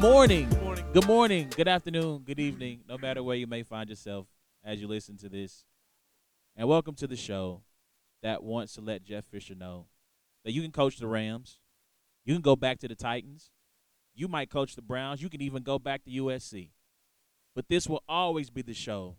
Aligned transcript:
Morning. 0.00 0.48
Good 0.48 0.62
morning. 0.62 0.86
Good 0.94 1.06
morning. 1.06 1.48
Good 1.54 1.68
afternoon. 1.68 2.22
Good 2.24 2.40
evening. 2.40 2.80
No 2.88 2.96
matter 2.96 3.22
where 3.22 3.36
you 3.36 3.46
may 3.46 3.62
find 3.62 3.90
yourself 3.90 4.26
as 4.64 4.80
you 4.80 4.88
listen 4.88 5.18
to 5.18 5.28
this. 5.28 5.66
And 6.56 6.66
welcome 6.66 6.94
to 6.94 7.06
the 7.06 7.16
show 7.16 7.64
that 8.22 8.42
wants 8.42 8.72
to 8.76 8.80
let 8.80 9.04
Jeff 9.04 9.26
Fisher 9.26 9.54
know 9.54 9.88
that 10.42 10.52
you 10.52 10.62
can 10.62 10.72
coach 10.72 10.96
the 10.96 11.06
Rams. 11.06 11.60
You 12.24 12.32
can 12.32 12.40
go 12.40 12.56
back 12.56 12.78
to 12.78 12.88
the 12.88 12.94
Titans. 12.94 13.50
You 14.14 14.26
might 14.26 14.48
coach 14.48 14.74
the 14.74 14.80
Browns. 14.80 15.20
You 15.20 15.28
can 15.28 15.42
even 15.42 15.62
go 15.62 15.78
back 15.78 16.02
to 16.04 16.10
USC. 16.10 16.70
But 17.54 17.68
this 17.68 17.86
will 17.86 18.02
always 18.08 18.48
be 18.48 18.62
the 18.62 18.72
show 18.72 19.16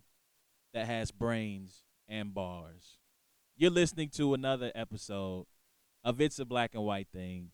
that 0.74 0.86
has 0.86 1.12
brains 1.12 1.84
and 2.08 2.34
bars. 2.34 2.98
You're 3.56 3.70
listening 3.70 4.08
to 4.16 4.34
another 4.34 4.72
episode 4.74 5.46
of 6.02 6.20
It's 6.20 6.40
a 6.40 6.44
Black 6.44 6.74
and 6.74 6.82
White 6.82 7.06
Thing. 7.12 7.50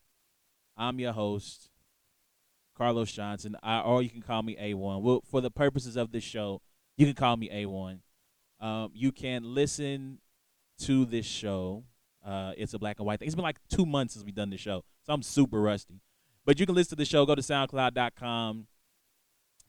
I'm 0.79 0.98
your 0.98 1.12
host, 1.12 1.68
Carlos 2.78 3.12
Johnson, 3.12 3.56
I, 3.62 3.80
or 3.80 4.02
you 4.02 4.09
can 4.09 4.23
call 4.23 4.42
me 4.42 4.56
A1. 4.56 5.02
Well, 5.02 5.23
for 5.28 5.41
the 5.41 5.50
purposes 5.50 5.96
of 5.96 6.12
this 6.12 6.24
show, 6.24 6.62
you 6.96 7.06
can 7.06 7.14
call 7.14 7.37
me 7.37 7.51
A1. 7.51 7.98
Um, 8.60 8.91
you 8.95 9.12
can 9.12 9.54
listen 9.54 10.18
to 10.80 11.04
this 11.04 11.26
show. 11.26 11.84
Uh, 12.24 12.52
it's 12.56 12.74
a 12.74 12.79
black 12.79 12.99
and 12.99 13.06
white 13.06 13.18
thing. 13.18 13.26
It's 13.26 13.34
been 13.34 13.45
like 13.45 13.59
two 13.68 13.84
months 13.84 14.15
since 14.15 14.24
we've 14.24 14.34
done 14.34 14.51
this 14.51 14.60
show, 14.60 14.84
so 15.04 15.12
I'm 15.12 15.23
super 15.23 15.60
rusty. 15.60 16.01
But 16.46 16.59
you 16.59 16.66
can 16.66 16.74
listen 16.74 16.90
to 16.90 16.96
the 16.96 17.04
show. 17.04 17.26
Go 17.26 17.34
to 17.34 17.43
SoundCloud.com 17.43 18.66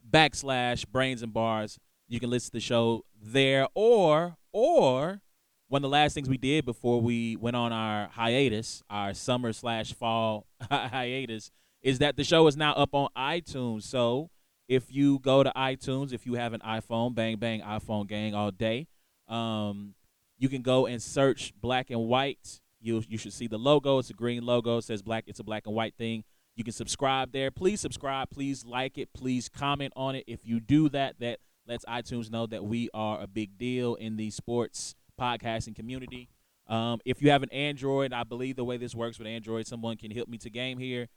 backslash 0.10 0.88
Brains 0.88 1.22
and 1.22 1.34
Bars. 1.34 1.80
You 2.08 2.20
can 2.20 2.30
listen 2.30 2.48
to 2.48 2.58
the 2.58 2.62
show 2.62 3.06
there, 3.22 3.68
or 3.74 4.38
or 4.52 5.22
one 5.68 5.80
of 5.80 5.84
the 5.84 5.94
last 5.94 6.14
things 6.14 6.28
we 6.28 6.38
did 6.38 6.66
before 6.66 7.00
we 7.00 7.36
went 7.36 7.56
on 7.56 7.72
our 7.72 8.08
hiatus, 8.08 8.82
our 8.90 9.14
summer 9.14 9.54
slash 9.54 9.94
fall 9.94 10.48
hiatus, 10.72 11.52
is 11.82 12.00
that 12.00 12.18
the 12.18 12.24
show 12.24 12.48
is 12.48 12.58
now 12.58 12.74
up 12.74 12.94
on 12.94 13.10
iTunes. 13.18 13.84
So 13.84 14.30
if 14.68 14.92
you 14.92 15.20
go 15.20 15.44
to 15.44 15.52
iTunes, 15.56 16.14
if 16.14 16.26
you 16.26 16.36
have 16.36 16.54
an 16.54 16.62
iPhone, 16.62 17.16
bang 17.16 17.38
bang 17.38 17.62
iPhone 17.62 18.08
gang 18.08 18.36
all 18.36 18.52
day, 18.52 18.88
um, 19.28 19.96
you 20.38 20.50
can 20.50 20.62
go 20.62 20.86
and 20.86 21.02
search 21.02 21.54
black 21.60 21.90
and 21.90 22.08
white. 22.08 22.62
You 22.82 23.04
you 23.08 23.18
should 23.18 23.34
see 23.34 23.48
the 23.48 23.58
logo. 23.58 24.00
It's 24.00 24.10
a 24.10 24.14
green 24.14 24.46
logo. 24.46 24.78
It 24.78 24.84
says 24.84 25.02
black. 25.02 25.26
It's 25.28 25.40
a 25.40 25.44
black 25.44 25.68
and 25.68 25.76
white 25.76 25.96
thing. 25.96 26.24
You 26.56 26.64
can 26.64 26.74
subscribe 26.74 27.32
there. 27.32 27.52
Please 27.52 27.80
subscribe. 27.80 28.30
Please 28.30 28.66
like 28.66 28.98
it. 28.98 29.14
Please 29.14 29.50
comment 29.50 29.94
on 29.96 30.16
it. 30.16 30.26
If 30.28 30.46
you 30.46 30.60
do 30.60 30.90
that, 30.90 31.20
that 31.20 31.40
lets 31.68 31.86
iTunes 31.86 32.32
know 32.32 32.48
that 32.48 32.66
we 32.66 32.90
are 32.94 33.22
a 33.22 33.28
big 33.28 33.58
deal 33.58 33.96
in 33.96 34.18
the 34.18 34.30
sports 34.30 34.96
podcasting 35.20 35.76
community. 35.76 36.30
Um, 36.68 37.00
if 37.06 37.22
you 37.22 37.32
have 37.32 37.44
an 37.44 37.50
Android, 37.52 38.14
I 38.14 38.24
believe 38.24 38.56
the 38.56 38.64
way 38.64 38.78
this 38.78 38.94
works 38.94 39.18
with 39.18 39.28
Android, 39.28 39.68
someone 39.68 39.98
can 39.98 40.12
help 40.12 40.28
me 40.28 40.38
to 40.40 40.50
game 40.50 40.78
here. 40.78 41.08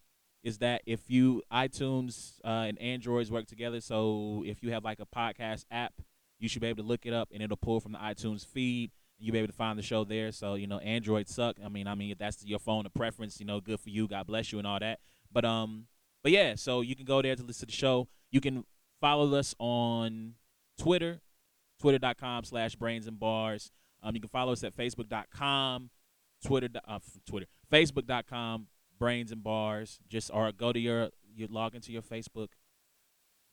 Is 0.42 0.58
that 0.58 0.82
if 0.86 1.08
you 1.08 1.42
iTunes 1.52 2.38
uh, 2.44 2.66
and 2.66 2.78
Androids 2.80 3.30
work 3.30 3.46
together? 3.46 3.80
So 3.80 4.42
if 4.44 4.62
you 4.62 4.72
have 4.72 4.84
like 4.84 4.98
a 4.98 5.06
podcast 5.06 5.66
app, 5.70 5.92
you 6.38 6.48
should 6.48 6.60
be 6.60 6.68
able 6.68 6.82
to 6.82 6.88
look 6.88 7.06
it 7.06 7.12
up 7.12 7.28
and 7.32 7.42
it'll 7.42 7.56
pull 7.56 7.80
from 7.80 7.92
the 7.92 7.98
iTunes 7.98 8.44
feed. 8.44 8.90
You'll 9.18 9.34
be 9.34 9.38
able 9.38 9.48
to 9.48 9.56
find 9.56 9.78
the 9.78 9.82
show 9.82 10.02
there. 10.02 10.32
So 10.32 10.54
you 10.54 10.66
know, 10.66 10.78
Android 10.78 11.28
suck. 11.28 11.56
I 11.64 11.68
mean, 11.68 11.86
I 11.86 11.94
mean, 11.94 12.10
if 12.10 12.18
that's 12.18 12.44
your 12.44 12.58
phone 12.58 12.86
of 12.86 12.94
preference, 12.94 13.38
you 13.38 13.46
know, 13.46 13.60
good 13.60 13.78
for 13.78 13.90
you. 13.90 14.08
God 14.08 14.26
bless 14.26 14.50
you 14.50 14.58
and 14.58 14.66
all 14.66 14.80
that. 14.80 14.98
But 15.30 15.44
um, 15.44 15.86
but 16.22 16.32
yeah, 16.32 16.56
so 16.56 16.80
you 16.80 16.96
can 16.96 17.04
go 17.04 17.22
there 17.22 17.36
to 17.36 17.42
listen 17.42 17.60
to 17.60 17.66
the 17.66 17.72
show. 17.72 18.08
You 18.30 18.40
can 18.40 18.64
follow 19.00 19.32
us 19.34 19.54
on 19.58 20.34
Twitter, 20.78 21.20
twitter.com 21.80 22.44
slash 22.44 22.74
brains 22.74 23.06
and 23.06 23.18
bars. 23.18 23.70
Um, 24.02 24.14
you 24.14 24.20
can 24.20 24.30
follow 24.30 24.52
us 24.52 24.64
at 24.64 24.76
facebook.com, 24.76 25.90
Twitter, 26.44 26.68
uh, 26.86 26.98
Twitter, 27.26 27.46
facebook.com, 27.72 28.66
brains 29.02 29.32
and 29.32 29.42
bars. 29.42 29.98
Just 30.08 30.30
or 30.32 30.52
go 30.52 30.72
to 30.72 30.78
your, 30.78 31.10
you 31.34 31.48
log 31.50 31.74
into 31.74 31.90
your 31.90 32.02
Facebook, 32.02 32.48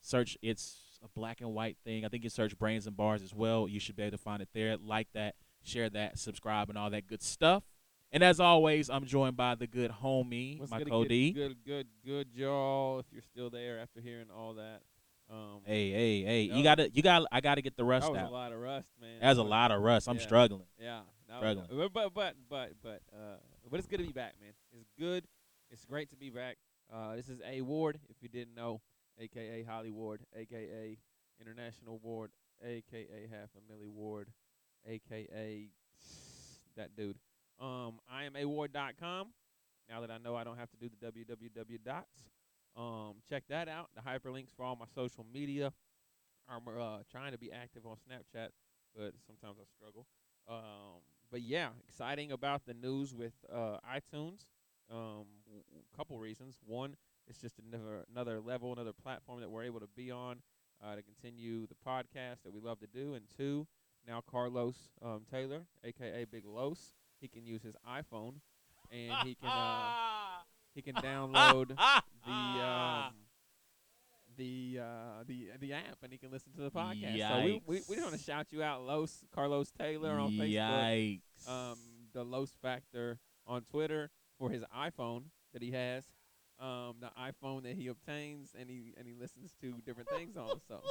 search 0.02 0.38
it's 0.44 0.78
a 1.04 1.08
black 1.08 1.42
and 1.42 1.54
white 1.54 1.78
thing. 1.84 2.06
I 2.06 2.10
think 2.10 2.24
you 2.24 2.30
search 2.30 2.58
brains 2.58 2.86
and 2.86 2.96
bars 2.96 3.24
as 3.24 3.34
well. 3.34 3.68
You 3.68 3.80
should 3.80 3.96
be 3.96 4.04
able 4.04 4.12
to 4.18 4.24
find 4.24 4.44
it 4.44 4.50
there. 4.54 4.78
Like 4.78 5.08
that, 5.14 5.34
share 5.64 5.90
that, 5.90 6.20
subscribe, 6.20 6.70
and 6.70 6.78
all 6.78 6.92
that 6.92 7.08
good 7.08 7.24
stuff. 7.24 7.64
And 8.12 8.24
as 8.24 8.40
always, 8.40 8.90
I'm 8.90 9.06
joined 9.06 9.38
by 9.38 9.56
the 9.56 9.66
good 9.66 9.92
homie, 10.04 10.60
What's 10.60 10.72
my 10.72 10.84
Cody. 10.84 11.32
Good, 11.32 11.58
good, 11.66 11.88
good, 12.06 12.28
y'all. 12.34 13.00
If 13.00 13.06
you're 13.12 13.22
still 13.22 13.50
there 13.50 13.80
after 13.80 14.02
hearing 14.02 14.28
all 14.36 14.56
that, 14.56 14.82
um, 15.32 15.62
Hey, 15.64 15.92
hey, 15.92 16.24
hey! 16.24 16.42
You 16.42 16.64
gotta, 16.64 16.90
you 16.92 17.04
got, 17.04 17.26
I 17.32 17.40
gotta 17.40 17.62
get 17.62 17.78
the 17.78 17.84
rust 17.84 18.08
that 18.08 18.12
was 18.14 18.22
out. 18.22 18.30
a 18.30 18.34
lot 18.34 18.52
of 18.52 18.60
rust, 18.60 18.88
man. 19.00 19.18
That's 19.22 19.38
a 19.38 19.44
lot 19.44 19.72
of 19.72 19.82
rust. 19.82 20.08
I'm 20.08 20.16
yeah. 20.16 20.22
struggling. 20.24 20.66
Yeah, 20.80 21.02
Struggling. 21.38 21.68
Was, 21.72 21.90
but 21.94 22.14
but 22.14 22.36
but 22.50 22.72
but 22.82 23.02
uh, 23.14 23.38
but 23.70 23.80
it's 23.80 23.88
good 23.88 24.00
to 24.00 24.06
be 24.06 24.12
back, 24.12 24.34
man. 24.42 24.54
It's 24.74 24.90
good. 24.98 25.24
It's 25.72 25.86
great 25.86 26.10
to 26.10 26.16
be 26.16 26.32
back. 26.32 26.58
Uh, 26.92 27.16
this 27.16 27.30
is 27.30 27.42
A 27.46 27.62
Ward, 27.62 28.00
if 28.10 28.18
you 28.22 28.30
didn't 28.30 28.56
know, 28.56 28.82
aka 29.20 29.64
Holly 29.64 29.92
Ward, 29.92 30.22
aka 30.36 30.98
International 31.40 32.00
Ward, 32.02 32.32
aka 32.64 33.28
Half 33.30 33.50
a 33.56 33.72
Millie 33.72 33.88
Ward, 33.88 34.30
aka 34.88 35.70
that 36.76 36.96
dude. 36.96 37.18
Um, 37.60 38.00
I 38.12 38.24
am 38.24 38.36
award.com. 38.36 39.28
Now 39.88 40.02
that 40.02 40.10
I 40.10 40.18
know 40.18 40.36
I 40.36 40.44
don't 40.44 40.58
have 40.58 40.72
to 40.72 40.78
do 40.78 40.90
the 40.90 41.12
www 41.12 41.84
dots, 41.84 42.24
um, 42.76 43.16
check 43.28 43.44
that 43.50 43.68
out. 43.68 43.90
The 43.96 44.02
hyperlinks 44.02 44.56
for 44.56 44.64
all 44.64 44.76
my 44.76 44.86
social 44.96 45.26
media. 45.32 45.72
I'm 46.48 46.68
uh, 46.68 47.00
trying 47.12 47.34
to 47.34 47.38
be 47.38 47.52
active 47.52 47.86
on 47.86 47.96
Snapchat, 47.98 48.50
but 48.96 49.14
sometimes 49.28 49.58
I 49.62 49.66
struggle. 49.78 50.08
Um, 50.48 51.02
but 51.32 51.42
yeah, 51.42 51.70
exciting 51.88 52.32
about 52.32 52.66
the 52.66 52.74
news 52.74 53.14
with 53.14 53.34
uh, 53.54 53.78
iTunes. 53.88 54.46
Um, 54.92 55.26
w- 55.46 55.64
w- 55.70 55.84
couple 55.96 56.18
reasons. 56.20 56.58
One, 56.66 56.96
it's 57.28 57.40
just 57.40 57.56
another 57.60 58.06
another 58.12 58.40
level, 58.40 58.74
another 58.74 58.94
platform 58.94 59.40
that 59.42 59.50
we're 59.50 59.64
able 59.64 59.80
to 59.80 59.88
be 59.96 60.10
on 60.12 60.38
uh, 60.84 60.96
to 60.96 61.02
continue 61.04 61.68
the 61.68 61.76
podcast 61.88 62.44
that 62.44 62.52
we 62.54 62.60
love 62.60 62.80
to 62.80 62.88
do. 62.88 63.14
And 63.14 63.26
two, 63.38 63.68
now 64.08 64.22
Carlos 64.30 64.76
um, 65.04 65.22
Taylor, 65.32 65.62
aka 65.84 66.26
Big 66.26 66.46
Los, 66.46 66.94
he 67.22 67.28
can 67.28 67.46
use 67.46 67.62
his 67.62 67.76
iPhone 67.88 68.36
and 68.92 69.28
he 69.28 69.36
can 69.36 69.50
uh, 69.50 70.42
he 70.74 70.82
can 70.82 70.96
download 70.96 71.68
the 72.26 72.32
um, 72.32 73.14
the 74.38 74.80
uh, 74.82 75.24
the 75.28 75.50
the 75.60 75.74
app 75.74 75.98
and 76.02 76.12
he 76.12 76.18
can 76.18 76.32
listen 76.32 76.52
to 76.54 76.62
the 76.62 76.72
podcast. 76.72 77.16
So 77.40 77.46
we 77.46 77.62
we 77.68 77.82
we 77.90 78.02
want 78.02 78.14
to 78.14 78.20
shout 78.24 78.48
you 78.52 78.64
out, 78.64 78.82
Los 78.84 79.24
Carlos 79.36 79.70
Taylor 79.72 80.18
on 80.18 80.32
Facebook, 80.32 80.50
um, 81.48 81.78
the 82.14 82.24
Los 82.24 82.52
Factor 82.62 83.20
on 83.46 83.64
Twitter 83.64 84.10
for 84.40 84.50
his 84.50 84.64
iPhone 84.76 85.24
that 85.54 85.62
he 85.62 85.72
has, 85.72 86.04
um, 86.60 86.96
the 87.00 87.12
iPhone 87.20 87.64
that 87.64 87.76
he 87.76 87.88
obtains 87.88 88.56
and 88.60 88.70
he 88.70 88.94
and 88.98 89.06
he 89.06 89.14
listens 89.14 89.54
to 89.62 89.74
different 89.86 90.10
things 90.10 90.36
on. 90.38 90.50
So 90.68 90.82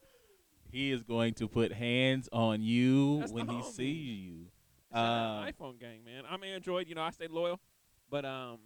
he 0.70 0.90
is 0.92 1.02
going 1.02 1.34
to 1.34 1.48
put 1.48 1.72
hands 1.72 2.28
on 2.32 2.62
you 2.62 3.20
That's 3.20 3.32
when 3.32 3.48
he 3.48 3.56
homie. 3.56 3.64
sees 3.72 4.18
you. 4.18 4.46
Uh, 4.92 5.44
iPhone 5.44 5.78
gang, 5.80 6.04
man. 6.04 6.22
I'm 6.30 6.42
Android, 6.44 6.88
you 6.88 6.94
know, 6.94 7.02
I 7.02 7.10
stay 7.10 7.26
loyal, 7.28 7.60
but 8.08 8.24
um, 8.24 8.58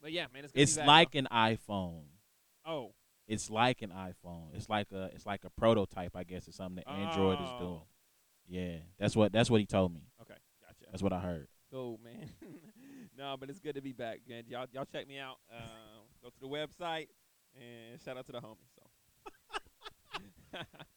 but 0.00 0.12
yeah, 0.12 0.26
man, 0.32 0.44
it's 0.44 0.52
It's 0.54 0.76
like 0.86 1.14
an 1.14 1.28
iPhone. 1.32 2.04
oh. 2.64 2.92
It's 3.26 3.50
like 3.50 3.82
an 3.82 3.90
iPhone. 3.90 4.54
It's 4.54 4.70
like 4.70 4.90
a 4.90 5.10
it's 5.14 5.26
like 5.26 5.44
a 5.44 5.50
prototype, 5.50 6.16
I 6.16 6.24
guess, 6.24 6.48
or 6.48 6.52
something 6.52 6.82
that 6.86 6.90
Android 6.90 7.38
is 7.42 7.48
Oh. 7.56 7.58
doing. 7.58 7.80
Yeah, 8.48 8.76
that's 8.98 9.14
what 9.14 9.32
that's 9.32 9.50
what 9.50 9.60
he 9.60 9.66
told 9.66 9.92
me. 9.92 10.00
Okay, 10.22 10.32
gotcha. 10.66 10.86
That's 10.90 11.02
what 11.02 11.12
I 11.12 11.20
heard. 11.20 11.46
Cool, 11.70 12.00
man. 12.02 12.30
no, 13.18 13.36
but 13.38 13.50
it's 13.50 13.60
good 13.60 13.74
to 13.74 13.82
be 13.82 13.92
back, 13.92 14.20
man. 14.28 14.44
Y'all, 14.48 14.66
y'all 14.72 14.86
check 14.90 15.08
me 15.08 15.18
out. 15.18 15.36
Uh, 15.52 16.00
go 16.22 16.28
to 16.28 16.40
the 16.40 16.46
website 16.46 17.08
and 17.54 18.00
shout 18.00 18.16
out 18.16 18.24
to 18.26 18.32
the 18.32 18.40
homies. 18.40 18.72
So. 18.74 20.58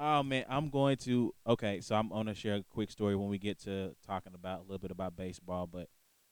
Oh 0.00 0.22
man, 0.22 0.44
I'm 0.48 0.70
going 0.70 0.96
to 0.98 1.34
okay. 1.44 1.80
So 1.80 1.96
I'm 1.96 2.10
gonna 2.10 2.32
share 2.32 2.54
a 2.54 2.62
quick 2.62 2.88
story 2.88 3.16
when 3.16 3.28
we 3.28 3.36
get 3.36 3.58
to 3.64 3.96
talking 4.06 4.32
about 4.32 4.60
a 4.60 4.62
little 4.62 4.78
bit 4.78 4.92
about 4.92 5.16
baseball, 5.16 5.66
but 5.66 5.88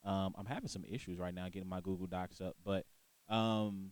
um, 0.08 0.34
I'm 0.38 0.46
having 0.46 0.68
some 0.68 0.84
issues 0.88 1.18
right 1.18 1.34
now 1.34 1.48
getting 1.48 1.68
my 1.68 1.80
Google 1.80 2.06
Docs 2.06 2.40
up. 2.40 2.54
But 2.64 2.86
um, 3.28 3.90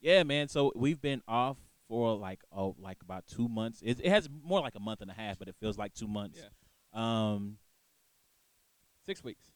yeah, 0.00 0.22
man. 0.22 0.46
So 0.46 0.72
we've 0.76 1.00
been 1.02 1.20
off 1.26 1.56
for 1.88 2.14
like 2.14 2.44
oh 2.52 2.76
like 2.78 2.98
about 3.02 3.26
two 3.26 3.48
months. 3.48 3.82
It, 3.84 3.98
it 4.04 4.10
has 4.10 4.28
more 4.44 4.60
like 4.60 4.76
a 4.76 4.80
month 4.80 5.00
and 5.00 5.10
a 5.10 5.14
half, 5.14 5.40
but 5.40 5.48
it 5.48 5.56
feels 5.58 5.76
like 5.76 5.92
two 5.92 6.06
months. 6.06 6.38
Yeah. 6.40 7.32
Um, 7.32 7.56
Six 9.04 9.24
weeks. 9.24 9.49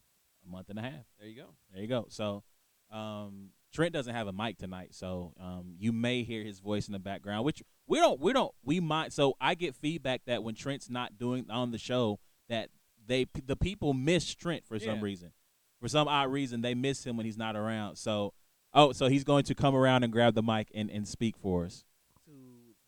A 0.46 0.50
month 0.50 0.70
and 0.70 0.78
a 0.78 0.82
half. 0.82 1.04
There 1.18 1.28
you 1.28 1.36
go. 1.36 1.48
There 1.72 1.82
you 1.82 1.88
go. 1.88 2.06
So 2.08 2.42
um, 2.90 3.50
Trent 3.72 3.92
doesn't 3.92 4.14
have 4.14 4.26
a 4.28 4.32
mic 4.32 4.58
tonight, 4.58 4.94
so 4.94 5.32
um, 5.40 5.74
you 5.78 5.92
may 5.92 6.22
hear 6.22 6.44
his 6.44 6.60
voice 6.60 6.86
in 6.86 6.92
the 6.92 6.98
background, 6.98 7.44
which 7.44 7.62
we 7.86 7.98
don't. 7.98 8.20
We 8.20 8.32
don't. 8.32 8.52
We 8.64 8.80
might. 8.80 9.12
So 9.12 9.34
I 9.40 9.54
get 9.54 9.74
feedback 9.74 10.22
that 10.26 10.42
when 10.42 10.54
Trent's 10.54 10.88
not 10.88 11.18
doing 11.18 11.50
on 11.50 11.70
the 11.70 11.78
show, 11.78 12.20
that 12.48 12.70
they 13.06 13.26
the 13.46 13.56
people 13.56 13.92
miss 13.92 14.34
Trent 14.34 14.64
for 14.66 14.78
some 14.78 15.00
reason. 15.00 15.32
For 15.80 15.88
some 15.88 16.08
odd 16.08 16.32
reason, 16.32 16.62
they 16.62 16.74
miss 16.74 17.04
him 17.04 17.16
when 17.16 17.26
he's 17.26 17.36
not 17.36 17.56
around. 17.56 17.96
So, 17.96 18.32
oh, 18.72 18.92
so 18.92 19.08
he's 19.08 19.24
going 19.24 19.44
to 19.44 19.54
come 19.54 19.74
around 19.74 20.02
and 20.02 20.10
grab 20.10 20.34
the 20.34 20.42
mic 20.42 20.70
and, 20.74 20.88
and 20.88 21.06
speak 21.06 21.36
for 21.36 21.66
us. 21.66 21.84
To 22.24 22.32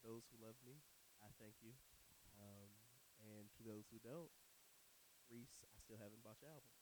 those 0.03 0.23
who 0.33 0.41
love 0.41 0.55
me, 0.65 0.81
I 1.21 1.29
thank 1.39 1.53
you. 1.61 1.73
Um, 2.41 2.73
and 3.21 3.49
to 3.59 3.69
those 3.69 3.85
who 3.93 3.99
don't, 4.01 4.31
Reese, 5.31 5.61
I 5.61 5.77
still 5.85 5.99
haven't 6.01 6.25
bought 6.25 6.37
your 6.41 6.49
album. 6.49 6.73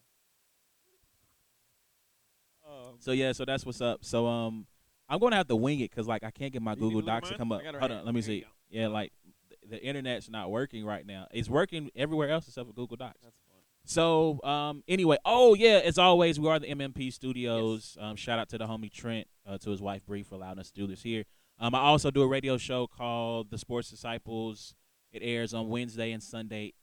Oh, 2.67 2.95
So 2.99 3.11
yeah, 3.11 3.31
so 3.31 3.45
that's 3.45 3.65
what's 3.65 3.81
up. 3.81 4.03
So 4.05 4.27
um, 4.27 4.65
I'm 5.09 5.19
gonna 5.19 5.35
have 5.35 5.47
to 5.47 5.55
wing 5.55 5.79
it 5.79 5.89
because 5.91 6.07
like 6.07 6.23
I 6.23 6.31
can't 6.31 6.53
get 6.53 6.61
my 6.61 6.75
Google 6.75 7.01
can 7.01 7.05
look 7.05 7.07
at 7.09 7.21
Docs 7.21 7.29
to 7.29 7.37
come 7.37 7.51
up. 7.51 7.61
Hold 7.63 7.91
on, 7.91 8.05
let 8.05 8.13
me 8.13 8.21
here. 8.21 8.27
There 8.27 8.35
you 8.35 8.41
see. 8.41 8.45
Yeah, 8.69 8.87
like 8.87 9.11
th- 9.49 9.69
the 9.69 9.83
internet's 9.83 10.29
not 10.29 10.49
working 10.51 10.85
right 10.85 11.05
now. 11.05 11.27
It's 11.31 11.49
working 11.49 11.89
everywhere 11.95 12.29
else 12.29 12.47
except 12.47 12.67
for 12.67 12.73
Google 12.73 12.97
Docs. 12.97 13.19
that's 13.21 13.35
fun. 13.35 13.39
So 13.85 14.39
um, 14.43 14.83
anyway, 14.87 15.17
oh 15.25 15.55
yeah, 15.55 15.81
as 15.83 15.97
always, 15.97 16.39
we 16.39 16.47
are 16.47 16.57
the 16.59 16.67
MMP 16.67 17.11
Studios. 17.11 17.97
Um, 17.99 18.15
shout 18.15 18.39
out 18.39 18.47
to 18.49 18.57
the 18.57 18.65
homie 18.65 18.91
Trent, 18.91 19.27
uh, 19.45 19.57
to 19.59 19.71
his 19.71 19.81
wife 19.81 20.05
Bree 20.05 20.23
for 20.23 20.35
allowing 20.35 20.59
us 20.59 20.71
to 20.71 20.81
do 20.81 20.87
this 20.87 21.03
here. 21.03 21.25
Um, 21.59 21.75
I 21.75 21.79
also 21.79 22.09
do 22.09 22.21
a 22.23 22.27
radio 22.27 22.57
show 22.57 22.87
called 22.87 23.51
The 23.51 23.57
Sports 23.57 23.89
Disciples. 23.89 24.73
It 25.13 25.21
airs 25.23 25.53
on 25.53 25.69
Wednesday 25.69 26.11
and 26.11 26.21
Sunday. 26.21 26.73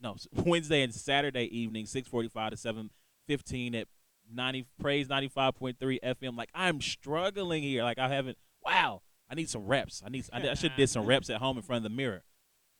No, 0.00 0.16
Wednesday 0.32 0.82
and 0.82 0.94
Saturday 0.94 1.44
evening, 1.56 1.86
six 1.86 2.08
forty-five 2.08 2.52
to 2.52 2.56
seven 2.56 2.90
fifteen 3.26 3.74
at 3.74 3.88
ninety 4.32 4.66
praise 4.80 5.08
ninety 5.08 5.28
five 5.28 5.54
point 5.54 5.78
three 5.78 6.00
FM. 6.02 6.36
Like 6.36 6.50
I'm 6.54 6.80
struggling 6.80 7.62
here. 7.62 7.82
Like 7.82 7.98
I 7.98 8.08
haven't. 8.08 8.38
Wow, 8.64 9.02
I 9.28 9.34
need 9.34 9.50
some 9.50 9.66
reps. 9.66 10.02
I 10.06 10.08
need. 10.08 10.24
I, 10.32 10.50
I 10.50 10.54
should 10.54 10.76
did 10.76 10.88
some 10.88 11.04
reps 11.06 11.28
at 11.30 11.38
home 11.38 11.56
in 11.56 11.62
front 11.62 11.84
of 11.84 11.90
the 11.90 11.96
mirror. 11.96 12.22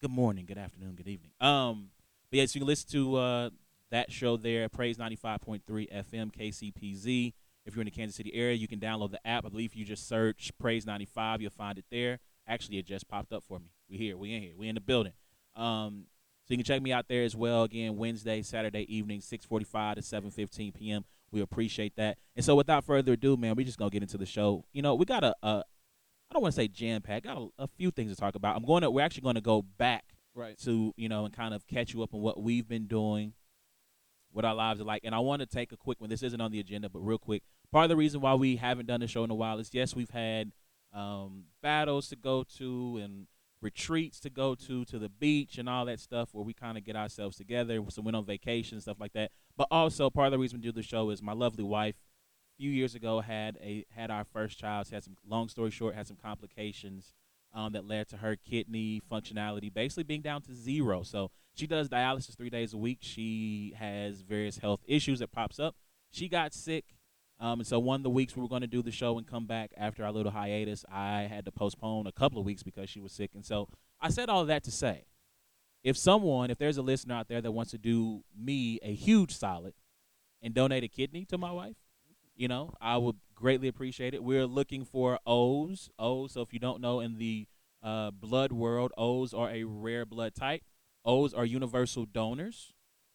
Good 0.00 0.10
morning, 0.10 0.46
good 0.46 0.58
afternoon, 0.58 0.96
good 0.96 1.06
evening. 1.06 1.30
Um, 1.40 1.90
but 2.28 2.38
yes, 2.38 2.42
yeah, 2.42 2.46
so 2.46 2.56
you 2.56 2.60
can 2.62 2.66
listen 2.66 2.90
to 2.90 3.16
uh, 3.16 3.50
that 3.92 4.10
show 4.10 4.36
there, 4.36 4.68
Praise 4.68 4.96
95.3 4.98 5.60
FM, 5.68 6.32
KCPZ. 6.34 7.32
If 7.64 7.76
you're 7.76 7.82
in 7.82 7.84
the 7.84 7.92
Kansas 7.92 8.16
City 8.16 8.34
area, 8.34 8.54
you 8.54 8.66
can 8.66 8.80
download 8.80 9.12
the 9.12 9.24
app. 9.24 9.46
I 9.46 9.48
believe 9.48 9.70
if 9.70 9.76
you 9.76 9.84
just 9.84 10.08
search 10.08 10.50
Praise 10.58 10.84
95, 10.86 11.40
you'll 11.40 11.52
find 11.52 11.78
it 11.78 11.84
there. 11.92 12.18
Actually, 12.48 12.78
it 12.78 12.86
just 12.86 13.06
popped 13.06 13.32
up 13.32 13.44
for 13.44 13.60
me. 13.60 13.70
We 13.92 13.98
here, 13.98 14.16
we 14.16 14.32
in 14.32 14.42
here, 14.42 14.52
we 14.56 14.68
in 14.68 14.74
the 14.74 14.80
building. 14.80 15.12
Um, 15.54 16.06
so 16.48 16.54
you 16.54 16.56
can 16.56 16.64
check 16.64 16.80
me 16.80 16.92
out 16.92 17.08
there 17.08 17.24
as 17.24 17.36
well. 17.36 17.64
Again, 17.64 17.96
Wednesday, 17.98 18.40
Saturday 18.40 18.86
evening, 18.92 19.20
6:45 19.20 19.96
to 19.96 20.00
7:15 20.00 20.74
p.m. 20.74 21.04
We 21.30 21.42
appreciate 21.42 21.94
that. 21.96 22.16
And 22.34 22.44
so, 22.44 22.56
without 22.56 22.84
further 22.84 23.12
ado, 23.12 23.36
man, 23.36 23.54
we 23.54 23.64
just 23.64 23.78
gonna 23.78 23.90
get 23.90 24.02
into 24.02 24.16
the 24.16 24.26
show. 24.26 24.64
You 24.72 24.80
know, 24.80 24.94
we 24.94 25.04
got 25.04 25.22
a, 25.24 25.34
a 25.42 25.62
I 26.30 26.32
don't 26.32 26.40
want 26.42 26.54
to 26.54 26.60
say 26.60 26.68
jam 26.68 27.02
pack. 27.02 27.24
Got 27.24 27.36
a, 27.36 27.48
a 27.64 27.68
few 27.68 27.90
things 27.90 28.10
to 28.10 28.16
talk 28.16 28.34
about. 28.34 28.56
I'm 28.56 28.64
going 28.64 28.80
to. 28.80 28.90
We're 28.90 29.04
actually 29.04 29.22
going 29.22 29.34
to 29.34 29.42
go 29.42 29.60
back 29.62 30.04
Right. 30.34 30.58
to 30.60 30.94
you 30.96 31.10
know 31.10 31.26
and 31.26 31.34
kind 31.34 31.52
of 31.52 31.66
catch 31.66 31.92
you 31.92 32.02
up 32.02 32.14
on 32.14 32.22
what 32.22 32.42
we've 32.42 32.66
been 32.66 32.86
doing 32.86 33.34
what 34.30 34.46
our 34.46 34.54
lives 34.54 34.80
are 34.80 34.84
like 34.84 35.02
and 35.04 35.14
i 35.14 35.18
want 35.18 35.40
to 35.40 35.46
take 35.46 35.72
a 35.72 35.76
quick 35.76 36.00
one 36.00 36.08
this 36.08 36.22
isn't 36.22 36.40
on 36.40 36.50
the 36.50 36.58
agenda 36.58 36.88
but 36.88 37.00
real 37.00 37.18
quick 37.18 37.42
part 37.70 37.84
of 37.84 37.90
the 37.90 37.96
reason 37.96 38.22
why 38.22 38.32
we 38.32 38.56
haven't 38.56 38.86
done 38.86 39.00
the 39.00 39.06
show 39.06 39.24
in 39.24 39.30
a 39.30 39.34
while 39.34 39.58
is 39.58 39.68
yes 39.74 39.94
we've 39.94 40.08
had 40.08 40.50
um, 40.94 41.44
battles 41.62 42.08
to 42.08 42.16
go 42.16 42.44
to 42.56 42.98
and 43.04 43.26
retreats 43.62 44.20
to 44.20 44.28
go 44.28 44.54
to 44.54 44.84
to 44.84 44.98
the 44.98 45.08
beach 45.08 45.56
and 45.56 45.68
all 45.68 45.84
that 45.86 46.00
stuff 46.00 46.30
where 46.32 46.44
we 46.44 46.52
kind 46.52 46.76
of 46.76 46.84
get 46.84 46.96
ourselves 46.96 47.36
together 47.36 47.78
so 47.88 48.02
we 48.02 48.06
went 48.06 48.16
on 48.16 48.24
vacation 48.24 48.76
and 48.76 48.82
stuff 48.82 49.00
like 49.00 49.12
that 49.12 49.30
but 49.56 49.68
also 49.70 50.10
part 50.10 50.26
of 50.26 50.32
the 50.32 50.38
reason 50.38 50.58
we 50.58 50.62
do 50.62 50.72
the 50.72 50.82
show 50.82 51.10
is 51.10 51.22
my 51.22 51.32
lovely 51.32 51.64
wife 51.64 51.94
a 51.94 52.62
few 52.62 52.70
years 52.70 52.94
ago 52.94 53.20
had 53.20 53.56
a 53.62 53.84
had 53.90 54.10
our 54.10 54.24
first 54.24 54.58
child 54.58 54.86
she 54.86 54.94
had 54.94 55.04
some 55.04 55.16
long 55.26 55.48
story 55.48 55.70
short 55.70 55.94
had 55.94 56.06
some 56.06 56.18
complications 56.20 57.14
um, 57.54 57.72
that 57.72 57.86
led 57.86 58.08
to 58.08 58.18
her 58.18 58.36
kidney 58.36 59.00
functionality 59.10 59.72
basically 59.72 60.04
being 60.04 60.22
down 60.22 60.42
to 60.42 60.54
zero. 60.54 61.02
So 61.02 61.30
she 61.54 61.66
does 61.66 61.88
dialysis 61.88 62.36
three 62.36 62.50
days 62.50 62.72
a 62.72 62.78
week. 62.78 62.98
She 63.00 63.74
has 63.78 64.22
various 64.22 64.58
health 64.58 64.80
issues 64.86 65.18
that 65.18 65.32
pops 65.32 65.58
up. 65.58 65.76
She 66.10 66.28
got 66.28 66.52
sick, 66.54 66.84
um, 67.42 67.58
and 67.58 67.66
so 67.66 67.80
one 67.80 67.96
of 67.96 68.02
the 68.04 68.10
weeks 68.10 68.36
we 68.36 68.42
were 68.42 68.48
going 68.48 68.60
to 68.60 68.68
do 68.68 68.82
the 68.82 68.92
show 68.92 69.18
and 69.18 69.26
come 69.26 69.46
back 69.46 69.72
after 69.76 70.04
our 70.04 70.12
little 70.12 70.30
hiatus, 70.30 70.84
I 70.88 71.22
had 71.22 71.44
to 71.46 71.50
postpone 71.50 72.06
a 72.06 72.12
couple 72.12 72.38
of 72.38 72.44
weeks 72.44 72.62
because 72.62 72.88
she 72.88 73.00
was 73.00 73.10
sick. 73.10 73.32
And 73.34 73.44
so 73.44 73.68
I 74.00 74.10
said 74.10 74.28
all 74.28 74.44
that 74.44 74.62
to 74.62 74.70
say, 74.70 75.06
if 75.82 75.96
someone, 75.96 76.52
if 76.52 76.58
there's 76.58 76.76
a 76.76 76.82
listener 76.82 77.16
out 77.16 77.26
there 77.26 77.40
that 77.40 77.50
wants 77.50 77.72
to 77.72 77.78
do 77.78 78.22
me 78.38 78.78
a 78.84 78.94
huge 78.94 79.36
solid 79.36 79.74
and 80.40 80.54
donate 80.54 80.84
a 80.84 80.88
kidney 80.88 81.24
to 81.26 81.36
my 81.36 81.50
wife, 81.50 81.74
you 82.36 82.46
know, 82.46 82.74
I 82.80 82.96
would 82.96 83.16
greatly 83.34 83.66
appreciate 83.66 84.14
it. 84.14 84.22
We're 84.22 84.46
looking 84.46 84.84
for 84.84 85.18
O's. 85.26 85.90
O's. 85.98 86.34
So 86.34 86.42
if 86.42 86.52
you 86.52 86.60
don't 86.60 86.80
know, 86.80 87.00
in 87.00 87.18
the 87.18 87.48
uh, 87.82 88.12
blood 88.12 88.52
world, 88.52 88.92
O's 88.96 89.34
are 89.34 89.50
a 89.50 89.64
rare 89.64 90.06
blood 90.06 90.36
type. 90.36 90.62
O's 91.04 91.34
are 91.34 91.44
universal 91.44 92.06
donors, 92.06 92.72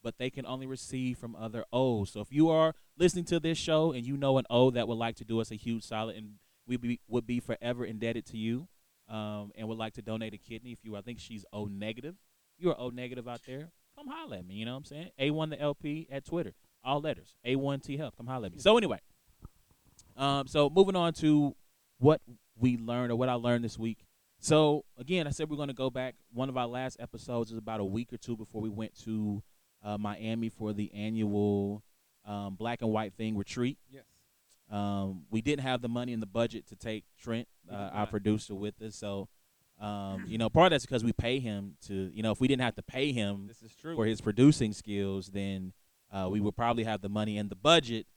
but 0.08 0.18
they 0.18 0.30
can 0.30 0.46
only 0.46 0.66
receive 0.66 1.18
from 1.18 1.36
other 1.36 1.66
O's. 1.74 2.12
So 2.14 2.22
if 2.22 2.32
you 2.32 2.50
are 2.50 2.74
listening 2.98 3.26
to 3.26 3.42
this 3.42 3.58
show 3.58 3.92
and 3.92 4.06
you 4.06 4.16
know 4.16 4.38
an 4.38 4.46
O 4.50 4.72
that 4.72 4.88
would 4.88 4.98
like 4.98 5.18
to 5.18 5.26
do 5.26 5.42
us 5.42 5.52
a 5.52 5.56
huge 5.56 5.84
solid, 5.84 6.16
and 6.16 6.36
we 6.66 6.78
be, 6.78 7.02
would 7.10 7.28
be 7.28 7.42
forever 7.42 7.84
indebted 7.84 8.26
to 8.28 8.38
you, 8.38 8.70
um, 9.10 9.52
and 9.58 9.68
would 9.68 9.78
like 9.78 9.96
to 9.96 10.02
donate 10.02 10.34
a 10.34 10.38
kidney, 10.38 10.72
if 10.72 10.80
you, 10.82 10.96
I 10.96 11.02
think 11.02 11.20
she's 11.20 11.44
O 11.52 11.66
negative. 11.66 12.16
You 12.58 12.70
are 12.70 12.80
O 12.80 12.88
negative 12.88 13.28
out 13.28 13.42
there. 13.46 13.74
Come 13.98 14.08
holler 14.08 14.38
at 14.38 14.48
me. 14.48 14.56
You 14.56 14.64
know 14.64 14.76
what 14.76 14.78
I'm 14.78 14.86
saying? 14.86 15.10
A1 15.20 15.50
the 15.50 15.60
LP 15.60 16.08
at 16.10 16.24
Twitter. 16.24 16.54
All 16.86 17.02
letters. 17.02 17.36
A1T 17.46 17.98
Help. 17.98 18.16
Come 18.16 18.28
holler 18.28 18.46
at 18.46 18.54
me. 18.54 18.60
So 18.60 18.78
anyway, 18.78 19.00
um, 20.16 20.48
so 20.48 20.70
moving 20.70 20.96
on 20.96 21.12
to 21.16 21.54
what 21.98 22.22
we 22.58 22.78
learned 22.78 23.12
or 23.12 23.18
what 23.18 23.28
I 23.28 23.34
learned 23.34 23.66
this 23.66 23.78
week. 23.78 24.06
So 24.40 24.86
again, 24.98 25.28
I 25.28 25.32
said 25.32 25.50
we're 25.50 25.58
going 25.58 25.68
to 25.68 25.74
go 25.74 25.90
back. 25.90 26.16
One 26.32 26.48
of 26.48 26.56
our 26.56 26.68
last 26.68 26.96
episodes 27.02 27.52
is 27.52 27.58
about 27.58 27.82
a 27.82 27.86
week 27.86 28.14
or 28.14 28.18
two 28.18 28.38
before 28.38 28.62
we 28.62 28.70
went 28.70 28.98
to 29.04 29.44
uh, 29.88 29.98
Miami 29.98 30.50
for 30.50 30.74
the 30.74 30.94
annual 30.94 31.82
um, 32.26 32.56
Black 32.56 32.82
and 32.82 32.92
White 32.92 33.14
Thing 33.14 33.38
retreat. 33.38 33.78
Yes. 33.90 34.04
Um, 34.70 35.24
we 35.32 35.42
didn't 35.42 35.64
have 35.64 35.82
the 35.82 35.88
money 35.88 36.12
in 36.12 36.20
the 36.20 36.26
budget 36.26 36.68
to 36.68 36.76
take 36.76 37.06
Trent, 37.18 37.48
uh, 37.72 37.90
our 37.94 38.06
producer, 38.06 38.54
with 38.54 38.82
us. 38.82 38.98
So, 38.98 39.30
um, 39.80 40.26
you 40.28 40.38
know, 40.38 40.50
part 40.50 40.68
of 40.68 40.72
that's 40.72 40.86
because 40.86 41.06
we 41.06 41.14
pay 41.14 41.40
him 41.40 41.78
to. 41.88 42.12
You 42.14 42.22
know, 42.22 42.32
if 42.32 42.42
we 42.42 42.50
didn't 42.50 42.64
have 42.64 42.76
to 42.76 42.84
pay 42.84 43.14
him 43.14 43.46
This 43.48 43.62
is 43.62 43.74
true. 43.80 43.96
for 43.96 44.06
his 44.06 44.20
producing 44.20 44.74
skills, 44.74 45.28
then 45.28 45.72
uh, 46.12 46.28
we 46.30 46.42
would 46.42 46.58
probably 46.58 46.84
have 46.84 47.02
the 47.02 47.10
money 47.10 47.38
in 47.38 47.48
the 47.48 47.56
budget 47.56 48.08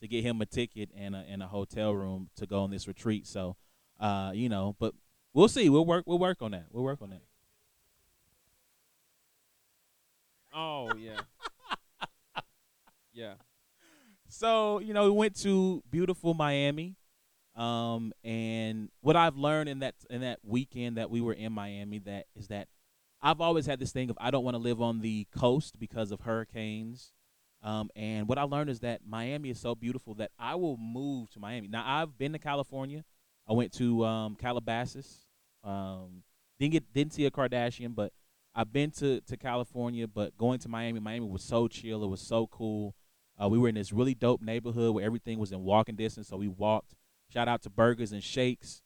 to 0.00 0.08
get 0.08 0.24
him 0.24 0.40
a 0.40 0.46
ticket 0.46 0.88
and 0.96 1.14
a, 1.14 1.24
and 1.28 1.42
a 1.42 1.46
hotel 1.46 1.94
room 1.94 2.30
to 2.36 2.46
go 2.46 2.62
on 2.64 2.70
this 2.72 2.88
retreat. 2.88 3.26
So, 3.28 3.56
uh, 4.00 4.32
you 4.34 4.48
know, 4.48 4.74
but 4.80 4.94
we'll 5.32 5.48
see. 5.48 5.68
We'll 5.68 5.86
work. 5.86 6.04
We'll 6.08 6.18
work 6.18 6.42
on 6.42 6.50
that. 6.50 6.66
We'll 6.72 6.84
work 6.84 7.00
on 7.02 7.10
that. 7.10 7.22
Oh 10.52 10.92
yeah. 10.98 11.20
yeah. 13.12 13.34
So, 14.28 14.78
you 14.78 14.94
know, 14.94 15.04
we 15.04 15.10
went 15.10 15.36
to 15.42 15.82
beautiful 15.90 16.34
Miami. 16.34 16.96
Um, 17.56 18.12
and 18.24 18.88
what 19.00 19.16
I've 19.16 19.36
learned 19.36 19.68
in 19.68 19.80
that 19.80 19.96
in 20.08 20.20
that 20.20 20.38
weekend 20.42 20.96
that 20.96 21.10
we 21.10 21.20
were 21.20 21.32
in 21.32 21.52
Miami 21.52 21.98
that 22.00 22.26
is 22.36 22.48
that 22.48 22.68
I've 23.20 23.40
always 23.40 23.66
had 23.66 23.80
this 23.80 23.92
thing 23.92 24.08
of 24.08 24.16
I 24.20 24.30
don't 24.30 24.44
want 24.44 24.54
to 24.54 24.62
live 24.62 24.80
on 24.80 25.00
the 25.00 25.26
coast 25.36 25.78
because 25.78 26.10
of 26.10 26.20
hurricanes. 26.20 27.12
Um, 27.62 27.90
and 27.94 28.26
what 28.28 28.38
I 28.38 28.44
learned 28.44 28.70
is 28.70 28.80
that 28.80 29.00
Miami 29.06 29.50
is 29.50 29.60
so 29.60 29.74
beautiful 29.74 30.14
that 30.14 30.30
I 30.38 30.54
will 30.54 30.78
move 30.78 31.28
to 31.32 31.40
Miami. 31.40 31.68
Now 31.68 31.84
I've 31.84 32.16
been 32.16 32.32
to 32.32 32.38
California. 32.38 33.04
I 33.48 33.52
went 33.52 33.72
to 33.74 34.04
um, 34.04 34.36
Calabasas. 34.36 35.26
Um, 35.64 36.22
didn't 36.58 36.72
get 36.72 36.92
didn't 36.94 37.12
see 37.12 37.26
a 37.26 37.30
Kardashian, 37.30 37.94
but 37.94 38.12
I've 38.54 38.72
been 38.72 38.90
to 38.92 39.20
to 39.22 39.36
California. 39.36 40.06
But 40.08 40.36
going 40.36 40.58
to 40.60 40.68
Miami, 40.68 41.00
Miami 41.00 41.26
was 41.26 41.42
so 41.42 41.68
chill. 41.68 42.02
It 42.04 42.08
was 42.08 42.20
so 42.20 42.46
cool. 42.46 42.94
Uh, 43.42 43.48
we 43.48 43.58
were 43.58 43.68
in 43.68 43.74
this 43.74 43.92
really 43.92 44.14
dope 44.14 44.42
neighborhood 44.42 44.94
where 44.94 45.04
everything 45.04 45.38
was 45.38 45.52
in 45.52 45.62
walking 45.62 45.96
distance. 45.96 46.28
So 46.28 46.36
we 46.36 46.48
walked. 46.48 46.94
Shout 47.32 47.48
out 47.48 47.62
to 47.62 47.70
Burgers 47.70 48.12
and 48.12 48.22
Shakes, 48.22 48.82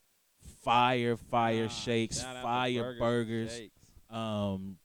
fire, 0.62 1.16
fire 1.16 1.64
Ah, 1.66 1.73
shakes, 1.73 2.23
fire 2.23 2.83
burgers. 2.83 2.99
burgers. 2.99 3.56
shakes. 3.56 3.80
Um, 4.11 4.76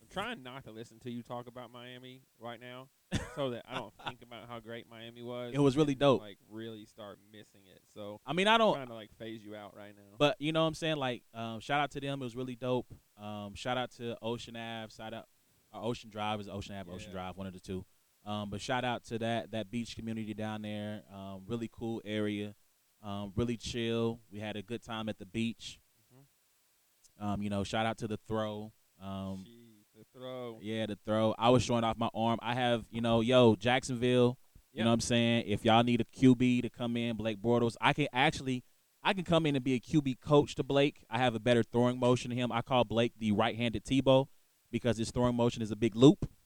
I'm 0.00 0.08
trying 0.10 0.42
not 0.42 0.64
to 0.64 0.70
listen 0.70 0.98
to 1.00 1.10
you 1.10 1.22
talk 1.22 1.46
about 1.48 1.72
Miami 1.72 2.22
right 2.40 2.60
now, 2.60 2.88
so 3.34 3.50
that 3.50 3.64
I 3.68 3.76
don't 3.76 3.92
think 4.06 4.22
about 4.22 4.48
how 4.48 4.60
great 4.60 4.86
Miami 4.90 5.22
was. 5.22 5.52
It 5.54 5.58
was 5.60 5.76
really 5.76 5.92
and, 5.92 6.00
dope. 6.00 6.20
Like 6.20 6.38
really 6.50 6.84
start 6.84 7.18
missing 7.32 7.62
it. 7.74 7.80
So 7.94 8.20
I 8.26 8.32
mean, 8.32 8.48
I 8.48 8.58
don't. 8.58 8.74
trying 8.74 8.88
to 8.88 8.94
like 8.94 9.10
phase 9.18 9.44
you 9.44 9.54
out 9.54 9.74
right 9.76 9.94
now. 9.96 10.16
But 10.18 10.36
you 10.38 10.52
know 10.52 10.62
what 10.62 10.68
I'm 10.68 10.74
saying? 10.74 10.96
Like, 10.96 11.22
um, 11.34 11.60
shout 11.60 11.80
out 11.80 11.90
to 11.92 12.00
them. 12.00 12.20
It 12.20 12.24
was 12.24 12.36
really 12.36 12.56
dope. 12.56 12.92
Um, 13.20 13.54
shout 13.54 13.78
out 13.78 13.90
to 13.92 14.16
Ocean 14.22 14.56
Ave. 14.56 14.92
Shout 14.94 15.14
out 15.14 15.26
or 15.72 15.84
Ocean 15.84 16.10
Drive 16.10 16.40
is 16.40 16.48
Ocean 16.48 16.74
Ave, 16.74 16.90
Ocean 16.90 17.12
Drive, 17.12 17.36
one 17.36 17.46
of 17.46 17.52
the 17.52 17.60
two. 17.60 17.84
Um, 18.24 18.50
but 18.50 18.60
shout 18.60 18.84
out 18.84 19.04
to 19.06 19.18
that 19.18 19.52
that 19.52 19.70
beach 19.70 19.96
community 19.96 20.34
down 20.34 20.62
there. 20.62 21.02
Um, 21.14 21.42
really 21.46 21.70
cool 21.72 22.02
area. 22.04 22.54
Um, 23.02 23.32
really 23.36 23.56
chill. 23.56 24.20
We 24.30 24.40
had 24.40 24.56
a 24.56 24.62
good 24.62 24.82
time 24.82 25.08
at 25.08 25.18
the 25.18 25.26
beach. 25.26 25.78
Mhm. 26.12 27.24
Um, 27.24 27.42
you 27.42 27.48
know, 27.48 27.64
shout 27.64 27.86
out 27.86 27.98
to 27.98 28.08
the 28.08 28.18
throw. 28.28 28.72
Um, 29.00 29.44
Jeez, 29.46 29.57
throw. 30.18 30.58
yeah, 30.60 30.86
the 30.86 30.98
throw. 31.04 31.34
I 31.38 31.50
was 31.50 31.62
showing 31.62 31.84
off 31.84 31.96
my 31.96 32.08
arm. 32.14 32.38
I 32.42 32.54
have, 32.54 32.84
you 32.90 33.00
know, 33.00 33.20
yo, 33.20 33.56
Jacksonville. 33.56 34.38
You 34.72 34.84
know 34.84 34.90
what 34.90 34.94
I'm 34.94 35.00
saying? 35.00 35.44
If 35.46 35.64
y'all 35.64 35.82
need 35.82 36.00
a 36.00 36.04
QB 36.04 36.62
to 36.62 36.70
come 36.70 36.96
in, 36.96 37.16
Blake 37.16 37.42
Bortles, 37.42 37.74
I 37.80 37.92
can 37.92 38.06
actually 38.12 38.62
I 39.02 39.12
can 39.12 39.24
come 39.24 39.46
in 39.46 39.56
and 39.56 39.64
be 39.64 39.74
a 39.74 39.80
QB 39.80 40.20
coach 40.20 40.54
to 40.56 40.62
Blake. 40.62 41.04
I 41.08 41.18
have 41.18 41.34
a 41.34 41.40
better 41.40 41.62
throwing 41.62 41.98
motion 41.98 42.30
to 42.30 42.36
him. 42.36 42.52
I 42.52 42.62
call 42.62 42.84
Blake 42.84 43.12
the 43.18 43.32
right-handed 43.32 43.84
Tebow 43.84 44.26
because 44.70 44.98
his 44.98 45.10
throwing 45.10 45.34
motion 45.34 45.62
is 45.62 45.70
a 45.70 45.76
big 45.76 45.96
loop. 45.96 46.28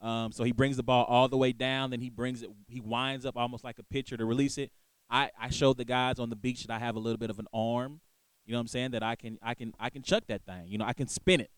Um, 0.00 0.30
so 0.30 0.44
he 0.44 0.52
brings 0.52 0.76
the 0.76 0.84
ball 0.84 1.06
all 1.06 1.26
the 1.26 1.36
way 1.36 1.52
down, 1.52 1.90
then 1.90 2.00
he 2.00 2.08
brings 2.08 2.44
it, 2.44 2.50
he 2.68 2.78
winds 2.78 3.26
up 3.26 3.36
almost 3.36 3.64
like 3.64 3.80
a 3.80 3.82
pitcher 3.82 4.16
to 4.16 4.24
release 4.24 4.56
it. 4.56 4.70
I, 5.10 5.32
I 5.36 5.50
showed 5.50 5.76
the 5.76 5.84
guys 5.84 6.20
on 6.20 6.30
the 6.30 6.36
beach 6.36 6.64
that 6.64 6.72
I 6.72 6.78
have 6.78 6.94
a 6.94 7.00
little 7.00 7.18
bit 7.18 7.30
of 7.30 7.40
an 7.40 7.48
arm. 7.52 8.00
You 8.46 8.52
know 8.52 8.58
what 8.58 8.60
I'm 8.60 8.66
saying? 8.68 8.92
That 8.92 9.02
I 9.02 9.16
can 9.16 9.40
I 9.42 9.54
can 9.54 9.74
I 9.76 9.90
can 9.90 10.02
chuck 10.04 10.22
that 10.28 10.44
thing. 10.44 10.68
You 10.68 10.78
know, 10.78 10.84
I 10.84 10.92
can 10.92 11.08
spin 11.08 11.40
it 11.40 11.50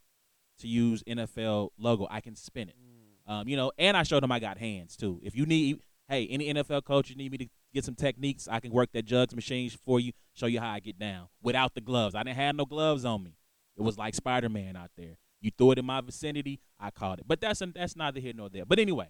to 0.60 0.68
use 0.68 1.02
NFL 1.04 1.70
logo. 1.78 2.06
I 2.10 2.20
can 2.20 2.36
spin 2.36 2.68
it. 2.68 2.76
Mm. 2.76 3.32
Um, 3.32 3.48
you 3.48 3.56
know, 3.56 3.72
and 3.78 3.96
I 3.96 4.02
showed 4.02 4.22
them 4.22 4.32
I 4.32 4.40
got 4.40 4.58
hands 4.58 4.96
too. 4.96 5.20
If 5.22 5.36
you 5.36 5.46
need, 5.46 5.80
hey, 6.08 6.26
any 6.28 6.52
NFL 6.52 6.84
coach, 6.84 7.10
you 7.10 7.16
need 7.16 7.30
me 7.30 7.38
to 7.38 7.46
get 7.72 7.84
some 7.84 7.94
techniques. 7.94 8.48
I 8.50 8.60
can 8.60 8.72
work 8.72 8.90
that 8.92 9.04
jugs 9.04 9.34
machine 9.34 9.70
for 9.84 10.00
you, 10.00 10.12
show 10.34 10.46
you 10.46 10.60
how 10.60 10.70
I 10.70 10.80
get 10.80 10.98
down 10.98 11.28
without 11.42 11.74
the 11.74 11.80
gloves. 11.80 12.14
I 12.14 12.22
didn't 12.22 12.36
have 12.36 12.56
no 12.56 12.66
gloves 12.66 13.04
on 13.04 13.22
me. 13.22 13.36
It 13.76 13.82
was 13.82 13.96
like 13.96 14.14
Spider 14.14 14.48
Man 14.48 14.76
out 14.76 14.90
there. 14.96 15.16
You 15.40 15.50
threw 15.56 15.70
it 15.72 15.78
in 15.78 15.86
my 15.86 16.00
vicinity, 16.00 16.60
I 16.78 16.90
caught 16.90 17.18
it. 17.18 17.24
But 17.26 17.40
that's 17.40 17.62
that's 17.74 17.96
neither 17.96 18.20
here 18.20 18.32
nor 18.34 18.48
there. 18.48 18.66
But 18.66 18.78
anyway, 18.78 19.08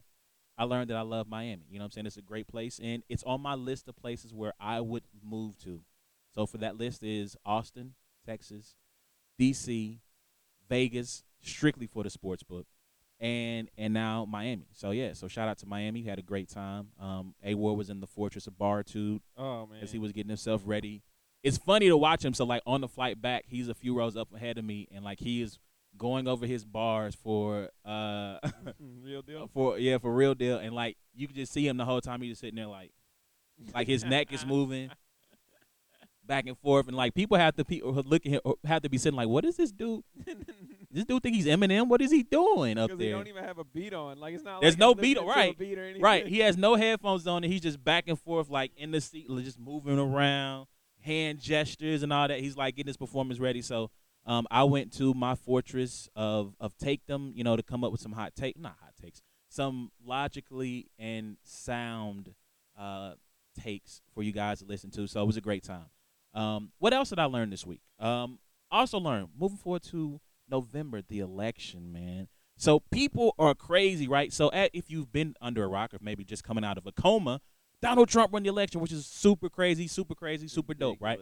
I 0.56 0.64
learned 0.64 0.90
that 0.90 0.96
I 0.96 1.02
love 1.02 1.26
Miami. 1.26 1.64
You 1.68 1.78
know 1.78 1.84
what 1.84 1.86
I'm 1.86 1.90
saying? 1.92 2.06
It's 2.06 2.16
a 2.18 2.22
great 2.22 2.46
place, 2.46 2.78
and 2.82 3.02
it's 3.08 3.24
on 3.24 3.40
my 3.40 3.54
list 3.54 3.88
of 3.88 3.96
places 3.96 4.32
where 4.34 4.52
I 4.60 4.80
would 4.80 5.02
move 5.24 5.58
to. 5.64 5.80
So 6.34 6.46
for 6.46 6.58
that 6.58 6.76
list 6.76 7.02
is 7.02 7.36
Austin, 7.44 7.94
Texas, 8.24 8.76
D.C., 9.38 10.00
Vegas, 10.68 11.24
strictly 11.42 11.86
for 11.86 12.02
the 12.02 12.10
sports 12.10 12.42
book, 12.42 12.66
and 13.18 13.68
and 13.78 13.92
now 13.94 14.26
Miami. 14.28 14.66
So 14.72 14.90
yeah, 14.90 15.12
so 15.14 15.28
shout 15.28 15.48
out 15.48 15.58
to 15.58 15.66
Miami. 15.66 16.02
He 16.02 16.08
Had 16.08 16.18
a 16.18 16.22
great 16.22 16.48
time. 16.48 16.88
Um, 17.00 17.34
A 17.44 17.54
Ward 17.54 17.76
was 17.78 17.90
in 17.90 18.00
the 18.00 18.06
Fortress 18.06 18.46
of 18.46 18.54
Baritude 18.54 19.20
Oh 19.36 19.66
man. 19.66 19.80
as 19.82 19.92
he 19.92 19.98
was 19.98 20.12
getting 20.12 20.30
himself 20.30 20.62
ready. 20.64 21.02
It's 21.42 21.56
funny 21.58 21.88
to 21.88 21.96
watch 21.96 22.24
him. 22.24 22.34
So 22.34 22.44
like 22.44 22.62
on 22.66 22.80
the 22.82 22.88
flight 22.88 23.20
back, 23.22 23.44
he's 23.46 23.68
a 23.68 23.74
few 23.74 23.96
rows 23.96 24.16
up 24.16 24.28
ahead 24.34 24.58
of 24.58 24.64
me, 24.64 24.88
and 24.92 25.04
like 25.04 25.20
he 25.20 25.40
is 25.42 25.58
going 25.96 26.28
over 26.28 26.46
his 26.46 26.64
bars 26.64 27.14
for 27.14 27.68
uh 27.84 28.38
real 29.02 29.22
deal. 29.22 29.48
for 29.54 29.78
yeah 29.78 29.98
for 29.98 30.12
real 30.14 30.34
deal, 30.34 30.58
and 30.58 30.74
like 30.74 30.96
you 31.14 31.26
can 31.26 31.36
just 31.36 31.52
see 31.52 31.66
him 31.66 31.76
the 31.78 31.84
whole 31.84 32.00
time. 32.00 32.20
He's 32.22 32.32
just 32.32 32.40
sitting 32.42 32.56
there 32.56 32.66
like 32.66 32.92
like 33.74 33.86
his 33.88 34.04
neck 34.04 34.32
is 34.32 34.44
moving 34.46 34.90
back 36.24 36.46
and 36.46 36.56
forth, 36.58 36.86
and 36.88 36.96
like 36.96 37.14
people 37.14 37.36
have 37.36 37.56
to 37.56 37.64
people 37.64 37.92
look 37.92 38.24
at 38.26 38.32
him 38.32 38.40
have 38.64 38.82
to 38.82 38.88
be 38.90 38.98
sitting 38.98 39.16
like, 39.16 39.28
what 39.28 39.44
is 39.44 39.56
this 39.56 39.72
dude? 39.72 40.02
This 40.90 41.04
dude 41.04 41.22
think 41.22 41.36
he's 41.36 41.46
Eminem? 41.46 41.88
What 41.88 42.02
is 42.02 42.10
he 42.10 42.24
doing 42.24 42.76
up 42.76 42.90
Because 42.90 43.00
he 43.02 43.10
don't 43.10 43.28
even 43.28 43.44
have 43.44 43.58
a 43.58 43.64
beat 43.64 43.94
on. 43.94 44.18
Like 44.18 44.34
it's 44.34 44.42
not. 44.42 44.60
There's 44.60 44.74
like 44.74 44.80
no 44.80 44.94
beat 44.94 45.18
on- 45.18 45.26
right, 45.26 45.56
beat 45.56 45.78
or 45.78 45.84
anything. 45.84 46.02
Right. 46.02 46.26
He 46.26 46.40
has 46.40 46.56
no 46.56 46.74
headphones 46.74 47.26
on 47.26 47.44
and 47.44 47.52
he's 47.52 47.60
just 47.60 47.82
back 47.82 48.04
and 48.08 48.18
forth 48.18 48.50
like 48.50 48.72
in 48.76 48.90
the 48.90 49.00
seat, 49.00 49.28
just 49.42 49.58
moving 49.58 49.98
around, 49.98 50.66
hand 51.00 51.40
gestures 51.40 52.02
and 52.02 52.12
all 52.12 52.26
that. 52.26 52.40
He's 52.40 52.56
like 52.56 52.74
getting 52.74 52.88
his 52.88 52.96
performance 52.96 53.38
ready. 53.38 53.62
So 53.62 53.90
um, 54.26 54.46
I 54.50 54.64
went 54.64 54.92
to 54.94 55.14
my 55.14 55.36
fortress 55.36 56.08
of 56.16 56.54
of 56.58 56.76
take 56.76 57.06
them, 57.06 57.32
you 57.36 57.44
know, 57.44 57.56
to 57.56 57.62
come 57.62 57.84
up 57.84 57.92
with 57.92 58.00
some 58.00 58.12
hot 58.12 58.34
take, 58.34 58.58
not 58.58 58.76
hot 58.80 58.94
takes, 59.00 59.22
some 59.48 59.92
logically 60.04 60.88
and 60.98 61.36
sound 61.44 62.34
uh, 62.76 63.12
takes 63.62 64.02
for 64.12 64.22
you 64.22 64.32
guys 64.32 64.58
to 64.58 64.64
listen 64.64 64.90
to. 64.92 65.06
So 65.06 65.22
it 65.22 65.26
was 65.26 65.36
a 65.36 65.40
great 65.40 65.62
time. 65.62 65.86
Um, 66.34 66.72
what 66.78 66.92
else 66.92 67.10
did 67.10 67.18
I 67.18 67.24
learn 67.24 67.50
this 67.50 67.66
week? 67.66 67.82
Um, 67.98 68.38
also 68.70 68.98
learned 68.98 69.28
moving 69.38 69.58
forward 69.58 69.82
to 69.84 70.20
November, 70.50 71.02
the 71.02 71.20
election, 71.20 71.92
man. 71.92 72.28
So 72.56 72.80
people 72.90 73.34
are 73.38 73.54
crazy, 73.54 74.06
right? 74.06 74.32
So 74.32 74.50
at, 74.52 74.70
if 74.74 74.90
you've 74.90 75.10
been 75.12 75.34
under 75.40 75.64
a 75.64 75.68
rock 75.68 75.94
or 75.94 75.98
maybe 76.02 76.24
just 76.24 76.44
coming 76.44 76.64
out 76.64 76.76
of 76.76 76.86
a 76.86 76.92
coma, 76.92 77.40
Donald 77.80 78.08
Trump 78.10 78.32
won 78.32 78.42
the 78.42 78.50
election, 78.50 78.80
which 78.82 78.92
is 78.92 79.06
super 79.06 79.48
crazy, 79.48 79.86
super 79.86 80.14
crazy, 80.14 80.46
super 80.46 80.74
dope, 80.74 80.98
right? 81.00 81.18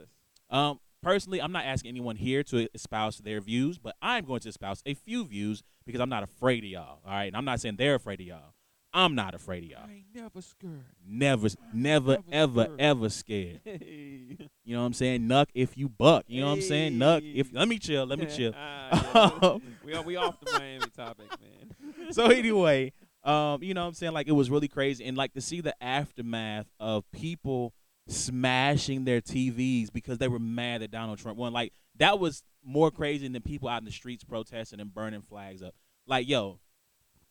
Um, 0.51 0.81
personally, 1.03 1.41
I'm 1.41 1.53
not 1.53 1.65
asking 1.65 1.91
anyone 1.91 2.17
here 2.17 2.43
to 2.45 2.69
espouse 2.75 3.19
their 3.19 3.41
views, 3.41 3.79
but 3.79 3.95
I'm 4.03 4.25
going 4.25 4.41
to 4.41 4.49
espouse 4.49 4.83
a 4.85 4.95
few 4.95 5.25
views 5.25 5.63
because 5.87 6.01
I'm 6.01 6.09
not 6.09 6.25
afraid 6.25 6.65
of 6.65 6.71
y'all. 6.71 7.01
All 7.05 7.13
right, 7.13 7.27
and 7.27 7.37
I'm 7.37 7.45
not 7.45 7.61
saying 7.61 7.77
they're 7.77 7.95
afraid 7.95 8.21
of 8.21 8.27
y'all. 8.27 8.55
I'm 8.99 9.15
not 9.15 9.35
afraid 9.35 9.63
of 9.65 9.71
y'all. 9.71 9.85
I 9.89 9.93
ain't 9.93 10.05
never 10.15 10.43
scared. 10.43 10.85
Never, 11.07 11.49
never, 11.73 12.19
Never 12.19 12.23
ever, 12.33 12.65
scared. 12.65 12.81
ever 12.81 13.09
scared. 13.09 13.61
Hey. 13.65 14.37
You 14.65 14.75
know 14.75 14.81
what 14.83 14.87
I'm 14.89 14.93
saying? 14.93 15.23
Nuck 15.23 15.47
if 15.55 15.79
you 15.79 15.89
buck. 15.89 16.25
You 16.29 16.43
know 16.43 16.49
what 16.49 16.57
I'm 16.57 16.61
saying? 16.61 16.93
Nuck 16.99 17.23
if. 17.35 17.51
Let 17.55 17.69
me 17.69 17.79
chill. 17.79 18.05
Let 18.05 18.19
me 18.19 18.27
chill. 18.37 18.53
Yeah. 18.53 19.57
we 19.85 19.95
are- 19.95 20.03
we 20.03 20.17
off 20.17 20.39
the 20.41 20.53
Miami 20.59 20.85
topic, 20.95 21.27
man. 21.41 22.13
so 22.13 22.27
anyway, 22.27 22.93
um, 23.25 23.63
you 23.63 23.73
know 23.73 23.81
what 23.81 23.89
I'm 23.89 23.95
saying? 23.95 24.13
Like 24.13 24.29
it 24.29 24.33
was 24.33 24.51
really 24.51 24.69
crazy 24.69 25.07
and 25.07 25.17
like 25.17 25.33
to 25.33 25.41
see 25.41 25.63
the 25.63 25.75
aftermath 25.83 26.67
of 26.79 27.11
people 27.13 27.73
smashing 28.09 29.05
their 29.05 29.21
TVs 29.21 29.91
because 29.93 30.19
they 30.19 30.29
were 30.29 30.39
mad 30.39 30.83
that 30.83 30.91
Donald 30.91 31.19
Trump 31.19 31.39
won. 31.39 31.53
Like 31.53 31.73
that 31.97 32.19
was 32.19 32.43
more 32.65 32.91
crazy 32.91 33.27
than 33.29 33.41
people 33.43 33.69
out 33.69 33.81
in 33.81 33.85
the 33.87 33.91
streets 33.93 34.25
protesting 34.25 34.81
and 34.81 34.93
burning 34.93 35.23
flags 35.23 35.63
up. 35.63 35.75
Like, 36.07 36.29
yo, 36.29 36.59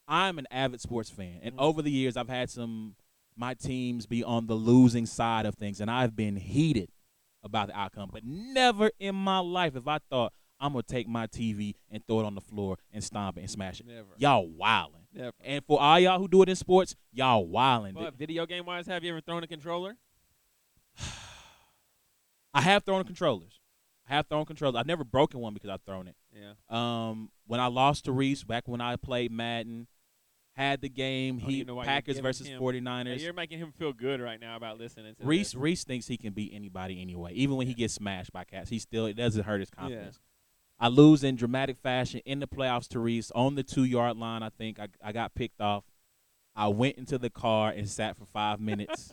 I'm 0.08 0.38
an 0.40 0.48
avid 0.52 0.82
sports 0.82 1.10
fan. 1.10 1.40
And 1.44 1.56
Mhm. 1.56 1.60
over 1.62 1.82
the 1.82 1.92
years 1.92 2.16
I've 2.18 2.30
had 2.30 2.50
some 2.50 2.96
my 3.36 3.54
teams 3.54 4.08
be 4.08 4.24
on 4.24 4.48
the 4.48 4.56
losing 4.56 5.06
side 5.06 5.46
of 5.46 5.54
things 5.56 5.80
and 5.80 5.92
I've 5.92 6.16
been 6.16 6.38
heated 6.38 6.90
about 7.44 7.68
the 7.68 7.78
outcome. 7.78 8.10
But 8.12 8.24
never 8.26 8.90
in 9.00 9.16
my 9.16 9.40
life 9.40 9.76
have 9.76 9.88
I 9.88 10.00
thought 10.10 10.34
I'm 10.60 10.74
gonna 10.74 10.82
take 10.84 11.08
my 11.08 11.28
TV 11.28 11.76
and 11.92 12.04
throw 12.08 12.22
it 12.22 12.26
on 12.26 12.34
the 12.34 12.42
floor 12.42 12.78
and 12.92 13.04
stomp 13.04 13.38
it 13.38 13.42
and 13.42 13.50
smash 13.52 13.80
it. 13.80 13.86
Never. 13.86 14.08
Y'all 14.18 14.48
wildin'. 14.50 15.06
Never. 15.14 15.34
And 15.42 15.64
for 15.66 15.80
all 15.80 16.00
y'all 16.00 16.18
who 16.20 16.28
do 16.28 16.42
it 16.42 16.50
in 16.50 16.56
sports, 16.56 16.96
y'all 17.12 17.48
wildin'. 17.48 17.94
But 17.94 18.16
video 18.16 18.46
game 18.48 18.66
wise, 18.66 18.88
have 18.88 19.04
you 19.04 19.12
ever 19.12 19.22
thrown 19.22 19.44
a 19.44 19.48
controller? 19.48 19.98
I 22.54 22.62
have 22.62 22.84
thrown 22.84 23.04
controllers. 23.04 23.60
I 24.10 24.16
have 24.16 24.28
thrown 24.28 24.46
controllers. 24.46 24.80
I've 24.80 24.88
never 24.88 25.04
broken 25.04 25.40
one 25.42 25.54
because 25.54 25.70
I've 25.70 25.82
thrown 25.84 26.08
it. 26.08 26.16
Yeah. 26.34 26.54
Um, 26.70 27.30
when 27.46 27.60
I 27.60 27.68
lost 27.68 28.06
to 28.06 28.12
Reese 28.12 28.44
back 28.44 28.68
when 28.68 28.82
I 28.82 28.96
played 28.96 29.32
Madden, 29.32 29.88
had 30.58 30.82
the 30.82 30.90
game. 30.90 31.40
Oh, 31.44 31.48
he 31.48 31.58
you 31.58 31.66
know 31.66 31.76
why 31.76 31.84
you're 31.84 31.94
Packers 31.94 32.20
versus 32.20 32.48
him- 32.48 32.60
49ers. 32.60 33.22
You're 33.22 33.34
making 33.34 33.60
him 33.60 33.72
feel 33.78 33.94
good 33.94 34.20
right 34.20 34.40
now 34.40 34.58
about 34.58 34.80
listening 34.80 35.16
to 35.16 35.26
Reese 35.26 35.52
this. 35.52 35.56
Reese 35.56 35.84
thinks 35.84 36.08
he 36.08 36.18
can 36.18 36.34
beat 36.34 36.52
anybody 36.54 37.00
anyway. 37.00 37.34
Even 37.34 37.58
when 37.58 37.68
he 37.68 37.76
gets 37.76 37.94
smashed 37.94 38.34
by 38.34 38.44
cats, 38.44 38.70
he 38.70 38.80
still 38.80 39.06
it 39.06 39.14
doesn't 39.14 39.44
hurt 39.44 39.60
his 39.60 39.70
confidence. 39.70 40.20
I 40.80 40.90
lose 40.90 41.24
in 41.24 41.36
dramatic 41.36 41.78
fashion 41.78 42.22
in 42.26 42.40
the 42.40 42.48
playoffs 42.48 42.88
to 42.90 43.00
Reese 43.00 43.32
on 43.32 43.56
the 43.56 43.64
two 43.64 43.84
yard 43.84 44.18
line. 44.18 44.44
I 44.44 44.50
think 44.50 44.80
I, 44.80 44.88
I 45.04 45.12
got 45.12 45.36
picked 45.36 45.62
off. 45.62 45.84
I 46.56 46.68
went 46.70 46.98
into 46.98 47.20
the 47.20 47.30
car 47.30 47.70
and 47.70 47.88
sat 47.88 48.18
for 48.18 48.26
five 48.26 48.60
minutes. 48.60 49.12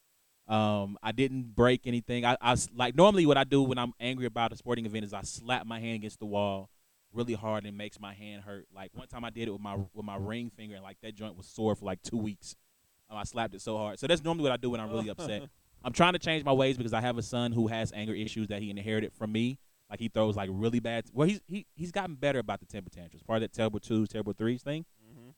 um, 0.48 0.98
I 1.02 1.12
didn't 1.12 1.54
break 1.54 1.86
anything. 1.86 2.24
I, 2.24 2.38
I 2.40 2.56
like 2.74 2.94
normally 2.94 3.26
what 3.26 3.36
I 3.36 3.44
do 3.44 3.62
when 3.62 3.78
I'm 3.78 3.92
angry 4.00 4.26
about 4.26 4.52
a 4.52 4.56
sporting 4.56 4.86
event 4.86 5.04
is 5.04 5.12
I 5.12 5.22
slap 5.22 5.66
my 5.66 5.78
hand 5.78 5.96
against 5.96 6.20
the 6.20 6.26
wall 6.26 6.70
really 7.12 7.34
hard 7.34 7.64
and 7.64 7.76
makes 7.76 7.98
my 8.00 8.12
hand 8.14 8.42
hurt. 8.42 8.66
Like 8.74 8.90
one 8.94 9.08
time 9.08 9.24
I 9.24 9.30
did 9.30 9.48
it 9.48 9.52
with 9.52 9.60
my 9.60 9.76
with 9.94 10.04
my 10.04 10.16
ring 10.16 10.50
finger 10.50 10.74
and 10.74 10.84
like 10.84 10.98
that 11.02 11.14
joint 11.14 11.36
was 11.36 11.46
sore 11.46 11.74
for 11.74 11.84
like 11.84 12.02
two 12.02 12.16
weeks. 12.18 12.56
Um, 13.08 13.16
I 13.16 13.24
slapped 13.24 13.54
it 13.54 13.60
so 13.60 13.76
hard. 13.76 13.98
So 13.98 14.06
that's 14.06 14.22
normally 14.24 14.44
what 14.44 14.52
I 14.52 14.56
do 14.56 14.70
when 14.70 14.80
I'm 14.80 14.90
really 14.90 15.08
upset. 15.08 15.42
I'm 15.84 15.92
trying 15.92 16.14
to 16.14 16.18
change 16.18 16.44
my 16.44 16.52
ways 16.52 16.76
because 16.76 16.92
I 16.92 17.00
have 17.00 17.16
a 17.18 17.22
son 17.22 17.52
who 17.52 17.68
has 17.68 17.92
anger 17.92 18.14
issues 18.14 18.48
that 18.48 18.60
he 18.60 18.70
inherited 18.70 19.12
from 19.12 19.30
me. 19.30 19.58
Like 19.88 20.00
he 20.00 20.08
throws 20.08 20.34
like 20.34 20.50
really 20.52 20.80
bad. 20.80 21.04
Well, 21.12 21.28
he's 21.28 21.40
he 21.46 21.66
he's 21.74 21.92
gotten 21.92 22.16
better 22.16 22.40
about 22.40 22.60
the 22.60 22.66
temper 22.66 22.90
tantrums. 22.90 23.22
Part 23.22 23.36
of 23.36 23.42
that 23.42 23.52
terrible 23.52 23.78
twos, 23.78 24.08
terrible 24.08 24.32
threes 24.32 24.62
thing. 24.62 24.84
Mhm. 25.08 25.34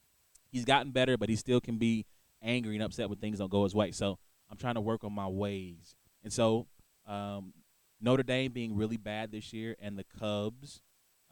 He's 0.51 0.65
gotten 0.65 0.91
better, 0.91 1.19
but 1.19 1.29
he 1.29 1.37
still 1.37 1.61
can 1.61 1.77
be 1.77 2.07
angry 2.41 2.77
and 2.77 2.83
upset 2.83 3.11
when 3.11 3.19
things 3.19 3.39
don't 3.39 3.51
go 3.51 3.65
his 3.65 3.75
way. 3.75 3.91
So 3.91 4.19
I'm 4.51 4.57
trying 4.57 4.77
to 4.77 4.81
work 4.81 5.05
on 5.05 5.13
my 5.13 5.27
ways. 5.27 5.95
And 6.25 6.33
so 6.33 6.67
um, 7.07 7.53
Notre 8.01 8.23
Dame 8.23 8.53
being 8.53 8.75
really 8.75 8.97
bad 8.97 9.31
this 9.33 9.53
year, 9.53 9.77
and 9.81 9.99
the 9.99 10.05
Cubs 10.19 10.81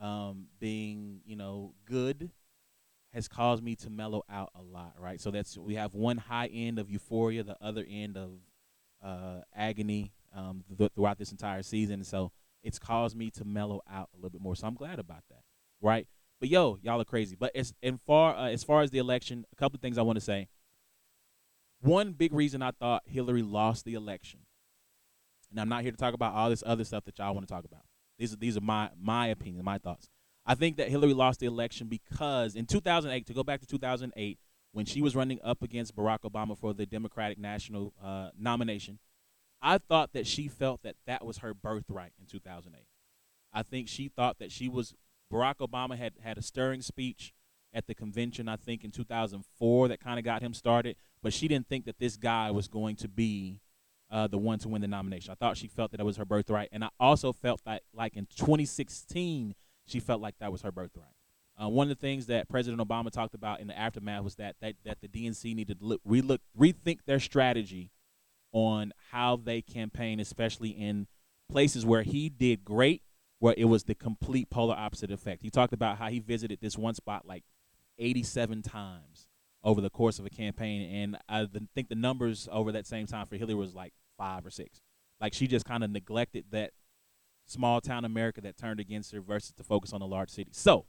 um, 0.01 0.47
being 0.59 1.21
you 1.25 1.37
know 1.37 1.75
good 1.85 2.31
has 3.13 3.29
caused 3.29 3.63
me 3.63 3.75
to 3.77 3.89
mellow 3.91 4.23
out 4.31 4.51
a 4.55 4.63
lot. 4.63 4.95
Right. 4.99 5.21
So 5.21 5.31
that's 5.31 5.57
we 5.57 5.75
have 5.75 5.95
one 5.95 6.19
high 6.19 6.49
end 6.53 6.79
of 6.79 6.91
euphoria, 6.91 7.43
the 7.43 7.57
other 7.61 7.85
end 7.89 8.17
of 8.17 8.31
uh, 9.03 9.41
agony 9.55 10.13
um, 10.35 10.65
th- 10.77 10.93
throughout 10.95 11.19
this 11.19 11.33
entire 11.33 11.63
season. 11.63 12.05
So 12.05 12.31
it's 12.63 12.79
caused 12.79 13.17
me 13.17 13.31
to 13.31 13.45
mellow 13.45 13.81
out 13.91 14.11
a 14.13 14.17
little 14.17 14.31
bit 14.31 14.43
more. 14.43 14.55
So 14.55 14.67
I'm 14.67 14.75
glad 14.75 14.99
about 14.99 15.23
that. 15.31 15.43
Right. 15.81 16.07
But 16.41 16.51
yo, 16.51 16.79
y'all 16.83 17.01
are 17.01 17.05
crazy. 17.05 17.37
But 17.39 17.57
as 17.57 17.73
and 17.83 18.01
far 18.07 18.37
uh, 18.37 18.49
as 18.51 18.63
far 18.63 18.83
as 18.83 18.91
the 18.91 18.99
election, 18.99 19.47
a 19.53 19.57
couple 19.57 19.77
of 19.77 19.81
things 19.81 19.99
I 19.99 20.03
want 20.03 20.19
to 20.19 20.25
say. 20.25 20.49
One 21.81 22.13
big 22.13 22.33
reason 22.33 22.63
I 22.63 22.71
thought 22.71 23.03
Hillary 23.05 23.43
lost 23.43 23.85
the 23.85 23.95
election, 23.95 24.41
and 25.51 25.61
I'm 25.61 25.69
not 25.69 25.83
here 25.83 25.93
to 25.93 25.97
talk 25.97 26.15
about 26.15 26.35
all 26.35 26.49
this 26.49 26.63
other 26.67 26.85
stuff 26.85 27.05
that 27.05 27.19
y'all 27.19 27.35
want 27.35 27.47
to 27.47 27.53
talk 27.53 27.65
about. 27.65 27.83
These 28.19 28.33
are 28.33 28.37
these 28.37 28.57
are 28.57 28.61
my 28.63 28.91
my 29.01 29.29
opinion, 29.29 29.65
my 29.65 29.79
thoughts. 29.79 30.09
I 30.45 30.55
think 30.55 30.77
that 30.77 30.89
Hillary 30.89 31.13
lost 31.13 31.41
the 31.41 31.47
election 31.47 31.89
because 31.89 32.55
in 32.55 32.67
2008, 32.67 33.27
to 33.27 33.35
go 33.35 33.43
back 33.43 33.61
to 33.61 33.67
2008, 33.67 34.39
when 34.73 34.87
she 34.87 35.03
was 35.03 35.17
running 35.17 35.41
up 35.43 35.63
against 35.63 35.97
Barack 35.97 36.21
Obama 36.21 36.57
for 36.57 36.73
the 36.73 36.87
Democratic 36.87 37.39
national 37.39 37.93
uh, 38.03 38.31
nomination, 38.39 39.01
I 39.61 39.79
thought 39.79 40.13
that 40.13 40.27
she 40.27 40.49
felt 40.49 40.83
that 40.83 40.97
that 41.07 41.25
was 41.25 41.39
her 41.39 41.53
birthright 41.53 42.13
in 42.21 42.27
2008. 42.27 42.87
I 43.53 43.63
think 43.63 43.89
she 43.89 44.09
thought 44.09 44.39
that 44.39 44.53
she 44.53 44.69
was 44.69 44.95
Barack 45.33 45.57
Obama 45.57 45.97
had 45.97 46.13
had 46.23 46.39
a 46.39 46.43
stirring 46.43 46.83
speech 46.83 47.33
at 47.73 47.87
the 47.87 47.95
convention 47.95 48.49
I 48.49 48.57
think 48.57 48.85
in 48.85 48.91
2004 48.91 49.89
that 49.89 50.01
kind 50.01 50.19
of 50.19 50.25
got 50.25 50.43
him 50.43 50.55
started, 50.55 50.97
but 51.23 51.33
she 51.33 51.49
didn't 51.49 51.69
think 51.69 51.85
that 51.87 51.99
this 51.99 52.17
guy 52.17 52.51
was 52.51 52.69
going 52.69 52.97
to 52.97 53.09
be 53.09 53.61
uh, 54.11 54.27
the 54.27 54.39
one 54.39 54.59
to 54.61 54.69
win 54.69 54.81
the 54.81 54.89
nomination. 54.89 55.33
I 55.33 55.35
thought 55.35 55.57
she 55.57 55.69
felt 55.69 55.91
that 55.91 56.01
it 56.01 56.07
was 56.07 56.17
her 56.17 56.25
birthright, 56.25 56.69
and 56.73 56.85
I 56.85 56.91
also 57.01 57.33
felt 57.33 57.63
that 57.65 57.83
like 57.93 58.17
in 58.17 58.27
2016 58.37 59.55
she 59.87 60.01
felt 60.01 60.21
like 60.21 60.39
that 60.41 60.51
was 60.51 60.63
her 60.63 60.73
birthright. 60.73 61.07
Uh, 61.63 61.69
one 61.69 61.91
of 61.91 61.97
the 61.97 62.01
things 62.01 62.27
that 62.27 62.49
President 62.49 62.87
Obama 62.87 63.11
talked 63.11 63.35
about 63.35 63.61
in 63.61 63.67
the 63.67 63.79
aftermath 63.79 64.23
was 64.23 64.35
that 64.37 64.57
that, 64.61 64.75
that 64.85 65.01
the 65.01 65.09
DNC 65.09 65.55
needed 65.55 65.81
to 65.81 65.85
look, 65.85 66.01
relook, 66.07 66.39
rethink 66.59 67.01
their 67.07 67.21
strategy 67.21 67.91
on 68.53 68.93
how 69.11 69.37
they 69.37 69.63
campaign, 69.63 70.21
especially 70.21 70.71
in 70.71 71.07
places 71.51 71.87
where 71.87 72.03
he 72.03 72.29
did 72.29 72.65
great, 72.65 73.03
where 73.39 73.55
it 73.57 73.67
was 73.67 73.85
the 73.85 73.95
complete 73.95 74.51
polar 74.51 74.75
opposite 74.75 75.11
effect. 75.11 75.43
He 75.43 75.51
talked 75.51 75.73
about 75.73 75.99
how 75.99 76.09
he 76.09 76.19
visited 76.19 76.61
this 76.61 76.77
one 76.77 76.95
spot 76.95 77.27
like 77.27 77.45
87 77.99 78.63
times 78.63 79.26
over 79.67 79.81
the 79.81 79.91
course 79.91 80.21
of 80.21 80.25
a 80.25 80.31
campaign, 80.31 80.81
and 80.95 81.19
I 81.29 81.45
think 81.75 81.89
the 81.89 81.97
numbers 81.97 82.49
over 82.53 82.71
that 82.73 82.87
same 82.87 83.07
time 83.07 83.27
for 83.27 83.37
Hillary 83.37 83.57
was 83.57 83.75
like 83.75 83.93
five 84.17 84.47
or 84.47 84.51
six. 84.51 84.81
Like 85.21 85.35
she 85.35 85.49
just 85.49 85.65
kind 85.67 85.83
of 85.83 85.91
neglected 85.91 86.45
that 86.53 86.71
small 87.47 87.81
town 87.81 88.05
America 88.05 88.41
that 88.43 88.57
turned 88.57 88.79
against 88.79 89.11
her 89.13 89.21
versus 89.21 89.53
to 89.55 89.65
focus 89.65 89.93
on 89.93 89.99
the 90.01 90.07
large 90.07 90.31
city. 90.31 90.51
So 90.53 90.87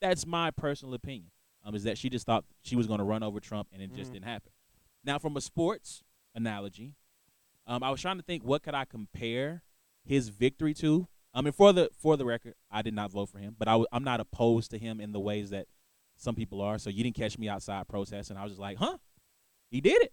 that's 0.00 0.24
my 0.26 0.52
personal 0.52 0.94
opinion. 0.94 1.32
Um, 1.64 1.74
is 1.74 1.82
that 1.84 1.98
she 1.98 2.08
just 2.08 2.24
thought 2.24 2.44
she 2.62 2.76
was 2.76 2.86
going 2.86 2.98
to 2.98 3.04
run 3.04 3.22
over 3.24 3.40
Trump, 3.40 3.68
and 3.72 3.82
it 3.82 3.92
just 3.94 4.10
Mhm. 4.10 4.14
didn't 4.14 4.26
happen. 4.26 4.52
Now, 5.02 5.18
from 5.18 5.36
a 5.36 5.40
sports 5.40 6.04
analogy, 6.36 6.94
um, 7.66 7.82
I 7.82 7.90
was 7.90 8.00
trying 8.00 8.18
to 8.18 8.22
think 8.22 8.44
what 8.44 8.62
could 8.62 8.74
I 8.74 8.84
compare 8.84 9.64
his 10.04 10.28
victory 10.28 10.74
to. 10.74 11.08
I 11.32 11.40
mean, 11.40 11.52
for 11.52 11.72
the 11.72 11.90
for 11.96 12.16
the 12.16 12.24
record, 12.24 12.54
I 12.70 12.82
did 12.82 12.94
not 12.94 13.10
vote 13.10 13.30
for 13.30 13.38
him, 13.38 13.56
but 13.58 13.66
I 13.66 13.72
w- 13.72 13.88
I'm 13.90 14.04
not 14.04 14.20
opposed 14.20 14.70
to 14.70 14.78
him 14.78 15.00
in 15.00 15.10
the 15.12 15.18
ways 15.20 15.50
that 15.50 15.66
some 16.24 16.34
people 16.34 16.60
are. 16.60 16.78
So 16.78 16.90
you 16.90 17.04
didn't 17.04 17.16
catch 17.16 17.38
me 17.38 17.48
outside 17.48 17.86
protesting. 17.88 18.36
I 18.36 18.42
was 18.42 18.52
just 18.52 18.60
like, 18.60 18.78
huh, 18.78 18.96
he 19.70 19.80
did 19.80 20.02
it. 20.02 20.12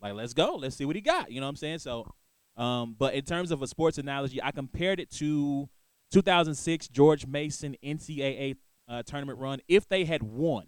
Like, 0.00 0.14
let's 0.14 0.34
go. 0.34 0.54
Let's 0.54 0.76
see 0.76 0.84
what 0.84 0.96
he 0.96 1.02
got. 1.02 1.30
You 1.30 1.40
know 1.40 1.46
what 1.46 1.50
I'm 1.50 1.56
saying? 1.56 1.78
So, 1.78 2.12
um, 2.56 2.96
but 2.98 3.14
in 3.14 3.24
terms 3.24 3.50
of 3.50 3.62
a 3.62 3.66
sports 3.66 3.98
analogy, 3.98 4.42
I 4.42 4.50
compared 4.50 4.98
it 5.00 5.10
to 5.12 5.68
2006 6.12 6.88
George 6.88 7.26
Mason 7.26 7.76
NCAA 7.84 8.56
uh, 8.88 9.02
tournament 9.04 9.38
run. 9.38 9.60
If 9.68 9.88
they 9.88 10.04
had 10.04 10.22
won, 10.22 10.66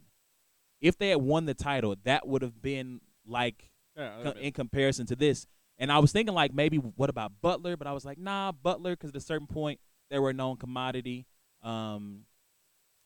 if 0.80 0.98
they 0.98 1.10
had 1.10 1.18
won 1.18 1.46
the 1.46 1.54
title, 1.54 1.96
that 2.04 2.26
would 2.26 2.42
have 2.42 2.62
been 2.62 3.00
like 3.26 3.70
Yeah, 3.96 4.12
co- 4.22 4.30
in 4.30 4.52
comparison 4.52 5.06
to 5.06 5.16
this. 5.16 5.46
And 5.78 5.90
I 5.90 5.98
was 5.98 6.12
thinking 6.12 6.34
like 6.34 6.54
maybe 6.54 6.76
what 6.76 7.10
about 7.10 7.32
Butler, 7.42 7.76
but 7.76 7.86
I 7.86 7.92
was 7.92 8.04
like 8.04 8.18
nah, 8.18 8.52
Butler 8.52 8.92
because 8.92 9.10
at 9.10 9.16
a 9.16 9.20
certain 9.20 9.46
point 9.46 9.80
they 10.10 10.18
were 10.18 10.30
a 10.30 10.34
known 10.34 10.56
commodity. 10.56 11.26
Um, 11.62 12.20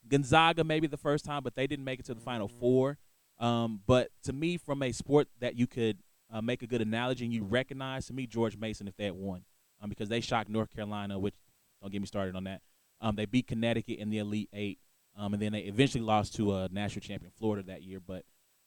Gonzaga 0.09 0.65
maybe 0.65 0.87
the 0.87 0.97
first 0.97 1.25
time, 1.25 1.43
but 1.43 1.55
they 1.55 1.67
didn't 1.67 1.85
make 1.85 2.01
it 2.01 2.07
to 2.07 2.15
the 2.15 2.21
Final 2.21 2.49
Mhm. 2.49 2.59
Four. 2.61 2.99
Um, 3.39 3.83
but 3.87 4.11
to 4.25 4.33
me, 4.33 4.57
from 4.57 4.83
a 4.83 4.91
sport 4.93 5.29
that 5.41 5.55
you 5.57 5.67
could 5.67 5.99
uh, 6.31 6.43
make 6.43 6.63
a 6.63 6.67
good 6.67 6.83
analogy 6.83 7.25
and 7.25 7.33
you 7.33 7.43
recognize, 7.43 8.07
to 8.07 8.13
me, 8.13 8.27
George 8.27 8.57
Mason 8.57 8.87
if 8.89 8.97
they 8.97 9.05
had 9.05 9.15
won, 9.15 9.45
um, 9.81 9.89
because 9.89 10.09
they 10.11 10.21
shocked 10.21 10.51
North 10.51 10.71
Carolina, 10.75 11.19
which 11.19 11.35
don't 11.81 11.91
get 11.93 12.01
me 12.01 12.07
started 12.07 12.37
on 12.37 12.45
that. 12.45 12.61
Um, 13.01 13.15
they 13.17 13.25
beat 13.25 13.47
Connecticut 13.47 13.99
in 13.99 14.11
the 14.11 14.19
Elite 14.19 14.51
Eight, 14.53 14.79
um, 15.17 15.33
and 15.33 15.41
then 15.43 15.53
they 15.53 15.61
eventually 15.61 16.03
lost 16.05 16.35
to 16.35 16.55
a 16.55 16.69
national 16.71 17.01
champion 17.01 17.31
Florida 17.39 17.63
that 17.69 17.83
year. 17.83 17.99
But 18.01 18.25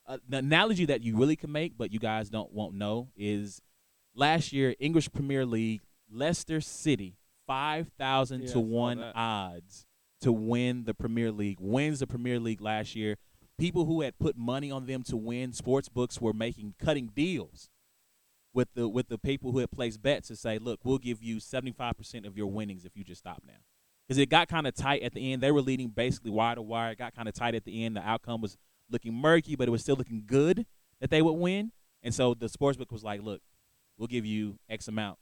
uh, 0.08 0.18
the 0.28 0.38
analogy 0.38 0.86
that 0.86 1.04
you 1.04 1.16
really 1.18 1.36
can 1.36 1.52
make, 1.52 1.78
but 1.78 1.92
you 1.94 2.00
guys 2.00 2.30
don't 2.30 2.52
won't 2.52 2.74
know, 2.76 3.10
is 3.16 3.62
last 4.16 4.52
year 4.54 4.74
English 4.80 5.12
Premier 5.12 5.46
League, 5.46 5.82
Leicester 6.10 6.62
City, 6.62 7.16
five 7.46 7.90
thousand 8.00 8.44
Yeah, 8.44 8.54
to 8.54 8.60
one 8.60 9.00
that. 9.00 9.16
odds 9.16 9.86
to 10.22 10.32
win 10.32 10.86
the 10.86 10.94
Premier 10.94 11.32
League. 11.32 11.58
Wins 11.60 12.00
the 12.00 12.08
Premier 12.08 12.40
League 12.40 12.62
last 12.62 12.96
year. 12.96 13.18
People 13.58 13.86
who 13.86 14.01
had 14.01 14.18
put 14.18 14.38
money 14.38 14.72
on 14.72 14.86
them 14.86 15.04
to 15.04 15.18
win, 15.18 15.54
sports 15.54 15.90
books 15.90 16.20
were 16.20 16.34
making 16.34 16.74
cutting 16.80 17.12
deals 17.13 17.70
with 18.54 18.70
the 18.74 18.88
with 18.88 19.08
the 19.08 19.18
people 19.18 19.51
who 19.51 19.60
had 19.60 19.72
placed 19.72 20.01
bets 20.01 20.28
to 20.30 20.36
say, 20.36 20.58
look, 20.58 20.80
we'll 20.84 20.98
give 20.98 21.22
you 21.22 21.40
seventy 21.40 21.72
five 21.72 21.98
percent 21.98 22.25
of 22.25 22.38
your 22.38 22.48
winnings 22.48 22.86
if 22.86 22.96
you 22.96 23.04
just 23.04 23.20
stop 23.20 23.42
now. 23.46 23.54
Because 24.08 24.18
it 24.18 24.30
got 24.30 24.48
kind 24.48 24.68
of 24.68 24.74
tight 24.74 25.03
at 25.03 25.14
the 25.14 25.31
end. 25.31 25.42
They 25.42 25.51
were 25.51 25.62
leading 25.62 25.90
basically 25.90 26.31
wire 26.31 26.55
to 26.55 26.62
wire. 26.62 26.92
It 26.92 26.98
got 26.98 27.16
kind 27.16 27.27
of 27.27 27.34
tight 27.34 27.55
at 27.55 27.66
the 27.66 27.86
end. 27.86 27.96
The 27.96 28.01
outcome 28.01 28.42
was 28.42 28.57
looking 28.90 29.14
murky, 29.14 29.55
but 29.55 29.68
it 29.68 29.72
was 29.72 29.81
still 29.81 29.96
looking 29.96 30.24
good 30.25 30.66
that 31.00 31.10
they 31.10 31.22
would 31.22 31.34
win. 31.34 31.72
And 32.03 32.14
so 32.14 32.34
the 32.34 32.50
sports 32.50 32.77
book 32.77 32.92
was 32.92 33.03
like, 33.03 33.22
look, 33.22 33.42
we'll 33.98 34.07
give 34.07 34.25
you 34.25 34.57
X 34.70 34.88
amount. 34.88 35.18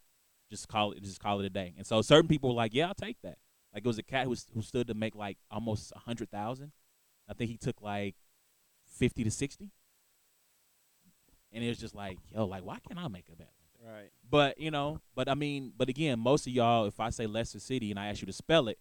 Just 0.49 0.67
call 0.67 0.93
it 0.93 1.03
just 1.03 1.19
call 1.19 1.39
it 1.39 1.45
a 1.45 1.49
day. 1.49 1.73
And 1.77 1.85
so 1.85 2.01
certain 2.01 2.27
people 2.27 2.49
were 2.49 2.55
like, 2.55 2.73
yeah, 2.73 2.88
I'll 2.88 2.95
take 2.95 3.17
that. 3.23 3.38
Like 3.73 3.84
it 3.86 3.88
was 3.88 3.97
a 3.99 4.03
cat 4.03 4.23
who, 4.23 4.32
was, 4.32 4.45
who 4.53 4.62
stood 4.62 4.88
to 4.88 4.93
make 4.93 5.15
like 5.15 5.38
almost 5.51 5.91
a 5.95 5.99
hundred 5.99 6.29
thousand. 6.32 6.71
I 7.29 7.34
think 7.34 7.51
he 7.51 7.58
took 7.58 7.82
like 7.82 8.15
fifty 8.88 9.23
to 9.23 9.32
sixty. 9.32 9.69
And 11.51 11.63
it 11.63 11.67
was 11.67 11.77
just 11.79 11.95
like, 11.95 12.17
yo, 12.34 12.45
like 12.45 12.63
why 12.63 12.77
can't 12.88 12.99
I 12.99 13.08
make 13.08 13.25
a 13.32 13.36
bet 13.36 13.47
like 13.60 13.84
that? 13.84 13.91
right. 13.91 14.10
But 14.29 14.60
you 14.60 14.71
know, 14.71 15.01
but 15.15 15.27
I 15.29 15.34
mean, 15.36 15.73
but 15.77 15.89
again, 15.89 16.19
most 16.19 16.45
of 16.47 16.53
y'all, 16.53 16.86
if 16.86 16.99
I 16.99 17.10
say 17.10 17.27
Leicester 17.27 17.60
City 17.60 17.89
and 17.91 17.99
I 17.99 18.08
ask 18.08 18.21
you 18.21 18.27
to 18.27 18.34
spell 18.34 18.67
it, 18.67 18.77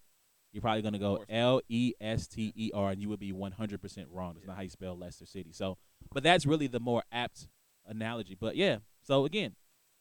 you're 0.52 0.62
probably 0.62 0.82
gonna 0.82 0.98
go. 0.98 1.24
L 1.28 1.60
E 1.68 1.92
S 2.00 2.26
T 2.26 2.52
E 2.56 2.70
R, 2.74 2.90
and 2.90 3.00
you 3.00 3.08
would 3.08 3.20
be 3.20 3.32
100 3.32 3.80
percent 3.80 4.08
wrong. 4.10 4.34
That's 4.34 4.44
Yeah. 4.44 4.48
not 4.48 4.56
how 4.56 4.62
you 4.62 4.70
spell 4.70 4.96
Leicester 4.96 5.26
City. 5.26 5.52
So, 5.52 5.76
but 6.12 6.22
that's 6.22 6.46
really 6.46 6.66
the 6.66 6.80
more 6.80 7.02
apt 7.12 7.48
analogy. 7.86 8.36
But 8.38 8.56
yeah, 8.56 8.78
so 9.02 9.24
again, 9.24 9.54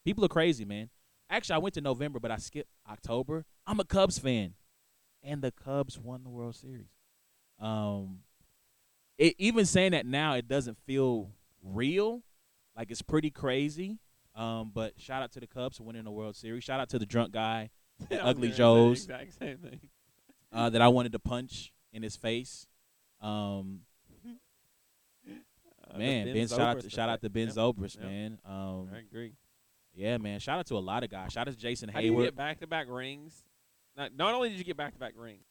people 0.05 0.23
are 0.25 0.29
crazy, 0.29 0.65
man. 0.65 0.89
Actually, 1.29 1.55
I 1.55 1.59
went 1.59 1.73
to 1.75 1.81
November, 1.81 2.19
but 2.19 2.31
I 2.31 2.37
skipped 2.37 2.69
October. 2.89 3.45
I'm 3.65 3.79
a 3.81 3.85
Cubs 3.85 4.17
fan, 4.19 4.53
and 5.23 5.41
the 5.41 5.51
Cubs 5.51 5.97
won 5.99 6.23
the 6.23 6.29
World 6.29 6.55
Series. 6.55 6.87
Um, 7.59 8.19
it, 9.17 9.35
even 9.37 9.65
saying 9.65 9.91
that 9.93 10.05
now, 10.05 10.33
it 10.35 10.47
doesn't 10.47 10.77
feel 10.85 11.31
real. 11.63 12.23
Like 12.75 12.91
it's 12.91 13.01
pretty 13.01 13.31
crazy. 13.31 13.97
Um, 14.35 14.71
but 14.73 14.93
shout 14.99 15.23
out 15.23 15.31
to 15.33 15.39
the 15.39 15.47
Cubs 15.47 15.77
for 15.77 15.83
winning 15.83 16.03
the 16.03 16.11
World 16.11 16.35
Series. 16.35 16.63
Shout 16.63 16.79
out 16.79 16.89
to 16.89 16.99
the 16.99 17.05
drunk 17.07 17.31
guy 17.33 17.71
was 18.11 18.19
Ugly 18.21 18.51
Joes. 18.51 19.07
the 19.07 19.19
Exact 19.21 19.39
same 19.39 19.57
thing. 19.57 19.79
uh, 20.53 20.69
that 20.69 20.81
I 20.81 20.87
wanted 20.89 21.11
to 21.13 21.19
punch 21.19 21.73
in 21.91 22.03
his 22.03 22.15
face. 22.15 22.67
Um, 23.21 23.79
Uh, 25.89 25.97
man, 25.97 26.25
Ben 26.25 26.33
Ben, 26.33 26.47
shout 26.49 26.59
out 26.59 26.79
to 26.81 26.89
shout 26.89 27.07
out 27.07 27.21
to 27.21 27.29
Ben 27.29 27.47
Yep. 27.47 27.55
Zobrist, 27.55 27.95
Yep. 27.95 28.05
man. 28.05 28.37
Um, 28.43 28.89
I 28.93 28.97
agree. 28.99 29.31
yeah, 29.95 30.17
man. 30.17 30.39
Shout 30.41 30.59
out 30.59 30.65
to 30.67 30.75
a 30.75 30.79
lot 30.79 31.03
of 31.05 31.09
guys. 31.09 31.31
Shout 31.31 31.47
out 31.47 31.53
to 31.53 31.57
Jason 31.57 31.87
How 31.87 32.01
do 32.01 32.05
you 32.05 32.11
Heyward. 32.11 32.23
get 32.25 32.35
back 32.35 32.59
to 32.59 32.67
back 32.67 32.87
rings? 32.89 33.45
Not 33.97 34.15
not 34.15 34.33
only 34.33 34.49
did 34.49 34.59
you 34.59 34.63
get 34.63 34.77
back 34.77 34.93
to 34.93 34.99
back 34.99 35.13
rings, 35.17 35.43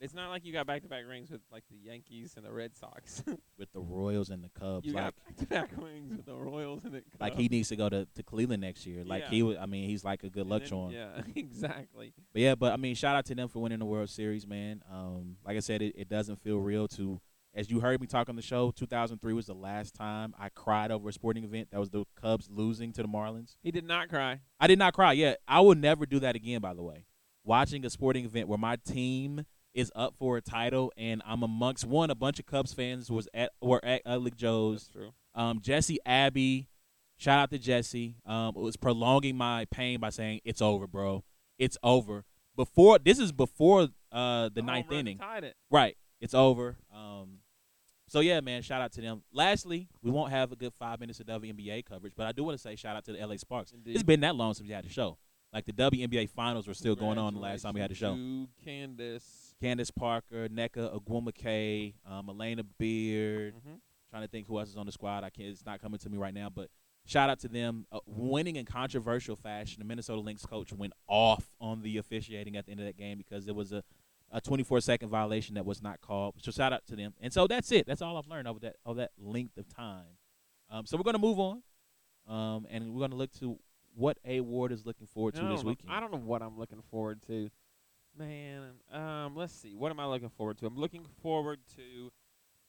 it's 0.00 0.14
not 0.14 0.30
like 0.30 0.44
you 0.44 0.52
got 0.52 0.66
back 0.66 0.82
to 0.82 0.88
back 0.88 1.04
rings 1.08 1.30
with 1.30 1.40
like 1.50 1.64
the 1.70 1.76
Yankees 1.76 2.34
and 2.36 2.44
the 2.44 2.52
Red 2.52 2.74
Sox. 2.74 3.22
with 3.58 3.72
the 3.72 3.80
Royals 3.80 4.30
and 4.30 4.42
the 4.42 4.50
Cubs. 4.58 4.86
you 4.86 4.92
like, 4.92 5.04
got 5.04 5.14
back 5.16 5.36
to 5.36 5.46
back 5.46 5.70
rings 5.76 6.16
with 6.16 6.26
the 6.26 6.34
Royals 6.34 6.84
and 6.84 6.94
the 6.94 7.00
Cubs. 7.00 7.16
like 7.20 7.36
he 7.36 7.48
needs 7.48 7.68
to 7.68 7.76
go 7.76 7.88
to, 7.88 8.06
to 8.14 8.22
Cleveland 8.22 8.62
next 8.62 8.86
year. 8.86 9.04
Like 9.04 9.24
Yeah. 9.24 9.30
he 9.30 9.42
was. 9.42 9.56
I 9.60 9.66
mean, 9.66 9.88
he's 9.88 10.04
like 10.04 10.24
a 10.24 10.28
good 10.28 10.46
luck 10.46 10.64
charm. 10.64 10.92
Yeah, 10.92 11.20
exactly. 11.36 12.14
But 12.32 12.42
yeah, 12.42 12.54
but 12.54 12.72
I 12.72 12.76
mean, 12.76 12.94
shout 12.94 13.16
out 13.16 13.26
to 13.26 13.34
them 13.34 13.48
for 13.48 13.60
winning 13.60 13.78
the 13.78 13.84
World 13.84 14.10
Series, 14.10 14.46
man. 14.46 14.82
Um, 14.90 15.36
like 15.44 15.56
I 15.56 15.60
said, 15.60 15.82
it, 15.82 15.94
it 15.96 16.08
doesn't 16.08 16.40
feel 16.42 16.58
real 16.58 16.88
to. 16.88 17.20
As 17.54 17.70
you 17.70 17.80
heard 17.80 18.00
me 18.00 18.06
talk 18.06 18.30
on 18.30 18.36
the 18.36 18.40
show, 18.40 18.70
2003 18.70 19.34
was 19.34 19.44
the 19.44 19.54
last 19.54 19.94
time 19.94 20.34
I 20.38 20.48
cried 20.48 20.90
over 20.90 21.10
a 21.10 21.12
sporting 21.12 21.44
event. 21.44 21.68
That 21.70 21.78
was 21.78 21.90
the 21.90 22.06
Cubs 22.18 22.48
losing 22.50 22.92
to 22.94 23.02
the 23.02 23.08
Marlins. 23.08 23.56
He 23.62 23.70
did 23.70 23.84
not 23.84 24.08
cry. 24.08 24.40
I 24.58 24.66
did 24.68 24.78
not 24.78 24.94
cry. 24.94 25.12
Yeah, 25.12 25.34
I 25.46 25.60
will 25.60 25.74
never 25.74 26.06
do 26.06 26.18
that 26.20 26.34
again. 26.34 26.62
By 26.62 26.72
the 26.72 26.82
way, 26.82 27.04
watching 27.44 27.84
a 27.84 27.90
sporting 27.90 28.24
event 28.24 28.48
where 28.48 28.58
my 28.58 28.76
team 28.76 29.44
is 29.74 29.90
up 29.94 30.14
for 30.18 30.36
a 30.36 30.40
title 30.40 30.92
and 30.96 31.22
I'm 31.26 31.42
amongst 31.42 31.84
one 31.84 32.10
a 32.10 32.14
bunch 32.14 32.38
of 32.38 32.46
Cubs 32.46 32.72
fans 32.72 33.10
was 33.10 33.28
at 33.32 33.52
were 33.60 33.84
at 33.84 34.02
Ugly 34.04 34.32
Joe's. 34.36 34.90
Um, 35.34 35.60
Jesse 35.60 35.98
Abbey, 36.04 36.68
shout 37.16 37.38
out 37.38 37.50
to 37.50 37.58
Jesse. 37.58 38.16
Um, 38.26 38.54
was 38.54 38.76
prolonging 38.76 39.36
my 39.36 39.66
pain 39.70 39.98
by 39.98 40.10
saying 40.10 40.40
it's 40.44 40.60
over, 40.60 40.86
bro. 40.86 41.24
It's 41.58 41.78
over. 41.82 42.24
Before 42.54 42.98
this 42.98 43.18
is 43.18 43.32
before 43.32 43.88
uh 44.10 44.50
the 44.52 44.60
home 44.60 44.66
ninth 44.66 44.92
inning. 44.92 45.18
tied 45.18 45.44
it. 45.44 45.54
Right. 45.70 45.96
It's 46.20 46.34
over. 46.34 46.76
Um, 46.94 47.38
so 48.08 48.20
yeah, 48.20 48.40
man, 48.40 48.60
shout 48.60 48.82
out 48.82 48.92
to 48.92 49.00
them. 49.00 49.22
Lastly, 49.32 49.88
we 50.02 50.10
won't 50.10 50.32
have 50.32 50.52
a 50.52 50.56
good 50.56 50.74
five 50.74 51.00
minutes 51.00 51.18
of 51.20 51.26
WNBA 51.26 51.86
coverage, 51.86 52.12
but 52.14 52.26
I 52.26 52.32
do 52.32 52.44
want 52.44 52.58
to 52.58 52.62
say 52.62 52.76
shout 52.76 52.94
out 52.94 53.06
to 53.06 53.12
the 53.12 53.26
LA 53.26 53.36
Sparks. 53.36 53.72
Indeed. 53.72 53.94
It's 53.94 54.02
been 54.02 54.20
that 54.20 54.36
long 54.36 54.52
since 54.52 54.68
we 54.68 54.74
had 54.74 54.84
the 54.84 54.90
show. 54.90 55.16
Like 55.52 55.66
the 55.66 55.72
WNBA 55.72 56.30
finals 56.30 56.66
were 56.66 56.74
still 56.74 56.94
going 56.96 57.18
on 57.18 57.34
the 57.34 57.40
last 57.40 57.62
time 57.62 57.74
we 57.74 57.80
had 57.80 57.90
the 57.90 57.94
show. 57.94 58.14
Candace. 58.64 59.54
Candace 59.60 59.90
Parker, 59.90 60.48
Nneka 60.48 60.98
Ogwumike, 60.98 61.94
um, 62.06 62.26
Alana 62.28 62.64
Beard. 62.78 63.54
Mhm. 63.56 63.80
Trying 64.10 64.22
to 64.22 64.28
think 64.28 64.46
who 64.46 64.58
else 64.58 64.70
is 64.70 64.76
on 64.76 64.86
the 64.86 64.92
squad. 64.92 65.24
I 65.24 65.30
can't. 65.30 65.48
It's 65.48 65.64
not 65.66 65.80
coming 65.80 65.98
to 65.98 66.08
me 66.10 66.16
right 66.18 66.34
now, 66.34 66.48
but 66.50 66.70
shout 67.04 67.28
out 67.30 67.38
to 67.40 67.48
them. 67.48 67.86
Uh, 67.92 68.00
winning 68.06 68.56
in 68.56 68.64
controversial 68.64 69.36
fashion. 69.36 69.80
The 69.80 69.84
Minnesota 69.86 70.20
Lynx 70.20 70.44
coach 70.46 70.72
went 70.72 70.92
off 71.06 71.50
on 71.60 71.82
the 71.82 71.98
officiating 71.98 72.56
at 72.56 72.64
the 72.66 72.72
end 72.72 72.80
of 72.80 72.86
that 72.86 72.96
game 72.96 73.18
because 73.18 73.46
it 73.48 73.54
was 73.54 73.72
a 73.72 73.82
a 74.34 74.40
24 74.40 74.80
second 74.80 75.10
violation 75.10 75.56
that 75.56 75.66
was 75.66 75.82
not 75.82 76.00
called. 76.00 76.34
So 76.42 76.50
shout 76.50 76.72
out 76.72 76.86
to 76.86 76.96
them. 76.96 77.12
And 77.20 77.30
so 77.34 77.46
that's 77.46 77.70
it. 77.70 77.86
That's 77.86 78.00
all 78.00 78.16
I've 78.16 78.26
learned 78.26 78.48
over 78.48 78.58
that 78.60 78.76
over 78.86 79.00
that 79.00 79.10
length 79.18 79.58
of 79.58 79.68
time. 79.68 80.16
Um, 80.70 80.86
so 80.86 80.96
we're 80.96 81.02
gonna 81.02 81.18
move 81.18 81.38
on, 81.38 81.62
um, 82.26 82.66
and 82.70 82.94
we're 82.94 83.00
gonna 83.00 83.16
look 83.16 83.30
to 83.40 83.58
what 83.94 84.18
A 84.24 84.40
Ward 84.40 84.72
is 84.72 84.86
looking 84.86 85.06
forward 85.06 85.34
to 85.34 85.42
this 85.42 85.62
know- 85.62 85.70
weekend. 85.70 85.92
I 85.92 86.00
don't 86.00 86.12
know 86.12 86.18
what 86.18 86.42
I'm 86.42 86.58
looking 86.58 86.82
forward 86.90 87.22
to. 87.26 87.50
Man, 88.16 88.72
um, 88.92 89.34
let's 89.34 89.54
see. 89.54 89.74
What 89.74 89.90
am 89.90 89.98
I 89.98 90.06
looking 90.06 90.28
forward 90.28 90.58
to? 90.58 90.66
I'm 90.66 90.76
looking 90.76 91.06
forward 91.22 91.60
to 91.76 92.12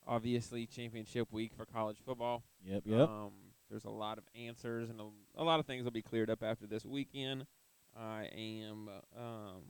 obviously 0.08 0.66
championship 0.66 1.28
week 1.32 1.52
for 1.56 1.66
college 1.66 1.98
football. 2.06 2.44
Yep. 2.66 2.84
Yep. 2.86 3.10
Um, 3.10 3.32
there's 3.70 3.84
a 3.84 3.90
lot 3.90 4.18
of 4.18 4.24
answers 4.36 4.90
and 4.90 5.02
a, 5.02 5.10
a 5.36 5.44
lot 5.44 5.60
of 5.60 5.66
things 5.66 5.84
will 5.84 5.92
be 5.92 6.02
cleared 6.02 6.30
up 6.30 6.44
after 6.44 6.66
this 6.66 6.86
weekend. 6.86 7.46
I 7.98 8.30
am. 8.34 8.90
Um, 9.18 9.64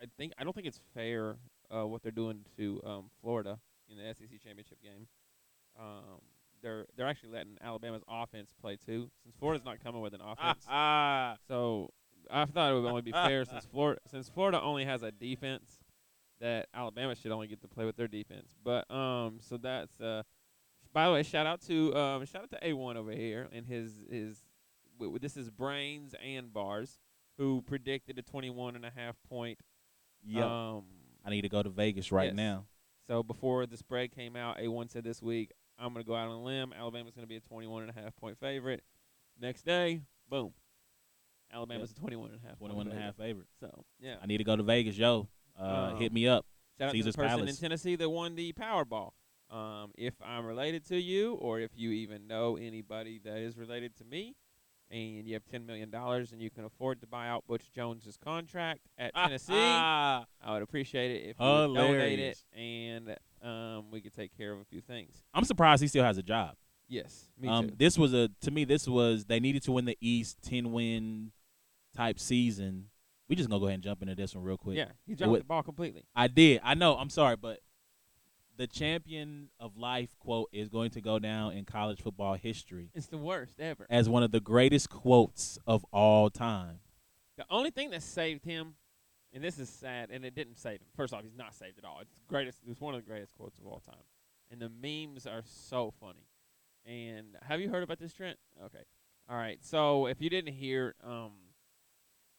I 0.00 0.06
think 0.16 0.32
I 0.38 0.44
don't 0.44 0.54
think 0.54 0.66
it's 0.66 0.80
fair 0.94 1.36
uh, 1.74 1.86
what 1.86 2.02
they're 2.02 2.12
doing 2.12 2.44
to 2.56 2.80
um, 2.84 3.10
Florida 3.20 3.58
in 3.88 3.96
the 3.98 4.14
SEC 4.14 4.42
championship 4.42 4.82
game. 4.82 5.06
Um, 5.78 6.20
they're 6.66 6.86
they're 6.96 7.06
actually 7.06 7.30
letting 7.30 7.56
Alabama's 7.62 8.02
offense 8.08 8.50
play 8.60 8.76
too, 8.76 9.08
since 9.22 9.36
Florida's 9.38 9.64
not 9.64 9.82
coming 9.82 10.00
with 10.00 10.14
an 10.14 10.20
offense. 10.24 10.64
ah. 10.68 11.36
So 11.46 11.90
I 12.30 12.44
thought 12.44 12.72
it 12.72 12.74
would 12.80 12.88
only 12.88 13.02
be 13.02 13.12
fair 13.12 13.44
since 13.44 13.64
Florida 13.64 14.00
since 14.10 14.28
Florida 14.28 14.60
only 14.60 14.84
has 14.84 15.02
a 15.02 15.12
defense 15.12 15.78
that 16.40 16.66
Alabama 16.74 17.14
should 17.14 17.30
only 17.30 17.46
get 17.46 17.60
to 17.62 17.68
play 17.68 17.84
with 17.84 17.96
their 17.96 18.08
defense. 18.08 18.54
But 18.64 18.90
um, 18.90 19.38
so 19.40 19.56
that's 19.56 20.00
uh, 20.00 20.22
by 20.92 21.06
the 21.06 21.12
way, 21.12 21.22
shout 21.22 21.46
out 21.46 21.60
to 21.68 21.94
um, 21.96 22.24
shout 22.26 22.42
out 22.42 22.50
to 22.50 22.58
A1 22.68 22.96
over 22.96 23.12
here 23.12 23.48
and 23.52 23.64
his 23.66 23.92
his. 24.10 24.42
w- 24.98 25.12
w- 25.12 25.18
This 25.20 25.36
is 25.36 25.50
brains 25.50 26.14
and 26.24 26.52
bars 26.52 26.98
who 27.38 27.62
predicted 27.62 28.18
a 28.18 28.22
21 28.22 28.74
and 28.76 28.84
a 28.84 28.90
half 28.94 29.14
point. 29.28 29.58
Yeah. 30.24 30.44
Um, 30.46 30.84
I 31.24 31.30
need 31.30 31.42
to 31.42 31.48
go 31.48 31.62
to 31.62 31.68
Vegas 31.68 32.10
right 32.10 32.26
yes. 32.28 32.34
now. 32.34 32.64
so 33.06 33.22
before 33.22 33.66
the 33.66 33.76
spread 33.76 34.10
came 34.14 34.36
out, 34.36 34.58
A1 34.58 34.90
said 34.90 35.04
this 35.04 35.20
week, 35.22 35.50
I'm 35.78 35.92
going 35.92 36.04
to 36.04 36.08
go 36.08 36.14
out 36.16 36.28
on 36.28 36.34
a 36.36 36.42
limb. 36.42 36.72
Alabama's 36.78 37.14
going 37.14 37.24
to 37.24 37.28
be 37.28 37.36
a 37.36 37.40
21 37.40 37.82
and 37.82 37.90
a 37.96 38.00
half 38.00 38.16
point 38.16 38.38
favorite. 38.38 38.82
Next 39.40 39.62
day, 39.64 40.00
boom. 40.30 40.52
Alabama's 41.52 41.92
a 41.92 41.94
21 41.94 42.30
and 42.30 42.40
a 42.42 42.48
half. 42.48 42.58
point 42.58 42.72
21 42.72 42.88
and 42.88 42.98
a 42.98 43.02
half 43.02 43.16
favorite. 43.16 43.46
So, 43.60 43.84
yeah. 44.00 44.16
I 44.22 44.26
need 44.26 44.38
to 44.38 44.44
go 44.44 44.56
to 44.56 44.62
Vegas, 44.62 44.96
yo. 44.96 45.28
Uh, 45.58 45.62
Um, 45.92 45.96
hit 45.98 46.12
me 46.12 46.26
up. 46.26 46.44
Shout 46.78 46.88
out 46.88 46.94
to 46.94 47.02
the 47.02 47.12
person 47.12 47.28
Palace. 47.38 47.50
in 47.50 47.56
Tennessee 47.56 47.96
that 47.96 48.08
won 48.10 48.34
the 48.34 48.52
Powerball. 48.52 49.12
Um, 49.50 49.92
if 49.96 50.14
I'm 50.22 50.44
related 50.44 50.84
to 50.88 50.96
you, 51.00 51.34
or 51.34 51.60
if 51.60 51.70
you 51.76 51.90
even 51.92 52.26
know 52.26 52.56
anybody 52.56 53.20
that 53.24 53.36
is 53.38 53.56
related 53.56 53.94
to 53.98 54.04
me, 54.04 54.34
and 54.90 55.26
you 55.26 55.34
have 55.34 55.44
ten 55.44 55.64
million 55.66 55.90
dollars 55.90 56.32
and 56.32 56.40
you 56.42 56.50
can 56.50 56.64
afford 56.64 57.00
to 57.00 57.06
buy 57.06 57.28
out 57.28 57.44
Butch 57.46 57.70
Jones's 57.72 58.16
contract 58.16 58.80
at 58.98 59.14
Tennessee, 59.16 59.52
I 59.54 60.24
would 60.48 60.62
appreciate 60.62 61.10
it 61.12 61.28
if 61.30 61.36
you 61.40 61.46
would 61.46 61.74
donate 61.74 62.18
it, 62.18 62.42
and 62.56 63.16
um, 63.46 63.90
we 63.90 64.00
could 64.00 64.14
take 64.14 64.36
care 64.36 64.52
of 64.52 64.60
a 64.60 64.64
few 64.64 64.80
things. 64.80 65.22
I'm 65.32 65.44
surprised 65.44 65.82
he 65.82 65.88
still 65.88 66.04
has 66.04 66.18
a 66.18 66.22
job. 66.22 66.56
Yes, 66.88 67.28
me 67.38 67.48
um, 67.48 67.68
too. 67.68 67.74
This 67.78 67.98
was 67.98 68.14
a 68.14 68.28
to 68.42 68.50
me. 68.50 68.64
This 68.64 68.86
was 68.86 69.24
they 69.24 69.40
needed 69.40 69.62
to 69.64 69.72
win 69.72 69.84
the 69.84 69.96
East, 70.00 70.38
ten 70.42 70.72
win 70.72 71.32
type 71.96 72.18
season. 72.18 72.86
We 73.28 73.34
just 73.34 73.48
gonna 73.48 73.60
go 73.60 73.66
ahead 73.66 73.74
and 73.74 73.82
jump 73.82 74.02
into 74.02 74.14
this 74.14 74.34
one 74.34 74.44
real 74.44 74.56
quick. 74.56 74.76
yeah, 74.76 74.90
he 75.06 75.14
dropped 75.14 75.30
what- 75.30 75.38
the 75.40 75.46
ball 75.46 75.62
completely. 75.62 76.04
I 76.14 76.28
did. 76.28 76.60
I 76.62 76.74
know. 76.74 76.96
I'm 76.96 77.10
sorry, 77.10 77.36
but 77.36 77.60
the 78.56 78.66
champion 78.66 79.48
of 79.60 79.76
life 79.76 80.16
quote 80.18 80.48
is 80.52 80.68
going 80.68 80.90
to 80.90 81.00
go 81.00 81.18
down 81.18 81.52
in 81.52 81.64
college 81.64 82.00
football 82.00 82.34
history 82.34 82.90
It's 82.94 83.06
the 83.08 83.18
worst 83.18 83.60
ever. 83.60 83.86
as 83.90 84.08
one 84.08 84.22
of 84.22 84.30
the 84.30 84.40
greatest 84.40 84.88
quotes 84.88 85.58
of 85.66 85.84
all 85.92 86.30
time. 86.30 86.78
The 87.36 87.44
only 87.50 87.70
thing 87.70 87.90
that 87.90 88.02
saved 88.02 88.44
him, 88.44 88.76
and 89.36 89.44
this 89.44 89.58
is 89.58 89.68
sad, 89.68 90.08
and 90.10 90.24
it 90.24 90.34
didn't 90.34 90.56
save 90.56 90.80
him. 90.80 90.86
First 90.96 91.12
off, 91.12 91.22
he's 91.22 91.36
not 91.36 91.54
saved 91.54 91.78
at 91.78 91.84
all. 91.84 91.98
It's 92.00 92.14
greatest. 92.26 92.58
It's 92.66 92.80
one 92.80 92.94
of 92.94 93.04
the 93.04 93.08
greatest 93.08 93.34
quotes 93.34 93.58
of 93.58 93.66
all 93.66 93.80
time, 93.80 94.02
and 94.50 94.60
the 94.60 94.70
memes 94.70 95.26
are 95.26 95.42
so 95.44 95.92
funny. 96.00 96.26
And 96.86 97.36
have 97.42 97.60
you 97.60 97.68
heard 97.68 97.82
about 97.82 97.98
this, 97.98 98.14
Trent? 98.14 98.38
Okay, 98.64 98.82
all 99.28 99.36
right. 99.36 99.58
So 99.62 100.06
if 100.06 100.22
you 100.22 100.30
didn't 100.30 100.54
hear, 100.54 100.94
um, 101.04 101.32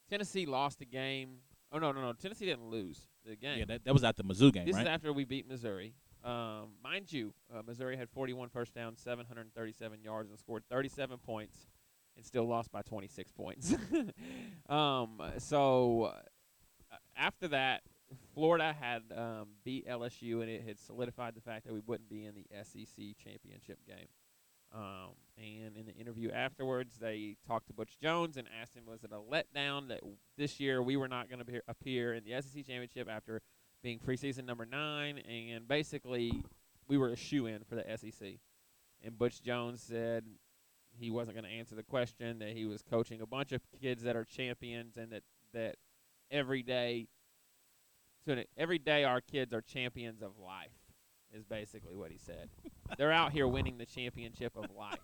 Tennessee 0.10 0.48
lost 0.48 0.80
the 0.80 0.86
game. 0.86 1.38
Oh 1.72 1.78
no, 1.78 1.92
no, 1.92 2.02
no. 2.02 2.14
Tennessee 2.14 2.46
didn't 2.46 2.66
lose 2.66 3.08
the 3.24 3.36
game. 3.36 3.60
Yeah, 3.60 3.66
that, 3.66 3.86
that 3.86 3.94
was 3.94 4.04
at 4.04 4.18
the 4.18 4.24
Mizzou 4.24 4.52
game, 4.52 4.66
This 4.66 4.76
right? 4.76 4.82
is 4.82 4.88
after 4.88 5.14
we 5.14 5.24
beat 5.24 5.48
Missouri. 5.48 5.94
Um, 6.24 6.70
mind 6.84 7.14
you, 7.14 7.32
uh, 7.56 7.62
Missouri 7.66 7.96
had 7.96 8.10
41 8.10 8.50
first 8.50 8.74
downs, 8.74 9.00
737 9.02 10.02
yards, 10.02 10.32
and 10.32 10.40
scored 10.40 10.64
37 10.72 11.20
points, 11.20 11.68
and 12.16 12.26
still 12.26 12.48
lost 12.48 12.72
by 12.72 12.82
26 12.82 13.32
points. 13.34 13.76
um, 14.70 15.22
so 15.38 16.12
after 17.18 17.48
that, 17.50 17.82
Florida 18.34 18.76
had 18.80 19.04
um, 19.16 19.48
beat 19.64 19.88
LSU, 19.88 20.42
and 20.42 20.50
it 20.50 20.64
had 20.66 20.80
solidified 20.80 21.36
the 21.36 21.42
fact 21.42 21.66
that 21.66 21.74
we 21.74 21.82
wouldn't 21.86 22.10
be 22.10 22.26
in 22.26 22.36
the 22.36 22.46
SEC 22.64 23.06
championship 23.18 23.80
game. 23.86 24.08
Um, 24.74 25.16
and 25.38 25.78
in 25.78 25.86
the 25.86 25.94
interview 25.94 26.30
afterwards, 26.32 26.98
they 27.00 27.38
talked 27.48 27.68
to 27.68 27.74
Butch 27.74 27.98
Jones 28.02 28.38
and 28.38 28.48
asked 28.62 28.76
him, 28.76 28.84
was 28.86 29.04
it 29.04 29.12
a 29.12 29.16
letdown 29.16 29.88
that 29.88 30.02
this 30.38 30.60
year 30.60 30.82
we 30.82 30.98
were 30.98 31.08
not 31.08 31.30
going 31.30 31.44
to 31.44 31.62
appear 31.68 32.14
in 32.14 32.24
the 32.24 32.32
SEC 32.42 32.66
championship 32.66 33.08
after 33.10 33.42
being 33.82 34.00
preseason 34.00 34.46
number 34.46 34.66
nine, 34.66 35.20
and 35.20 35.68
basically 35.68 36.44
we 36.88 36.98
were 36.98 37.10
a 37.10 37.16
shoe 37.16 37.46
in 37.46 37.64
for 37.64 37.76
the 37.76 37.86
SEC. 37.98 38.36
And 39.04 39.18
Butch 39.18 39.42
Jones 39.42 39.82
said 39.82 40.26
he 41.00 41.12
wasn't 41.12 41.38
going 41.38 41.50
to 41.50 41.58
answer 41.58 41.76
the 41.76 41.84
question, 41.84 42.40
that 42.40 42.50
he 42.50 42.66
was 42.66 42.82
coaching 42.82 43.22
a 43.22 43.28
bunch 43.28 43.52
of 43.52 43.62
kids 43.82 44.04
that 44.04 44.16
are 44.16 44.26
champions, 44.26 44.98
and 44.98 45.12
that 45.12 45.24
that 45.54 45.76
every 46.32 46.64
day, 46.64 47.08
so 48.26 48.36
every 48.58 48.80
day 48.80 49.04
our 49.04 49.22
kids 49.22 49.54
are 49.54 49.62
champions 49.62 50.22
of 50.22 50.32
life. 50.40 50.72
Is 51.34 51.44
basically 51.44 51.94
what 51.94 52.10
he 52.10 52.18
said. 52.18 52.50
They're 52.98 53.12
out 53.12 53.34
here 53.34 53.48
winning 53.48 53.78
the 53.78 53.86
championship 53.86 54.56
of 54.56 54.72
life, 54.72 55.00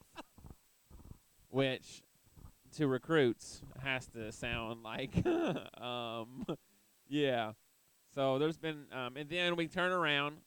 which 1.49 2.01
to 2.77 2.88
recruits 2.88 3.62
has 3.83 4.07
to 4.07 4.31
sound 4.31 4.83
like, 4.83 5.12
um, 5.81 6.45
yeah. 7.09 7.51
So 8.15 8.39
there's 8.39 8.57
been, 8.57 8.86
um, 8.91 9.17
and 9.17 9.29
then 9.29 9.55
we 9.55 9.67
turn 9.67 9.91
around 9.91 10.38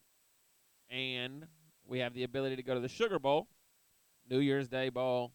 and 0.90 1.46
we 1.86 1.98
have 2.00 2.14
the 2.14 2.22
ability 2.24 2.56
to 2.56 2.62
go 2.62 2.74
to 2.74 2.80
the 2.80 2.88
Sugar 2.88 3.18
Bowl, 3.18 3.48
New 4.28 4.38
Year's 4.38 4.68
Day 4.68 4.88
Bowl. 4.88 5.32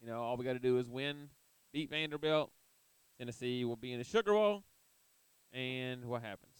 You 0.00 0.08
know, 0.08 0.22
all 0.22 0.36
we 0.36 0.44
got 0.44 0.54
to 0.54 0.58
do 0.58 0.78
is 0.78 0.88
win, 0.88 1.30
beat 1.72 1.90
Vanderbilt. 1.90 2.50
Tennessee 3.18 3.64
will 3.64 3.76
be 3.76 3.92
in 3.92 3.98
the 3.98 4.04
Sugar 4.04 4.32
Bowl, 4.32 4.64
and 5.52 6.04
what 6.04 6.22
happens? 6.22 6.56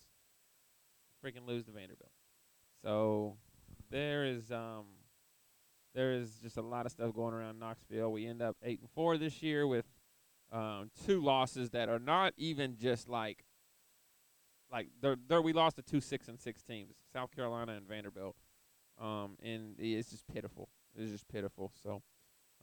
Freaking 1.24 1.46
lose 1.46 1.64
to 1.64 1.72
Vanderbilt. 1.72 2.10
So 2.82 3.36
there 3.90 4.24
is 4.24 4.50
um 4.50 4.84
there 5.94 6.12
is 6.12 6.30
just 6.42 6.56
a 6.58 6.62
lot 6.62 6.86
of 6.86 6.92
stuff 6.92 7.14
going 7.14 7.34
around 7.34 7.58
Knoxville. 7.58 8.12
We 8.12 8.26
end 8.26 8.42
up 8.42 8.56
eight 8.62 8.80
and 8.80 8.90
four 8.90 9.16
this 9.16 9.42
year 9.42 9.66
with 9.66 9.86
um, 10.52 10.90
two 11.06 11.22
losses 11.22 11.70
that 11.70 11.88
are 11.88 11.98
not 11.98 12.34
even 12.36 12.76
just 12.76 13.08
like 13.08 13.44
like 14.70 14.88
they're, 15.00 15.16
they're 15.28 15.42
we 15.42 15.52
lost 15.52 15.76
to 15.76 15.82
two 15.82 16.00
six 16.00 16.28
and 16.28 16.40
six 16.40 16.62
teams, 16.62 16.94
South 17.12 17.34
Carolina 17.34 17.72
and 17.72 17.88
Vanderbilt, 17.88 18.36
um, 19.00 19.36
and 19.42 19.76
it's 19.78 20.10
just 20.10 20.26
pitiful. 20.26 20.68
It's 20.94 21.12
just 21.12 21.28
pitiful. 21.28 21.72
So 21.82 22.02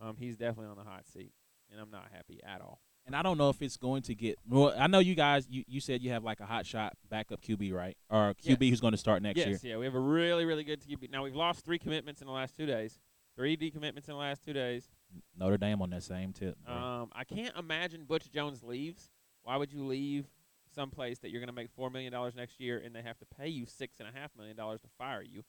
um, 0.01 0.15
he's 0.17 0.37
definitely 0.37 0.67
on 0.67 0.77
the 0.77 0.83
hot 0.83 1.07
seat, 1.07 1.31
and 1.71 1.79
I'm 1.79 1.91
not 1.91 2.07
happy 2.13 2.39
at 2.43 2.61
all. 2.61 2.81
And 3.05 3.15
I 3.15 3.21
don't 3.21 3.37
know 3.37 3.49
if 3.49 3.61
it's 3.61 3.77
going 3.77 4.01
to 4.03 4.15
get. 4.15 4.39
Well, 4.47 4.73
I 4.77 4.87
know 4.87 4.99
you 4.99 5.15
guys. 5.15 5.45
You, 5.49 5.63
you 5.67 5.79
said 5.81 6.01
you 6.01 6.11
have 6.11 6.23
like 6.23 6.39
a 6.39 6.45
hot 6.45 6.65
shot 6.65 6.93
backup 7.09 7.41
QB, 7.41 7.73
right? 7.73 7.97
Or 8.09 8.33
QB 8.35 8.59
Yes. 8.61 8.69
who's 8.69 8.81
going 8.81 8.91
to 8.93 8.97
start 8.97 9.21
next 9.21 9.37
yes, 9.37 9.47
year. 9.47 9.59
yeah, 9.73 9.77
we 9.77 9.85
have 9.85 9.95
a 9.95 9.99
really 9.99 10.45
really 10.45 10.63
good 10.63 10.81
QB. 10.81 11.09
Now 11.11 11.23
we've 11.23 11.35
lost 11.35 11.65
three 11.65 11.79
commitments 11.79 12.21
in 12.21 12.27
the 12.27 12.33
last 12.33 12.55
two 12.55 12.65
days, 12.65 12.99
three 13.35 13.55
D 13.55 13.71
commitments 13.71 14.07
in 14.07 14.13
the 14.13 14.19
last 14.19 14.43
two 14.43 14.53
days. 14.53 14.89
Notre 15.37 15.57
Dame 15.57 15.81
on 15.81 15.89
that 15.91 16.03
same 16.03 16.33
tip. 16.33 16.57
bro. 16.65 16.73
Um, 16.73 17.09
I 17.13 17.23
can't 17.23 17.55
imagine 17.57 18.05
Butch 18.05 18.31
Jones 18.31 18.63
leaves. 18.63 19.11
Why 19.43 19.57
would 19.57 19.71
you 19.71 19.83
leave 19.85 20.25
someplace 20.73 21.19
that 21.19 21.29
you're 21.29 21.39
going 21.41 21.49
to 21.49 21.53
make 21.53 21.69
four 21.75 21.89
million 21.89 22.11
dollars 22.11 22.35
next 22.35 22.59
year, 22.59 22.81
and 22.83 22.95
they 22.95 23.01
have 23.01 23.17
to 23.19 23.25
pay 23.37 23.47
you 23.47 23.65
six 23.65 23.99
and 23.99 24.07
a 24.07 24.17
half 24.17 24.31
million 24.35 24.55
dollars 24.55 24.81
to 24.81 24.87
fire 24.97 25.21
you? 25.21 25.43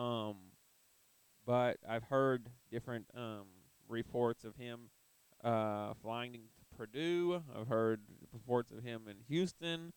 Um, 0.00 0.36
but 1.46 1.76
I've 1.88 2.04
heard 2.04 2.48
different 2.70 3.06
um 3.16 3.44
reports 3.88 4.44
of 4.44 4.56
him 4.56 4.88
uh 5.42 5.92
flying 6.00 6.32
to 6.32 6.63
Purdue. 6.76 7.42
I've 7.58 7.68
heard 7.68 8.00
reports 8.32 8.70
of 8.70 8.82
him 8.82 9.02
in 9.08 9.16
Houston. 9.28 9.92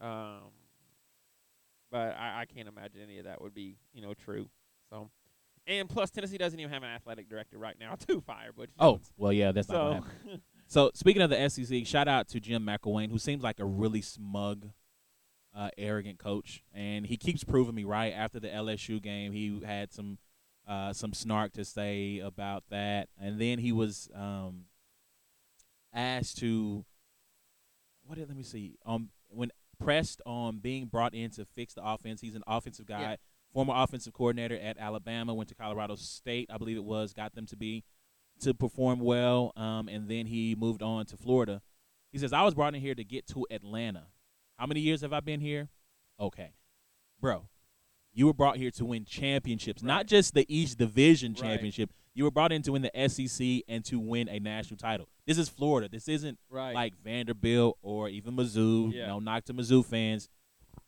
Um, 0.00 0.50
but 1.90 2.16
I, 2.18 2.40
I 2.40 2.44
can't 2.46 2.66
imagine 2.66 3.00
any 3.02 3.18
of 3.18 3.26
that 3.26 3.40
would 3.40 3.54
be 3.54 3.76
you 3.92 4.02
know 4.02 4.14
true. 4.14 4.48
So. 4.90 5.10
And 5.64 5.88
plus, 5.88 6.10
Tennessee 6.10 6.38
doesn't 6.38 6.58
even 6.58 6.72
have 6.72 6.82
an 6.82 6.88
athletic 6.88 7.28
director 7.28 7.56
right 7.56 7.76
now 7.78 7.94
to 8.08 8.20
fire 8.20 8.50
But 8.56 8.70
oh, 8.80 9.00
well, 9.16 9.32
yeah, 9.32 9.52
that's 9.52 9.68
not 9.68 9.74
so 9.74 9.92
happen. 9.92 10.42
So 10.66 10.90
speaking 10.94 11.20
of 11.20 11.28
the 11.28 11.48
SEC, 11.50 11.86
shout 11.86 12.08
out 12.08 12.28
to 12.28 12.40
Jim 12.40 12.64
McElwain, 12.64 13.10
who 13.10 13.18
seems 13.18 13.42
like 13.42 13.60
a 13.60 13.64
really 13.64 14.00
smug, 14.00 14.70
uh, 15.54 15.68
arrogant 15.76 16.18
coach, 16.18 16.64
and 16.72 17.04
he 17.06 17.18
keeps 17.18 17.44
proving 17.44 17.74
me 17.74 17.84
right. 17.84 18.12
After 18.12 18.40
the 18.40 18.48
LSU 18.48 19.00
game, 19.02 19.32
he 19.32 19.60
had 19.64 19.92
some 19.92 20.16
uh, 20.66 20.94
some 20.94 21.12
snark 21.12 21.52
to 21.52 21.64
say 21.66 22.20
about 22.20 22.64
that, 22.70 23.08
and 23.20 23.38
then 23.38 23.58
he 23.58 23.70
was 23.70 24.08
um, 24.14 24.64
asked 25.92 26.38
to 26.38 26.84
what 28.04 28.16
did 28.18 28.28
let 28.28 28.36
me 28.36 28.42
see 28.42 28.76
um 28.86 29.10
when 29.28 29.50
pressed 29.78 30.20
on 30.26 30.58
being 30.58 30.86
brought 30.86 31.14
in 31.14 31.30
to 31.30 31.44
fix 31.44 31.74
the 31.74 31.84
offense. 31.84 32.20
He's 32.20 32.34
an 32.36 32.44
offensive 32.46 32.86
guy, 32.86 33.00
Yeah. 33.02 33.16
former 33.52 33.72
offensive 33.76 34.12
coordinator 34.12 34.56
at 34.56 34.78
Alabama, 34.78 35.34
went 35.34 35.48
to 35.48 35.54
Colorado 35.56 35.96
State, 35.96 36.48
I 36.52 36.58
believe 36.58 36.76
it 36.76 36.84
was, 36.84 37.12
got 37.12 37.34
them 37.34 37.46
to 37.46 37.56
be 37.56 37.82
to 38.40 38.54
perform 38.54 39.00
well, 39.00 39.52
um, 39.56 39.88
and 39.88 40.08
then 40.08 40.26
he 40.26 40.54
moved 40.54 40.82
on 40.82 41.06
to 41.06 41.16
Florida. 41.16 41.62
He 42.12 42.18
says, 42.18 42.32
I 42.32 42.42
was 42.42 42.54
brought 42.54 42.74
in 42.74 42.80
here 42.80 42.94
to 42.94 43.04
get 43.04 43.26
to 43.28 43.46
Atlanta. 43.50 44.06
How 44.56 44.66
many 44.66 44.80
years 44.80 45.00
have 45.00 45.12
I 45.12 45.20
been 45.20 45.40
here? 45.40 45.68
Okay. 46.20 46.52
Bro, 47.20 47.48
you 48.12 48.26
were 48.26 48.34
brought 48.34 48.56
here 48.58 48.70
to 48.72 48.84
win 48.84 49.04
championships, 49.04 49.82
not 49.82 50.06
just 50.06 50.34
the 50.34 50.44
East 50.54 50.78
Division 50.78 51.32
Right. 51.32 51.40
You 52.14 52.24
were 52.24 52.30
brought 52.30 52.52
in 52.52 52.62
to 52.62 52.72
win 52.72 52.82
the 52.82 53.08
SEC 53.08 53.62
and 53.68 53.84
to 53.86 53.98
win 53.98 54.28
a 54.28 54.38
national 54.38 54.76
title. 54.76 55.08
This 55.26 55.38
is 55.38 55.48
Florida. 55.48 55.88
This 55.90 56.08
isn't 56.08 56.38
right. 56.50 56.74
like 56.74 56.94
Vanderbilt 57.02 57.78
or 57.80 58.08
even 58.08 58.36
Mizzou. 58.36 58.92
Yeah. 58.92 59.06
No 59.06 59.18
knock 59.18 59.44
to 59.46 59.54
Mizzou 59.54 59.84
fans. 59.84 60.28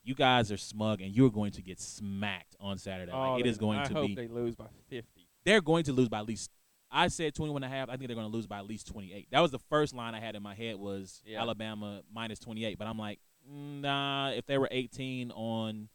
You 0.03 0.13
guys 0.13 0.51
are 0.51 0.57
smug, 0.57 1.01
and 1.01 1.15
you're 1.15 1.31
going 1.31 1.51
to 1.53 1.63
get 1.63 1.79
smacked 1.79 2.55
on 2.59 2.77
Saturday. 2.77 3.11
Oh, 3.11 3.31
like, 3.33 3.39
it 3.39 3.43
they- 3.45 3.49
is 3.49 3.57
going 3.57 3.79
I 3.79 3.85
to 3.85 3.93
hope 3.93 4.07
be. 4.07 4.15
they 4.15 4.27
lose 4.27 4.55
by 4.55 4.65
50. 4.89 5.27
They're 5.45 5.61
going 5.61 5.83
to 5.85 5.93
lose 5.93 6.09
by 6.09 6.19
at 6.19 6.27
least. 6.27 6.51
I 6.91 7.07
said 7.07 7.33
21 7.33 7.63
and 7.63 7.73
a 7.73 7.75
half. 7.75 7.89
I 7.89 7.97
think 7.97 8.07
they're 8.07 8.15
going 8.15 8.29
to 8.29 8.33
lose 8.35 8.45
by 8.47 8.59
at 8.59 8.67
least 8.67 8.87
28. 8.87 9.27
That 9.31 9.39
was 9.39 9.51
the 9.51 9.59
first 9.59 9.95
line 9.95 10.13
I 10.13 10.19
had 10.19 10.35
in 10.35 10.43
my 10.43 10.53
head 10.53 10.75
was 10.75 11.21
Yeah. 11.25 11.41
Alabama 11.41 12.01
minus 12.13 12.39
28. 12.39 12.77
But 12.77 12.87
I'm 12.87 12.97
like, 12.99 13.19
nah. 13.49 14.29
If 14.29 14.45
they 14.45 14.57
were 14.59 14.67
18 14.71 15.31
on 15.31 15.89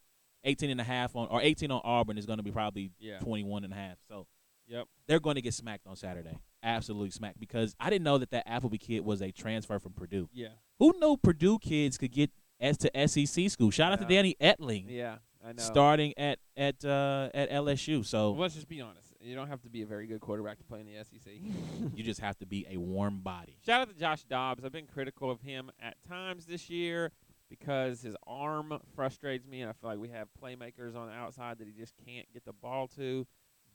18 0.45 0.71
and 0.71 0.81
a 0.81 0.85
half 0.85 1.15
on 1.17 1.29
or 1.29 1.41
18 1.41 1.71
on 1.71 1.81
Auburn 1.85 2.19
is 2.19 2.27
going 2.27 2.39
to 2.39 2.43
be 2.43 2.51
probably 2.51 2.91
Yeah. 2.99 3.19
21 3.21 3.65
and 3.65 3.73
a 3.73 3.77
half. 3.77 3.97
So 4.09 4.27
Yep. 4.71 4.87
they're 5.07 5.21
going 5.21 5.35
to 5.35 5.43
get 5.43 5.53
smacked 5.55 5.87
on 5.87 5.97
Saturday. 5.97 6.39
Absolutely 6.63 7.11
smacked 7.11 7.41
because 7.41 7.75
I 7.81 7.91
didn't 7.91 8.05
know 8.05 8.19
that 8.19 8.31
that 8.31 8.49
Appleby 8.49 8.79
kid 8.79 9.05
was 9.05 9.21
a 9.21 9.31
transfer 9.33 9.79
from 9.79 9.93
Purdue. 9.93 10.29
Yeah. 10.33 10.49
Who 10.79 10.95
knew 11.01 11.17
Purdue 11.17 11.59
kids 11.59 11.99
could 11.99 12.13
get 12.13 12.31
as 12.61 12.79
to 12.79 13.09
SEC 13.09 13.51
school? 13.51 13.71
Shout 13.71 13.93
out 13.93 13.99
to 14.01 14.05
Danny 14.07 14.37
Etling 14.41 14.85
Yeah. 14.89 15.17
I 15.45 15.53
know. 15.53 15.63
starting 15.63 16.13
at 16.19 16.39
at 16.57 16.85
uh, 16.85 17.31
at 17.33 17.51
LSU. 17.51 18.05
So 18.05 18.33
let's 18.33 18.55
just 18.55 18.69
be 18.69 18.81
honest. 18.81 19.09
You 19.23 19.35
don't 19.35 19.49
have 19.49 19.63
to 19.63 19.71
be 19.71 19.83
a 19.83 19.87
very 19.87 20.07
good 20.07 20.21
quarterback 20.21 20.59
to 20.59 20.65
play 20.65 20.81
in 20.81 20.87
the 20.87 21.03
SEC. 21.05 21.33
you 21.95 22.03
just 22.05 22.21
have 22.21 22.39
to 22.39 22.47
be 22.47 22.67
a 22.71 22.77
warm 22.79 23.21
body. 23.21 23.57
Shout 23.65 23.83
out 23.83 23.89
to 23.89 23.99
Josh 23.99 24.23
Dobbs. 24.25 24.65
I've 24.65 24.73
been 24.73 24.87
critical 24.87 25.31
of 25.31 25.41
him 25.41 25.71
at 25.81 25.97
times 26.07 26.47
this 26.47 26.69
year 26.71 27.11
because 27.49 28.01
his 28.03 28.17
arm 28.27 28.79
frustrates 28.95 29.47
me, 29.47 29.61
and 29.63 29.69
I 29.71 29.73
feel 29.73 29.91
like 29.91 29.99
we 29.99 30.09
have 30.11 30.29
playmakers 30.43 30.95
on 30.95 31.09
the 31.09 31.13
outside 31.15 31.59
that 31.59 31.67
he 31.67 31.73
just 31.73 31.95
can't 32.07 32.31
get 32.33 32.45
the 32.45 32.53
ball 32.53 32.87
to. 32.97 33.27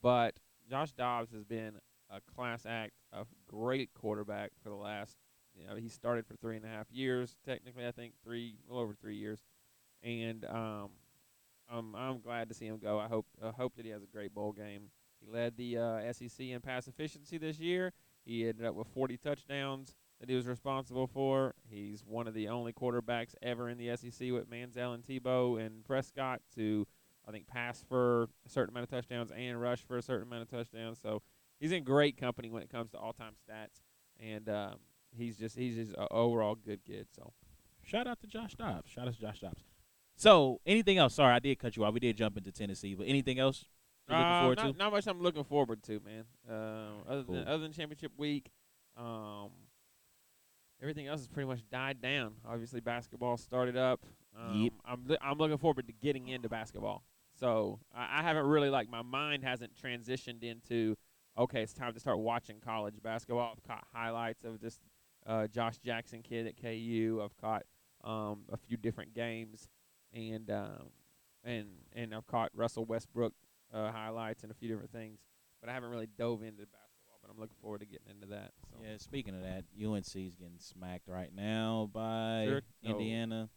But 0.01 0.36
Josh 0.69 0.91
Dobbs 0.91 1.32
has 1.32 1.43
been 1.43 1.73
a 2.10 2.21
class 2.36 2.65
act, 2.65 2.93
a 3.13 3.25
great 3.47 3.93
quarterback 3.93 4.51
for 4.63 4.69
the 4.69 4.75
last. 4.75 5.17
You 5.56 5.67
know, 5.67 5.75
he 5.75 5.88
started 5.88 6.25
for 6.25 6.36
three 6.36 6.58
and 6.58 6.65
a 6.65 6.67
half 6.67 6.91
years. 6.91 7.38
Technically, 7.45 7.88
I 7.88 7.91
think 7.91 8.13
three, 8.23 8.56
well 8.67 8.80
over 8.80 8.93
three 8.93 9.15
years, 9.15 9.43
and 10.04 10.43
um, 10.45 10.89
I'm 11.69 11.95
I'm 11.95 12.19
glad 12.19 12.49
to 12.49 12.56
see 12.56 12.67
him 12.67 12.78
go. 12.78 12.99
I 12.99 13.08
hope 13.08 13.25
I 13.43 13.51
hope 13.51 13.75
that 13.75 13.86
he 13.86 13.91
has 13.91 14.04
a 14.04 14.08
great 14.08 14.34
bowl 14.34 14.51
game. 14.51 14.89
He 15.19 15.32
led 15.32 15.56
the 15.58 15.78
uh, 15.78 16.13
SEC 16.13 16.39
in 16.39 16.62
pass 16.62 16.88
efficiency 16.88 17.38
this 17.38 17.60
year. 17.60 17.93
He 18.25 18.47
ended 18.47 18.65
up 18.65 18.75
with 18.75 18.88
40 18.88 19.17
touchdowns 19.17 19.95
that 20.19 20.30
he 20.30 20.36
was 20.36 20.47
responsible 20.47 21.08
for. 21.08 21.56
He's 21.69 22.04
one 22.06 22.28
of 22.28 22.34
the 22.34 22.47
only 22.47 22.73
quarterbacks 22.73 23.36
ever 23.41 23.69
in 23.69 23.78
the 23.78 23.95
SEC 23.95 24.32
with 24.32 24.49
Manziel 24.49 24.93
and 24.93 25.04
Tebow 25.04 25.63
and 25.63 25.84
Prescott 25.86 26.41
to, 26.56 26.88
I 27.27 27.31
think, 27.31 27.47
pass 27.47 27.83
for 27.88 28.23
a 28.45 28.49
certain 28.49 28.73
amount 28.73 28.83
of 28.83 28.89
touchdowns 28.91 29.31
and 29.31 29.59
rush 29.59 29.79
for 29.81 29.97
a 29.97 30.01
certain 30.01 30.27
amount 30.27 30.43
of 30.43 30.49
touchdowns. 30.49 30.99
So 31.01 31.21
he's 31.59 31.71
in 31.71 31.83
great 31.83 32.17
company 32.17 32.49
when 32.49 32.61
it 32.61 32.69
comes 32.69 32.91
to 32.91 32.97
all-time 32.99 33.33
stats, 33.33 33.81
and 34.19 34.47
um, 34.49 34.75
he's 35.17 35.38
just 35.38 35.57
he's 35.57 35.75
just 35.75 35.93
an 35.97 36.07
overall 36.11 36.55
good 36.55 36.83
kid. 36.85 37.07
So 37.15 37.33
Shout 37.83 38.07
out 38.07 38.19
to 38.21 38.27
Josh 38.27 38.55
Dobbs. 38.55 38.89
Shout 38.89 39.07
out 39.07 39.13
to 39.13 39.19
Josh 39.21 39.39
Dobbs. 39.41 39.63
So 40.15 40.59
anything 40.65 40.97
else? 40.97 41.13
Sorry, 41.15 41.33
I 41.33 41.39
did 41.39 41.59
cut 41.59 41.75
you 41.77 41.83
off. 41.85 41.93
We 41.93 41.99
did 41.99 42.17
jump 42.17 42.35
into 42.38 42.51
Tennessee, 42.51 42.95
but 42.95 43.05
anything 43.07 43.38
else 43.38 43.65
you're 44.09 44.17
looking 44.17 44.31
Uh, 44.31 44.39
forward 44.41 44.57
not, 44.57 44.71
to? 44.71 44.77
not 44.77 44.91
much 44.91 45.07
I'm 45.07 45.21
looking 45.21 45.43
forward 45.43 45.83
to, 45.83 45.99
man. 45.99 46.23
Um, 46.49 47.03
other 47.07 47.23
Cool. 47.23 47.35
than 47.35 47.47
other 47.47 47.63
than 47.63 47.71
championship 47.73 48.11
week, 48.17 48.49
um, 48.97 49.49
everything 50.81 51.07
else 51.07 51.19
has 51.21 51.27
pretty 51.27 51.47
much 51.47 51.61
died 51.69 52.01
down. 52.01 52.35
Obviously, 52.45 52.79
basketball 52.79 53.38
started 53.38 53.77
up. 53.77 54.05
Um, 54.35 54.61
Yep. 54.63 54.73
I'm 54.85 55.05
li- 55.05 55.17
I'm 55.21 55.38
looking 55.38 55.57
forward 55.57 55.85
to 55.88 55.93
getting 55.93 56.27
into 56.27 56.49
basketball. 56.49 57.03
So 57.39 57.79
I, 57.95 58.19
I 58.19 58.21
haven't 58.23 58.47
really 58.47 58.69
like 58.69 58.89
my 58.89 59.01
mind 59.01 59.43
hasn't 59.43 59.73
transitioned 59.75 60.43
into 60.43 60.95
okay, 61.37 61.61
it's 61.61 61.73
time 61.73 61.93
to 61.93 61.99
start 61.99 62.19
watching 62.19 62.59
college 62.59 62.95
basketball. 63.03 63.53
I've 63.55 63.63
caught 63.63 63.83
highlights 63.93 64.43
of 64.45 64.61
this 64.61 64.79
uh, 65.25 65.47
Josh 65.47 65.77
Jackson 65.79 66.21
kid 66.21 66.47
at 66.47 66.61
KU. 66.61 67.21
I've 67.23 67.35
caught 67.37 67.63
um, 68.03 68.43
a 68.51 68.57
few 68.57 68.77
different 68.77 69.13
games, 69.13 69.67
and 70.13 70.49
um, 70.49 70.89
and 71.43 71.67
and 71.93 72.13
I've 72.13 72.27
caught 72.27 72.51
Russell 72.53 72.85
Westbrook 72.85 73.33
uh, 73.73 73.91
highlights 73.91 74.43
and 74.43 74.51
a 74.51 74.55
few 74.55 74.69
different 74.69 74.91
things. 74.91 75.19
But 75.61 75.69
I 75.69 75.73
haven't 75.73 75.89
really 75.89 76.07
dove 76.17 76.41
into 76.43 76.63
basketball. 76.63 77.19
But 77.21 77.31
I'm 77.31 77.39
looking 77.39 77.57
forward 77.61 77.79
to 77.79 77.85
getting 77.85 78.07
into 78.09 78.27
that. 78.27 78.51
So. 78.69 78.77
Yeah, 78.83 78.97
speaking 78.97 79.35
of 79.35 79.41
that, 79.41 79.63
UNC 79.83 80.15
is 80.15 80.35
getting 80.35 80.59
smacked 80.59 81.07
right 81.07 81.33
now 81.33 81.89
by 81.91 82.45
Sure. 82.47 82.61
Indiana, 82.83 83.49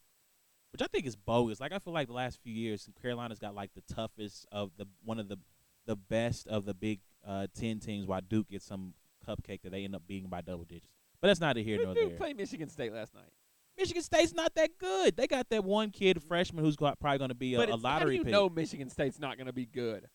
which 0.73 0.83
I 0.83 0.87
think 0.87 1.07
is 1.07 1.17
bogus. 1.17 1.61
Like 1.61 1.73
I 1.73 1.79
feel 1.79 1.93
like 1.93 2.09
the 2.09 2.15
last 2.15 2.41
few 2.43 2.53
years, 2.53 2.89
Carolina's 3.01 3.39
got 3.39 3.55
like 3.55 3.71
the 3.75 3.95
toughest 3.95 4.47
of 4.53 4.71
the 4.77 4.87
one 5.05 5.19
of 5.19 5.29
the 5.29 5.39
the 5.87 5.97
best 5.97 6.47
of 6.49 6.65
the 6.65 6.75
Big 6.75 7.01
uh, 7.27 7.47
Ten 7.59 7.79
teams, 7.81 8.07
while 8.07 8.21
Duke 8.21 8.49
gets 8.49 8.67
some 8.67 8.95
cupcake 9.27 9.63
that 9.63 9.71
they 9.73 9.85
end 9.85 9.95
up 9.95 10.03
beating 10.07 10.29
by 10.29 10.41
double 10.41 10.65
digits. 10.65 10.89
But 11.21 11.29
that's 11.29 11.41
neither 11.41 11.61
here 11.61 11.79
Who 11.79 11.85
nor 11.87 11.95
there. 11.95 12.11
play 12.11 12.33
Michigan 12.33 12.69
State 12.69 12.93
last 12.93 13.15
night? 13.15 13.31
Michigan 13.77 14.03
State's 14.03 14.35
not 14.35 14.55
that 14.57 14.71
good. 14.79 15.17
They 15.17 15.27
got 15.27 15.49
that 15.51 15.65
one 15.65 15.91
kid, 15.91 16.23
freshman, 16.23 16.65
who's 16.65 16.77
got, 16.77 16.99
probably 16.99 17.19
going 17.19 17.29
to 17.29 17.35
be 17.35 17.55
a, 17.55 17.59
but 17.59 17.69
a 17.69 17.73
it's- 17.75 17.83
how 17.85 17.99
do 17.99 18.05
lottery 18.05 18.17
you 18.17 18.25
pick. 18.25 18.33
know 18.33 18.49
Michigan 18.49 18.89
State's 18.91 19.19
not 19.21 19.37
going 19.37 19.47
to 19.47 19.53
be 19.53 19.67
good? 19.67 20.07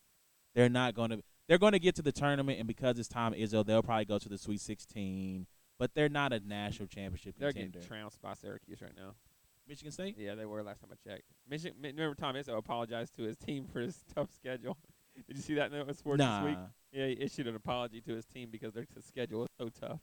They're 0.54 0.70
not 0.70 0.94
going 0.96 1.10
to. 1.12 1.24
They're 1.50 1.58
going 1.58 1.74
to 1.74 1.80
get 1.80 1.96
to 1.96 2.02
the 2.02 2.12
tournament, 2.12 2.60
and 2.60 2.68
because 2.68 2.98
it's 3.00 3.08
Tom 3.10 3.34
Izzo, 3.34 3.66
they'll 3.66 3.84
probably 3.84 4.06
go 4.06 4.18
to 4.18 4.30
the 4.30 4.38
Sweet 4.38 4.62
16. 4.62 5.46
But 5.80 5.94
they're 5.96 6.08
not 6.10 6.32
a 6.32 6.40
national 6.40 6.88
championship 6.88 7.36
They're 7.38 7.52
contender. 7.52 7.80
getting 7.80 7.88
trounced 7.90 8.22
by 8.22 8.34
Syracuse 8.36 8.82
right 8.82 8.96
now. 8.96 9.16
Michigan 9.68 9.92
State. 9.92 10.16
Yeah, 10.18 10.36
they 10.36 10.46
were 10.46 10.64
last 10.64 10.82
time 10.82 10.90
I 10.92 11.10
checked. 11.10 11.24
Michigan. 11.50 11.78
Remember 11.82 12.16
Tom 12.16 12.36
Izzo 12.36 12.58
apologized 12.58 13.16
to 13.16 13.24
his 13.24 13.38
team 13.38 13.66
for 13.72 13.80
his 13.80 13.98
tough 14.16 14.30
schedule. 14.36 14.78
Did 15.28 15.38
you 15.38 15.44
see 15.44 15.54
that 15.56 15.72
in 15.72 15.88
the 15.88 15.94
sports 15.94 16.20
nah. 16.20 16.42
this 16.42 16.50
week? 16.50 16.58
Yeah, 16.92 17.08
he 17.08 17.14
issued 17.22 17.48
an 17.48 17.56
apology 17.56 18.02
to 18.02 18.14
his 18.14 18.26
team 18.26 18.50
because 18.52 18.74
their 18.74 18.86
schedule 19.00 19.42
was 19.42 19.50
so 19.58 19.70
tough. 19.70 20.00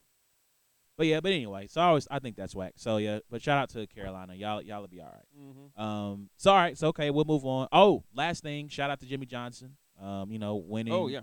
But 0.96 1.06
yeah, 1.06 1.20
but 1.20 1.32
anyway, 1.32 1.66
so 1.66 1.80
I 1.80 1.84
always 1.84 2.06
I 2.10 2.18
think 2.18 2.36
that's 2.36 2.54
whack. 2.54 2.74
So 2.76 2.98
yeah, 2.98 3.20
but 3.30 3.40
shout 3.40 3.56
out 3.56 3.70
to 3.70 3.86
Carolina. 3.86 4.34
Y'all 4.34 4.60
y'all'll 4.60 4.86
be 4.86 5.00
all 5.00 5.06
right. 5.06 5.24
Mm-hmm. 5.40 5.82
Um, 5.82 6.28
so 6.36 6.50
all 6.50 6.56
right, 6.58 6.76
so 6.76 6.88
okay, 6.88 7.10
we'll 7.10 7.24
move 7.24 7.44
on. 7.46 7.68
Oh, 7.72 8.04
last 8.14 8.42
thing, 8.42 8.68
shout 8.68 8.90
out 8.90 9.00
to 9.00 9.06
Jimmie 9.06 9.26
Johnson. 9.26 9.76
Um, 10.00 10.30
you 10.30 10.38
know, 10.38 10.56
winning 10.56 10.92
Oh 10.92 11.08
yeah. 11.08 11.20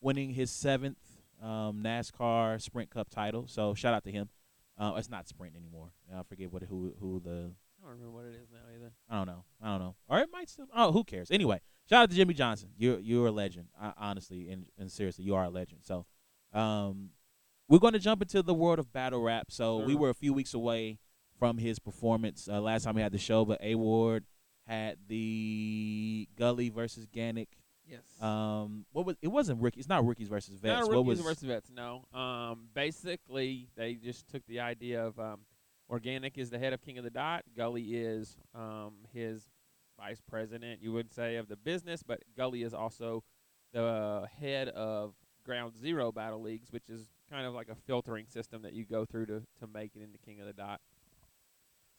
winning 0.00 0.30
his 0.30 0.50
seventh 0.50 0.98
um 1.40 1.80
NASCAR 1.82 2.60
Sprint 2.60 2.90
Cup 2.90 3.08
title. 3.08 3.46
So 3.46 3.72
shout 3.74 3.94
out 3.94 4.04
to 4.04 4.10
him. 4.10 4.30
Uh, 4.76 4.94
it's 4.96 5.10
not 5.10 5.28
Sprint 5.28 5.54
anymore. 5.54 5.92
I 6.12 6.22
forget 6.24 6.52
what 6.52 6.64
who 6.64 6.94
who 6.98 7.20
the 7.20 7.52
don't 7.90 7.98
remember 7.98 8.16
what 8.16 8.26
it 8.26 8.40
is 8.40 8.50
now 8.50 8.58
either. 8.74 8.92
I 9.08 9.16
don't 9.16 9.26
know. 9.26 9.44
I 9.62 9.68
don't 9.70 9.80
know. 9.80 9.96
Or 10.08 10.18
it 10.18 10.28
might 10.32 10.48
still. 10.48 10.66
Oh, 10.74 10.92
who 10.92 11.04
cares? 11.04 11.30
Anyway, 11.30 11.60
shout 11.88 12.02
out 12.04 12.10
to 12.10 12.16
Jimmie 12.16 12.34
Johnson. 12.34 12.70
You're 12.76 13.00
you're 13.00 13.26
a 13.26 13.32
legend. 13.32 13.68
I, 13.80 13.92
honestly 13.96 14.50
and, 14.50 14.66
and 14.78 14.90
seriously, 14.90 15.24
you 15.24 15.34
are 15.34 15.44
a 15.44 15.50
legend. 15.50 15.80
So, 15.84 16.06
um, 16.52 17.10
we're 17.68 17.78
going 17.78 17.92
to 17.92 17.98
jump 17.98 18.22
into 18.22 18.42
the 18.42 18.54
world 18.54 18.78
of 18.78 18.92
battle 18.92 19.22
rap. 19.22 19.46
So 19.50 19.78
we 19.78 19.94
were 19.94 20.10
a 20.10 20.14
few 20.14 20.32
weeks 20.32 20.54
away 20.54 20.98
from 21.38 21.58
his 21.58 21.78
performance 21.78 22.48
uh, 22.50 22.60
last 22.60 22.84
time 22.84 22.94
we 22.94 23.02
had 23.02 23.12
the 23.12 23.18
show, 23.18 23.44
but 23.44 23.60
A 23.62 23.74
Ward 23.74 24.24
had 24.66 24.98
the 25.08 26.28
Gully 26.36 26.68
versus 26.68 27.06
Gannick. 27.06 27.48
Yes. 27.86 28.02
Um, 28.20 28.86
what 28.92 29.04
was 29.04 29.16
it? 29.20 29.28
Wasn't 29.28 29.60
rookie. 29.60 29.80
It's 29.80 29.88
not 29.88 30.06
rookies 30.06 30.28
versus 30.28 30.54
vets. 30.60 30.80
Not 30.80 30.88
what 30.88 30.96
rookies 30.98 31.18
was 31.18 31.20
versus 31.20 31.42
vets. 31.42 31.70
No. 31.74 32.04
Um, 32.14 32.68
basically, 32.72 33.68
they 33.76 33.94
just 33.94 34.28
took 34.28 34.46
the 34.46 34.60
idea 34.60 35.04
of 35.04 35.18
um, 35.18 35.40
Organik 35.90 36.38
is 36.38 36.50
the 36.50 36.58
head 36.58 36.72
of 36.72 36.80
King 36.82 36.98
of 36.98 37.04
the 37.04 37.10
Dot. 37.10 37.42
Gully 37.56 37.82
is 37.82 38.36
um, 38.54 38.92
his 39.12 39.48
vice 39.98 40.20
president, 40.20 40.80
you 40.82 40.92
would 40.92 41.12
say, 41.12 41.36
of 41.36 41.48
the 41.48 41.56
business, 41.56 42.02
but 42.02 42.22
Gully 42.36 42.62
is 42.62 42.72
also 42.72 43.24
the 43.72 44.26
head 44.40 44.68
of 44.68 45.14
Ground 45.44 45.76
Zero 45.76 46.12
Battle 46.12 46.40
Leagues, 46.40 46.70
which 46.70 46.88
is 46.88 47.08
kind 47.30 47.46
of 47.46 47.54
like 47.54 47.68
a 47.68 47.74
filtering 47.74 48.26
system 48.28 48.62
that 48.62 48.72
you 48.72 48.84
go 48.84 49.04
through 49.04 49.26
to, 49.26 49.42
to 49.58 49.66
make 49.72 49.92
it 49.96 50.02
into 50.02 50.18
King 50.18 50.40
of 50.40 50.46
the 50.46 50.52
Dot. 50.52 50.80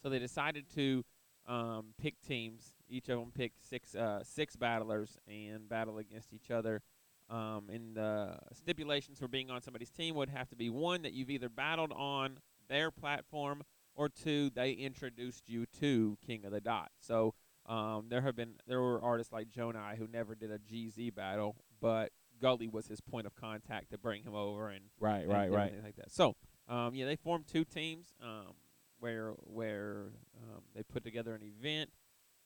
So 0.02 0.10
they 0.10 0.20
decided 0.20 0.66
to 0.76 1.04
um, 1.48 1.94
pick 2.02 2.16
teams. 2.22 2.76
Each 2.90 3.10
of 3.10 3.20
them 3.20 3.32
picked 3.34 3.68
six 3.68 3.94
uh, 3.96 4.24
six 4.24 4.56
battlers 4.56 5.18
and 5.28 5.68
battle 5.68 5.98
against 5.98 6.34
each 6.34 6.50
other. 6.50 6.82
Um, 7.30 7.70
and 7.72 7.96
the 7.96 8.38
stipulations 8.54 9.20
for 9.20 9.28
being 9.28 9.50
on 9.50 9.62
somebody's 9.62 9.90
team 9.90 10.16
would 10.16 10.30
have 10.30 10.50
to 10.50 10.56
be 10.56 10.70
one 10.70 11.02
that 11.04 11.14
you've 11.14 11.30
either 11.30 11.50
battled 11.50 11.92
on 11.94 12.40
their 12.68 12.92
platform, 12.92 13.64
or 13.96 14.10
two 14.10 14.50
they 14.54 14.72
introduced 14.72 15.48
you 15.48 15.66
to 15.80 16.18
King 16.26 16.46
of 16.46 16.52
the 16.52 16.62
Dot. 16.62 16.92
So 17.00 17.34
um, 17.66 18.08
there 18.10 18.22
have 18.22 18.36
been 18.36 18.56
there 18.68 18.82
were 18.82 19.02
artists 19.02 19.32
like 19.32 19.50
Jonai 19.50 19.98
who 19.98 20.08
never 20.08 20.36
did 20.36 20.52
a 20.52 20.60
GZ 20.60 21.14
battle, 21.16 21.56
but 21.80 22.12
Gully 22.42 22.68
was 22.68 22.88
his 22.88 23.00
point 23.00 23.28
of 23.28 23.36
contact 23.36 23.92
to 23.92 23.98
bring 23.98 24.24
him 24.24 24.34
over 24.34 24.70
and 24.70 24.86
right, 25.00 25.22
and 25.22 25.30
right, 25.30 25.52
right. 25.52 25.74
like 25.84 25.96
that. 25.98 26.12
So, 26.12 26.36
um, 26.68 26.96
yeah, 26.96 27.06
they 27.06 27.16
formed 27.16 27.48
two 27.48 27.64
teams 27.64 28.14
um, 28.22 28.54
where 29.00 29.32
where 29.44 30.14
um, 30.42 30.64
they 30.76 30.84
put 30.84 31.04
together 31.04 31.36
an 31.36 31.44
event 31.44 31.92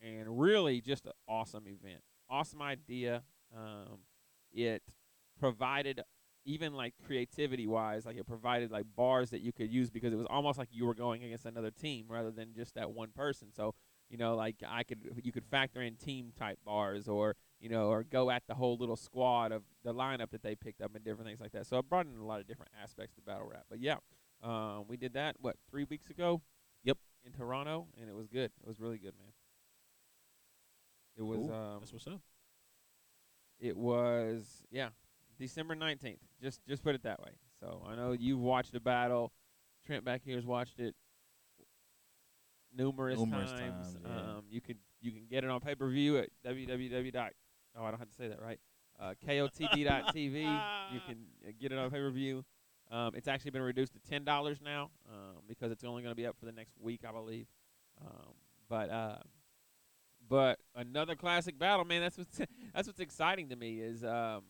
and 0.01 0.39
really 0.39 0.81
just 0.81 1.05
an 1.05 1.13
awesome 1.27 1.67
event, 1.67 2.01
awesome 2.29 2.61
idea. 2.61 3.23
Um, 3.55 3.99
it 4.51 4.83
provided 5.39 6.01
even 6.45 6.73
like 6.73 6.93
creativity 7.05 7.67
wise, 7.67 8.05
like 8.05 8.17
it 8.17 8.27
provided 8.27 8.71
like 8.71 8.85
bars 8.95 9.31
that 9.31 9.41
you 9.41 9.51
could 9.51 9.71
use 9.71 9.89
because 9.89 10.13
it 10.13 10.17
was 10.17 10.27
almost 10.29 10.57
like 10.57 10.69
you 10.71 10.85
were 10.85 10.93
going 10.93 11.23
against 11.23 11.45
another 11.45 11.71
team 11.71 12.05
rather 12.07 12.31
than 12.31 12.53
just 12.55 12.75
that 12.75 12.91
one 12.91 13.09
person. 13.09 13.49
So 13.51 13.73
you 14.09 14.17
know, 14.17 14.35
like 14.35 14.57
I 14.67 14.83
could 14.83 14.99
you 15.23 15.31
could 15.31 15.45
factor 15.45 15.81
in 15.81 15.95
team 15.95 16.31
type 16.37 16.59
bars 16.63 17.07
or 17.07 17.35
you 17.59 17.69
know, 17.69 17.87
or 17.87 18.03
go 18.03 18.29
at 18.29 18.43
the 18.47 18.53
whole 18.53 18.77
little 18.77 18.95
squad 18.95 19.51
of 19.51 19.63
the 19.83 19.93
lineup 19.93 20.29
that 20.31 20.43
they 20.43 20.55
picked 20.55 20.81
up 20.81 20.95
and 20.95 21.03
different 21.03 21.27
things 21.27 21.41
like 21.41 21.51
that. 21.53 21.65
So 21.65 21.79
it 21.79 21.89
brought 21.89 22.05
in 22.05 22.15
a 22.17 22.25
lot 22.25 22.39
of 22.39 22.47
different 22.47 22.71
aspects 22.81 23.15
to 23.15 23.21
battle 23.21 23.47
rap. 23.51 23.65
But 23.69 23.79
yeah, 23.79 23.95
um, 24.43 24.85
we 24.87 24.97
did 24.97 25.13
that 25.13 25.37
what 25.39 25.55
three 25.69 25.85
weeks 25.89 26.09
ago. 26.09 26.41
Yep. 26.83 26.97
In 27.25 27.31
Toronto, 27.33 27.87
and 27.99 28.07
it 28.07 28.15
was 28.15 28.27
good. 28.27 28.51
It 28.61 28.67
was 28.67 28.79
really 28.79 28.99
good, 28.99 29.13
man. 29.17 29.31
It 31.17 31.23
was. 31.23 31.39
Cool. 31.39 31.53
Um, 31.53 31.77
That's 31.79 31.93
what's 31.93 32.07
up. 32.07 32.21
it 33.59 33.75
was 33.75 34.63
yeah, 34.69 34.89
December 35.37 35.75
nineteenth. 35.75 36.19
Just 36.41 36.61
just 36.67 36.83
put 36.83 36.95
it 36.95 37.03
that 37.03 37.19
way. 37.21 37.31
So 37.59 37.83
I 37.87 37.95
know 37.95 38.11
you've 38.13 38.39
watched 38.39 38.71
the 38.73 38.79
battle. 38.79 39.31
Trent 39.85 40.03
back 40.03 40.21
here 40.23 40.35
has 40.35 40.45
watched 40.45 40.79
it. 40.79 40.95
numerous, 42.75 43.19
Numerous 43.19 43.51
times. 43.51 43.93
times, 43.93 43.97
yeah. 44.03 44.17
Um, 44.37 44.43
you 44.49 44.61
can 44.61 44.75
you 45.01 45.11
can 45.11 45.25
get 45.29 45.43
it 45.43 45.49
on 45.49 45.59
pay 45.59 45.75
per 45.75 45.89
view 45.89 46.17
at 46.17 46.29
www. 46.45 47.11
dot 47.13 47.31
Oh, 47.77 47.83
I 47.83 47.91
don't 47.91 47.99
have 47.99 48.09
to 48.09 48.15
say 48.15 48.27
that 48.29 48.41
right. 48.41 48.59
Uh, 48.99 49.13
KOTD.tv. 49.27 50.41
you 50.93 50.99
can 51.07 51.17
uh, 51.45 51.51
get 51.59 51.71
it 51.73 51.77
on 51.77 51.89
pay 51.91 51.99
per 51.99 52.09
view. 52.09 52.43
Um, 52.89 53.11
it's 53.15 53.27
actually 53.27 53.51
been 53.51 53.61
reduced 53.63 53.93
to 53.93 53.99
ten 53.99 54.23
dollars 54.23 54.59
now 54.63 54.89
um, 55.11 55.41
because 55.47 55.71
it's 55.71 55.83
only 55.83 56.01
going 56.03 56.11
to 56.11 56.15
be 56.15 56.25
up 56.25 56.37
for 56.39 56.45
the 56.45 56.51
next 56.51 56.73
week, 56.79 57.01
I 57.07 57.11
believe. 57.11 57.47
Um, 58.01 58.33
but 58.69 58.89
uh, 58.89 59.17
but 60.29 60.59
another 60.75 61.15
classic 61.15 61.57
battle, 61.59 61.83
man. 61.85 62.01
That's 62.01 62.17
what's 62.17 62.37
that's 62.73 62.87
what's 62.87 62.99
exciting 62.99 63.49
to 63.49 63.55
me 63.55 63.79
is 63.81 64.03
um, 64.03 64.43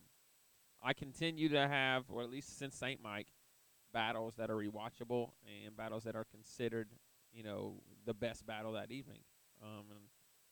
I 0.86 0.94
continue 0.94 1.50
to 1.50 1.68
have, 1.68 2.06
or 2.10 2.22
at 2.22 2.30
least 2.30 2.60
since 2.60 2.76
Saint 2.76 3.02
Mike, 3.02 3.28
battles 3.92 4.36
that 4.38 4.52
are 4.52 4.56
rewatchable 4.56 5.32
and 5.66 5.76
battles 5.76 6.04
that 6.04 6.16
are 6.16 6.26
considered, 6.26 6.90
you 7.34 7.44
know, 7.44 7.82
the 8.06 8.14
best 8.14 8.46
battle 8.46 8.74
that 8.74 8.92
evening. 8.92 9.22
Um, 9.64 9.86
and 9.90 10.00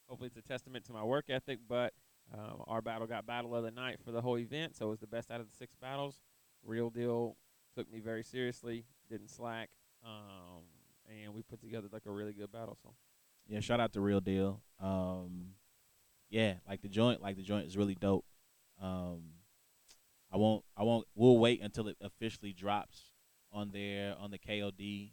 hopefully, 0.07 0.27
it's 0.27 0.37
a 0.37 0.49
testament 0.49 0.85
to 0.85 0.93
my 0.93 1.03
work 1.03 1.25
ethic. 1.29 1.59
But 1.69 1.93
um, 2.33 2.63
our 2.67 2.81
battle 2.81 3.05
got 3.05 3.27
battle 3.27 3.55
of 3.55 3.63
the 3.63 3.69
night 3.69 3.99
for 4.03 4.11
the 4.11 4.21
whole 4.21 4.39
event, 4.39 4.75
so 4.75 4.87
it 4.87 4.89
was 4.89 4.99
the 4.99 5.07
best 5.07 5.29
out 5.29 5.39
of 5.39 5.47
the 5.47 5.55
six 5.55 5.75
battles. 5.75 6.21
Real 6.65 6.89
deal 6.89 7.37
took 7.75 7.91
me 7.91 7.99
very 7.99 8.23
seriously, 8.23 8.85
didn't 9.11 9.29
slack, 9.29 9.69
um, 10.03 10.63
and 11.07 11.33
we 11.33 11.43
put 11.43 11.61
together 11.61 11.87
like 11.91 12.05
a 12.07 12.11
really 12.11 12.33
good 12.33 12.51
battle. 12.51 12.77
So 12.81 12.89
Yeah, 13.47 13.59
shout 13.59 13.79
out 13.79 13.93
to 13.93 14.01
Real 14.01 14.21
Deal. 14.21 14.61
Um, 14.79 15.49
yeah, 16.29 16.55
like 16.67 16.81
the 16.81 16.87
joint, 16.89 17.21
like 17.21 17.35
the 17.35 17.43
joint 17.43 17.67
is 17.67 17.77
really 17.77 17.95
dope. 17.95 18.25
Um, 18.81 19.21
I 20.33 20.37
won't, 20.37 20.63
I 20.75 20.83
won't. 20.83 21.05
We'll 21.15 21.37
wait 21.37 21.61
until 21.61 21.87
it 21.87 21.97
officially 22.01 22.53
drops 22.53 23.11
on 23.51 23.71
there 23.71 24.15
on 24.19 24.31
the 24.31 24.39
KOD 24.39 25.11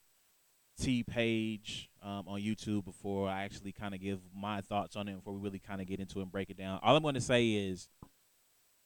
T 0.80 1.02
page 1.02 1.90
um, 2.02 2.24
on 2.26 2.40
YouTube 2.40 2.86
before 2.86 3.28
I 3.28 3.44
actually 3.44 3.72
kind 3.72 3.94
of 3.94 4.00
give 4.00 4.20
my 4.34 4.62
thoughts 4.62 4.96
on 4.96 5.08
it. 5.08 5.16
Before 5.16 5.34
we 5.34 5.40
really 5.40 5.58
kind 5.58 5.82
of 5.82 5.86
get 5.86 6.00
into 6.00 6.20
it 6.20 6.22
and 6.22 6.32
break 6.32 6.48
it 6.48 6.56
down, 6.56 6.80
all 6.82 6.96
I'm 6.96 7.02
going 7.02 7.16
to 7.16 7.20
say 7.20 7.50
is 7.50 7.88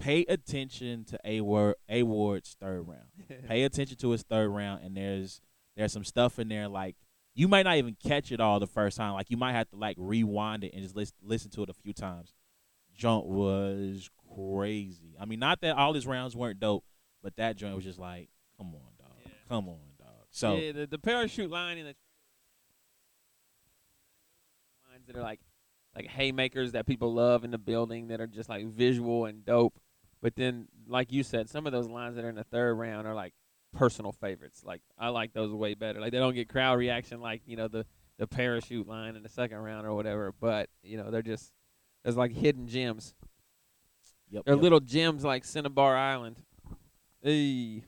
pay 0.01 0.25
attention 0.29 1.05
to 1.05 1.19
A 1.25 1.41
Ward 1.41 1.77
A 1.89 2.03
Ward's 2.03 2.57
third 2.61 2.83
round. 2.89 3.09
pay 3.49 3.63
attention 3.63 3.97
to 3.99 4.11
his 4.11 4.23
third 4.23 4.49
round, 4.49 4.85
and 4.85 4.97
there's 4.97 5.41
there's 5.77 5.93
some 5.93 6.05
stuff 6.05 6.41
in 6.41 6.49
there 6.49 6.67
like 6.67 6.97
you 7.35 7.47
might 7.47 7.63
not 7.65 7.77
even 7.77 7.97
catch 8.05 8.33
it 8.33 8.41
all 8.41 8.59
the 8.59 8.67
first 8.67 8.97
time. 8.97 9.13
Like 9.13 9.31
you 9.31 9.37
might 9.37 9.53
have 9.53 9.69
to 9.71 9.77
like 9.77 9.97
rewind 9.99 10.65
it 10.65 10.73
and 10.75 10.83
just 10.83 10.97
listen 10.97 11.17
listen 11.23 11.51
to 11.53 11.63
it 11.63 11.71
a 11.71 11.75
few 11.75 11.93
times. 11.93 12.35
Joint 12.97 13.27
was 13.27 14.09
crazy. 14.35 15.17
I 15.21 15.25
mean, 15.25 15.39
not 15.41 15.61
that 15.63 15.77
all 15.77 15.93
his 15.95 16.07
rounds 16.07 16.35
weren't 16.37 16.61
dope, 16.61 16.85
but 17.23 17.37
that 17.37 17.57
joint 17.57 17.75
was 17.75 17.85
just 17.85 17.99
like, 17.99 18.29
come 18.59 18.69
on, 18.69 18.81
dog, 18.99 19.11
Yeah. 19.25 19.33
come 19.49 19.69
on, 19.69 19.79
dog. 19.99 20.09
So 20.31 20.57
yeah, 20.57 20.73
the, 20.73 20.87
the 20.87 20.99
parachute 20.99 21.51
line 21.51 21.79
in 21.79 21.87
the 21.87 21.95
lines 24.91 25.07
that 25.07 25.17
are 25.17 25.23
like 25.23 25.41
like 25.95 26.07
haymakers 26.07 26.73
that 26.73 26.87
people 26.87 27.13
love 27.15 27.45
in 27.45 27.51
the 27.53 27.59
building 27.59 28.09
that 28.09 28.21
are 28.21 28.27
just 28.27 28.49
like 28.49 28.67
visual 28.67 29.27
and 29.27 29.45
dope. 29.45 29.79
But 30.21 30.35
then, 30.37 30.67
like 30.89 31.13
you 31.13 31.23
said, 31.23 31.49
some 31.49 31.67
of 31.67 31.73
those 31.73 31.87
lines 31.87 32.17
that 32.17 32.25
are 32.25 32.29
in 32.31 32.35
the 32.35 32.45
third 32.45 32.75
round 32.75 33.07
are 33.07 33.15
like 33.15 33.35
personal 33.73 34.11
favorites. 34.13 34.63
Like 34.65 34.83
I 34.99 35.09
like 35.11 35.33
those 35.33 35.53
way 35.53 35.75
better. 35.75 36.01
Like 36.01 36.13
they 36.13 36.19
don't 36.19 36.35
get 36.35 36.49
crowd 36.49 36.79
reaction 36.79 37.21
like 37.21 37.43
you 37.47 37.57
know 37.57 37.69
the 37.69 37.87
the 38.19 38.27
parachute 38.27 38.87
line 38.89 39.17
in 39.17 39.23
the 39.23 39.29
second 39.29 39.59
round 39.59 39.87
or 39.87 39.95
whatever. 39.95 40.33
But 40.41 40.69
you 40.83 40.97
know 40.97 41.11
they're 41.11 41.23
just 41.23 41.53
there's 42.05 42.17
like 42.17 42.33
hidden 42.33 42.69
gems. 42.69 43.15
yep, 44.31 44.45
They're 44.45 44.55
yep. 44.55 44.63
little 44.63 44.81
gems 44.81 45.25
like 45.25 45.45
Cinnabar 45.45 45.97
Island. 45.97 46.37
Hey. 47.23 47.83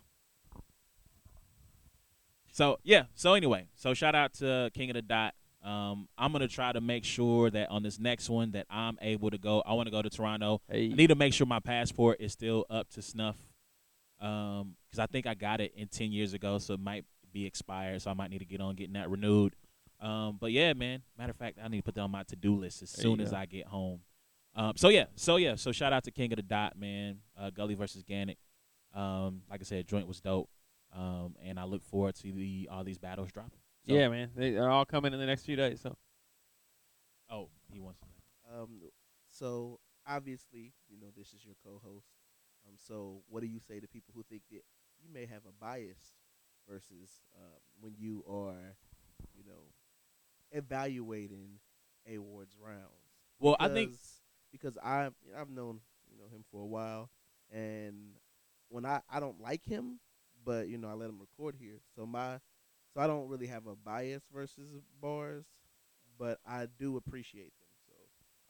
So 2.50 2.78
yeah. 2.82 3.04
So 3.14 3.34
anyway, 3.34 3.68
so 3.74 3.92
shout 3.94 4.14
out 4.14 4.32
to 4.34 4.70
King 4.74 4.90
of 4.90 4.94
the 4.94 5.02
Dot. 5.02 5.34
Um, 5.62 6.08
I'm 6.16 6.32
gonna 6.32 6.48
try 6.48 6.72
to 6.72 6.80
make 6.80 7.04
sure 7.04 7.50
that 7.50 7.70
on 7.70 7.82
this 7.82 7.98
next 7.98 8.30
one 8.30 8.52
that 8.52 8.66
I'm 8.70 8.96
able 9.02 9.30
to 9.30 9.38
go. 9.38 9.62
I 9.66 9.74
want 9.74 9.88
to 9.88 9.90
go 9.90 10.00
to 10.00 10.08
Toronto. 10.08 10.62
Hey. 10.70 10.90
I 10.90 10.94
need 10.94 11.08
to 11.08 11.14
make 11.14 11.34
sure 11.34 11.46
my 11.46 11.60
passport 11.60 12.18
is 12.20 12.32
still 12.32 12.64
up 12.70 12.88
to 12.90 13.02
snuff. 13.02 13.36
Um, 14.18 14.76
because 14.88 14.98
I 15.00 15.06
think 15.06 15.26
I 15.26 15.34
got 15.34 15.60
it 15.60 15.74
in 15.76 15.88
ten 15.88 16.10
years 16.12 16.32
ago, 16.32 16.56
so 16.58 16.74
it 16.74 16.80
might 16.80 17.04
be 17.32 17.44
expired. 17.44 18.00
So 18.00 18.10
I 18.10 18.14
might 18.14 18.30
need 18.30 18.38
to 18.38 18.46
get 18.46 18.62
on 18.62 18.74
getting 18.76 18.94
that 18.94 19.10
renewed. 19.10 19.54
Um, 20.00 20.36
but 20.40 20.52
yeah, 20.52 20.72
man. 20.74 21.02
Matter 21.18 21.30
of 21.30 21.36
fact, 21.36 21.58
I 21.62 21.68
need 21.68 21.78
to 21.78 21.82
put 21.82 21.94
that 21.94 22.02
on 22.02 22.10
my 22.10 22.22
to 22.24 22.36
do 22.36 22.56
list 22.56 22.82
as 22.82 22.92
There 22.92 23.02
soon 23.02 23.20
as. 23.20 23.32
I 23.32 23.46
get 23.46 23.66
home. 23.66 24.00
Um, 24.54 24.72
so 24.76 24.88
yeah, 24.88 25.06
so 25.16 25.36
yeah, 25.36 25.54
so 25.56 25.72
shout 25.72 25.92
out 25.92 26.04
to 26.04 26.10
King 26.10 26.32
of 26.32 26.36
the 26.36 26.42
Dot, 26.42 26.78
man. 26.78 27.18
Uh, 27.38 27.50
Gully 27.50 27.74
versus 27.74 28.02
Gannick. 28.02 28.36
Um, 28.94 29.42
like 29.50 29.60
I 29.60 29.64
said, 29.64 29.86
joint 29.86 30.06
was 30.08 30.20
dope. 30.20 30.48
Um, 30.94 31.34
and 31.44 31.58
I 31.60 31.64
look 31.64 31.82
forward 31.84 32.14
to 32.16 32.32
the 32.32 32.68
all 32.72 32.82
these 32.84 32.98
battles 32.98 33.30
dropping. 33.32 33.58
So- 33.86 33.94
yeah, 33.94 34.08
man. 34.08 34.30
They 34.34 34.56
are 34.56 34.70
all 34.70 34.84
coming 34.84 35.12
in 35.12 35.18
the 35.20 35.26
next 35.26 35.44
few 35.44 35.56
days. 35.56 35.80
So 35.80 35.96
Oh, 37.30 37.48
he 37.72 37.80
wants 37.80 38.00
to. 38.00 38.06
Um, 38.62 38.80
so 39.28 39.80
obviously, 40.06 40.72
you 40.88 40.98
know, 41.00 41.08
this 41.16 41.32
is 41.32 41.44
your 41.44 41.54
co-host. 41.64 42.06
Um, 42.66 42.74
so 42.78 43.22
what 43.28 43.40
do 43.40 43.46
you 43.46 43.58
say 43.60 43.80
to 43.80 43.88
people 43.88 44.12
who 44.14 44.22
think 44.22 44.42
that 44.50 44.62
you 45.02 45.12
may 45.12 45.26
have 45.26 45.42
a 45.46 45.52
bias 45.60 46.14
versus 46.68 47.20
um, 47.36 47.58
when 47.80 47.94
you 47.98 48.24
are, 48.28 48.76
you 49.34 49.44
know, 49.44 49.72
evaluating 50.52 51.58
a 52.06 52.18
Ward's 52.18 52.56
rounds? 52.58 52.84
Well, 53.38 53.56
I 53.60 53.68
think 53.68 53.90
Because- 53.90 54.22
because 54.52 54.78
I 54.78 55.10
I've 55.36 55.50
known 55.50 55.80
you 56.10 56.18
know 56.18 56.28
him 56.28 56.44
for 56.50 56.62
a 56.62 56.66
while, 56.66 57.10
and 57.50 58.14
when 58.68 58.86
I 58.86 59.02
I 59.08 59.20
don't 59.20 59.40
like 59.40 59.64
him, 59.64 60.00
but 60.44 60.68
you 60.68 60.78
know 60.78 60.88
I 60.88 60.94
let 60.94 61.08
him 61.10 61.18
record 61.20 61.56
here, 61.58 61.80
so 61.94 62.06
my 62.06 62.40
so 62.94 63.00
I 63.00 63.06
don't 63.06 63.28
really 63.28 63.46
have 63.48 63.66
a 63.66 63.76
bias 63.76 64.22
versus 64.32 64.70
bars, 65.00 65.44
but 66.18 66.38
I 66.46 66.66
do 66.78 66.96
appreciate 66.96 67.52
them. 67.60 67.68
So 67.86 67.92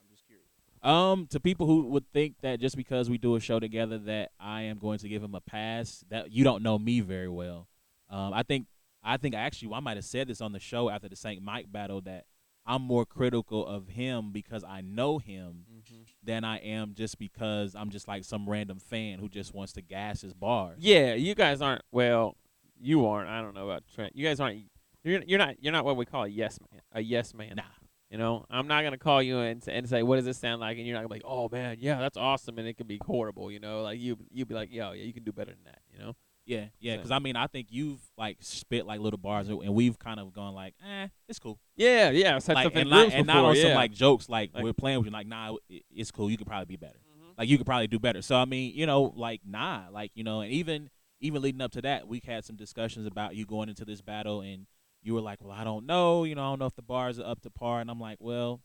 I'm 0.01 0.09
just 0.09 0.25
curious. 0.27 0.47
Um, 0.83 1.27
to 1.29 1.41
people 1.41 1.67
who 1.67 1.89
would 1.89 2.09
think 2.13 2.37
that 2.43 2.61
just 2.61 2.77
because 2.77 3.11
we 3.11 3.19
do 3.19 3.35
a 3.35 3.41
show 3.41 3.59
together 3.59 3.99
that 3.99 4.31
I 4.39 4.63
am 4.63 4.79
going 4.79 4.99
to 5.01 5.09
give 5.09 5.23
him 5.23 5.35
a 5.35 5.41
pass, 5.41 6.05
that 6.11 6.31
you 6.31 6.45
don't 6.45 6.63
know 6.63 6.79
me 6.79 7.01
very 7.01 7.29
well. 7.29 7.67
Um, 8.09 8.33
I 8.33 8.45
think 8.45 8.67
I 9.07 9.17
think 9.17 9.35
actually 9.35 9.73
I 9.73 9.81
might 9.81 9.97
have 9.97 10.05
said 10.05 10.29
this 10.29 10.41
on 10.41 10.53
the 10.53 10.61
show 10.61 10.91
after 10.91 11.09
the 11.09 11.17
Saint 11.17 11.43
Mike 11.43 11.71
battle 11.71 12.01
that 12.03 12.25
I'm 12.67 12.83
more 12.83 13.07
critical 13.07 13.65
of 13.65 13.89
him 13.89 14.33
because 14.33 14.65
I 14.65 14.81
know 14.81 15.19
him 15.19 15.65
mm-hmm. 15.73 16.03
than 16.25 16.45
I 16.45 16.59
am 16.59 16.95
just 16.95 17.19
because 17.19 17.77
I'm 17.77 17.91
just 17.91 18.09
like 18.09 18.25
some 18.25 18.49
random 18.49 18.81
fan 18.81 19.21
who 19.21 19.29
just 19.29 19.55
wants 19.55 19.73
to 19.75 19.83
gas 19.83 20.23
his 20.23 20.35
bars. 20.35 20.79
yeah, 20.81 21.15
you 21.15 21.37
guys 21.37 21.63
aren't. 21.63 21.83
Well, 21.93 22.37
you 22.81 23.07
aren't. 23.07 23.31
I 23.31 23.41
don't 23.41 23.55
know 23.55 23.65
about 23.65 23.85
Trent. 23.95 24.17
You 24.17 24.27
guys 24.27 24.41
aren't. 24.41 24.65
You're 25.05 25.23
you're 25.25 25.39
not. 25.39 25.63
You're 25.63 25.73
not 25.73 25.85
what 25.85 25.97
we 25.97 26.05
call 26.05 26.25
a 26.25 26.29
yes 26.29 26.59
man. 26.73 26.83
A 26.93 27.01
yes 27.01 27.33
man. 27.33 27.55
Nah. 27.57 27.63
You 28.11 28.19
know, 28.19 28.47
I'm 28.51 28.69
not 28.69 28.85
gonna 28.85 28.99
call 28.99 29.21
you 29.21 29.39
and, 29.41 29.63
and 29.67 29.89
say 29.89 30.03
what 30.05 30.17
does 30.17 30.25
this 30.25 30.39
sound 30.39 30.61
like, 30.61 30.79
and 30.79 30.87
you're 30.87 30.95
not 30.95 31.01
gonna 31.01 31.09
be 31.09 31.15
like, 31.17 31.25
oh 31.25 31.49
man, 31.51 31.77
yeah, 31.81 31.99
that's 31.99 32.17
awesome, 32.17 32.57
and 32.59 32.67
it 32.67 32.77
could 32.77 32.87
be 32.87 33.01
horrible. 33.05 33.51
You 33.51 33.59
know, 33.59 33.83
like 33.83 33.99
you 33.99 34.17
you'd 34.33 34.47
be 34.47 34.55
like, 34.55 34.73
yo, 34.73 34.93
yeah, 34.93 35.03
you 35.03 35.13
can 35.13 35.25
do 35.25 35.33
better 35.33 35.51
than 35.51 35.65
that. 35.65 35.81
You 35.93 35.99
know. 35.99 36.17
Yeah, 36.47 36.67
yeah, 36.79 36.95
because 36.97 37.11
I 37.11 37.19
mean 37.19 37.35
I 37.37 37.49
think 37.49 37.67
you've 37.71 38.01
like 38.17 38.37
spit 38.41 38.87
like 38.87 39.01
little 39.01 39.19
bars 39.19 39.49
and 39.49 39.75
we've 39.75 39.99
kind 39.99 40.21
of 40.21 40.33
gone 40.33 40.55
like, 40.55 40.75
eh, 40.89 41.09
it's 41.29 41.41
cool. 41.41 41.59
Yeah, 41.77 42.11
yeah. 42.11 42.39
Set 42.39 42.55
like, 42.55 42.65
stuff 42.71 42.77
and 42.81 42.89
not, 42.89 43.13
and 43.13 43.27
not 43.27 43.45
on 43.45 43.57
some 43.57 43.75
like 43.75 43.91
jokes 43.93 44.29
like, 44.29 44.55
Like- 44.55 44.63
we're 44.63 44.73
playing 44.73 44.99
with 44.99 45.07
you 45.07 45.13
like 45.13 45.27
nah 45.27 45.57
it's 45.69 46.11
cool 46.13 46.31
you 46.31 46.37
could 46.39 46.47
probably 46.47 46.67
be 46.67 46.77
better 46.77 46.99
Mhm. 47.19 47.37
like 47.37 47.49
you 47.49 47.59
could 47.59 47.67
probably 47.67 47.89
do 47.89 47.99
better 47.99 48.23
so 48.23 48.37
I 48.37 48.45
mean 48.45 48.73
you 48.77 48.87
know 48.87 49.13
like 49.17 49.41
nah 49.45 49.89
like 49.91 50.13
you 50.15 50.23
know 50.23 50.41
and 50.41 50.53
even 50.53 50.89
even 51.21 51.43
leading 51.43 51.61
up 51.61 51.73
to 51.73 51.83
that 51.83 52.07
we 52.07 52.23
had 52.25 52.45
some 52.45 52.55
discussions 52.57 53.07
about 53.07 53.35
you 53.35 53.45
going 53.45 53.69
into 53.69 53.85
this 53.85 54.01
battle 54.01 54.41
and 54.41 54.67
you 55.03 55.15
were 55.15 55.21
like 55.21 55.43
well 55.43 55.53
I 55.53 55.65
don't 55.65 55.85
know 55.85 56.23
you 56.25 56.37
know 56.37 56.43
I 56.45 56.51
don't 56.53 56.61
know 56.61 56.67
if 56.67 56.77
the 56.77 56.83
bars 56.83 57.19
are 57.19 57.27
up 57.27 57.41
to 57.43 57.51
par 57.51 57.81
and 57.81 57.91
I'm 57.91 57.99
like 58.01 58.19
well 58.21 58.61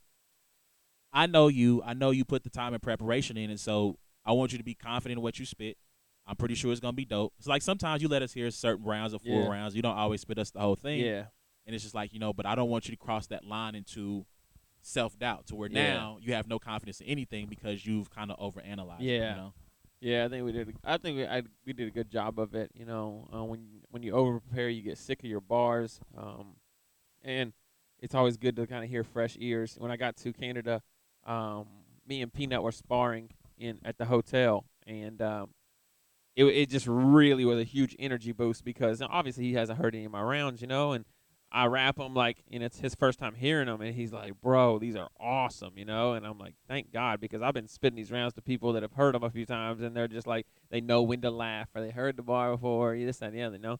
I 1.12 1.26
know 1.26 1.48
you 1.48 1.82
I 1.84 1.94
know 1.96 2.12
you 2.12 2.26
put 2.26 2.44
the 2.44 2.50
time 2.52 2.74
and 2.76 2.82
preparation 2.84 3.38
in 3.38 3.50
and 3.50 3.60
so 3.60 3.98
I 4.24 4.34
want 4.34 4.52
you 4.52 4.60
to 4.60 4.64
be 4.64 4.76
confident 4.76 5.18
in 5.18 5.24
what 5.24 5.40
you 5.40 5.46
spit 5.46 5.78
I'm 6.28 6.36
pretty 6.36 6.56
sure 6.56 6.72
it's 6.72 6.80
gonna 6.82 6.94
be 6.94 7.06
dope 7.06 7.34
it's 7.38 7.48
like 7.48 7.62
sometimes 7.62 8.02
you 8.02 8.08
let 8.08 8.22
us 8.22 8.32
hear 8.34 8.50
certain 8.52 8.86
rounds 8.86 9.14
or 9.14 9.20
four 9.20 9.44
Yeah. 9.44 9.50
rounds 9.50 9.76
you 9.76 9.82
don't 9.82 9.98
always 9.98 10.22
spit 10.22 10.38
us 10.38 10.52
the 10.52 10.60
whole 10.60 10.76
thing 10.76 11.00
Yeah. 11.00 11.26
and 11.66 11.76
it's 11.76 11.84
just 11.84 11.96
like 11.96 12.14
you 12.14 12.20
know 12.20 12.32
but 12.34 12.46
i 12.46 12.56
don't 12.56 12.70
want 12.70 12.88
you 12.88 12.92
to 12.92 12.98
cross 12.98 13.28
that 13.28 13.44
line 13.44 13.76
into 13.76 14.26
self-doubt 14.82 15.48
to 15.48 15.56
where 15.56 15.70
Yeah. 15.70 15.94
now 15.94 16.18
you 16.22 16.34
have 16.34 16.48
no 16.48 16.60
confidence 16.60 17.02
in 17.02 17.08
anything 17.08 17.48
because 17.48 17.86
you've 17.86 18.10
kind 18.10 18.32
of 18.32 18.38
overanalyzed 18.40 19.02
it, 19.02 19.06
Yeah. 19.06 19.30
you 19.32 19.36
know 19.42 19.54
Yeah, 20.04 20.26
I 20.26 20.30
think 20.30 20.44
we 20.46 20.52
did. 20.52 20.76
I 20.84 20.98
think 20.98 21.18
we 21.18 21.28
I, 21.28 21.44
we 21.64 21.74
did 21.74 21.88
a 21.88 21.92
good 21.92 22.10
job 22.10 22.40
of 22.40 22.56
it. 22.56 22.72
You 22.74 22.86
know, 22.86 23.28
uh, 23.32 23.44
when 23.44 23.84
when 23.92 24.02
you 24.02 24.14
over 24.14 24.40
prepare, 24.40 24.68
you 24.68 24.82
get 24.82 24.98
sick 24.98 25.20
of 25.24 25.30
your 25.30 25.42
bars. 25.42 26.00
Um, 26.18 26.56
and 27.24 27.54
it's 28.00 28.16
always 28.16 28.36
good 28.36 28.56
to 28.56 28.66
kind 28.66 28.84
of 28.84 28.90
hear 28.90 29.04
fresh 29.04 29.38
ears. 29.40 29.76
When 29.78 29.92
I 29.92 29.98
got 29.98 30.16
to 30.18 30.34
Canada, 30.34 30.82
um, 31.24 31.68
me 32.08 32.24
and 32.24 32.34
Peanut 32.34 32.64
were 32.64 32.72
sparring 32.72 33.30
in 33.60 33.78
at 33.86 34.00
the 34.00 34.06
hotel, 34.06 34.66
and 34.88 35.22
um, 35.22 35.52
it 36.48 36.56
it 36.56 36.70
just 36.70 36.88
really 36.88 37.46
was 37.46 37.60
a 37.60 37.64
huge 37.64 37.96
energy 38.00 38.32
boost 38.32 38.64
because 38.64 39.02
obviously 39.02 39.46
he 39.46 39.54
hasn't 39.54 39.80
heard 39.80 39.96
any 39.96 40.06
of 40.06 40.12
my 40.12 40.22
rounds, 40.22 40.62
you 40.62 40.68
know, 40.68 40.94
and 40.94 41.06
I 41.52 41.66
rap 41.66 42.00
him 42.00 42.14
like, 42.14 42.44
and 42.50 42.64
it's 42.64 42.80
his 42.80 42.96
first 42.96 43.20
time 43.20 43.36
hearing 43.36 43.66
them, 43.66 43.82
and 43.82 43.94
he's 43.94 44.14
like, 44.14 44.40
"Bro, 44.40 44.80
these 44.80 44.96
are 44.96 45.10
awesome," 45.20 45.78
you 45.78 45.84
know, 45.84 46.14
and 46.14 46.26
I'm 46.26 46.38
like, 46.38 46.56
"Thank 46.68 46.94
God," 46.94 47.20
because 47.20 47.42
I've 47.42 47.54
been 47.54 47.68
spitting 47.68 47.98
these 47.98 48.12
rounds 48.12 48.34
to 48.36 48.42
people 48.42 48.72
that 48.74 48.84
have 48.84 48.94
heard 48.94 49.16
them 49.16 49.24
a 49.24 49.30
few 49.30 49.46
times, 49.46 49.82
and 49.82 49.96
they're 49.96 50.08
just 50.08 50.28
like, 50.28 50.48
they 50.70 50.80
know 50.80 51.02
when 51.02 51.22
to 51.22 51.32
laugh, 51.32 51.68
or 51.76 51.82
they 51.82 51.92
heard 51.92 52.16
the 52.16 52.24
bar 52.24 52.52
before, 52.52 52.94
or 52.94 52.98
this 52.98 53.18
that, 53.18 53.28
and 53.28 53.36
the 53.36 53.42
other, 53.42 53.58
you 53.58 53.62
know, 53.62 53.78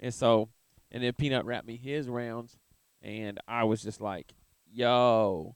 and 0.00 0.12
so, 0.12 0.48
and 0.90 1.02
then 1.02 1.12
Peanut 1.12 1.44
rapped 1.44 1.66
me 1.66 1.76
his 1.76 2.08
rounds, 2.08 2.58
and 3.00 3.38
I 3.46 3.64
was 3.64 3.82
just 3.82 4.00
like, 4.00 4.34
"Yo." 4.68 5.54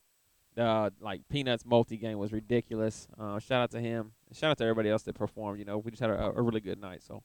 The 0.57 0.93
like 1.01 1.23
Peanuts 1.29 1.65
multi 1.65 1.97
game 1.97 2.19
was 2.19 2.33
ridiculous. 2.33 3.07
Uh, 3.19 3.39
shout 3.39 3.63
out 3.63 3.71
to 3.73 3.81
him. 3.81 4.13
Shout 4.33 4.51
out 4.51 4.59
to 4.59 4.65
everybody 4.65 4.89
else 4.89 5.03
that 5.05 5.15
performed. 5.15 5.59
You 5.59 5.65
know, 5.65 5.79
we 5.79 5.91
just 5.91 6.01
had 6.01 6.11
a, 6.11 6.33
a 6.35 6.43
really 6.43 6.61
good 6.61 6.81
night. 6.81 7.03
So 7.03 7.23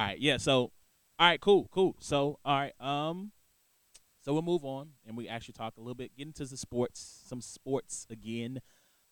All 0.00 0.06
right, 0.06 0.18
yeah. 0.18 0.36
So, 0.38 0.72
all 1.18 1.28
right, 1.28 1.40
cool, 1.40 1.68
cool. 1.70 1.96
So, 1.98 2.38
all 2.42 2.56
right, 2.58 2.72
um, 2.80 3.32
so 4.22 4.32
we'll 4.32 4.40
move 4.40 4.64
on 4.64 4.90
and 5.06 5.16
we 5.16 5.28
actually 5.28 5.52
talk 5.54 5.74
a 5.76 5.80
little 5.80 5.94
bit, 5.94 6.16
get 6.16 6.26
into 6.26 6.46
the 6.46 6.56
sports, 6.56 7.22
some 7.26 7.40
sports 7.40 8.06
again. 8.08 8.60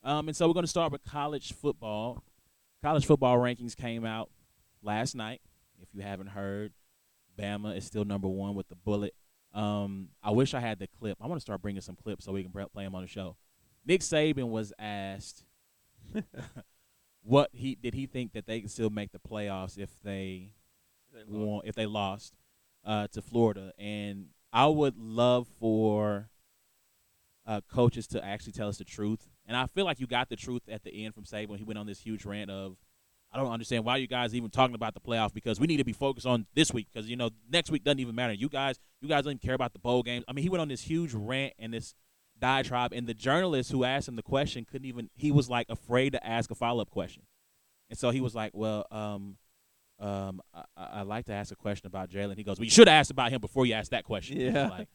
Um, 0.02 0.28
and 0.28 0.36
so 0.36 0.46
we're 0.46 0.54
going 0.54 0.64
to 0.64 0.70
start 0.70 0.92
with 0.92 1.04
college 1.04 1.52
football. 1.52 2.22
College 2.82 3.04
football 3.04 3.36
rankings 3.36 3.76
came 3.76 4.04
out 4.04 4.30
last 4.82 5.14
night. 5.14 5.42
If 5.82 5.88
you 5.92 6.00
haven't 6.00 6.28
heard, 6.28 6.72
Bama 7.38 7.76
is 7.76 7.84
still 7.84 8.06
number 8.06 8.28
one 8.28 8.54
with 8.54 8.68
the 8.68 8.76
bullet. 8.76 9.14
Um, 9.54 10.08
I 10.22 10.30
wish 10.30 10.54
I 10.54 10.60
had 10.60 10.78
the 10.78 10.86
clip. 10.86 11.18
I 11.20 11.26
want 11.26 11.38
to 11.38 11.42
start 11.42 11.62
bringing 11.62 11.80
some 11.80 11.96
clips 11.96 12.24
so 12.24 12.32
we 12.32 12.42
can 12.42 12.52
play 12.52 12.84
them 12.84 12.94
on 12.94 13.02
the 13.02 13.08
show. 13.08 13.36
Nick 13.86 14.02
Saban 14.02 14.48
was 14.48 14.72
asked 14.78 15.44
what 17.22 17.50
he 17.52 17.74
did 17.74 17.94
he 17.94 18.06
think 18.06 18.32
that 18.32 18.46
they 18.46 18.60
could 18.60 18.70
still 18.70 18.90
make 18.90 19.12
the 19.12 19.18
playoffs 19.18 19.78
if 19.78 19.90
they 20.02 20.52
won, 21.26 21.62
if 21.64 21.74
they 21.74 21.86
lost 21.86 22.34
uh, 22.84 23.06
to 23.08 23.22
Florida, 23.22 23.72
and 23.78 24.26
I 24.52 24.66
would 24.66 24.96
love 24.96 25.46
for 25.58 26.30
uh, 27.46 27.60
coaches 27.72 28.06
to 28.08 28.24
actually 28.24 28.52
tell 28.52 28.68
us 28.68 28.78
the 28.78 28.84
truth. 28.84 29.28
And 29.46 29.56
I 29.56 29.66
feel 29.66 29.84
like 29.84 30.00
you 30.00 30.06
got 30.06 30.28
the 30.28 30.36
truth 30.36 30.62
at 30.70 30.84
the 30.84 31.04
end 31.04 31.14
from 31.14 31.24
Saban 31.24 31.56
he 31.56 31.64
went 31.64 31.78
on 31.78 31.86
this 31.86 32.00
huge 32.00 32.24
rant 32.24 32.50
of, 32.50 32.76
I 33.32 33.38
don't 33.38 33.52
understand 33.52 33.84
why 33.84 33.98
you 33.98 34.06
guys 34.06 34.34
even 34.34 34.50
talking 34.50 34.74
about 34.74 34.94
the 34.94 35.00
playoff 35.00 35.34
because 35.34 35.60
we 35.60 35.66
need 35.66 35.76
to 35.76 35.84
be 35.84 35.92
focused 35.92 36.26
on 36.26 36.46
this 36.54 36.72
week 36.72 36.88
because 36.92 37.08
you 37.08 37.16
know 37.16 37.30
next 37.50 37.70
week 37.70 37.84
doesn't 37.84 38.00
even 38.00 38.14
matter. 38.14 38.32
You 38.32 38.48
guys, 38.48 38.78
you 39.00 39.08
guys 39.08 39.24
don't 39.24 39.32
even 39.32 39.38
care 39.38 39.54
about 39.54 39.72
the 39.72 39.78
bowl 39.78 40.02
games. 40.02 40.24
I 40.28 40.32
mean, 40.32 40.42
he 40.42 40.48
went 40.48 40.62
on 40.62 40.68
this 40.68 40.82
huge 40.82 41.12
rant 41.12 41.52
and 41.58 41.74
this 41.74 41.94
diatribe, 42.38 42.92
and 42.92 43.06
the 43.06 43.14
journalist 43.14 43.70
who 43.70 43.84
asked 43.84 44.08
him 44.08 44.16
the 44.16 44.22
question 44.22 44.64
couldn't 44.64 44.86
even. 44.86 45.10
He 45.14 45.30
was 45.30 45.50
like 45.50 45.66
afraid 45.68 46.12
to 46.12 46.26
ask 46.26 46.50
a 46.50 46.54
follow 46.54 46.80
up 46.80 46.90
question, 46.90 47.24
and 47.90 47.98
so 47.98 48.10
he 48.10 48.20
was 48.20 48.34
like, 48.34 48.52
"Well, 48.54 48.86
um, 48.90 49.36
um, 50.00 50.40
I, 50.54 50.64
I 50.76 51.02
like 51.02 51.26
to 51.26 51.32
ask 51.32 51.52
a 51.52 51.56
question 51.56 51.86
about 51.86 52.10
Jalen. 52.10 52.36
He 52.36 52.44
goes, 52.44 52.58
well, 52.58 52.64
you 52.64 52.70
should 52.70 52.88
have 52.88 52.94
asked 52.94 53.10
about 53.10 53.30
him 53.30 53.40
before 53.40 53.66
you 53.66 53.74
asked 53.74 53.90
that 53.90 54.04
question. 54.04 54.40
Yeah. 54.40 54.68
Like, 54.68 54.88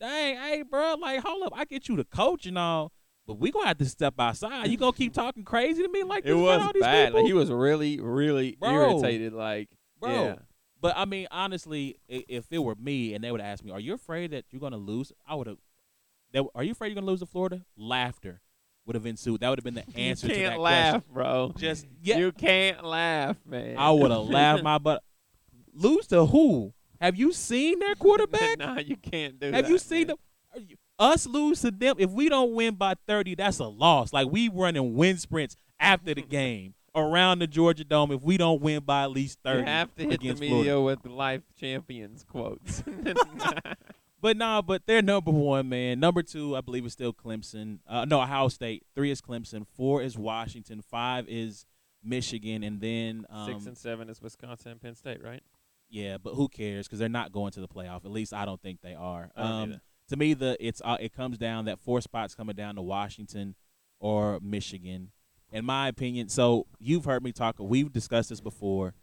dang, 0.00 0.36
hey, 0.36 0.62
bro, 0.62 0.94
like, 1.00 1.20
hold 1.20 1.44
up, 1.44 1.52
I 1.54 1.64
get 1.64 1.88
you 1.88 1.96
the 1.96 2.04
coach 2.04 2.46
and 2.46 2.58
all, 2.58 2.92
but 3.26 3.34
we 3.38 3.50
gonna 3.50 3.66
have 3.68 3.78
to 3.78 3.84
step 3.86 4.14
outside. 4.18 4.68
You 4.68 4.76
gonna 4.76 4.92
keep 4.92 5.12
talking 5.14 5.44
crazy 5.44 5.82
to 5.82 5.88
me 5.88 6.02
like 6.02 6.24
it 6.24 6.28
this? 6.28 6.36
was 6.36 6.72
bad. 6.80 7.06
people? 7.08 7.20
Like, 7.20 7.26
he 7.26 7.32
was 7.32 7.50
really, 7.50 8.00
really 8.00 8.56
Bro. 8.60 8.70
irritated. 9.00 9.32
Like, 9.32 9.68
bro. 10.00 10.10
yeah. 10.10 10.34
But 10.80 10.94
I 10.96 11.04
mean, 11.06 11.26
honestly, 11.30 11.96
i- 12.10 12.24
if 12.28 12.46
it 12.50 12.58
were 12.58 12.74
me 12.74 13.14
and 13.14 13.24
they 13.24 13.30
would 13.32 13.40
ask 13.40 13.64
me, 13.64 13.70
"Are 13.70 13.80
you 13.80 13.94
afraid 13.94 14.32
that 14.32 14.44
you're 14.50 14.60
gonna 14.60 14.76
lose?" 14.76 15.12
I 15.26 15.34
would 15.34 15.46
have. 15.46 15.56
Are 16.54 16.64
you 16.64 16.72
afraid 16.72 16.88
you're 16.88 16.96
gonna 16.96 17.06
lose 17.06 17.20
to 17.20 17.26
Florida? 17.26 17.64
Laughter 17.76 18.40
would 18.86 18.94
have 18.96 19.06
ensued. 19.06 19.40
That 19.40 19.48
would 19.50 19.58
have 19.58 19.64
been 19.64 19.74
the 19.74 19.86
answer 19.98 20.26
you 20.26 20.34
to 20.34 20.38
can't 20.40 20.54
that 20.54 20.60
laugh, 20.60 20.92
question. 20.94 21.14
bro. 21.14 21.54
Just 21.56 21.86
yeah, 22.02 22.18
You 22.18 22.32
can't 22.32 22.84
laugh, 22.84 23.36
man. 23.46 23.76
I 23.78 23.90
would 23.92 24.10
have 24.10 24.24
laughed 24.24 24.62
my 24.62 24.78
butt. 24.78 25.02
Lose 25.72 26.06
to 26.08 26.26
who? 26.26 26.74
Have 27.00 27.16
you 27.16 27.32
seen 27.32 27.78
their 27.78 27.94
quarterback? 27.94 28.58
nah, 28.58 28.78
you 28.78 28.96
can't 28.96 29.38
do 29.40 29.50
that. 29.50 29.56
Have 29.62 29.70
you 29.70 29.78
seen 29.78 30.00
man. 30.00 30.06
them? 30.08 30.16
are 30.54 30.60
you- 30.60 30.76
Us 30.98 31.26
lose 31.26 31.60
to 31.62 31.70
them. 31.70 31.96
If 31.98 32.10
we 32.10 32.28
don't 32.28 32.54
win 32.54 32.74
by 32.74 32.94
thirty, 33.06 33.34
that's 33.34 33.58
a 33.58 33.66
loss. 33.66 34.12
Like 34.12 34.28
we 34.30 34.48
running 34.48 34.94
wind 34.94 35.20
sprints 35.20 35.56
after 35.80 36.14
the 36.14 36.22
game 36.22 36.74
around 36.94 37.40
the 37.40 37.46
Georgia 37.46 37.84
Dome. 37.84 38.12
If 38.12 38.22
we 38.22 38.36
don't 38.36 38.60
win 38.62 38.82
by 38.84 39.02
at 39.04 39.10
least 39.10 39.38
thirty, 39.44 39.60
You 39.60 39.66
have 39.66 39.94
to 39.96 40.04
hit 40.04 40.20
the 40.20 40.34
media 40.34 40.48
Florida. 40.48 40.80
with 40.82 41.02
the 41.02 41.10
life 41.10 41.42
champions 41.58 42.24
quotes. 42.24 42.82
But 44.20 44.38
nah, 44.38 44.62
but 44.62 44.86
they're 44.86 45.02
number 45.02 45.30
one, 45.30 45.68
man. 45.68 46.00
Number 46.00 46.22
two, 46.22 46.56
I 46.56 46.62
believe, 46.62 46.86
is 46.86 46.94
still 46.94 47.12
Clemson. 47.12 47.80
Uh, 47.86 48.06
no, 48.06 48.22
Ohio 48.22 48.48
State. 48.48 48.86
Three 48.94 49.10
is 49.10 49.20
Clemson. 49.20 49.66
Four 49.76 50.00
is 50.00 50.16
Washington. 50.16 50.80
Five 50.80 51.26
is 51.28 51.66
Michigan, 52.02 52.62
and 52.62 52.80
then 52.80 53.26
um, 53.28 53.46
Six 53.52 53.66
and 53.66 53.76
seven 53.76 54.08
is 54.08 54.22
Wisconsin 54.22 54.72
and 54.72 54.80
Penn 54.80 54.94
State, 54.94 55.22
right? 55.22 55.42
yeah. 55.90 56.16
But 56.16 56.36
who 56.36 56.48
cares? 56.48 56.86
Because 56.86 57.00
they're 57.00 57.10
not 57.10 57.32
going 57.32 57.52
to 57.52 57.60
the 57.60 57.68
playoff. 57.68 58.06
At 58.06 58.12
least 58.12 58.32
I 58.32 58.46
don't 58.46 58.62
think 58.62 58.80
they 58.80 58.94
are. 58.94 59.30
Um. 59.36 59.78
To 60.08 60.16
me, 60.16 60.34
the 60.34 60.56
it's 60.60 60.80
uh, 60.84 60.96
it 61.00 61.12
comes 61.14 61.38
down 61.38 61.64
that 61.66 61.80
four 61.80 62.00
spots 62.00 62.34
coming 62.34 62.56
down 62.56 62.74
to 62.76 62.82
Washington 62.82 63.54
or 63.98 64.38
Michigan. 64.40 65.10
In 65.52 65.64
my 65.64 65.88
opinion, 65.88 66.28
so 66.28 66.66
you've 66.78 67.04
heard 67.04 67.22
me 67.22 67.32
talk. 67.32 67.56
We've 67.58 67.92
discussed 67.92 68.28
this 68.30 68.40
before. 68.40 68.94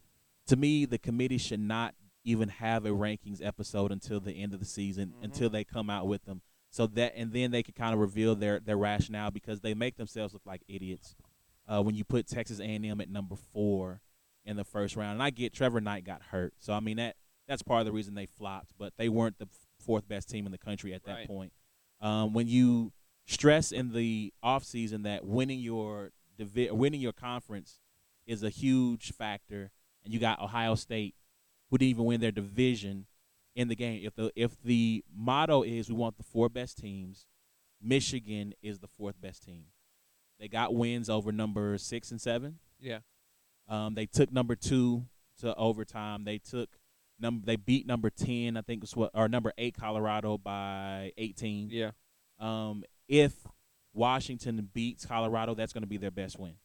To 0.48 0.56
me, 0.56 0.86
the 0.86 0.98
committee 0.98 1.38
should 1.38 1.62
not 1.62 1.96
even 2.24 2.50
have 2.50 2.86
a 2.86 2.90
rankings 2.90 3.44
episode 3.44 3.92
until 3.92 4.20
the 4.20 4.34
end 4.34 4.54
of 4.54 4.60
the 4.60 4.66
season, 4.66 5.14
Mhm. 5.18 5.24
until 5.24 5.50
they 5.50 5.64
come 5.64 5.90
out 5.90 6.08
with 6.08 6.26
them. 6.26 6.42
So 6.70 6.88
that 6.88 7.14
and 7.16 7.32
then 7.34 7.52
they 7.52 7.64
can 7.64 7.74
kind 7.74 7.94
of 7.94 8.00
reveal 8.00 8.36
their 8.36 8.60
their 8.60 8.78
rationale 8.78 9.32
because 9.32 9.62
they 9.62 9.74
make 9.74 9.96
themselves 9.98 10.34
look 10.34 10.46
like 10.46 10.62
idiots. 10.68 11.16
Uh, 11.68 11.82
when 11.82 11.96
you 11.96 12.04
put 12.04 12.28
Texas 12.28 12.60
A&M 12.60 13.00
at 13.00 13.10
number 13.10 13.36
four 13.36 14.02
in 14.44 14.58
the 14.58 14.64
first 14.64 14.96
round, 14.96 15.14
and 15.14 15.24
I 15.24 15.30
get 15.30 15.54
Trevor 15.54 15.80
Knight 15.80 16.04
got 16.04 16.22
hurt, 16.24 16.54
so 16.60 16.74
I 16.74 16.80
mean 16.80 16.98
that 16.98 17.16
that's 17.48 17.62
part 17.64 17.80
of 17.80 17.86
the 17.86 17.92
reason 17.92 18.14
they 18.14 18.26
flopped. 18.26 18.74
But 18.78 18.94
they 18.98 19.10
weren't 19.10 19.38
the 19.40 19.48
fourth 19.82 20.08
best 20.08 20.30
team 20.30 20.46
in 20.46 20.52
the 20.52 20.58
country 20.58 20.94
at 20.94 21.04
that 21.04 21.14
Right. 21.16 21.28
point. 21.28 21.54
Um, 22.00 22.34
when 22.34 22.48
you 22.48 22.94
stress 23.26 23.72
in 23.72 23.94
the 23.94 24.34
offseason 24.44 25.04
that 25.04 25.26
winning 25.26 25.60
your 25.60 26.12
divi- 26.38 26.72
winning 26.72 27.02
your 27.02 27.14
conference 27.14 27.80
is 28.26 28.44
a 28.44 28.50
huge 28.50 29.12
factor, 29.14 29.72
and 30.04 30.14
you 30.14 30.20
got 30.20 30.40
Ohio 30.40 30.76
State 30.76 31.16
who 31.70 31.78
didn't 31.78 31.90
even 31.92 32.06
win 32.06 32.20
their 32.22 32.32
division 32.32 33.06
in 33.56 33.68
the 33.68 33.76
game. 33.76 34.04
If 34.06 34.16
the 34.16 34.32
if 34.36 34.62
the 34.62 35.04
motto 35.14 35.62
is 35.64 35.90
we 35.90 35.96
want 35.96 36.18
the 36.18 36.24
four 36.24 36.50
best 36.50 36.78
teams, 36.78 37.26
Michigan 37.82 38.54
is 38.62 38.80
the 38.80 38.88
fourth 38.88 39.20
best 39.22 39.44
team. 39.44 39.66
They 40.40 40.48
got 40.48 40.74
wins 40.74 41.10
over 41.10 41.32
number 41.32 41.78
six 41.78 42.12
and 42.12 42.20
seven. 42.22 42.60
Yeah. 42.80 43.00
Um, 43.68 43.94
they 43.94 44.06
took 44.06 44.32
number 44.32 44.56
two 44.56 45.06
to 45.40 45.56
overtime. 45.56 46.24
They 46.24 46.40
took 46.40 46.70
number. 47.22 47.46
They 47.46 47.56
beat 47.56 47.86
number 47.86 48.10
ten, 48.10 48.58
I 48.58 48.62
think, 48.62 48.82
was 48.82 48.96
what 48.96 49.12
or 49.14 49.30
number 49.30 49.54
eight 49.58 49.76
Colorado 49.78 50.38
by 50.38 51.14
eighteen. 51.18 51.70
Yeah. 51.72 51.92
Um, 52.40 52.84
if 53.08 53.34
Washington 53.94 54.70
beats 54.74 55.06
Colorado, 55.06 55.54
that's 55.54 55.74
going 55.74 55.84
to 55.84 55.88
be 55.88 55.98
their 55.98 56.12
best 56.12 56.40
win. 56.40 56.56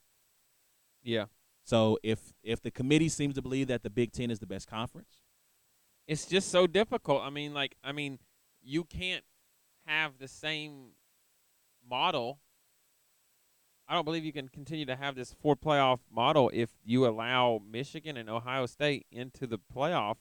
Yeah. 1.03 1.27
So 1.65 1.99
if 2.03 2.33
if 2.43 2.63
the 2.63 2.71
committee 2.71 3.09
seems 3.09 3.35
to 3.35 3.43
believe 3.43 3.69
that 3.69 3.83
the 3.83 3.91
Big 3.91 4.13
Ten 4.13 4.31
is 4.31 4.39
the 4.39 4.47
best 4.47 4.69
conference, 4.69 5.19
It's 6.07 6.27
just 6.27 6.51
so 6.51 6.67
difficult. 6.67 7.23
I 7.23 7.31
mean, 7.31 7.53
like, 7.53 7.77
I 7.83 7.93
mean, 7.93 8.19
you 8.63 8.85
can't 8.85 9.25
have 9.87 10.19
the 10.19 10.29
same 10.29 10.93
model. 11.89 12.39
I 13.89 13.95
don't 13.95 14.05
believe 14.05 14.25
you 14.25 14.33
can 14.33 14.49
continue 14.49 14.87
to 14.87 14.97
have 14.97 15.15
this 15.15 15.35
four 15.41 15.57
playoff 15.57 15.99
model 16.13 16.51
if 16.53 16.71
you 16.85 17.07
allow 17.07 17.61
Michigan 17.69 18.17
and 18.17 18.29
Ohio 18.29 18.67
State 18.67 19.07
into 19.11 19.47
the 19.47 19.59
playoff. 19.59 20.17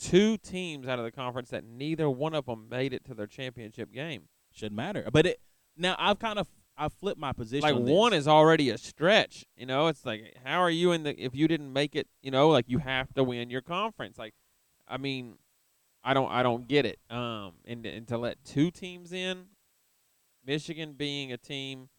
Two 0.00 0.38
teams 0.38 0.88
out 0.88 0.98
of 0.98 1.04
the 1.04 1.12
conference 1.12 1.50
that 1.50 1.64
neither 1.64 2.08
one 2.08 2.34
of 2.34 2.46
them 2.46 2.68
made 2.70 2.92
it 2.92 3.04
to 3.04 3.14
their 3.14 3.26
championship 3.26 3.92
game. 3.92 4.28
shouldn't 4.50 4.76
matter. 4.76 5.08
But 5.12 5.26
it 5.26 5.40
now 5.76 5.94
I've 5.98 6.18
kind 6.18 6.38
of 6.38 6.48
I 6.76 6.88
flipped 6.88 7.20
my 7.20 7.32
position. 7.32 7.62
like 7.62 7.74
on 7.74 7.84
one 7.84 8.14
is 8.14 8.26
already 8.26 8.70
a 8.70 8.78
stretch. 8.78 9.44
You 9.54 9.66
know, 9.66 9.88
it's 9.88 10.06
like 10.06 10.34
how 10.44 10.60
are 10.60 10.70
you 10.70 10.92
in 10.92 11.02
the 11.02 11.22
if 11.22 11.34
you 11.34 11.46
didn't 11.46 11.72
make 11.72 11.94
it? 11.94 12.08
You 12.22 12.30
know, 12.30 12.48
like 12.48 12.64
you 12.68 12.78
have 12.78 13.12
to 13.14 13.22
win 13.22 13.50
your 13.50 13.60
conference. 13.60 14.18
Like, 14.18 14.34
I 14.88 14.96
mean, 14.96 15.34
I 16.02 16.14
don't 16.14 16.30
I 16.30 16.42
don't 16.42 16.66
get 16.66 16.86
it. 16.86 16.98
Um, 17.10 17.52
and 17.66 17.84
and 17.84 18.08
to 18.08 18.16
let 18.16 18.42
two 18.44 18.70
teams 18.70 19.12
in, 19.12 19.44
Michigan 20.44 20.94
being 20.94 21.30
a 21.32 21.36
team 21.36 21.90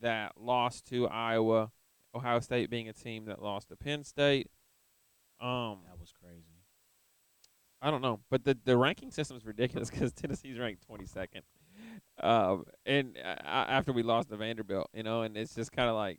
that 0.00 0.32
lost 0.40 0.86
to 0.88 1.06
Iowa, 1.08 1.70
Ohio 2.14 2.40
State 2.40 2.70
being 2.70 2.88
a 2.88 2.94
team 2.94 3.26
that 3.26 3.42
lost 3.42 3.68
to 3.68 3.76
Penn 3.76 4.04
State. 4.04 4.50
Um, 5.40 5.80
that 5.86 5.98
was. 5.98 6.13
I 7.84 7.90
don't 7.90 8.00
know, 8.00 8.20
but 8.30 8.44
the 8.44 8.56
the 8.64 8.76
ranking 8.78 9.10
system 9.10 9.36
is 9.36 9.44
ridiculous 9.44 9.90
because 9.90 10.12
Tennessee's 10.12 10.58
ranked 10.58 10.86
twenty 10.86 11.04
second, 11.04 11.42
um, 12.22 12.64
and 12.86 13.16
uh, 13.22 13.36
after 13.44 13.92
we 13.92 14.02
lost 14.02 14.30
to 14.30 14.36
Vanderbilt, 14.36 14.88
you 14.94 15.02
know, 15.02 15.20
and 15.22 15.36
it's 15.36 15.54
just 15.54 15.70
kind 15.70 15.90
of 15.90 15.94
like 15.94 16.18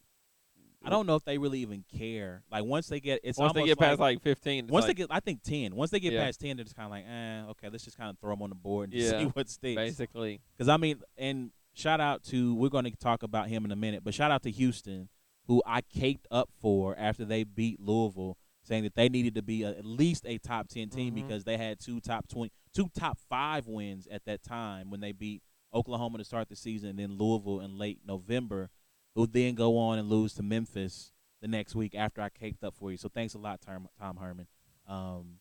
I 0.86 0.92
don't 0.92 1.08
know 1.08 1.16
if 1.16 1.24
they 1.26 1.40
really 1.40 1.60
even 1.60 1.84
care. 1.98 2.44
Like 2.52 2.64
once 2.66 2.88
they 2.88 3.00
get 3.00 3.22
it's 3.24 3.40
once 3.40 3.54
they 3.54 3.66
get 3.66 3.80
past 3.80 4.00
like, 4.00 4.18
like 4.18 4.22
fifteen, 4.22 4.68
once 4.68 4.84
like, 4.84 4.96
they 4.96 5.02
get 5.02 5.08
I 5.10 5.20
think 5.20 5.42
ten. 5.42 5.76
Once 5.76 5.90
they 5.90 6.00
get 6.00 6.14
Yeah. 6.14 6.26
past 6.26 6.40
ten, 6.40 6.56
they're 6.58 6.64
just 6.66 6.76
kind 6.76 6.86
of 6.86 6.92
like, 6.92 7.06
eh, 7.08 7.50
okay, 7.52 7.70
let's 7.70 7.84
just 7.84 7.98
kind 7.98 8.12
of 8.12 8.20
throw 8.20 8.34
them 8.34 8.44
on 8.44 8.50
the 8.50 8.56
board 8.56 8.92
and 8.94 9.02
Yeah. 9.02 9.20
see 9.20 9.26
what 9.34 9.50
sticks. 9.50 9.76
basically, 9.76 10.42
Because 10.56 10.70
I 10.70 10.78
mean, 10.78 11.02
and 11.18 11.50
shout 11.74 12.00
out 12.00 12.24
to 12.26 12.54
we're 12.54 12.70
going 12.70 12.86
to 12.86 12.92
talk 12.92 13.24
about 13.24 13.48
him 13.50 13.66
in 13.66 13.72
a 13.72 13.76
minute, 13.76 14.04
but 14.04 14.14
shout 14.14 14.30
out 14.30 14.44
to 14.44 14.52
Houston, 14.52 15.10
who 15.48 15.64
I 15.66 15.82
caked 15.82 16.28
up 16.30 16.50
for 16.62 16.96
after 16.96 17.26
they 17.26 17.44
beat 17.44 17.80
Louisville, 17.80 18.38
saying 18.66 18.84
that 18.84 18.96
they 18.96 19.08
needed 19.10 19.36
to 19.36 19.42
be 19.42 19.64
a, 19.64 19.70
at 19.70 19.86
least 19.86 20.26
a 20.26 20.38
top 20.38 20.68
ten 20.68 20.90
team 20.90 21.14
Mhm. 21.14 21.16
because 21.28 21.44
they 21.44 21.58
had 21.58 21.80
two 21.80 22.00
top 22.02 22.28
twenty, 22.28 22.52
two 22.74 22.90
top 22.98 23.18
five 23.30 23.68
wins 23.68 24.08
at 24.08 24.26
that 24.26 24.44
time 24.44 24.90
when 24.90 25.00
they 25.00 25.12
beat 25.12 25.42
Oklahoma 25.74 26.18
to 26.18 26.24
start 26.24 26.50
the 26.50 26.56
season, 26.56 26.90
and 26.90 27.00
then 27.00 27.14
Louisville 27.18 27.60
in 27.62 27.78
late 27.78 28.00
November, 28.06 28.70
who 29.14 29.28
then 29.28 29.56
go 29.56 29.78
on 29.78 30.00
and 30.00 30.10
lose 30.10 30.34
to 30.36 30.44
Memphis 30.44 31.12
the 31.42 31.48
next 31.48 31.76
week 31.76 31.94
after 31.96 32.22
I 32.22 32.30
caked 32.30 32.64
up 32.64 32.76
for 32.76 32.92
you. 32.92 32.98
So 32.98 33.08
thanks 33.10 33.34
a 33.34 33.38
lot, 33.38 33.62
Tom, 33.62 33.88
Tom 34.00 34.18
Herman. 34.18 34.48
Um, 34.88 35.40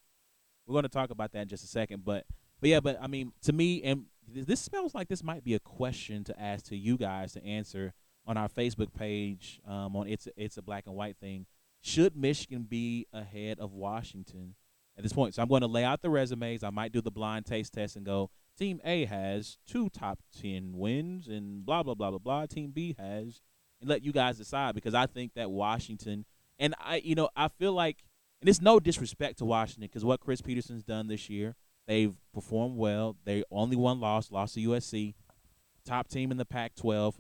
we're 0.67 0.73
going 0.75 0.83
to 0.85 0.89
talk 0.89 1.11
about 1.11 1.33
that 1.33 1.43
in 1.43 1.49
just 1.49 1.65
a 1.65 1.69
second. 1.69 2.05
But 2.05 2.27
but 2.61 2.71
yeah, 2.71 2.81
but 2.81 2.99
I 3.01 3.07
mean, 3.07 3.33
to 3.43 3.53
me, 3.53 3.83
and 3.83 4.07
this 4.27 4.61
smells 4.61 4.95
like 4.95 5.09
this 5.09 5.23
might 5.23 5.45
be 5.45 5.55
a 5.55 5.59
question 5.61 6.25
to 6.25 6.41
ask 6.41 6.65
to 6.67 6.77
you 6.77 6.97
guys 6.97 7.33
to 7.35 7.45
answer 7.45 7.93
on 8.27 8.37
our 8.37 8.49
Facebook 8.49 8.93
page. 8.95 9.61
Um, 9.67 9.95
on 9.97 10.09
it's 10.09 10.27
it's 10.37 10.57
a 10.57 10.63
black 10.63 10.87
and 10.87 10.95
white 10.97 11.17
thing. 11.19 11.47
Should 11.87 12.17
Michigan 12.17 12.63
be 12.63 13.07
ahead 13.13 13.59
of 13.61 13.75
Washington 13.75 14.55
at 14.97 15.03
this 15.03 15.13
point? 15.13 15.35
So 15.35 15.43
I'm 15.43 15.49
going 15.49 15.61
to 15.61 15.67
lay 15.67 15.85
out 15.85 16.01
the 16.01 16.09
resumes. 16.09 16.65
I 16.65 16.71
might 16.71 16.93
do 16.93 17.03
the 17.03 17.11
blind 17.11 17.45
taste 17.45 17.75
test 17.75 17.95
and 17.95 18.07
go. 18.07 18.31
Team 18.59 18.81
A 18.87 19.05
has 19.05 19.59
two 19.67 19.91
top 19.91 20.19
ten 20.35 20.73
wins 20.79 21.29
and 21.29 21.67
blah 21.67 21.83
blah 21.83 21.95
blah 21.95 22.09
blah 22.09 22.19
blah. 22.19 22.47
Team 22.47 22.71
B 22.71 22.97
has, 22.99 23.43
and 23.83 23.91
let 23.91 24.03
you 24.03 24.13
guys 24.13 24.39
decide 24.39 24.75
because 24.75 24.95
I 24.95 25.05
think 25.05 25.35
that 25.35 25.51
Washington 25.51 26.25
and 26.59 26.75
I, 26.81 27.03
you 27.05 27.15
know, 27.15 27.29
I 27.37 27.49
feel 27.49 27.75
like, 27.75 27.99
and 28.41 28.49
it's 28.49 28.63
no 28.63 28.81
disrespect 28.81 29.39
to 29.39 29.45
Washington 29.45 29.83
because 29.83 30.07
what 30.07 30.21
Chris 30.21 30.41
Petersen's 30.41 30.85
done 30.85 31.09
this 31.09 31.29
year, 31.29 31.55
they've 31.87 32.17
performed 32.33 32.79
well. 32.79 33.17
They 33.27 33.45
only 33.51 33.77
one 33.77 34.01
loss, 34.01 34.31
lost 34.31 34.55
to 34.55 34.61
USC, 34.61 35.13
top 35.85 36.09
team 36.09 36.31
in 36.31 36.39
the 36.39 36.47
Pac-12. 36.47 37.15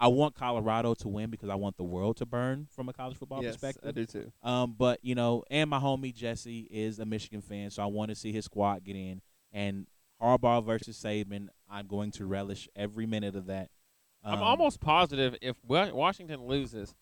I 0.00 0.08
want 0.08 0.34
Colorado 0.36 0.94
to 0.94 1.08
win 1.08 1.28
because 1.30 1.48
I 1.48 1.56
want 1.56 1.76
the 1.76 1.84
world 1.84 2.18
to 2.18 2.26
burn 2.26 2.68
from 2.70 2.88
a 2.88 2.92
college 2.92 3.16
football 3.16 3.42
yes, 3.42 3.54
perspective. 3.56 3.88
I 3.88 3.92
do 3.92 4.06
too. 4.06 4.32
Um, 4.42 4.74
but 4.78 5.00
you 5.02 5.14
know, 5.14 5.42
and 5.50 5.68
my 5.68 5.80
homie 5.80 6.14
Jesse 6.14 6.68
is 6.70 6.98
a 6.98 7.04
Michigan 7.04 7.40
fan, 7.40 7.70
so 7.70 7.82
I 7.82 7.86
want 7.86 8.10
to 8.10 8.14
see 8.14 8.32
his 8.32 8.44
squad 8.44 8.84
get 8.84 8.96
in. 8.96 9.20
And 9.52 9.86
Harbaugh 10.22 10.64
versus 10.64 11.00
Saban, 11.02 11.48
I'm 11.70 11.86
going 11.86 12.12
to 12.12 12.26
relish 12.26 12.68
every 12.76 13.06
minute 13.06 13.34
of 13.34 13.46
that. 13.46 13.70
I'm 14.22 14.34
Um, 14.34 14.42
almost 14.42 14.80
positive 14.80 15.36
if 15.40 15.56
Washington 15.64 16.46
loses, 16.46 16.94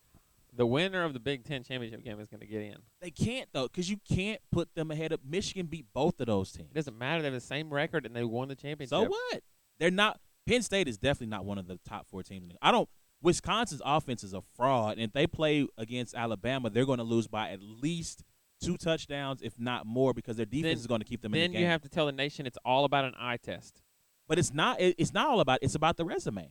the 0.53 0.65
winner 0.65 1.03
of 1.03 1.13
the 1.13 1.19
Big 1.19 1.43
Ten 1.43 1.63
championship 1.63 2.03
game 2.03 2.19
is 2.19 2.27
going 2.27 2.39
to 2.41 2.47
get 2.47 2.61
in. 2.61 2.77
They 3.01 3.11
can't 3.11 3.49
though, 3.53 3.67
because 3.67 3.89
you 3.89 3.97
can't 4.09 4.41
put 4.51 4.73
them 4.75 4.89
ahead 4.91 5.11
of 5.11 5.19
Michigan. 5.23 5.67
Beat 5.67 5.85
both 5.93 6.19
of 6.19 6.27
those 6.27 6.51
teams. 6.51 6.71
It 6.71 6.75
doesn't 6.75 6.97
matter. 6.97 7.21
They 7.21 7.27
have 7.27 7.33
the 7.33 7.41
same 7.41 7.71
record 7.71 8.05
and 8.05 8.15
they 8.15 8.23
won 8.23 8.47
the 8.47 8.55
championship. 8.55 8.89
So 8.89 9.03
what? 9.03 9.43
They're 9.79 9.91
not. 9.91 10.19
Penn 10.47 10.61
State 10.61 10.87
is 10.87 10.97
definitely 10.97 11.27
not 11.27 11.45
one 11.45 11.57
of 11.57 11.67
the 11.67 11.77
top 11.87 12.07
four 12.07 12.23
teams. 12.23 12.51
I 12.61 12.71
don't. 12.71 12.87
Wisconsin's 13.21 13.81
offense 13.83 14.23
is 14.23 14.33
a 14.33 14.41
fraud, 14.55 14.93
and 14.93 15.01
if 15.01 15.11
they 15.11 15.27
play 15.27 15.67
against 15.77 16.15
Alabama, 16.15 16.69
they're 16.69 16.85
going 16.85 16.99
to 16.99 17.03
lose 17.03 17.27
by 17.27 17.49
at 17.49 17.59
least 17.61 18.23
two 18.61 18.77
touchdowns, 18.77 19.41
if 19.41 19.59
not 19.59 19.85
more, 19.85 20.13
because 20.13 20.37
their 20.37 20.45
defense 20.45 20.63
Then- 20.63 20.77
is 20.77 20.87
going 20.87 21.01
to 21.01 21.05
keep 21.05 21.21
them 21.21 21.33
in 21.33 21.39
the 21.41 21.47
game. 21.47 21.53
Then 21.53 21.61
you 21.61 21.67
have 21.67 21.81
to 21.81 21.89
tell 21.89 22.05
the 22.05 22.11
nation 22.11 22.45
it's 22.45 22.57
all 22.63 22.85
about 22.85 23.05
an 23.05 23.13
eye 23.19 23.37
test. 23.37 23.81
but 24.27 24.37
it's 24.39 24.53
not. 24.53 24.79
it- 24.81 24.95
It's 24.97 25.13
not 25.13 25.27
all 25.29 25.39
about. 25.39 25.59
It's 25.61 25.75
about 25.75 25.97
the 25.97 26.05
resume. 26.05 26.49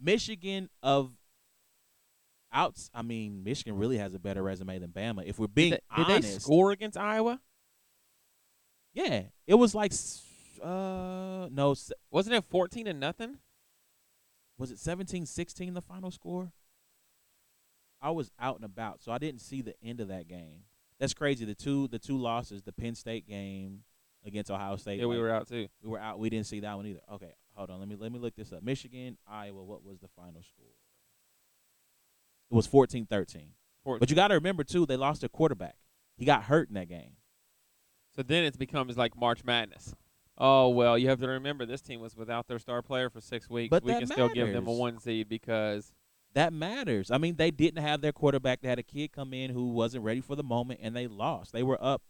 Michigan 0.00 0.68
of 0.82 1.12
outs. 2.52 2.90
I 2.94 3.02
mean, 3.02 3.44
Michigan 3.44 3.76
really 3.76 3.98
has 3.98 4.14
a 4.14 4.18
better 4.18 4.42
resume 4.42 4.78
than 4.78 4.90
Bama. 4.90 5.24
If 5.26 5.38
we're 5.38 5.46
being 5.46 5.72
did 5.72 5.80
they, 5.90 6.02
did 6.04 6.10
honest, 6.12 6.32
they 6.32 6.38
score 6.40 6.70
against 6.72 6.96
Iowa? 6.96 7.40
yeah, 8.92 9.24
it 9.46 9.54
was 9.54 9.74
like, 9.74 9.92
uh, 10.64 11.48
no, 11.50 11.74
Wasn't 12.10 12.34
it 12.34 12.44
14 12.44 12.86
and 12.86 13.00
nothing? 13.00 13.38
was 14.56 14.70
it 14.70 14.78
17-16 14.78 15.74
the 15.74 15.80
final 15.80 16.10
score? 16.10 16.52
I 18.00 18.10
was 18.10 18.30
out 18.38 18.56
and 18.56 18.64
about, 18.64 19.02
so 19.02 19.10
I 19.12 19.18
didn't 19.18 19.40
see 19.40 19.62
the 19.62 19.74
end 19.82 20.00
of 20.00 20.08
that 20.08 20.28
game. 20.28 20.62
That's 21.00 21.14
crazy. 21.14 21.44
The 21.44 21.54
two 21.54 21.88
the 21.88 21.98
two 21.98 22.16
losses, 22.16 22.62
the 22.62 22.72
Penn 22.72 22.94
State 22.94 23.26
game 23.26 23.80
against 24.24 24.50
Ohio 24.50 24.76
State. 24.76 25.00
Yeah, 25.00 25.06
we 25.06 25.16
like, 25.16 25.22
were 25.22 25.30
out 25.30 25.48
too. 25.48 25.68
we 25.82 25.90
were 25.90 25.98
out. 25.98 26.18
We 26.18 26.30
didn't 26.30 26.46
see 26.46 26.60
that 26.60 26.76
one 26.76 26.86
either. 26.86 27.00
Okay, 27.14 27.32
hold 27.54 27.70
on. 27.70 27.80
Let 27.80 27.88
me 27.88 27.96
let 27.98 28.12
me 28.12 28.18
look 28.18 28.36
this 28.36 28.52
up. 28.52 28.62
Michigan, 28.62 29.16
Iowa. 29.26 29.64
What 29.64 29.82
was 29.82 29.98
the 29.98 30.08
final 30.08 30.42
score? 30.42 30.66
It 32.50 32.54
was 32.54 32.68
14-13. 32.68 33.48
But 33.84 34.08
you 34.10 34.16
got 34.16 34.28
to 34.28 34.34
remember 34.34 34.64
too, 34.64 34.86
they 34.86 34.96
lost 34.96 35.20
their 35.20 35.28
quarterback. 35.28 35.76
He 36.16 36.24
got 36.24 36.44
hurt 36.44 36.68
in 36.68 36.74
that 36.74 36.88
game. 36.88 37.16
So 38.14 38.22
then 38.22 38.44
it 38.44 38.56
becomes 38.58 38.96
like 38.96 39.16
March 39.16 39.44
Madness. 39.44 39.94
Oh 40.36 40.68
well, 40.70 40.98
you 40.98 41.08
have 41.08 41.20
to 41.20 41.28
remember 41.28 41.64
this 41.64 41.80
team 41.80 42.00
was 42.00 42.16
without 42.16 42.48
their 42.48 42.58
star 42.58 42.82
player 42.82 43.08
for 43.08 43.20
six 43.20 43.48
weeks. 43.48 43.70
But 43.70 43.84
we 43.84 43.92
can 43.92 44.06
still 44.06 44.28
give 44.28 44.52
them 44.52 44.66
a 44.66 44.72
one 44.72 44.98
seed 44.98 45.28
because 45.28 45.92
That 46.34 46.52
matters. 46.52 47.10
I 47.12 47.18
mean, 47.18 47.36
they 47.36 47.52
didn't 47.52 47.82
have 47.82 48.00
their 48.00 48.12
quarterback. 48.12 48.60
They 48.60 48.68
had 48.68 48.80
a 48.80 48.82
kid 48.84 49.12
come 49.12 49.32
in 49.32 49.50
who 49.50 49.68
wasn't 49.68 50.02
ready 50.02 50.20
for 50.20 50.34
the 50.34 50.42
moment, 50.42 50.80
and 50.82 50.94
they 50.96 51.06
lost. 51.06 51.52
They 51.52 51.62
were 51.62 51.78
up. 51.82 52.02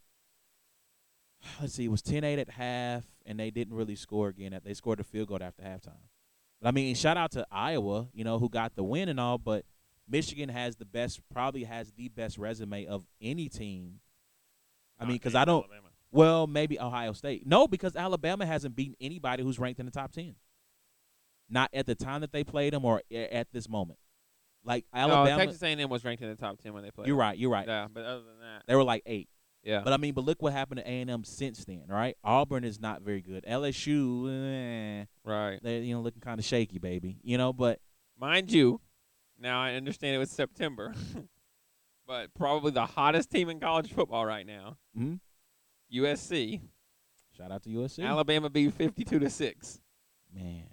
Let's 1.60 1.74
see, 1.74 1.84
it 1.84 1.90
was 1.90 2.00
10-8 2.02 2.38
at 2.38 2.50
half, 2.50 3.04
and 3.26 3.38
they 3.38 3.50
didn't 3.50 3.74
really 3.74 3.96
score 3.96 4.28
again. 4.28 4.58
They 4.64 4.72
scored 4.74 5.00
a 5.00 5.04
field 5.04 5.28
goal 5.28 5.42
after 5.42 5.62
halftime. 5.62 6.08
But 6.62 6.68
I 6.68 6.70
mean, 6.70 6.94
shout 6.94 7.18
out 7.18 7.32
to 7.32 7.46
Iowa, 7.50 8.08
you 8.14 8.24
know, 8.24 8.38
who 8.38 8.48
got 8.48 8.74
the 8.74 8.82
win 8.84 9.10
and 9.10 9.20
all. 9.20 9.36
But 9.36 9.66
Michigan 10.08 10.48
has 10.48 10.76
the 10.76 10.86
best, 10.86 11.20
probably 11.30 11.64
has 11.64 11.92
the 11.92 12.08
best 12.08 12.38
resume 12.38 12.86
of 12.86 13.04
any 13.20 13.50
team. 13.50 14.00
I 14.98 15.04
mean, 15.04 15.16
because 15.16 15.34
I 15.34 15.44
don't. 15.44 15.66
Well, 16.14 16.46
maybe 16.46 16.78
Ohio 16.80 17.12
State. 17.12 17.46
No, 17.46 17.66
because 17.66 17.96
Alabama 17.96 18.46
hasn't 18.46 18.76
beaten 18.76 18.94
anybody 19.00 19.42
who's 19.42 19.58
ranked 19.58 19.80
in 19.80 19.86
the 19.86 19.92
top 19.92 20.12
ten. 20.12 20.36
Not 21.50 21.70
at 21.74 21.86
the 21.86 21.94
time 21.94 22.20
that 22.22 22.32
they 22.32 22.44
played 22.44 22.72
them, 22.72 22.84
or 22.84 23.02
at 23.12 23.52
this 23.52 23.68
moment. 23.68 23.98
Like 24.64 24.86
No, 24.94 25.00
Alabama, 25.00 25.44
Texas 25.44 25.62
A&M 25.62 25.90
was 25.90 26.04
ranked 26.04 26.22
in 26.22 26.28
the 26.30 26.36
top 26.36 26.58
ten 26.58 26.72
when 26.72 26.82
they 26.82 26.90
played. 26.90 27.06
you're 27.08 27.16
right. 27.16 27.36
You're 27.36 27.50
right. 27.50 27.66
Yeah, 27.66 27.86
but 27.92 28.04
other 28.04 28.22
than 28.22 28.40
that, 28.40 28.62
They 28.66 28.74
were 28.74 28.84
like 28.84 29.02
eight. 29.04 29.28
yeah. 29.62 29.82
But 29.84 29.92
I 29.92 29.98
mean, 29.98 30.14
but 30.14 30.24
look 30.24 30.40
what 30.40 30.52
happened 30.54 30.78
to 30.78 30.88
A 30.90 31.00
and 31.02 31.10
M 31.10 31.24
since 31.24 31.64
then, 31.66 31.84
right? 31.88 32.16
Auburn 32.24 32.64
is 32.64 32.80
not 32.80 33.02
very 33.02 33.20
good. 33.20 33.44
LSU, 33.44 35.02
eh, 35.02 35.04
right. 35.24 35.58
they're 35.62 35.82
you 35.82 35.94
know 35.94 36.00
looking 36.00 36.22
kind 36.22 36.38
of 36.38 36.46
shaky, 36.46 36.78
baby. 36.78 37.18
You 37.22 37.36
know, 37.38 37.52
but 37.52 37.80
Mind 38.18 38.52
you, 38.52 38.80
now 39.38 39.60
I 39.60 39.74
understand 39.74 40.14
it 40.14 40.18
was 40.18 40.30
September, 40.30 40.94
but 42.06 42.32
probably 42.34 42.70
the 42.70 42.86
hottest 42.86 43.30
team 43.30 43.48
in 43.50 43.60
college 43.60 43.92
football 43.92 44.24
right 44.24 44.46
now, 44.46 44.78
mhm. 44.98 45.18
USC. 45.94 46.60
shout 47.36 47.50
out 47.50 47.62
to 47.64 47.70
USC. 47.70 48.04
Alabama 48.04 48.50
beat 48.50 48.74
fifty-two 48.74 49.18
to 49.18 49.30
six. 49.30 49.80
man, 50.34 50.64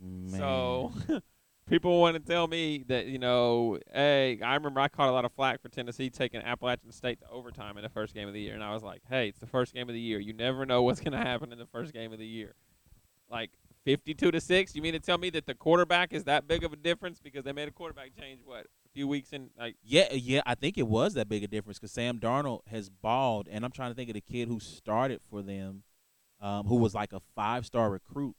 man. 0.00 0.40
So 0.40 0.92
people 1.68 2.00
want 2.00 2.14
to 2.16 2.20
tell 2.20 2.46
me 2.46 2.84
that 2.88 3.06
you 3.06 3.18
know, 3.18 3.78
hey, 3.92 4.38
I 4.42 4.54
remember 4.54 4.80
I 4.80 4.88
caught 4.88 5.08
a 5.08 5.12
lot 5.12 5.24
of 5.24 5.32
flack 5.32 5.62
for 5.62 5.68
Tennessee 5.68 6.10
taking 6.10 6.40
Appalachian 6.42 6.92
State 6.92 7.20
to 7.20 7.28
overtime 7.30 7.76
in 7.76 7.82
the 7.82 7.88
first 7.88 8.14
game 8.14 8.28
of 8.28 8.34
the 8.34 8.40
year, 8.40 8.54
and 8.54 8.62
I 8.62 8.72
was 8.72 8.82
like, 8.82 9.02
hey, 9.08 9.28
it's 9.28 9.38
the 9.38 9.46
first 9.46 9.74
game 9.74 9.88
of 9.88 9.94
the 9.94 10.00
year. 10.00 10.18
You 10.18 10.32
never 10.32 10.66
know 10.66 10.82
what's 10.82 11.00
going 11.00 11.12
to 11.12 11.18
happen 11.18 11.52
in 11.52 11.58
the 11.58 11.66
first 11.66 11.92
game 11.92 12.12
of 12.12 12.18
the 12.18 12.26
year. 12.26 12.54
Like 13.30 13.50
fifty-two 13.84 14.30
to 14.30 14.40
six. 14.40 14.74
You 14.74 14.82
mean 14.82 14.92
to 14.92 15.00
tell 15.00 15.18
me 15.18 15.30
that 15.30 15.46
the 15.46 15.54
quarterback 15.54 16.12
is 16.12 16.24
that 16.24 16.46
big 16.46 16.64
of 16.64 16.72
a 16.72 16.76
difference 16.76 17.20
because 17.20 17.44
they 17.44 17.52
made 17.52 17.68
a 17.68 17.72
quarterback 17.72 18.10
change 18.18 18.40
what 18.44 18.66
few 18.94 19.08
weeks 19.08 19.32
in? 19.32 19.50
Like 19.58 19.76
Yeah, 19.82 20.12
yeah, 20.12 20.40
I 20.46 20.54
think 20.54 20.78
it 20.78 20.86
was 20.86 21.14
that 21.14 21.28
big 21.28 21.44
a 21.44 21.48
difference 21.48 21.78
because 21.78 21.92
Sam 21.92 22.18
Darnold 22.18 22.60
has 22.68 22.88
balled, 22.88 23.48
and 23.50 23.64
I'm 23.64 23.70
trying 23.70 23.90
to 23.90 23.94
think 23.94 24.08
of 24.10 24.14
the 24.14 24.20
kid 24.20 24.48
who 24.48 24.60
started 24.60 25.20
for 25.28 25.42
them, 25.42 25.82
um, 26.40 26.66
who 26.66 26.76
was 26.76 26.94
like 26.94 27.12
a 27.12 27.20
five 27.34 27.66
star 27.66 27.90
recruit, 27.90 28.36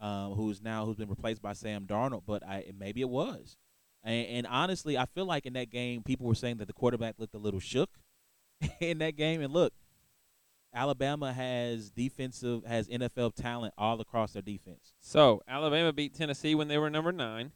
um, 0.00 0.32
who's 0.32 0.60
now 0.60 0.86
who's 0.86 0.96
been 0.96 1.08
replaced 1.10 1.42
by 1.42 1.52
Sam 1.52 1.86
Darnold, 1.86 2.22
but 2.26 2.44
I 2.44 2.72
maybe 2.76 3.00
it 3.00 3.08
was, 3.08 3.56
and, 4.02 4.26
and 4.26 4.46
honestly, 4.46 4.98
I 4.98 5.06
feel 5.06 5.26
like 5.26 5.46
in 5.46 5.52
that 5.52 5.70
game 5.70 6.02
people 6.02 6.26
were 6.26 6.34
saying 6.34 6.56
that 6.56 6.66
the 6.66 6.72
quarterback 6.72 7.16
looked 7.18 7.34
a 7.34 7.38
little 7.38 7.60
shook 7.60 7.90
in 8.80 8.98
that 8.98 9.16
game, 9.16 9.40
and 9.40 9.52
look, 9.52 9.72
Alabama 10.74 11.32
has 11.32 11.90
defensive 11.90 12.64
has 12.64 12.88
NFL 12.88 13.34
talent 13.34 13.74
all 13.78 14.00
across 14.00 14.32
their 14.32 14.42
defense. 14.42 14.94
so, 15.00 15.42
Alabama 15.46 15.92
beat 15.92 16.14
Tennessee 16.14 16.54
when 16.54 16.68
they 16.68 16.78
were 16.78 16.90
number 16.90 17.12
nine. 17.12 17.52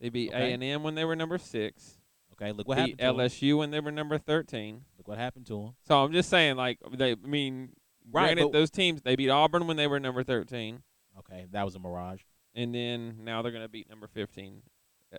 They 0.00 0.08
beat 0.08 0.32
A 0.32 0.36
Okay. 0.36 0.52
and 0.52 0.62
M 0.62 0.82
when 0.82 0.94
they 0.94 1.04
were 1.04 1.16
number 1.16 1.38
six. 1.38 1.98
Okay, 2.32 2.50
look 2.52 2.66
what 2.66 2.76
beat 2.84 3.00
happened. 3.00 3.18
LSU 3.20 3.58
when 3.58 3.70
they 3.70 3.80
were 3.80 3.92
number 3.92 4.18
thirteen. 4.18 4.82
Look 4.98 5.06
what 5.08 5.18
happened 5.18 5.46
to 5.46 5.52
them. 5.62 5.74
So 5.86 6.02
I'm 6.02 6.12
just 6.12 6.28
saying, 6.28 6.56
like 6.56 6.78
they, 6.92 7.12
I 7.12 7.14
mean, 7.26 7.70
Right, 8.12 8.34
Granted, 8.34 8.52
those 8.52 8.70
teams 8.70 9.00
they 9.02 9.16
beat 9.16 9.30
Auburn 9.30 9.66
when 9.66 9.76
they 9.78 9.86
were 9.86 9.98
number 10.00 10.22
thirteen, 10.24 10.82
Okay, 11.20 11.46
that 11.52 11.64
was 11.64 11.74
a 11.74 11.78
mirage. 11.78 12.20
and 12.54 12.74
then 12.74 13.18
now 13.24 13.40
they're 13.40 13.52
going 13.52 13.64
to 13.64 13.68
beat 13.68 13.88
number 13.88 14.06
fifteen, 14.08 14.62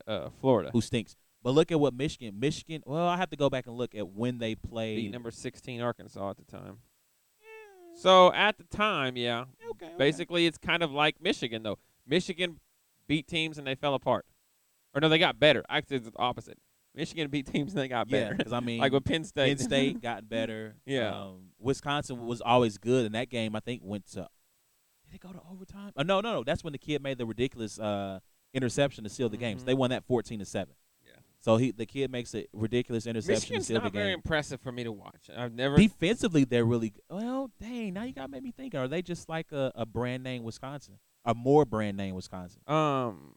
uh, 0.08 0.30
Florida. 0.42 0.70
who 0.72 0.82
stinks. 0.82 1.16
But 1.42 1.52
look 1.52 1.72
at 1.72 1.80
what 1.80 1.94
Michigan. 1.94 2.40
Michigan. 2.40 2.84
Well, 2.86 3.08
I 3.08 3.18
have 3.18 3.30
to 3.30 3.38
go 3.38 3.50
back 3.50 3.66
and 3.68 3.76
look 3.78 3.96
at 3.96 4.08
when 4.10 4.38
they 4.40 4.56
beat 4.56 4.70
played. 4.70 5.12
number 5.12 5.32
sixteen 5.32 5.80
Arkansas 5.82 6.30
at 6.32 6.38
the 6.38 6.44
time. 6.44 6.80
So 7.98 8.34
at 8.34 8.58
the 8.58 8.66
time, 8.66 9.16
yeah, 9.16 9.46
okay, 9.72 9.86
okay. 9.86 9.96
basically 9.98 10.46
it's 10.46 10.58
kind 10.58 10.84
of 10.84 10.92
like 10.92 11.22
Michigan 11.22 11.64
though. 11.64 11.80
Michigan 12.06 12.60
beat 13.08 13.26
teams 13.26 13.58
and 13.58 13.66
they 13.66 13.76
fell 13.76 13.94
apart, 13.94 14.26
or 14.96 15.02
no, 15.02 15.10
they 15.10 15.20
got 15.20 15.40
better. 15.40 15.64
Actually, 15.70 15.98
it's 15.98 16.06
the 16.10 16.14
opposite. 16.18 16.58
Michigan 16.96 17.30
beat 17.30 17.46
teams 17.46 17.74
and 17.74 17.82
they 17.82 17.90
got 17.90 18.08
better. 18.10 18.34
because 18.36 18.54
I 18.54 18.60
mean, 18.62 18.80
like 18.80 18.94
with 18.94 19.04
Penn 19.04 19.26
State. 19.26 19.58
Penn 19.58 19.66
State 19.66 20.02
got 20.02 20.28
better. 20.30 20.76
Yeah. 20.86 21.10
um, 21.14 21.50
Wisconsin 21.60 22.26
was 22.26 22.40
always 22.42 22.78
good, 22.78 23.06
and 23.06 23.14
that 23.16 23.30
game 23.30 23.56
I 23.56 23.60
think 23.60 23.82
went 23.84 24.08
to. 24.14 24.28
Did 25.06 25.16
it 25.16 25.20
go 25.22 25.30
to 25.34 25.42
overtime? 25.52 25.92
Oh, 25.98 26.04
no, 26.04 26.22
no, 26.22 26.34
no. 26.34 26.44
That's 26.44 26.64
when 26.64 26.72
the 26.74 26.80
kid 26.80 27.04
made 27.04 27.18
the 27.18 27.26
ridiculous 27.26 27.78
uh, 27.80 28.20
interception 28.54 29.04
to 29.04 29.10
seal 29.10 29.30
the 29.30 29.38
game. 29.38 29.60
So 29.60 29.66
they 29.66 29.74
won 29.74 29.90
that 29.92 30.04
fourteen 30.06 30.40
to 30.40 30.46
seven. 30.46 30.74
Yeah. 31.06 31.12
So 31.42 31.58
he, 31.58 31.72
the 31.72 31.86
kid 31.86 32.10
makes 32.12 32.34
a 32.34 32.48
ridiculous 32.54 33.06
interception 33.06 33.42
Michigan's 33.42 33.68
to 33.68 33.74
seal 33.74 33.80
the 33.82 33.84
not 33.88 33.94
very 33.94 34.08
game. 34.08 34.14
impressive 34.16 34.62
for 34.62 34.72
me 34.72 34.84
to 34.86 34.92
watch. 34.94 35.30
I've 35.36 35.54
never. 35.54 35.76
Defensively, 35.76 36.44
they're 36.46 36.66
really 36.66 36.90
g- 36.92 37.00
well. 37.10 37.52
Dang, 37.62 37.94
now 37.94 38.04
you 38.04 38.14
got 38.14 38.24
to 38.24 38.28
make 38.32 38.42
me 38.44 38.52
think. 38.52 38.74
Are 38.74 38.88
they 38.88 39.02
just 39.02 39.28
like 39.30 39.52
a, 39.52 39.72
a 39.76 39.86
brand 39.86 40.24
name 40.24 40.44
Wisconsin? 40.44 40.96
A 41.26 41.34
more 41.36 41.66
brand 41.66 41.98
name 41.98 42.16
Wisconsin? 42.16 42.62
um, 42.68 43.36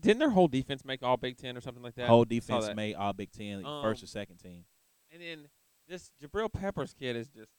didn't 0.00 0.18
their 0.20 0.30
whole 0.30 0.48
defense 0.48 0.84
make 0.84 1.02
all 1.02 1.16
Big 1.16 1.36
Ten 1.36 1.56
or 1.56 1.60
something 1.60 1.82
like 1.82 1.94
that? 1.96 2.06
Whole 2.08 2.24
defense 2.24 2.68
made 2.74 2.94
all 2.94 3.12
Big 3.12 3.30
Ten, 3.32 3.64
Um, 3.64 3.82
first 3.82 4.02
or 4.02 4.06
second 4.06 4.36
team. 4.36 4.64
And 5.10 5.22
then 5.22 5.48
this 5.88 6.10
Jabril 6.22 6.52
Peppers 6.52 6.94
kid 6.98 7.16
is 7.16 7.28
just 7.28 7.50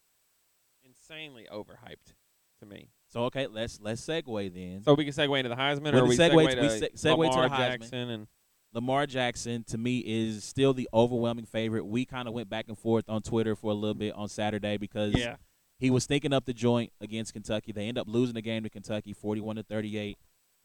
insanely 0.84 1.46
overhyped 1.52 2.14
to 2.60 2.66
me. 2.66 2.90
So 3.08 3.24
okay, 3.24 3.46
let's 3.46 3.80
let's 3.80 4.00
segue 4.02 4.54
then. 4.54 4.82
So 4.82 4.94
we 4.94 5.04
can 5.04 5.12
segue 5.12 5.36
into 5.38 5.48
the 5.48 5.56
Heisman, 5.56 5.92
Well, 5.92 6.04
or 6.04 6.08
we 6.08 6.16
segue- 6.16 6.30
segue, 6.32 6.36
we 6.36 6.54
to 6.54 6.70
se- 6.78 6.90
segue 6.94 7.02
to 7.16 7.16
Lamar 7.16 7.48
the 7.48 7.54
Heisman. 7.54 7.58
Jackson 7.58 8.10
and 8.10 8.26
Lamar 8.72 9.06
Jackson 9.06 9.64
to 9.64 9.78
me 9.78 9.98
is 9.98 10.44
still 10.44 10.72
the 10.72 10.88
overwhelming 10.94 11.44
favorite. 11.46 11.84
We 11.86 12.04
kind 12.04 12.28
of 12.28 12.34
went 12.34 12.48
back 12.48 12.66
and 12.68 12.78
forth 12.78 13.04
on 13.08 13.22
Twitter 13.22 13.56
for 13.56 13.72
a 13.72 13.74
little 13.74 13.94
bit 13.94 14.14
on 14.14 14.28
Saturday 14.28 14.76
because 14.76 15.14
yeah, 15.16 15.36
he 15.80 15.90
was 15.90 16.06
thinking 16.06 16.32
up 16.32 16.44
the 16.44 16.54
joint 16.54 16.92
against 17.00 17.32
Kentucky. 17.32 17.72
They 17.72 17.88
end 17.88 17.98
up 17.98 18.06
losing 18.06 18.34
the 18.34 18.42
game 18.42 18.62
to 18.62 18.70
Kentucky, 18.70 19.12
forty-one 19.12 19.56
to 19.56 19.64
thirty-eight. 19.64 20.18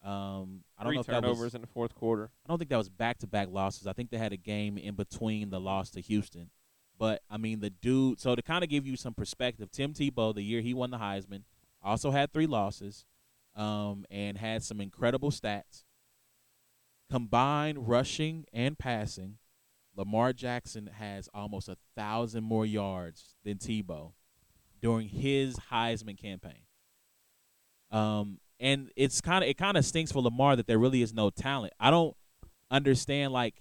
Um, 0.04 0.65
don't 0.86 0.92
three 0.92 0.96
know 0.96 1.02
if 1.02 1.08
that 1.08 1.22
turnovers 1.22 1.40
was. 1.40 1.56
in 1.56 1.62
the 1.62 1.68
fourth 1.68 1.94
quarter. 1.96 2.32
I 2.46 2.50
don't 2.50 2.58
think 2.58 2.70
that 2.70 2.78
was 2.78 2.90
back-to-back 2.90 3.50
losses. 3.52 3.88
I 3.88 3.94
think 3.94 4.10
they 4.10 4.18
had 4.18 4.34
a 4.34 4.38
game 4.38 4.78
in 4.78 4.96
between 4.96 5.50
the 5.50 5.60
loss 5.60 5.90
to 5.92 6.02
Houston. 6.02 6.50
But 6.98 7.22
I 7.30 7.38
mean, 7.38 7.60
the 7.60 7.70
dude. 7.70 8.20
So 8.20 8.36
to 8.36 8.42
kind 8.42 8.64
of 8.64 8.70
give 8.70 8.88
you 8.88 8.96
some 8.96 9.14
perspective, 9.14 9.70
Tim 9.72 9.94
Tebow, 9.94 10.34
the 10.34 10.42
year 10.42 10.62
he 10.62 10.74
won 10.74 10.92
the 10.92 10.98
Heisman, 10.98 11.44
also 11.84 12.12
had 12.12 12.32
three 12.32 12.48
losses, 12.48 13.06
um, 13.56 14.06
and 14.10 14.38
had 14.38 14.64
some 14.64 14.80
incredible 14.80 15.32
stats. 15.32 15.84
Combined 17.12 17.88
rushing 17.88 18.46
and 18.54 18.80
passing, 18.80 19.38
Lamar 19.96 20.34
Jackson 20.34 20.88
has 20.88 21.30
almost 21.34 21.70
a 21.70 21.78
thousand 21.96 22.44
more 22.44 22.66
yards 22.66 23.36
than 23.44 23.58
Tebow 23.58 24.14
during 24.82 25.10
his 25.10 25.56
Heisman 25.72 26.18
campaign. 26.18 26.64
Um, 27.92 28.40
and 28.60 28.90
it's 28.96 29.22
kind 29.22 29.44
of 29.44 29.50
it 29.50 29.58
kind 29.58 29.78
of 29.78 29.86
stinks 29.86 30.12
for 30.12 30.22
Lamar 30.22 30.56
that 30.56 30.68
there 30.68 30.80
really 30.80 31.02
is 31.02 31.14
no 31.14 31.30
talent. 31.30 31.74
I 31.80 31.92
don't 31.92 32.16
understand 32.72 33.34
like. 33.34 33.56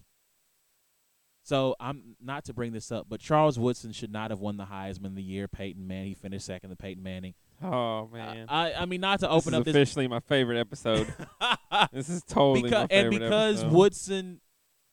So 1.47 1.77
I'm 1.79 2.17
not 2.23 2.47
to 2.47 2.55
bring 2.55 2.73
this 2.73 2.91
up, 2.91 3.07
but 3.07 3.21
Charles 3.21 3.59
Woodson 3.59 3.93
should 3.93 4.11
not 4.11 4.31
have 4.31 4.41
won 4.41 4.57
the 4.57 4.65
Heisman 4.65 5.15
the 5.15 5.23
year 5.23 5.47
Peyton 5.47 5.87
Manning 5.87 6.09
he 6.09 6.15
finished 6.15 6.47
second 6.47 6.71
to 6.71 6.77
Peyton 6.77 7.03
Manning. 7.03 7.35
Oh 7.63 8.09
man, 8.09 8.47
I 8.49 8.73
I 8.73 8.85
mean 8.87 9.03
not 9.03 9.21
to 9.21 9.27
this 9.27 9.35
open 9.35 9.55
is 9.55 9.61
up 9.61 9.65
this 9.65 9.75
officially 9.75 10.09
my 10.09 10.21
favorite 10.21 10.59
episode. 10.59 11.13
this 11.93 12.09
is 12.09 12.23
totally 12.25 12.63
because 12.63 12.89
and 12.91 13.11
because 13.11 13.61
episode. 13.61 13.77
Woodson, 13.77 14.41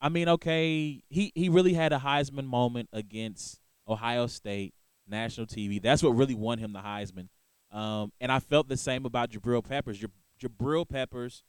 I 0.02 0.10
mean, 0.10 0.28
okay, 0.28 1.02
he 1.10 1.32
he 1.36 1.50
really 1.50 1.74
had 1.74 1.94
a 1.94 2.00
Heisman 2.00 2.46
moment 2.46 2.90
against 2.92 3.60
Ohio 3.88 4.28
State 4.28 4.74
national 5.08 5.48
TV. 5.48 5.82
That's 5.82 6.04
what 6.04 6.12
really 6.12 6.36
won 6.36 6.58
him 6.58 6.74
the 6.74 6.80
Heisman. 6.80 7.30
Um, 7.72 8.12
and 8.20 8.32
I 8.32 8.40
felt 8.40 8.68
the 8.68 8.78
same 8.78 9.06
about 9.06 9.30
Jabril 9.32 9.64
Peppers. 9.64 10.00
Jab- 10.00 10.12
Jabril 10.42 10.88
Peppers, 10.88 11.44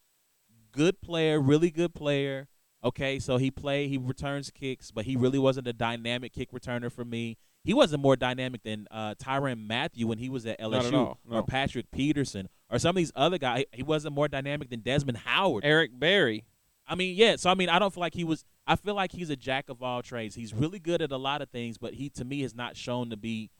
good 0.71 1.01
player, 1.01 1.41
really 1.41 1.71
good 1.71 1.95
player. 1.95 2.49
Okay, 2.85 3.19
so 3.19 3.37
he 3.37 3.51
play, 3.51 3.87
he 3.87 3.97
returns 3.97 4.51
kicks, 4.51 4.91
but 4.91 5.05
he 5.05 5.17
really 5.17 5.39
wasn't 5.39 5.69
a 5.69 5.73
dynamic 5.73 6.33
kick 6.33 6.51
returner 6.53 6.91
for 6.91 7.05
me. 7.05 7.37
He 7.65 7.73
wasn't 7.75 8.03
more 8.03 8.17
dynamic 8.17 8.65
than 8.65 8.89
uh, 8.91 9.15
Tyrann 9.15 9.67
Mathieu 9.69 10.09
when 10.09 10.19
he 10.19 10.29
was 10.29 10.47
at 10.47 10.59
LSU, 10.59 10.89
at 10.89 10.95
all, 10.95 11.19
or. 11.31 11.45
Patrick 11.45 11.91
Peterson, 11.93 12.49
or 12.69 12.81
some 12.81 12.91
of 12.91 12.97
these 12.97 13.13
other 13.15 13.39
guys. 13.39 13.65
He 13.73 13.85
wasn't 13.85 14.15
more 14.15 14.27
dynamic 14.27 14.71
than 14.71 14.81
Desmond 14.81 15.19
Howard. 15.19 15.65
Eric 15.65 15.93
Berry. 15.95 16.45
I 16.89 16.97
mean, 16.97 17.15
yeah. 17.17 17.37
So 17.37 17.51
I 17.51 17.55
mean, 17.55 17.69
I 17.69 17.79
don't 17.79 17.95
feel 17.95 18.01
like 18.01 18.15
he 18.15 18.25
was. 18.25 18.45
I 18.67 18.75
feel 18.75 18.95
like 18.95 19.13
he's 19.13 19.31
a 19.31 19.37
jack 19.37 19.69
of 19.69 19.81
all 19.81 20.03
trades. 20.03 20.35
He's 20.35 20.53
really 20.53 20.81
good 20.81 21.03
at 21.03 21.13
a 21.13 21.17
lot 21.17 21.41
of 21.41 21.51
things, 21.51 21.79
but 21.79 21.95
he 21.95 22.11
to 22.11 22.25
me 22.25 22.43
has 22.43 22.55
not 22.55 22.77
shown 22.77 23.11
to 23.11 23.17
be 23.17 23.51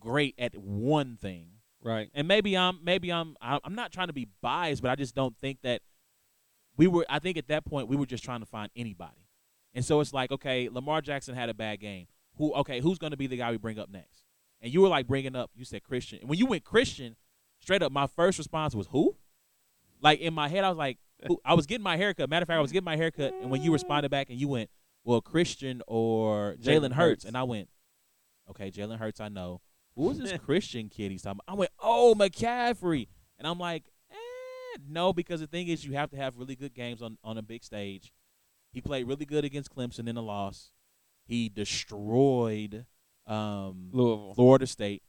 great 0.00 0.34
at 0.36 0.56
one 0.56 1.16
thing. 1.16 1.46
Right. 1.84 2.08
And 2.14 2.26
maybe 2.26 2.56
I'm 2.56 2.78
maybe 2.82 3.12
I'm 3.12 3.36
I'm 3.40 3.74
not 3.74 3.92
trying 3.92 4.06
to 4.06 4.14
be 4.14 4.26
biased, 4.40 4.82
but 4.82 4.90
I 4.90 4.96
just 4.96 5.14
don't 5.14 5.36
think 5.38 5.58
that 5.62 5.82
we 6.76 6.86
were. 6.86 7.04
I 7.08 7.18
think 7.18 7.36
at 7.36 7.48
that 7.48 7.66
point 7.66 7.88
we 7.88 7.96
were 7.96 8.06
just 8.06 8.24
trying 8.24 8.40
to 8.40 8.46
find 8.46 8.70
anybody, 8.74 9.28
and 9.74 9.84
so 9.84 10.00
it's 10.00 10.12
like 10.12 10.32
okay, 10.32 10.68
Lamar 10.70 11.02
Jackson 11.02 11.34
had 11.34 11.50
a 11.50 11.54
bad 11.54 11.80
game. 11.80 12.06
Who 12.38 12.54
okay? 12.54 12.80
Who's 12.80 12.98
going 12.98 13.10
to 13.10 13.16
be 13.18 13.26
the 13.26 13.36
guy 13.36 13.50
we 13.50 13.58
bring 13.58 13.78
up 13.78 13.90
next? 13.90 14.24
And 14.62 14.72
you 14.72 14.80
were 14.80 14.88
like 14.88 15.06
bringing 15.06 15.36
up. 15.36 15.50
You 15.54 15.66
said 15.66 15.82
Christian, 15.82 16.20
and 16.20 16.28
when 16.30 16.38
you 16.38 16.46
went 16.46 16.64
Christian, 16.64 17.16
straight 17.60 17.82
up, 17.82 17.92
my 17.92 18.06
first 18.06 18.38
response 18.38 18.74
was 18.74 18.86
who? 18.86 19.16
Like 20.00 20.20
in 20.20 20.32
my 20.32 20.48
head, 20.48 20.64
I 20.64 20.70
was 20.70 20.78
like, 20.78 20.98
who? 21.26 21.38
I 21.44 21.52
was 21.52 21.66
getting 21.66 21.84
my 21.84 21.98
haircut. 21.98 22.30
Matter 22.30 22.44
of 22.44 22.48
fact, 22.48 22.58
I 22.58 22.62
was 22.62 22.72
getting 22.72 22.86
my 22.86 22.96
haircut, 22.96 23.34
and 23.42 23.50
when 23.50 23.62
you 23.62 23.72
responded 23.72 24.08
back 24.10 24.30
and 24.30 24.40
you 24.40 24.48
went, 24.48 24.70
well, 25.04 25.20
Christian 25.20 25.82
or 25.86 26.56
Jalen 26.60 26.92
Hurts. 26.92 27.26
and 27.26 27.36
I 27.36 27.42
went, 27.42 27.68
okay, 28.48 28.70
Jalen 28.70 28.98
Hurts, 28.98 29.20
I 29.20 29.28
know. 29.28 29.60
Who 29.96 30.10
is 30.10 30.18
this 30.18 30.32
Christian 30.44 30.88
kid 30.88 31.10
he's 31.10 31.22
talking 31.22 31.40
about? 31.44 31.52
I 31.52 31.58
went, 31.58 31.70
oh, 31.80 32.14
McCaffrey. 32.18 33.08
And 33.38 33.46
I'm 33.46 33.58
like, 33.58 33.84
eh, 34.10 34.78
no, 34.88 35.12
because 35.12 35.40
the 35.40 35.46
thing 35.46 35.68
is, 35.68 35.84
you 35.84 35.92
have 35.92 36.10
to 36.10 36.16
have 36.16 36.36
really 36.36 36.56
good 36.56 36.74
games 36.74 37.02
on, 37.02 37.18
on 37.22 37.38
a 37.38 37.42
big 37.42 37.64
stage. 37.64 38.12
He 38.72 38.80
played 38.80 39.06
really 39.06 39.24
good 39.24 39.44
against 39.44 39.74
Clemson 39.74 40.08
in 40.08 40.16
a 40.16 40.22
loss. 40.22 40.72
He 41.26 41.48
destroyed 41.48 42.86
um, 43.26 43.90
Louisville. 43.92 44.34
Florida 44.34 44.66
State. 44.66 45.02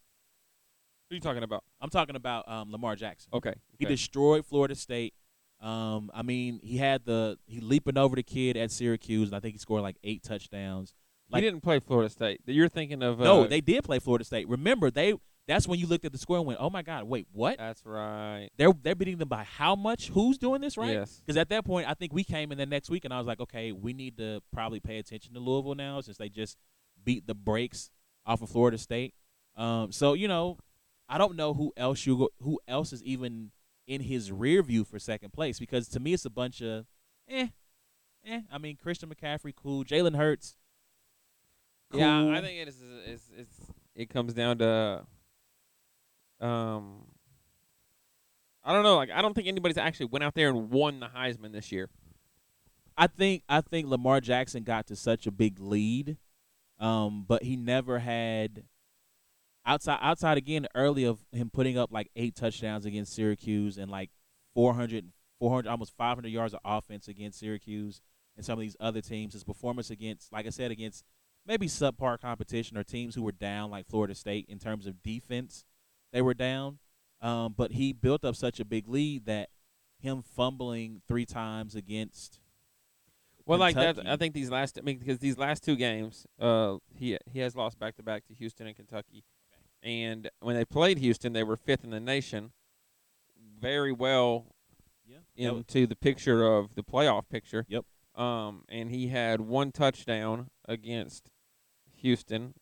Who 1.09 1.13
are 1.13 1.17
you 1.17 1.21
talking 1.21 1.43
about? 1.43 1.63
I'm 1.81 1.89
talking 1.89 2.15
about 2.15 2.47
um, 2.49 2.71
Lamar 2.71 2.95
Jackson. 2.95 3.31
Okay. 3.33 3.53
He 3.77 3.85
destroyed 3.85 4.45
Florida 4.45 4.75
State. 4.75 5.13
Um, 5.61 6.11
I 6.13 6.21
mean, 6.21 6.59
he 6.63 6.77
had 6.77 7.05
the 7.05 7.37
he 7.45 7.59
leaping 7.59 7.97
over 7.97 8.15
the 8.15 8.23
kid 8.23 8.57
at 8.57 8.71
Syracuse, 8.71 9.29
and 9.29 9.35
I 9.35 9.39
think 9.39 9.53
he 9.53 9.59
scored 9.59 9.81
like 9.81 9.97
eight 10.03 10.23
touchdowns. 10.23 10.93
Like- 11.29 11.43
he 11.43 11.49
didn't 11.49 11.61
play 11.63 11.79
Florida 11.79 12.09
State. 12.09 12.41
You're 12.45 12.69
thinking 12.69 13.01
of 13.03 13.19
uh, 13.21 13.23
no, 13.23 13.47
they 13.47 13.61
did 13.61 13.83
play 13.83 13.99
Florida 13.99 14.23
State. 14.25 14.47
Remember, 14.47 14.89
they 14.91 15.13
that's 15.47 15.67
when 15.67 15.77
you 15.79 15.85
looked 15.85 16.05
at 16.05 16.11
the 16.11 16.17
score 16.17 16.37
and 16.37 16.45
went, 16.45 16.59
"Oh 16.59 16.69
my 16.69 16.81
God, 16.81 17.03
wait, 17.03 17.27
what? 17.31 17.57
That's 17.57 17.85
right. 17.85 18.49
They're 18.57 18.73
they're 18.81 18.95
beating 18.95 19.17
them 19.17 19.27
by 19.29 19.43
how 19.43 19.75
much? 19.75 20.09
Who's 20.09 20.37
doing 20.37 20.61
this 20.61 20.77
right?" 20.77 20.93
Yes. 20.93 21.21
Because 21.25 21.37
at 21.37 21.49
that 21.49 21.65
point, 21.65 21.87
I 21.89 21.93
think 21.93 22.13
we 22.13 22.23
came 22.23 22.51
in 22.51 22.57
the 22.57 22.65
next 22.65 22.89
week, 22.89 23.05
and 23.05 23.13
I 23.13 23.17
was 23.19 23.27
like, 23.27 23.39
"Okay, 23.39 23.71
we 23.71 23.93
need 23.93 24.17
to 24.17 24.41
probably 24.51 24.79
pay 24.79 24.97
attention 24.97 25.33
to 25.35 25.39
Louisville 25.39 25.75
now, 25.75 26.01
since 26.01 26.17
they 26.17 26.29
just 26.29 26.57
beat 27.03 27.27
the 27.27 27.35
brakes 27.35 27.91
off 28.25 28.41
of 28.41 28.49
Florida 28.49 28.77
State." 28.77 29.13
Um, 29.55 29.91
so 29.91 30.13
you 30.13 30.27
know, 30.27 30.57
I 31.07 31.17
don't 31.19 31.35
know 31.35 31.53
who 31.53 31.71
else 31.77 32.05
you 32.05 32.17
go, 32.17 32.29
who 32.41 32.59
else 32.67 32.91
is 32.91 33.03
even 33.03 33.51
in 33.87 34.01
his 34.01 34.31
rear 34.31 34.63
view 34.63 34.83
for 34.83 34.97
second 34.97 35.31
place 35.31 35.59
because 35.59 35.87
to 35.87 35.99
me 35.99 36.11
it's 36.13 36.25
a 36.25 36.29
bunch 36.31 36.59
of 36.59 36.87
eh, 37.29 37.47
eh. 38.25 38.41
I 38.51 38.57
mean, 38.57 38.77
Christian 38.81 39.09
McCaffrey, 39.13 39.53
cool. 39.55 39.83
Jalen 39.85 40.15
Hurts, 40.15 40.55
cool. 41.91 42.01
Yeah, 42.01 42.29
I 42.29 42.41
think 42.41 42.59
it 42.59 42.67
is. 42.67 42.77
It's, 43.07 43.31
it's 43.37 43.57
it 43.95 44.09
comes 44.09 44.33
down 44.33 44.59
to 44.59 45.05
um. 46.39 47.05
I 48.67 48.73
don't 48.73 48.81
know. 48.81 48.95
Like, 48.95 49.11
I 49.11 49.21
don't 49.21 49.35
think 49.35 49.47
anybody's 49.47 49.77
actually 49.77 50.07
went 50.07 50.23
out 50.23 50.33
there 50.33 50.49
and 50.49 50.71
won 50.71 50.99
the 50.99 51.05
Heisman 51.05 51.51
this 51.51 51.71
year. 51.71 51.87
I 52.97 53.07
think 53.07 53.43
I 53.47 53.61
think 53.61 53.87
Lamar 53.87 54.21
Jackson 54.21 54.63
got 54.63 54.87
to 54.87 54.95
such 54.95 55.27
a 55.27 55.31
big 55.31 55.59
lead, 55.59 56.17
um, 56.79 57.25
but 57.27 57.43
he 57.43 57.55
never 57.55 57.99
had 57.99 58.63
outside 59.65 59.99
outside 60.01 60.37
again 60.37 60.67
early 60.75 61.03
of 61.03 61.19
him 61.31 61.49
putting 61.49 61.77
up 61.77 61.91
like 61.91 62.09
eight 62.15 62.35
touchdowns 62.35 62.85
against 62.85 63.13
Syracuse 63.13 63.77
and 63.77 63.91
like 63.91 64.11
400, 64.53 65.11
400 65.39 65.69
almost 65.69 65.93
500 65.97 66.29
yards 66.29 66.53
of 66.53 66.59
offense 66.63 67.07
against 67.07 67.39
Syracuse 67.39 68.01
and 68.37 68.45
some 68.45 68.53
of 68.53 68.61
these 68.61 68.77
other 68.79 69.01
teams. 69.01 69.33
His 69.33 69.43
performance 69.43 69.89
against, 69.89 70.31
like 70.31 70.45
I 70.45 70.49
said, 70.49 70.71
against 70.71 71.03
maybe 71.45 71.67
subpar 71.67 72.19
competition 72.19 72.77
or 72.77 72.83
teams 72.83 73.15
who 73.15 73.23
were 73.23 73.31
down 73.31 73.69
like 73.71 73.87
Florida 73.87 74.15
State 74.15 74.45
in 74.49 74.59
terms 74.59 74.87
of 74.87 75.01
defense, 75.03 75.65
they 76.11 76.21
were 76.21 76.33
down. 76.33 76.79
Um, 77.21 77.53
but 77.57 77.71
he 77.71 77.93
built 77.93 78.23
up 78.25 78.35
such 78.35 78.59
a 78.59 78.65
big 78.65 78.87
lead 78.87 79.25
that 79.25 79.49
him 79.99 80.21
fumbling 80.21 81.01
three 81.07 81.25
times 81.25 81.73
against 81.75 82.39
Well, 83.45 83.57
like 83.57 83.75
that, 83.75 84.05
I 84.05 84.17
think 84.17 84.33
these 84.33 84.49
last. 84.51 84.77
I 84.77 84.81
mean, 84.81 84.97
because 84.99 85.19
these 85.19 85.37
last 85.37 85.63
two 85.63 85.75
games, 85.75 86.27
uh, 86.39 86.77
he 86.95 87.17
he 87.31 87.39
has 87.39 87.55
lost 87.55 87.79
back 87.79 87.95
to 87.95 88.03
back 88.03 88.25
to 88.27 88.33
Houston 88.33 88.67
and 88.67 88.75
Kentucky, 88.75 89.23
and 89.81 90.29
when 90.41 90.55
they 90.55 90.65
played 90.65 90.97
Houston, 90.99 91.33
they 91.33 91.43
were 91.43 91.55
fifth 91.55 91.83
in 91.83 91.89
the 91.91 91.99
nation, 91.99 92.51
very 93.59 93.91
well 93.93 94.47
Yeah. 95.07 95.51
Was- 95.51 95.59
into 95.59 95.87
the 95.87 95.95
picture 95.95 96.43
of 96.45 96.75
the 96.75 96.83
playoff 96.83 97.29
picture. 97.29 97.65
Yep. 97.69 97.85
Um, 98.15 98.63
and 98.69 98.89
he 98.89 99.07
had 99.07 99.41
one 99.41 99.71
touchdown 99.71 100.49
against 100.67 101.29
Houston, 102.05 102.53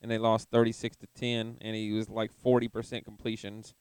and 0.00 0.10
they 0.10 0.18
lost 0.18 0.48
thirty 0.50 0.70
six 0.70 0.96
to 0.98 1.08
ten, 1.14 1.58
and 1.60 1.74
he 1.74 1.92
was 1.92 2.08
like 2.08 2.32
forty 2.32 2.68
percent 2.68 3.04
completions, 3.04 3.74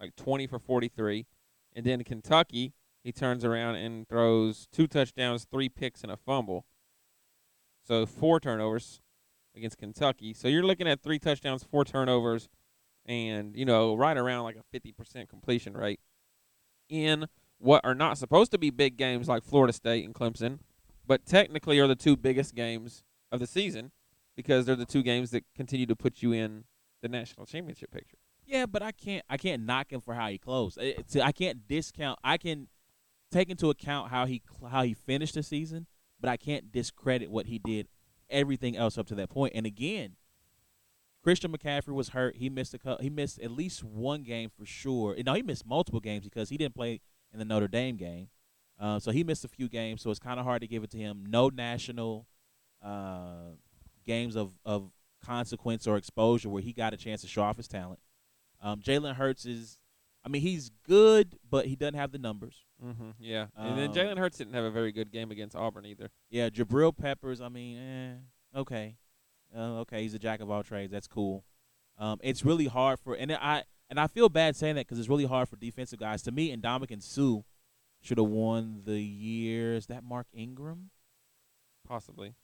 like 0.00 0.14
twenty 0.14 0.46
for 0.46 0.60
forty 0.60 0.88
three, 0.88 1.26
and 1.74 1.84
then 1.84 2.04
Kentucky, 2.04 2.74
he 3.02 3.10
turns 3.10 3.44
around 3.44 3.74
and 3.74 4.08
throws 4.08 4.68
two 4.72 4.86
touchdowns, 4.86 5.46
three 5.50 5.68
picks, 5.68 6.02
and 6.02 6.12
a 6.12 6.16
fumble. 6.16 6.64
So 7.86 8.06
four 8.06 8.38
turnovers 8.38 9.00
against 9.56 9.78
Kentucky. 9.78 10.32
So 10.32 10.46
you're 10.46 10.62
looking 10.62 10.86
at 10.86 11.02
three 11.02 11.18
touchdowns, 11.18 11.64
four 11.64 11.84
turnovers, 11.84 12.48
and 13.04 13.56
you 13.56 13.64
know 13.64 13.96
right 13.96 14.16
around 14.16 14.44
like 14.44 14.56
a 14.56 14.62
fifty 14.70 14.92
percent 14.92 15.28
completion 15.28 15.76
rate 15.76 16.00
in 16.88 17.26
what 17.58 17.84
are 17.84 17.96
not 17.96 18.16
supposed 18.16 18.52
to 18.52 18.58
be 18.58 18.70
big 18.70 18.96
games 18.96 19.26
like 19.26 19.42
Florida 19.42 19.72
State 19.72 20.04
and 20.04 20.14
Clemson, 20.14 20.60
but 21.04 21.26
technically 21.26 21.80
are 21.80 21.88
the 21.88 21.96
two 21.96 22.16
biggest 22.16 22.54
games 22.54 23.02
of 23.32 23.40
the 23.40 23.46
season 23.46 23.90
because 24.38 24.66
they're 24.66 24.76
the 24.76 24.86
two 24.86 25.02
games 25.02 25.32
that 25.32 25.42
continue 25.56 25.84
to 25.84 25.96
put 25.96 26.22
you 26.22 26.30
in 26.30 26.62
the 27.02 27.08
national 27.08 27.44
championship 27.44 27.90
picture. 27.90 28.18
Yeah, 28.46 28.66
but 28.66 28.84
I 28.84 28.92
can't 28.92 29.24
I 29.28 29.36
can't 29.36 29.64
knock 29.64 29.92
him 29.92 30.00
for 30.00 30.14
how 30.14 30.28
he 30.28 30.38
closed. 30.38 30.78
I 30.80 31.32
can't 31.32 31.66
discount. 31.66 32.20
I 32.22 32.36
can 32.36 32.68
take 33.32 33.50
into 33.50 33.68
account 33.68 34.12
how 34.12 34.26
he 34.26 34.40
how 34.70 34.84
he 34.84 34.94
finished 34.94 35.34
the 35.34 35.42
season, 35.42 35.88
but 36.20 36.30
I 36.30 36.36
can't 36.36 36.70
discredit 36.70 37.32
what 37.32 37.46
he 37.46 37.58
did. 37.58 37.88
Everything 38.30 38.76
else 38.76 38.96
up 38.96 39.08
to 39.08 39.16
that 39.16 39.28
point. 39.28 39.54
and 39.56 39.66
again, 39.66 40.14
Christian 41.24 41.50
McCaffrey 41.50 41.92
was 41.92 42.10
hurt. 42.10 42.36
He 42.36 42.48
missed 42.48 42.74
a 42.74 42.96
he 43.00 43.10
missed 43.10 43.40
at 43.40 43.50
least 43.50 43.82
one 43.82 44.22
game 44.22 44.50
for 44.56 44.64
sure. 44.64 45.16
No, 45.26 45.34
he 45.34 45.42
missed 45.42 45.66
multiple 45.66 46.00
games 46.00 46.22
because 46.22 46.48
he 46.48 46.56
didn't 46.56 46.76
play 46.76 47.00
in 47.32 47.40
the 47.40 47.44
Notre 47.44 47.66
Dame 47.66 47.96
game. 47.96 48.28
Uh, 48.78 49.00
so 49.00 49.10
he 49.10 49.24
missed 49.24 49.44
a 49.44 49.48
few 49.48 49.68
games. 49.68 50.00
So 50.00 50.10
it's 50.10 50.20
kind 50.20 50.38
of 50.38 50.46
hard 50.46 50.60
to 50.60 50.68
give 50.68 50.84
it 50.84 50.90
to 50.92 50.96
him. 50.96 51.24
No 51.28 51.48
national 51.48 52.28
uh, 52.80 53.56
games 54.08 54.34
of 54.36 54.52
of 54.64 54.90
consequence 55.24 55.86
or 55.86 55.96
exposure 55.96 56.48
where 56.48 56.62
he 56.62 56.72
got 56.72 56.94
a 56.94 56.96
chance 56.96 57.20
to 57.20 57.28
show 57.28 57.42
off 57.42 57.56
his 57.58 57.68
talent. 57.68 58.00
Um, 58.60 58.80
Jalen 58.80 59.14
Hurts 59.16 59.44
is, 59.44 59.78
I 60.24 60.28
mean, 60.28 60.42
he's 60.42 60.70
good, 60.86 61.36
but 61.48 61.66
he 61.66 61.76
doesn't 61.76 61.94
have 61.94 62.10
the 62.10 62.18
numbers. 62.18 62.64
Mm-hmm. 62.84 63.10
Yeah, 63.20 63.46
and 63.56 63.78
then 63.78 63.90
Um, 63.90 63.94
Jalen 63.94 64.18
Hurts 64.18 64.38
didn't 64.38 64.54
have 64.54 64.64
a 64.64 64.70
very 64.70 64.90
good 64.92 65.12
game 65.12 65.30
against 65.30 65.54
Auburn 65.54 65.84
either. 65.86 66.10
Yeah, 66.30 66.48
Jabril 66.48 66.96
Peppers. 66.96 67.40
I 67.40 67.48
mean, 67.48 67.76
eh, 67.78 68.58
okay, 68.60 68.96
uh, 69.56 69.80
okay. 69.82 70.02
He's 70.02 70.14
a 70.14 70.18
jack 70.18 70.40
of 70.40 70.50
all 70.50 70.62
trades. 70.62 70.90
That's 70.92 71.06
cool. 71.08 71.44
Um, 71.98 72.18
it's 72.22 72.44
really 72.44 72.66
hard 72.66 72.98
for, 73.00 73.14
and 73.14 73.32
I 73.32 73.64
and 73.90 73.98
I 74.00 74.06
feel 74.06 74.28
bad 74.28 74.56
saying 74.56 74.76
that 74.76 74.86
because 74.86 74.98
it's 74.98 75.08
really 75.08 75.26
hard 75.26 75.48
for 75.48 75.56
defensive 75.56 75.98
guys. 75.98 76.22
To 76.22 76.32
me, 76.32 76.50
and 76.52 76.62
Ndamukong 76.62 77.02
Suh 77.02 77.42
should 78.00 78.18
have 78.18 78.28
won 78.28 78.82
the 78.84 79.00
year. 79.00 79.74
Is 79.74 79.86
that 79.86 80.02
Mark 80.04 80.26
Ingram? 80.32 80.90
Possibly. 81.86 82.34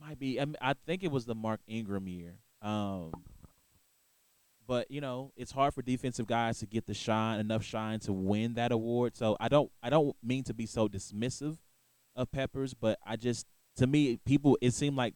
Might 0.00 0.18
be. 0.18 0.40
I, 0.40 0.44
mean, 0.44 0.56
I 0.60 0.74
think 0.74 1.02
it 1.02 1.10
was 1.10 1.24
the 1.24 1.34
Mark 1.34 1.60
Ingram 1.66 2.08
year. 2.08 2.34
Um, 2.62 3.12
but 4.66 4.90
you 4.90 5.00
know, 5.00 5.32
it's 5.36 5.52
hard 5.52 5.74
for 5.74 5.82
defensive 5.82 6.26
guys 6.26 6.58
to 6.60 6.66
get 6.66 6.86
the 6.86 6.94
shine, 6.94 7.40
enough 7.40 7.62
shine 7.62 8.00
to 8.00 8.12
win 8.12 8.54
that 8.54 8.72
award. 8.72 9.16
So 9.16 9.36
I 9.38 9.48
don't, 9.48 9.70
I 9.82 9.90
don't 9.90 10.16
mean 10.22 10.44
to 10.44 10.54
be 10.54 10.66
so 10.66 10.88
dismissive 10.88 11.58
of 12.14 12.30
Peppers, 12.30 12.74
but 12.74 12.98
I 13.06 13.16
just, 13.16 13.46
to 13.76 13.86
me, 13.86 14.18
people, 14.24 14.58
it 14.60 14.72
seemed 14.72 14.96
like 14.96 15.14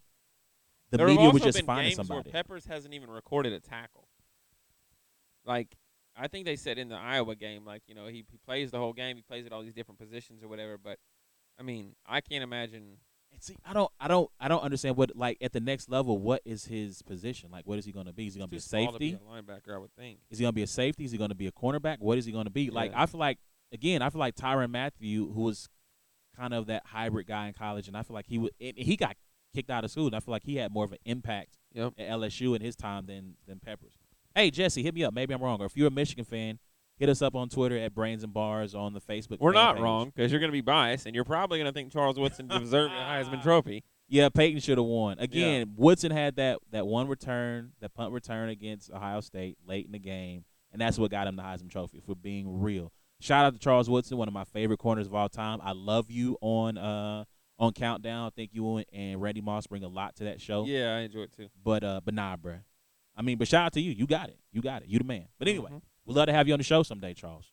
the 0.91 0.99
there 0.99 1.07
media 1.07 1.31
was 1.31 1.43
just 1.43 1.59
been 1.59 1.67
finding 1.67 1.87
games 1.87 1.97
somebody. 1.97 2.31
Peppers 2.31 2.67
hasn't 2.67 2.95
even 2.95 3.11
recorded 3.11 3.53
a 3.53 3.61
tackle. 3.61 4.09
Like, 5.45 5.77
I 6.17 6.29
think 6.29 6.45
they 6.45 6.57
said 6.57 6.79
in 6.79 6.89
the 6.89 6.97
Iowa 6.97 7.35
game, 7.35 7.65
like 7.65 7.83
you 7.87 7.95
know, 7.95 8.07
he 8.07 8.25
he 8.31 8.39
plays 8.45 8.71
the 8.71 8.79
whole 8.79 8.93
game, 8.93 9.17
he 9.17 9.23
plays 9.23 9.47
at 9.47 9.53
all 9.53 9.63
these 9.63 9.73
different 9.73 9.99
positions 9.99 10.43
or 10.43 10.49
whatever. 10.49 10.77
But 10.77 10.99
I 11.59 11.63
mean, 11.63 11.95
I 12.07 12.21
can't 12.21 12.43
imagine. 12.43 12.99
See, 13.41 13.57
I 13.65 13.73
don't, 13.73 13.91
I 13.99 14.07
don't, 14.07 14.31
I 14.39 14.49
don't 14.49 14.63
understand 14.63 14.97
what, 14.97 15.17
like, 15.17 15.39
at 15.41 15.53
the 15.53 15.61
next 15.61 15.89
level, 15.89 16.19
what 16.19 16.43
is 16.45 16.67
his 16.67 17.01
position? 17.03 17.51
Like, 17.51 17.67
what 17.67 17.79
is 17.79 17.85
he 17.87 17.93
going 17.93 18.07
to 18.07 18.13
be? 18.13 18.27
Is 18.27 18.35
he 18.35 18.39
going 18.39 18.49
to 18.49 18.51
be 18.51 18.57
a 18.59 18.61
too 18.61 18.67
small 18.69 18.87
to 18.87 18.93
safety? 18.93 19.11
be 19.13 19.17
a 19.17 19.43
linebacker, 19.43 19.75
I 19.75 19.79
would 19.79 19.95
think. 19.97 20.19
Is 20.31 20.39
he 20.39 20.43
going 20.43 20.53
to 20.53 20.57
be 20.57 20.63
a 20.63 20.67
safety? 20.67 21.05
Is 21.05 21.13
he 21.13 21.19
going 21.19 21.31
to 21.31 21.35
be 21.35 21.47
a 21.47 21.53
cornerback? 21.53 21.97
What 22.01 22.19
is 22.19 22.27
he 22.27 22.33
going 22.33 22.45
to 22.45 22.51
be? 22.51 22.69
Like, 22.71 22.93
I 22.95 23.07
feel 23.07 23.19
like, 23.21 23.39
again, 23.73 24.03
I 24.03 24.11
feel 24.11 24.21
like 24.21 24.35
Tyrann 24.37 24.71
Mathieu, 24.71 25.33
who 25.33 25.41
was 25.43 25.69
kind 26.37 26.53
of 26.53 26.67
that 26.67 26.83
hybrid 26.87 27.27
guy 27.27 27.49
in 27.49 27.55
college, 27.55 27.89
and 27.89 27.97
I 27.97 28.03
feel 28.03 28.15
like 28.15 28.27
he 28.27 28.37
would, 28.39 28.53
he 28.59 28.97
got 28.97 29.17
kicked 29.55 29.71
out 29.71 29.85
of 29.85 29.91
school, 29.91 30.07
and 30.07 30.15
I 30.17 30.21
feel 30.21 30.33
like 30.33 30.45
he 30.45 30.57
had 30.57 30.71
more 30.73 30.85
of 30.85 30.93
an 30.93 30.99
impact 31.05 31.57
Yep. 31.73 31.95
at 31.99 32.09
LSU 32.11 32.55
in 32.57 32.63
his 32.63 32.75
time 32.77 33.07
than 33.07 33.35
than 33.47 33.59
Peppers. 33.61 33.93
Hey, 34.35 34.51
Jesse, 34.51 34.83
hit 34.83 34.95
me 34.95 35.03
up. 35.05 35.15
Maybe 35.15 35.33
I'm 35.35 35.43
wrong. 35.43 35.61
Or 35.63 35.67
if 35.67 35.77
you're 35.77 35.89
a 35.89 35.91
Michigan 35.91 36.25
fan, 36.25 36.59
hit 37.01 37.09
us 37.09 37.23
up 37.23 37.35
on 37.35 37.49
Twitter 37.49 37.77
at 37.79 37.95
Brains 37.95 38.23
and 38.23 38.33
Bars 38.33 38.75
on 38.75 38.93
the 38.93 39.01
Facebook. 39.01 39.39
We're 39.41 39.53
not 39.53 39.75
page. 39.77 39.83
wrong 39.83 40.13
because 40.15 40.31
you're 40.31 40.39
going 40.39 40.51
to 40.51 40.57
be 40.57 40.61
biased, 40.61 41.07
and 41.07 41.15
you're 41.15 41.25
probably 41.25 41.59
going 41.59 41.67
to 41.67 41.73
think 41.73 41.91
Charles 41.91 42.19
Woodson 42.19 42.47
deserved 42.47 42.93
the 42.93 42.99
Heisman 42.99 43.43
Trophy. 43.43 43.83
Yeah, 44.09 44.29
Peyton 44.29 44.61
should 44.61 44.77
have 44.79 44.87
won. 44.87 45.19
Again, 45.19 45.73
Woodson 45.77 46.13
had 46.13 46.37
that 46.37 46.59
that 46.71 46.87
one 46.87 47.09
return, 47.09 47.73
that 47.81 47.95
punt 47.95 48.13
return 48.13 48.49
against 48.51 48.91
Ohio 48.93 49.21
State 49.21 49.57
late 49.67 49.87
in 49.87 49.93
the 49.93 49.99
game, 49.99 50.45
and 50.73 50.81
that's 50.81 50.99
what 50.99 51.11
got 51.11 51.27
him 51.27 51.37
the 51.37 51.43
Heisman 51.43 51.71
Trophy. 51.71 51.99
If 51.99 52.07
we're 52.07 52.15
being 52.17 52.61
real, 52.61 52.93
shout 53.21 53.45
out 53.47 53.55
to 53.55 53.59
Charles 53.59 53.89
Woodson, 53.89 54.19
one 54.19 54.29
of 54.29 54.35
my 54.35 54.45
favorite 54.45 54.79
corners 54.79 55.07
of 55.07 55.15
all 55.15 55.29
time. 55.29 55.61
I 55.63 55.73
love 55.73 56.11
you 56.11 56.37
on 56.41 56.77
uh 56.77 57.25
on 57.59 57.73
Countdown. 57.73 58.27
I 58.27 58.31
think 58.31 58.51
you 58.53 58.83
and 58.93 59.21
Randy 59.23 59.41
Moss 59.41 59.67
bring 59.67 59.85
a 59.85 59.89
lot 59.89 60.17
to 60.17 60.25
that 60.25 60.41
show. 60.41 60.65
Yeah, 60.67 60.97
I 60.97 61.01
enjoy 61.01 61.21
it 61.23 61.33
too. 61.37 61.49
But 61.65 61.85
uh, 61.85 62.01
but 62.05 62.13
nah, 62.13 62.37
bruh. 62.37 62.61
I 63.17 63.23
mean, 63.23 63.39
but 63.39 63.47
shout 63.49 63.67
out 63.67 63.73
to 63.75 63.81
you. 63.81 63.93
You 63.93 64.07
got 64.07 64.29
it. 64.29 64.39
You 64.51 64.61
got 64.63 64.83
it. 64.83 64.89
You 64.89 64.99
the 64.99 65.05
man. 65.05 65.27
But 65.39 65.47
anyway, 65.49 65.71
Mhm. 65.71 65.83
We'd 66.11 66.17
love 66.17 66.27
to 66.27 66.33
have 66.33 66.47
you 66.49 66.53
on 66.55 66.59
the 66.59 66.65
show 66.65 66.83
someday, 66.83 67.15
Charles. 67.15 67.53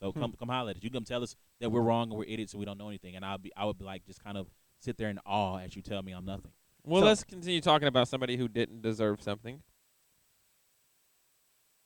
So 0.00 0.12
Hmm. 0.12 0.20
come 0.20 0.32
come 0.38 0.48
holler 0.48 0.70
at 0.70 0.76
us. 0.76 0.82
You 0.82 0.90
come 0.90 1.04
tell 1.04 1.22
us 1.22 1.34
that 1.60 1.70
we're 1.70 1.80
wrong 1.80 2.10
and 2.10 2.18
we're 2.18 2.24
idiots 2.26 2.52
and 2.52 2.60
we 2.60 2.66
don't 2.66 2.78
know 2.78 2.88
anything, 2.88 3.16
and 3.16 3.24
I'll 3.24 3.38
be 3.38 3.50
I 3.56 3.64
would 3.64 3.78
be 3.78 3.84
like 3.84 4.04
just 4.04 4.22
kind 4.22 4.36
of 4.36 4.48
sit 4.80 4.96
there 4.98 5.08
in 5.08 5.18
awe 5.24 5.56
as 5.58 5.74
you 5.74 5.82
tell 5.82 6.02
me 6.02 6.12
I'm 6.12 6.24
nothing. 6.24 6.52
Well, 6.84 7.00
So- 7.02 7.06
let's 7.06 7.24
continue 7.24 7.60
talking 7.60 7.88
about 7.88 8.06
somebody 8.08 8.36
who 8.36 8.46
didn't 8.48 8.82
deserve 8.82 9.22
something, 9.22 9.62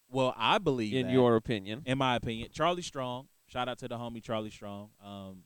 Well, 0.08 0.34
I 0.36 0.58
believe 0.58 0.92
in 0.94 1.08
your 1.10 1.36
opinion. 1.36 1.82
in 1.86 1.98
my 1.98 2.16
opinion, 2.16 2.48
Charlie 2.52 2.82
Strong. 2.82 3.28
Shout 3.46 3.68
out 3.68 3.78
to 3.78 3.88
the 3.88 3.96
homie 3.96 4.22
Charlie 4.22 4.50
Strong. 4.50 4.90
Um, 5.02 5.44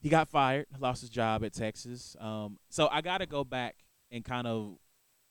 he 0.00 0.08
got 0.08 0.28
fired, 0.28 0.66
lost 0.78 1.00
his 1.00 1.10
job 1.10 1.44
at 1.44 1.52
Texas. 1.52 2.16
Um, 2.20 2.58
so 2.68 2.88
I 2.90 3.00
got 3.00 3.18
to 3.18 3.26
go 3.26 3.44
back 3.44 3.76
and 4.10 4.24
kind 4.24 4.46
of 4.46 4.78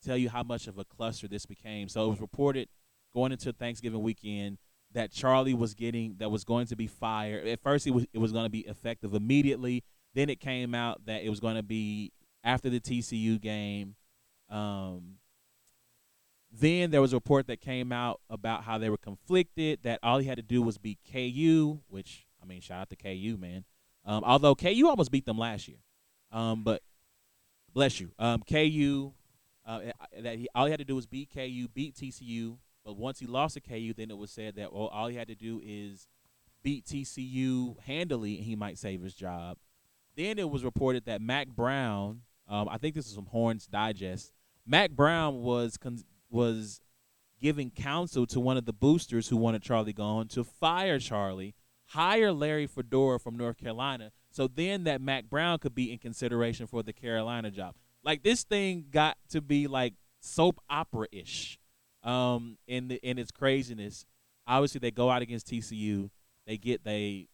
tell 0.02 0.18
you 0.18 0.30
how 0.30 0.44
much 0.44 0.68
of 0.68 0.78
a 0.78 0.84
cluster 0.86 1.28
this 1.28 1.46
became. 1.46 1.88
So 1.90 2.06
it 2.08 2.10
was 2.10 2.22
reported 2.22 2.68
going 3.14 3.32
into 3.32 3.54
Thanksgiving 3.54 4.02
weekend 4.02 4.58
that 4.94 5.12
Charlie 5.12 5.54
was 5.54 5.74
getting 5.74 6.16
that 6.20 6.30
was 6.30 6.44
going 6.44 6.68
to 6.68 6.76
be 6.76 6.88
fired. 6.88 7.48
At 7.48 7.62
first, 7.62 7.88
it 7.88 7.92
was 7.92 8.06
it 8.14 8.20
was 8.20 8.32
going 8.32 8.46
to 8.46 8.50
be 8.50 8.62
effective 8.62 9.14
immediately. 9.14 9.84
Then 10.14 10.30
it 10.30 10.40
came 10.40 10.76
out 10.76 11.06
that 11.06 11.24
it 11.24 11.30
was 11.30 11.40
going 11.40 11.56
to 11.56 11.64
be 11.64 12.12
after 12.44 12.70
the 12.70 12.80
TCU 12.80 13.40
game. 13.40 13.96
Um, 14.50 15.18
then 16.52 16.92
there 16.92 17.02
was 17.02 17.14
a 17.14 17.16
report 17.16 17.48
that 17.48 17.62
came 17.62 17.94
out 17.94 18.20
about 18.30 18.66
how 18.66 18.78
they 18.78 18.90
were 18.90 18.98
conflicted. 18.98 19.80
That 19.84 20.00
all 20.04 20.18
he 20.20 20.28
had 20.28 20.38
to 20.38 20.44
do 20.44 20.62
was 20.62 20.78
beat 20.78 21.00
KU, 21.10 21.80
which 21.88 22.28
I 22.42 22.46
mean, 22.46 22.62
shout 22.62 22.82
out 22.82 22.90
to 22.90 22.96
KU, 22.96 23.38
man. 23.40 23.64
Um, 24.04 24.24
although 24.26 24.56
KU 24.56 24.88
almost 24.88 25.12
beat 25.12 25.26
them 25.26 25.38
last 25.38 25.68
year, 25.68 25.78
um, 26.32 26.64
but 26.64 26.82
bless 27.74 28.00
you, 28.00 28.12
um, 28.20 28.44
KU. 28.48 29.14
Uh, 29.64 29.80
that 30.20 30.40
he 30.40 30.48
all 30.56 30.66
he 30.66 30.72
had 30.72 30.80
to 30.80 30.86
do 30.86 30.96
was 30.96 31.06
beat 31.06 31.30
KU, 31.34 31.68
beat 31.74 31.96
TCU. 31.96 32.58
But 32.84 32.98
once 32.98 33.20
he 33.20 33.28
lost 33.28 33.54
to 33.56 33.62
KU, 33.62 33.94
then 33.96 34.10
it 34.10 34.18
was 34.18 34.32
said 34.32 34.56
that 34.56 34.74
well, 34.74 34.88
all 34.88 35.08
he 35.08 35.16
had 35.16 35.28
to 35.28 35.36
do 35.36 35.62
is 35.64 36.08
beat 36.64 36.86
TCU 36.86 37.80
handily, 37.82 38.38
and 38.38 38.46
he 38.46 38.56
might 38.56 38.78
save 38.78 39.02
his 39.02 39.14
job. 39.14 39.58
Then 40.16 40.40
it 40.40 40.50
was 40.50 40.64
reported 40.64 41.06
that 41.06 41.22
Mack 41.22 41.48
Brown, 41.50 42.22
um, 42.48 42.68
I 42.70 42.78
think 42.78 42.96
this 42.96 43.08
is 43.08 43.16
from 43.16 43.28
Horns 43.28 43.68
Digest. 43.68 44.34
Mack 44.66 44.92
Brown 44.92 45.42
was 45.42 45.78
con- 45.78 46.04
was 46.30 46.82
giving 47.40 47.72
counsel 47.72 48.28
to 48.28 48.40
one 48.40 48.58
of 48.58 48.66
the 48.66 48.74
boosters 48.74 49.28
who 49.28 49.38
wanted 49.38 49.64
Charlie 49.64 49.94
gone 49.94 50.28
to 50.30 50.44
fire 50.44 51.00
Charlie, 51.00 51.56
hire 51.88 52.32
Larry 52.32 52.68
Fedora 52.68 53.20
from 53.20 53.36
North 53.36 53.58
Carolina, 53.58 54.12
so 54.30 54.48
then 54.48 54.84
that 54.84 55.02
Mack 55.02 55.30
Brown 55.30 55.60
could 55.60 55.76
be 55.76 55.92
in 55.92 55.98
consideration 55.98 56.68
for 56.68 56.84
the 56.84 56.94
Carolina 56.94 57.52
job. 57.52 57.76
Like 58.04 58.24
this 58.24 58.44
thing 58.44 58.86
got 58.92 59.18
to 59.30 59.42
be 59.42 59.68
like 59.68 59.94
soap 60.20 60.60
opera 60.70 61.08
ish, 61.12 61.60
um, 62.04 62.58
in 62.68 62.88
the 62.88 62.96
in 63.08 63.18
its 63.18 63.32
craziness. 63.32 64.06
Obviously, 64.48 64.80
they 64.80 64.92
go 64.92 65.10
out 65.10 65.22
against 65.22 65.48
TCU, 65.48 66.10
they 66.46 66.58
get 66.58 66.84
they 66.84 67.28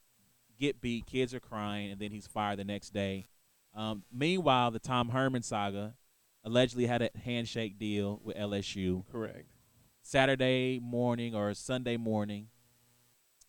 get 0.59 0.81
beat, 0.81 1.05
kids 1.05 1.33
are 1.33 1.39
crying, 1.39 1.91
and 1.91 1.99
then 1.99 2.11
he's 2.11 2.27
fired 2.27 2.59
the 2.59 2.63
next 2.63 2.91
day. 2.91 3.25
Um, 3.75 4.03
meanwhile, 4.11 4.71
the 4.71 4.79
Tom 4.79 5.09
Herman 5.09 5.43
saga 5.43 5.95
allegedly 6.43 6.87
had 6.87 7.01
a 7.01 7.09
handshake 7.23 7.77
deal 7.77 8.19
with 8.23 8.35
LSU. 8.35 9.03
Correct. 9.11 9.45
Saturday 10.01 10.79
morning 10.81 11.35
or 11.35 11.53
Sunday 11.53 11.97
morning, 11.97 12.47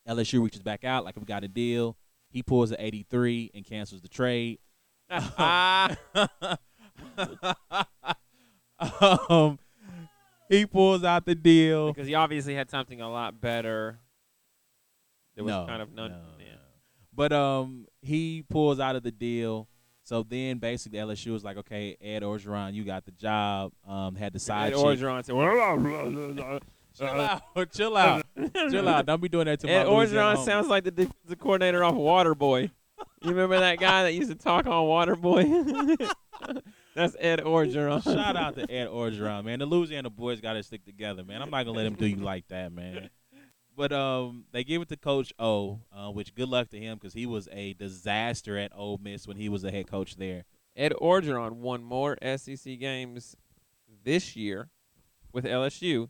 LSU 0.09 0.43
reaches 0.43 0.63
back 0.63 0.85
out 0.85 1.05
like 1.05 1.17
we 1.17 1.25
got 1.25 1.45
a 1.45 1.49
deal. 1.49 1.97
He 2.31 2.43
pulls 2.43 2.71
the 2.71 2.85
83 2.85 3.53
and 3.55 3.65
cancels 3.65 4.03
the 4.03 4.09
trade. 4.09 4.59
um, 9.31 9.59
he 10.49 10.67
pulls 10.67 11.05
out 11.05 11.27
the 11.27 11.35
deal. 11.35 11.93
because 11.93 12.07
he 12.07 12.15
obviously 12.15 12.55
had 12.55 12.71
something 12.71 13.01
a 13.01 13.11
lot 13.11 13.41
better. 13.41 13.99
There 15.35 15.45
was 15.45 15.53
no, 15.53 15.67
kind 15.67 15.83
of 15.83 15.93
none. 15.93 16.11
no, 16.11 16.17
yeah. 16.39 16.53
no. 16.53 16.59
But 17.15 17.33
um, 17.33 17.87
he 18.01 18.45
pulls 18.49 18.81
out 18.81 18.97
of 18.97 19.03
the 19.03 19.13
deal. 19.13 19.69
So 20.03 20.23
then, 20.23 20.59
basically, 20.59 20.99
LSU 20.99 21.33
was 21.33 21.45
like, 21.45 21.59
"Okay, 21.59 21.97
Ed 22.01 22.23
Orgeron, 22.23 22.73
you 22.73 22.85
got 22.85 23.05
the 23.05 23.11
job." 23.13 23.73
Um, 23.87 24.15
had 24.17 24.33
the 24.33 24.39
side 24.39 24.73
Ed 24.73 24.77
chick. 24.77 24.85
Orgeron 24.85 25.25
said, 25.25 25.35
"Well, 25.35 26.61
Chill 26.99 27.07
out, 27.09 27.43
chill 27.73 27.97
out, 27.97 28.25
chill 28.71 28.89
out. 28.89 29.07
Don't 29.07 29.21
be 29.23 29.29
doing 29.29 29.47
that 29.47 29.61
to 29.61 29.69
Ed 29.69 29.85
my 29.85 29.91
Louisiana 29.91 30.37
Orgeron 30.37 30.45
sounds 30.45 30.67
like 30.67 30.83
the 30.83 30.91
defensive 30.91 31.39
coordinator 31.39 31.85
off 31.85 31.95
Waterboy. 31.95 32.71
You 33.23 33.31
remember 33.31 33.61
that 33.61 33.79
guy 33.79 34.05
that 34.05 34.15
used 34.15 34.31
to 34.31 34.35
talk 34.35 34.67
on 34.67 34.73
Waterboy? 34.73 36.11
That's 36.95 37.15
Ed 37.21 37.41
Orgeron. 37.41 38.03
Shout 38.03 38.37
out 38.37 38.55
to 38.57 38.63
Ed 38.71 38.89
Orgeron, 38.89 39.45
man. 39.45 39.59
The 39.61 39.67
Louisiana 39.67 40.11
boys 40.11 40.41
got 40.41 40.55
to 40.55 40.63
stick 40.63 40.85
together, 40.85 41.23
man. 41.25 41.43
I'm 41.43 41.51
not 41.51 41.65
gonna 41.65 41.77
let 41.77 41.87
him 41.87 41.95
do 41.95 42.07
you 42.07 42.17
like 42.17 42.49
that, 42.49 42.73
man. 42.73 43.11
But 43.77 43.93
um, 43.93 44.45
they 44.51 44.65
give 44.65 44.83
it 44.83 44.89
to 44.89 44.97
Coach 44.97 45.33
O, 45.39 45.81
uh, 45.93 46.09
which 46.11 46.35
good 46.35 46.49
luck 46.49 46.71
to 46.71 46.79
him 46.79 46.99
because 46.99 47.13
he 47.15 47.27
was 47.27 47.49
a 47.53 47.75
disaster 47.75 48.59
at 48.59 48.73
Ole 48.75 48.99
Miss 49.01 49.29
when 49.29 49.37
he 49.37 49.49
was 49.49 49.63
the 49.63 49.71
head 49.71 49.87
coach 49.89 50.17
there. 50.17 50.45
Ed 50.75 50.93
Orgeron 51.01 51.53
won 51.59 51.85
more 51.85 52.17
SEC 52.37 52.79
games 52.81 53.37
this 54.05 54.35
year 54.35 54.69
with 55.33 55.45
LSU 55.45 56.09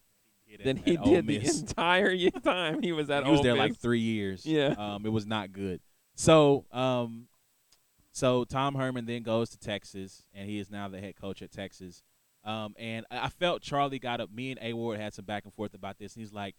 than 0.65 0.79
At- 0.79 0.85
he 0.87 0.95
at 0.97 1.01
Ole 1.07 1.15
did 1.21 1.27
the 1.27 1.37
entire 1.59 2.11
year 2.11 2.31
time 2.43 2.81
he 2.83 2.93
was 2.93 3.11
at 3.11 3.25
Ole 3.25 3.25
Miss. 3.25 3.27
he 3.27 3.31
was 3.33 3.39
Ole 3.41 3.43
there 3.45 3.53
Miss. 3.55 3.61
like 3.61 3.77
three 3.79 4.01
years. 4.01 4.47
Yeah. 4.47 4.69
Um, 4.79 5.05
it 5.05 5.11
was 5.13 5.27
not 5.27 5.53
good. 5.53 5.81
So 6.15 6.65
um, 6.73 7.28
so 8.19 8.45
Tom 8.45 8.75
Herman 8.75 9.07
then 9.07 9.23
goes 9.23 9.51
to 9.51 9.59
Texas, 9.59 10.25
and 10.35 10.49
he 10.49 10.59
is 10.59 10.71
now 10.71 10.89
the 10.89 10.99
head 10.99 11.15
coach 11.15 11.41
at 11.41 11.53
Texas. 11.53 12.03
Um, 12.45 12.75
and 12.79 13.07
I 13.11 13.29
felt 13.29 13.63
Charlie 13.63 13.99
got 13.99 14.21
up. 14.21 14.33
Me 14.33 14.51
and 14.51 14.59
A 14.63 14.73
Ward 14.73 14.99
had 14.99 15.15
some 15.15 15.25
back 15.25 15.45
and 15.45 15.55
forth 15.55 15.73
about 15.75 15.99
this. 15.99 16.15
And 16.15 16.23
he's 16.23 16.33
like, 16.33 16.57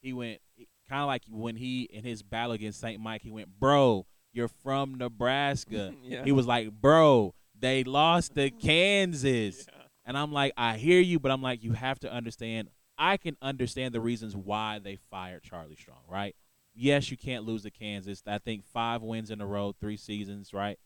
he 0.00 0.12
went 0.12 0.40
kind 0.88 1.02
of 1.02 1.06
like 1.08 1.22
when 1.30 1.56
he 1.56 1.82
in 1.82 2.04
his 2.04 2.22
battle 2.22 2.52
against 2.52 2.80
Saint 2.80 3.00
Mike, 3.00 3.22
he 3.22 3.30
went, 3.30 3.48
"Bro, 3.60 4.06
you're 4.32 4.48
from 4.48 4.94
Nebraska." 4.94 5.94
yeah. 6.02 6.24
He 6.24 6.32
was 6.32 6.46
like, 6.46 6.70
"Bro, 6.72 7.34
they 7.58 7.84
lost 7.84 8.34
to 8.36 8.50
Kansas," 8.62 9.66
Yeah. 9.68 9.82
and 10.06 10.16
I'm 10.16 10.32
like, 10.32 10.52
"I 10.56 10.76
hear 10.76 11.00
you, 11.00 11.18
but 11.18 11.30
I'm 11.30 11.42
like, 11.42 11.62
you 11.62 11.72
have 11.72 11.98
to 12.00 12.12
understand. 12.12 12.68
I 12.96 13.16
can 13.16 13.36
understand 13.42 13.94
the 13.94 14.00
reasons 14.00 14.34
why 14.36 14.78
they 14.78 14.96
fired 15.10 15.42
Charlie 15.42 15.76
Strong, 15.76 16.02
right? 16.08 16.34
Yes, 16.74 17.10
you 17.10 17.16
can't 17.16 17.44
lose 17.44 17.62
to 17.64 17.70
Kansas. 17.70 18.22
I 18.26 18.38
think 18.38 18.64
five 18.64 19.02
wins 19.02 19.30
in 19.30 19.40
a 19.40 19.46
row, 19.46 19.72
three 19.78 19.96
seasons, 19.96 20.52
right? 20.54 20.78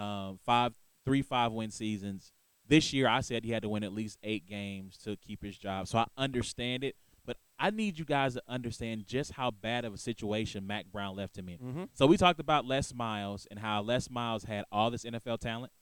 Um, 0.00 0.38
five, 0.44 0.72
three 1.04 1.22
five 1.22 1.52
win 1.52 1.70
seasons. 1.70 2.32
This 2.66 2.92
year, 2.92 3.08
I 3.08 3.20
said 3.20 3.44
he 3.44 3.50
had 3.50 3.62
to 3.62 3.68
win 3.68 3.82
at 3.82 3.92
least 3.92 4.18
eight 4.22 4.46
games 4.46 4.96
to 4.98 5.16
keep 5.16 5.42
his 5.42 5.58
job. 5.58 5.88
So 5.88 5.98
I 5.98 6.06
understand 6.16 6.84
it, 6.84 6.94
but 7.26 7.36
I 7.58 7.70
need 7.70 7.98
you 7.98 8.04
guys 8.04 8.34
to 8.34 8.42
understand 8.48 9.06
just 9.06 9.32
how 9.32 9.50
bad 9.50 9.84
of 9.84 9.92
a 9.92 9.98
situation 9.98 10.66
Mack 10.66 10.86
Brown 10.86 11.16
left 11.16 11.36
him 11.36 11.48
in. 11.48 11.58
Mm-hmm. 11.58 11.84
So 11.94 12.06
we 12.06 12.16
talked 12.16 12.40
about 12.40 12.64
Les 12.64 12.94
Miles 12.94 13.46
and 13.50 13.58
how 13.58 13.82
Les 13.82 14.08
Miles 14.08 14.44
had 14.44 14.64
all 14.70 14.90
this 14.90 15.04
NFL 15.04 15.40
talent. 15.40 15.72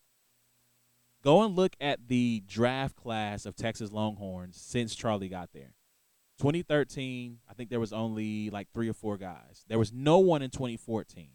Go 1.22 1.42
and 1.42 1.54
look 1.54 1.76
at 1.80 2.08
the 2.08 2.42
draft 2.46 2.96
class 2.96 3.44
of 3.44 3.54
Texas 3.54 3.92
Longhorns 3.92 4.58
since 4.60 4.94
Charlie 4.94 5.28
got 5.28 5.50
there. 5.52 5.74
2013, 6.38 7.38
I 7.50 7.54
think 7.54 7.68
there 7.68 7.80
was 7.80 7.92
only 7.92 8.50
like 8.50 8.68
three 8.72 8.88
or 8.88 8.94
four 8.94 9.16
guys. 9.16 9.64
There 9.68 9.78
was 9.78 9.92
no 9.92 10.18
one 10.18 10.40
in 10.40 10.50
2014. 10.50 11.30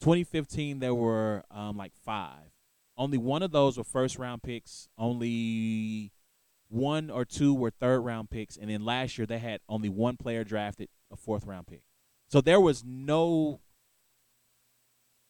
2015, 0.00 0.80
there 0.80 0.94
were 0.94 1.44
um, 1.50 1.76
like 1.76 1.92
five. 2.04 2.50
Only 2.96 3.18
one 3.18 3.42
of 3.42 3.50
those 3.50 3.76
were 3.78 3.84
first 3.84 4.18
round 4.18 4.42
picks. 4.42 4.88
Only 4.98 6.12
one 6.68 7.10
or 7.10 7.24
two 7.24 7.54
were 7.54 7.70
third 7.70 8.00
round 8.00 8.30
picks. 8.30 8.56
And 8.56 8.70
then 8.70 8.84
last 8.84 9.18
year, 9.18 9.26
they 9.26 9.38
had 9.38 9.60
only 9.68 9.88
one 9.88 10.16
player 10.16 10.44
drafted, 10.44 10.88
a 11.12 11.16
fourth 11.16 11.44
round 11.46 11.66
pick. 11.66 11.82
So 12.28 12.40
there 12.40 12.60
was 12.60 12.84
no 12.84 13.60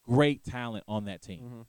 great 0.03 0.43
talent 0.43 0.83
on 0.87 1.05
that 1.05 1.21
team. 1.21 1.43
Mm-hmm. 1.43 1.61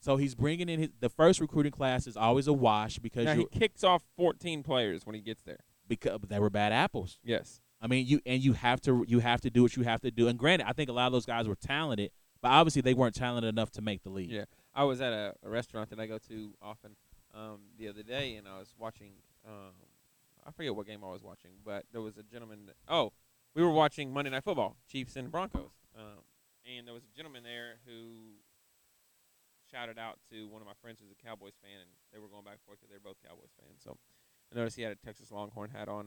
So 0.00 0.16
he's 0.16 0.34
bringing 0.34 0.68
in 0.68 0.78
his 0.80 0.90
the 1.00 1.08
first 1.08 1.40
recruiting 1.40 1.72
class 1.72 2.06
is 2.06 2.16
always 2.16 2.46
a 2.46 2.52
wash 2.52 2.98
because 2.98 3.24
Now 3.24 3.34
he 3.34 3.46
kicks 3.46 3.82
off 3.82 4.02
14 4.16 4.62
players 4.62 5.04
when 5.06 5.14
he 5.14 5.20
gets 5.20 5.42
there. 5.42 5.60
because 5.88 6.20
they 6.28 6.38
were 6.38 6.50
bad 6.50 6.72
apples. 6.72 7.18
Yes. 7.24 7.60
I 7.80 7.86
mean, 7.86 8.06
you 8.06 8.20
and 8.24 8.42
you 8.42 8.54
have 8.54 8.80
to 8.82 9.04
you 9.06 9.20
have 9.20 9.40
to 9.42 9.50
do 9.50 9.62
what 9.62 9.76
you 9.76 9.82
have 9.82 10.00
to 10.00 10.10
do. 10.10 10.28
And 10.28 10.38
granted, 10.38 10.66
I 10.68 10.72
think 10.72 10.88
a 10.88 10.92
lot 10.92 11.06
of 11.06 11.12
those 11.12 11.26
guys 11.26 11.46
were 11.46 11.56
talented, 11.56 12.10
but 12.40 12.48
obviously 12.48 12.82
they 12.82 12.94
weren't 12.94 13.14
talented 13.14 13.48
enough 13.48 13.70
to 13.72 13.82
make 13.82 14.02
the 14.02 14.10
league. 14.10 14.30
Yeah. 14.30 14.44
I 14.74 14.84
was 14.84 15.00
at 15.00 15.12
a, 15.12 15.34
a 15.42 15.48
restaurant 15.48 15.90
that 15.90 16.00
I 16.00 16.06
go 16.06 16.18
to 16.28 16.54
often 16.60 16.96
um, 17.34 17.60
the 17.78 17.88
other 17.88 18.02
day, 18.02 18.36
and 18.36 18.48
I 18.48 18.58
was 18.58 18.74
watching. 18.78 19.12
Um, 19.46 19.72
I 20.46 20.50
forget 20.52 20.74
what 20.74 20.86
game 20.86 21.02
I 21.02 21.10
was 21.10 21.22
watching, 21.22 21.52
but 21.64 21.84
there 21.92 22.00
was 22.00 22.16
a 22.16 22.22
gentleman. 22.22 22.66
That, 22.66 22.76
oh, 22.88 23.12
we 23.54 23.62
were 23.62 23.70
watching 23.70 24.12
Monday 24.12 24.30
Night 24.30 24.44
Football, 24.44 24.76
Chiefs 24.90 25.16
and 25.16 25.30
Broncos, 25.30 25.70
um, 25.96 26.24
and 26.64 26.86
there 26.86 26.94
was 26.94 27.04
a 27.04 27.16
gentleman 27.16 27.42
there 27.42 27.76
who 27.84 28.36
shouted 29.70 29.98
out 29.98 30.18
to 30.30 30.46
one 30.48 30.62
of 30.62 30.66
my 30.66 30.74
friends 30.80 31.00
who's 31.00 31.10
a 31.10 31.26
Cowboys 31.26 31.54
fan, 31.62 31.80
and 31.80 31.90
they 32.12 32.18
were 32.18 32.28
going 32.28 32.44
back 32.44 32.54
and 32.54 32.62
forth 32.62 32.78
because 32.78 32.90
they're 32.90 33.00
both 33.00 33.16
Cowboys 33.26 33.50
fans. 33.60 33.82
So 33.82 33.96
I 34.52 34.56
noticed 34.56 34.76
he 34.76 34.82
had 34.82 34.92
a 34.92 34.96
Texas 34.96 35.30
Longhorn 35.30 35.70
hat 35.70 35.88
on. 35.88 36.06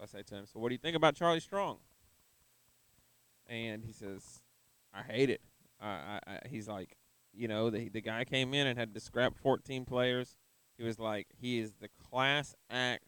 I 0.00 0.06
say 0.06 0.22
to 0.22 0.34
him, 0.34 0.46
"So 0.46 0.60
what 0.60 0.68
do 0.68 0.74
you 0.74 0.78
think 0.78 0.96
about 0.96 1.14
Charlie 1.14 1.40
Strong?" 1.40 1.78
And 3.46 3.84
he 3.84 3.92
says, 3.92 4.42
"I 4.92 5.02
hate 5.02 5.30
it." 5.30 5.40
I, 5.80 5.86
I, 5.86 6.20
I 6.26 6.40
he's 6.48 6.68
like, 6.68 6.96
you 7.32 7.48
know, 7.48 7.70
the 7.70 7.88
the 7.88 8.00
guy 8.00 8.24
came 8.24 8.54
in 8.54 8.66
and 8.66 8.78
had 8.78 8.94
to 8.94 9.00
scrap 9.00 9.36
14 9.36 9.84
players. 9.84 10.36
He 10.76 10.84
was 10.84 10.98
like, 10.98 11.28
he 11.38 11.58
is 11.58 11.72
the 11.80 11.88
class 12.10 12.54
act, 12.70 13.04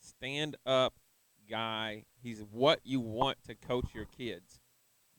stand 0.00 0.56
up 0.64 0.94
guy. 1.48 2.04
He's 2.22 2.42
what 2.50 2.80
you 2.84 3.00
want 3.00 3.42
to 3.44 3.54
coach 3.54 3.94
your 3.94 4.06
kids. 4.06 4.60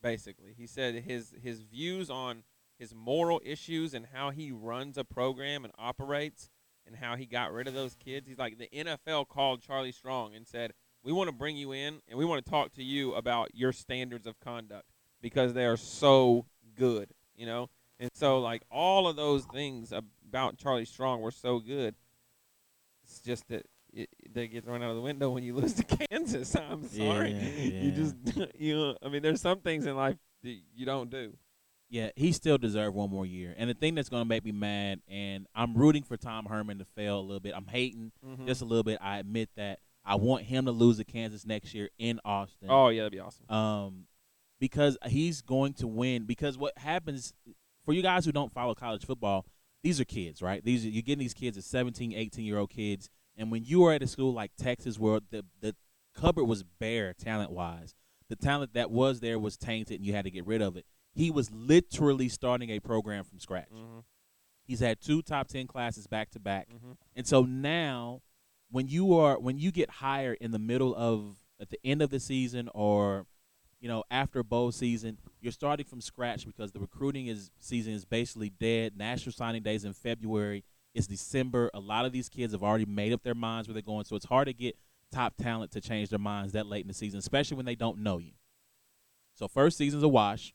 Basically, 0.01 0.53
he 0.57 0.67
said 0.67 0.95
his 0.95 1.33
his 1.41 1.61
views 1.61 2.09
on 2.09 2.43
his 2.77 2.93
moral 2.93 3.39
issues 3.45 3.93
and 3.93 4.07
how 4.13 4.31
he 4.31 4.51
runs 4.51 4.97
a 4.97 5.03
program 5.03 5.63
and 5.63 5.73
operates 5.77 6.49
and 6.85 6.97
how 6.97 7.15
he 7.15 7.25
got 7.25 7.53
rid 7.53 7.67
of 7.67 7.73
those 7.73 7.95
kids. 7.95 8.27
He's 8.27 8.37
like 8.37 8.57
the 8.57 8.69
NFL 8.73 9.29
called 9.29 9.61
Charlie 9.61 9.91
Strong 9.91 10.35
and 10.35 10.47
said, 10.47 10.73
"We 11.03 11.11
want 11.11 11.27
to 11.29 11.35
bring 11.35 11.55
you 11.57 11.71
in 11.71 12.01
and 12.07 12.17
we 12.17 12.25
want 12.25 12.43
to 12.43 12.49
talk 12.49 12.73
to 12.73 12.83
you 12.83 13.13
about 13.15 13.49
your 13.55 13.71
standards 13.71 14.25
of 14.27 14.39
conduct 14.39 14.85
because 15.21 15.53
they 15.53 15.65
are 15.65 15.77
so 15.77 16.45
good." 16.75 17.09
You 17.35 17.45
know, 17.47 17.69
and 17.99 18.09
so, 18.13 18.39
like 18.39 18.61
all 18.71 19.07
of 19.07 19.15
those 19.15 19.45
things 19.45 19.91
about 19.91 20.57
Charlie 20.57 20.85
Strong 20.85 21.21
were 21.21 21.31
so 21.31 21.59
good. 21.59 21.95
It's 23.03 23.19
just 23.19 23.47
that 23.49 23.65
it, 23.91 24.09
they 24.31 24.47
get 24.47 24.63
thrown 24.65 24.81
out 24.83 24.89
of 24.91 24.95
the 24.95 25.01
window 25.01 25.29
when 25.31 25.43
you 25.43 25.55
lose 25.57 25.73
to 25.73 25.83
Kansas. 25.83 26.55
I'm 26.55 26.87
sorry. 26.87 27.31
Yeah, 27.31 27.81
You 27.83 27.91
just 27.91 28.15
you. 28.59 28.75
know, 28.75 28.97
I 29.03 29.09
mean, 29.09 29.21
there's 29.21 29.41
some 29.41 29.59
things 29.59 29.85
in 29.85 29.95
life 29.95 30.17
that 30.43 30.55
you 30.75 30.85
don't 30.85 31.09
do. 31.09 31.33
Yeah, 31.89 32.09
he 32.15 32.31
still 32.31 32.57
deserved 32.57 32.95
one 32.95 33.11
more 33.11 33.25
year. 33.25 33.53
And 33.55 33.69
the 33.69 33.75
thing 33.75 33.93
that's 33.93 34.09
going 34.09 34.21
to 34.23 34.27
make 34.27 34.43
me 34.43 34.51
mad, 34.51 35.01
and 35.07 35.45
I'm 35.53 35.75
rooting 35.75 36.01
for 36.01 36.17
Tom 36.17 36.45
Herman 36.45 36.79
to 36.79 36.85
fail 36.95 37.19
a 37.19 37.21
little 37.21 37.39
bit. 37.39 37.53
I'm 37.55 37.67
hating 37.67 38.11
Mhm. 38.25 38.47
just 38.47 38.61
a 38.61 38.65
little 38.65 38.83
bit. 38.83 38.97
I 39.01 39.19
admit 39.19 39.49
that. 39.57 39.79
I 40.05 40.15
want 40.15 40.43
him 40.43 40.65
to 40.65 40.71
lose 40.71 40.97
to 40.97 41.03
Kansas 41.03 41.45
next 41.45 41.73
year 41.73 41.89
in 41.97 42.19
Austin. 42.25 42.67
oh 42.69 42.89
yeah, 42.89 43.03
that'd 43.03 43.13
be 43.13 43.19
awesome. 43.19 43.49
um, 43.49 44.05
because 44.59 44.97
he's 45.07 45.41
going 45.41 45.73
to 45.75 45.87
win. 45.87 46.25
Because 46.25 46.57
what 46.57 46.77
happens 46.77 47.33
for 47.85 47.93
you 47.93 48.01
guys 48.01 48.25
who 48.25 48.31
don't 48.31 48.53
follow 48.53 48.73
college 48.75 49.05
football, 49.05 49.45
these 49.81 49.99
are 49.99 50.05
kids, 50.05 50.41
right? 50.41 50.63
These 50.63 50.85
are, 50.85 50.89
you're 50.89 51.01
getting 51.01 51.19
these 51.23 51.33
kids 51.33 51.57
as 51.57 51.65
17, 51.65 52.13
18 52.13 52.45
year 52.45 52.57
old 52.57 52.69
kids, 52.69 53.09
and 53.37 53.51
when 53.51 53.63
you 53.63 53.83
are 53.85 53.93
at 53.93 54.03
a 54.03 54.07
school 54.07 54.33
like 54.33 54.51
Texas, 54.57 54.99
where 54.99 55.19
the 55.31 55.45
the 55.61 55.75
cupboard 56.15 56.45
was 56.45 56.63
bare 56.63 57.13
talent 57.13 57.51
wise, 57.51 57.95
the 58.29 58.35
talent 58.35 58.73
that 58.73 58.91
was 58.91 59.19
there 59.19 59.39
was 59.39 59.57
tainted, 59.57 59.97
and 59.97 60.05
you 60.05 60.13
had 60.13 60.25
to 60.25 60.31
get 60.31 60.45
rid 60.45 60.61
of 60.61 60.77
it. 60.77 60.85
He 61.13 61.29
was 61.29 61.51
literally 61.51 62.29
starting 62.29 62.69
a 62.71 62.79
program 62.79 63.23
from 63.23 63.39
scratch. 63.39 63.69
Mm-hmm. 63.73 63.99
He's 64.65 64.79
had 64.79 65.01
two 65.01 65.21
top 65.21 65.47
ten 65.47 65.67
classes 65.67 66.07
back 66.07 66.31
to 66.31 66.39
back. 66.39 66.69
Mm-hmm. 66.69 66.93
And 67.15 67.27
so 67.27 67.43
now 67.43 68.21
when 68.73 68.87
you 68.87 69.13
are 69.13 69.39
when 69.39 69.59
you 69.59 69.71
get 69.71 69.87
hired 69.87 70.39
in 70.41 70.49
the 70.49 70.57
middle 70.57 70.95
of 70.95 71.37
at 71.61 71.69
the 71.69 71.77
end 71.85 72.01
of 72.01 72.09
the 72.09 72.19
season 72.19 72.67
or 72.73 73.27
you 73.79 73.87
know 73.87 74.03
after 74.09 74.41
bowl 74.43 74.71
season, 74.71 75.19
you're 75.39 75.51
starting 75.51 75.85
from 75.85 76.01
scratch 76.01 76.47
because 76.47 76.71
the 76.71 76.79
recruiting 76.79 77.27
is 77.27 77.51
season 77.59 77.93
is 77.93 78.03
basically 78.03 78.49
dead. 78.49 78.97
National 78.97 79.31
signing 79.31 79.61
days 79.61 79.85
in 79.85 79.93
February. 79.93 80.63
It's 80.95 81.05
December. 81.05 81.69
A 81.75 81.79
lot 81.79 82.05
of 82.05 82.11
these 82.11 82.29
kids 82.29 82.51
have 82.51 82.63
already 82.63 82.85
made 82.85 83.13
up 83.13 83.21
their 83.21 83.35
minds 83.35 83.67
where 83.67 83.73
they're 83.73 83.83
going, 83.83 84.05
so 84.05 84.15
it's 84.15 84.25
hard 84.25 84.47
to 84.47 84.53
get 84.53 84.75
top 85.11 85.35
talent 85.37 85.71
to 85.73 85.81
change 85.81 86.09
their 86.09 86.17
minds 86.17 86.53
that 86.53 86.65
late 86.65 86.81
in 86.81 86.87
the 86.87 86.95
season, 86.95 87.19
especially 87.19 87.57
when 87.57 87.67
they 87.67 87.75
don't 87.75 87.99
know 87.99 88.17
you. 88.17 88.31
So 89.35 89.47
first 89.47 89.77
season's 89.77 90.01
a 90.01 90.07
wash. 90.07 90.51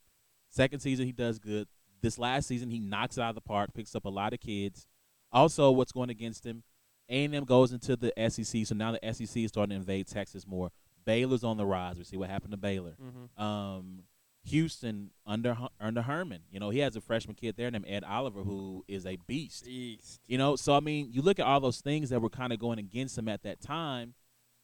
Second 0.49 0.81
season 0.81 1.07
he 1.07 1.13
does 1.13 1.39
good. 1.39 1.69
This 2.03 2.19
last 2.19 2.49
season 2.49 2.71
he 2.71 2.81
knocks 2.81 3.17
it 3.17 3.21
out 3.21 3.29
of 3.29 3.35
the 3.37 3.41
park, 3.43 3.71
picks 3.75 3.95
up 3.95 4.07
a 4.07 4.11
lot 4.11 4.33
of 4.33 4.41
kids. 4.41 4.89
Also, 5.31 5.71
what's 5.71 5.93
going 5.93 6.11
against 6.11 6.45
him? 6.45 6.65
A&M 7.09 7.45
goes 7.45 7.73
into 7.73 7.97
the 7.97 8.13
SEC, 8.29 8.67
so 8.67 8.75
now 8.75 8.93
the 8.93 9.13
SEC 9.13 9.37
is 9.37 9.49
starting 9.49 9.71
to 9.71 9.77
invade 9.77 10.07
Texas 10.07 10.47
more. 10.47 10.71
Baylor's 11.05 11.45
on 11.45 11.57
the 11.57 11.65
rise. 11.65 11.97
We 11.97 12.05
see 12.05 12.17
what 12.17 12.29
happened 12.29 12.53
to 12.53 12.59
Baylor. 12.59 12.97
Mm-hmm. 13.01 13.43
Um, 13.43 14.03
Houston 14.45 15.11
under 15.27 15.57
under 15.81 16.03
Herman, 16.03 16.43
you 16.51 16.61
know, 16.61 16.71
he 16.71 16.79
has 16.79 16.97
a 16.97 17.01
freshman 17.01 17.35
kid 17.35 17.57
there 17.57 17.71
named 17.71 17.85
Ed 17.89 18.05
Oliver 18.05 18.43
who 18.43 18.85
is 18.89 19.05
a 19.05 19.19
beast. 19.27 19.65
Beast. 19.65 20.21
You 20.27 20.39
know, 20.39 20.57
so 20.57 20.75
I 20.75 20.81
mean, 20.81 21.09
you 21.13 21.23
look 21.23 21.39
at 21.39 21.47
all 21.47 21.61
those 21.61 21.81
things 21.81 22.11
that 22.11 22.21
were 22.21 22.31
kind 22.31 22.53
of 22.53 22.59
going 22.59 22.79
against 22.79 23.19
him 23.19 23.29
at 23.29 23.43
that 23.43 23.61
time. 23.61 24.15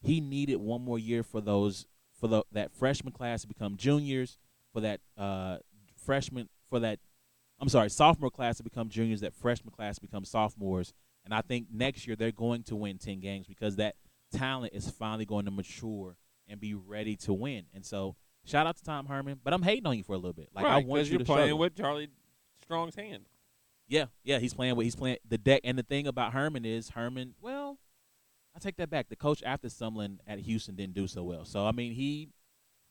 He 0.00 0.20
needed 0.20 0.56
one 0.56 0.82
more 0.82 0.98
year 0.98 1.22
for 1.22 1.40
those 1.40 1.86
for 2.18 2.28
the 2.28 2.44
that 2.52 2.72
freshman 2.72 3.12
class 3.12 3.42
to 3.42 3.48
become 3.48 3.76
juniors, 3.76 4.38
for 4.72 4.80
that 4.80 5.00
uh 5.18 5.58
freshman 5.96 6.48
for 6.68 6.80
that 6.80 6.98
I'm 7.60 7.68
sorry, 7.68 7.90
sophomore 7.90 8.30
class 8.30 8.56
to 8.58 8.62
become 8.62 8.88
juniors, 8.88 9.20
that 9.20 9.34
freshman 9.34 9.72
class 9.72 9.96
to 9.96 10.00
become 10.00 10.24
sophomores. 10.24 10.92
And 11.24 11.32
I 11.34 11.40
think 11.40 11.68
next 11.72 12.06
year 12.06 12.16
they're 12.16 12.32
going 12.32 12.62
to 12.64 12.76
win 12.76 12.98
10 12.98 13.20
games 13.20 13.46
because 13.46 13.76
that 13.76 13.96
talent 14.32 14.72
is 14.74 14.90
finally 14.90 15.24
going 15.24 15.46
to 15.46 15.50
mature 15.50 16.16
and 16.48 16.60
be 16.60 16.74
ready 16.74 17.16
to 17.16 17.32
win. 17.32 17.64
And 17.72 17.84
so, 17.84 18.16
shout 18.44 18.66
out 18.66 18.76
to 18.76 18.84
Tom 18.84 19.06
Herman, 19.06 19.40
but 19.42 19.54
I'm 19.54 19.62
hating 19.62 19.86
on 19.86 19.96
you 19.96 20.02
for 20.04 20.12
a 20.12 20.18
little 20.18 20.34
bit. 20.34 20.50
Like 20.54 20.64
I 20.66 20.68
right, 20.76 20.86
want 20.86 21.00
'cause 21.00 21.08
you 21.08 21.12
you're 21.12 21.18
to 21.20 21.24
playing 21.24 21.40
struggle. 21.48 21.58
with 21.58 21.76
Charlie 21.76 22.08
Strong's 22.62 22.94
hand. 22.94 23.24
Yeah, 23.88 24.06
yeah, 24.22 24.38
he's 24.38 24.54
playing 24.54 24.76
with 24.76 24.84
he's 24.84 24.96
playing 24.96 25.18
the 25.28 25.38
deck. 25.38 25.60
And 25.64 25.78
the 25.78 25.82
thing 25.82 26.06
about 26.06 26.32
Herman 26.32 26.64
is 26.64 26.90
Herman. 26.90 27.34
Well, 27.40 27.78
I 28.54 28.58
take 28.58 28.76
that 28.76 28.90
back. 28.90 29.08
The 29.08 29.16
coach 29.16 29.42
after 29.44 29.68
Sumlin 29.68 30.18
at 30.26 30.38
Houston 30.40 30.74
didn't 30.74 30.94
do 30.94 31.06
so 31.06 31.22
well. 31.22 31.44
So 31.44 31.66
I 31.66 31.72
mean, 31.72 31.92
he, 31.92 32.30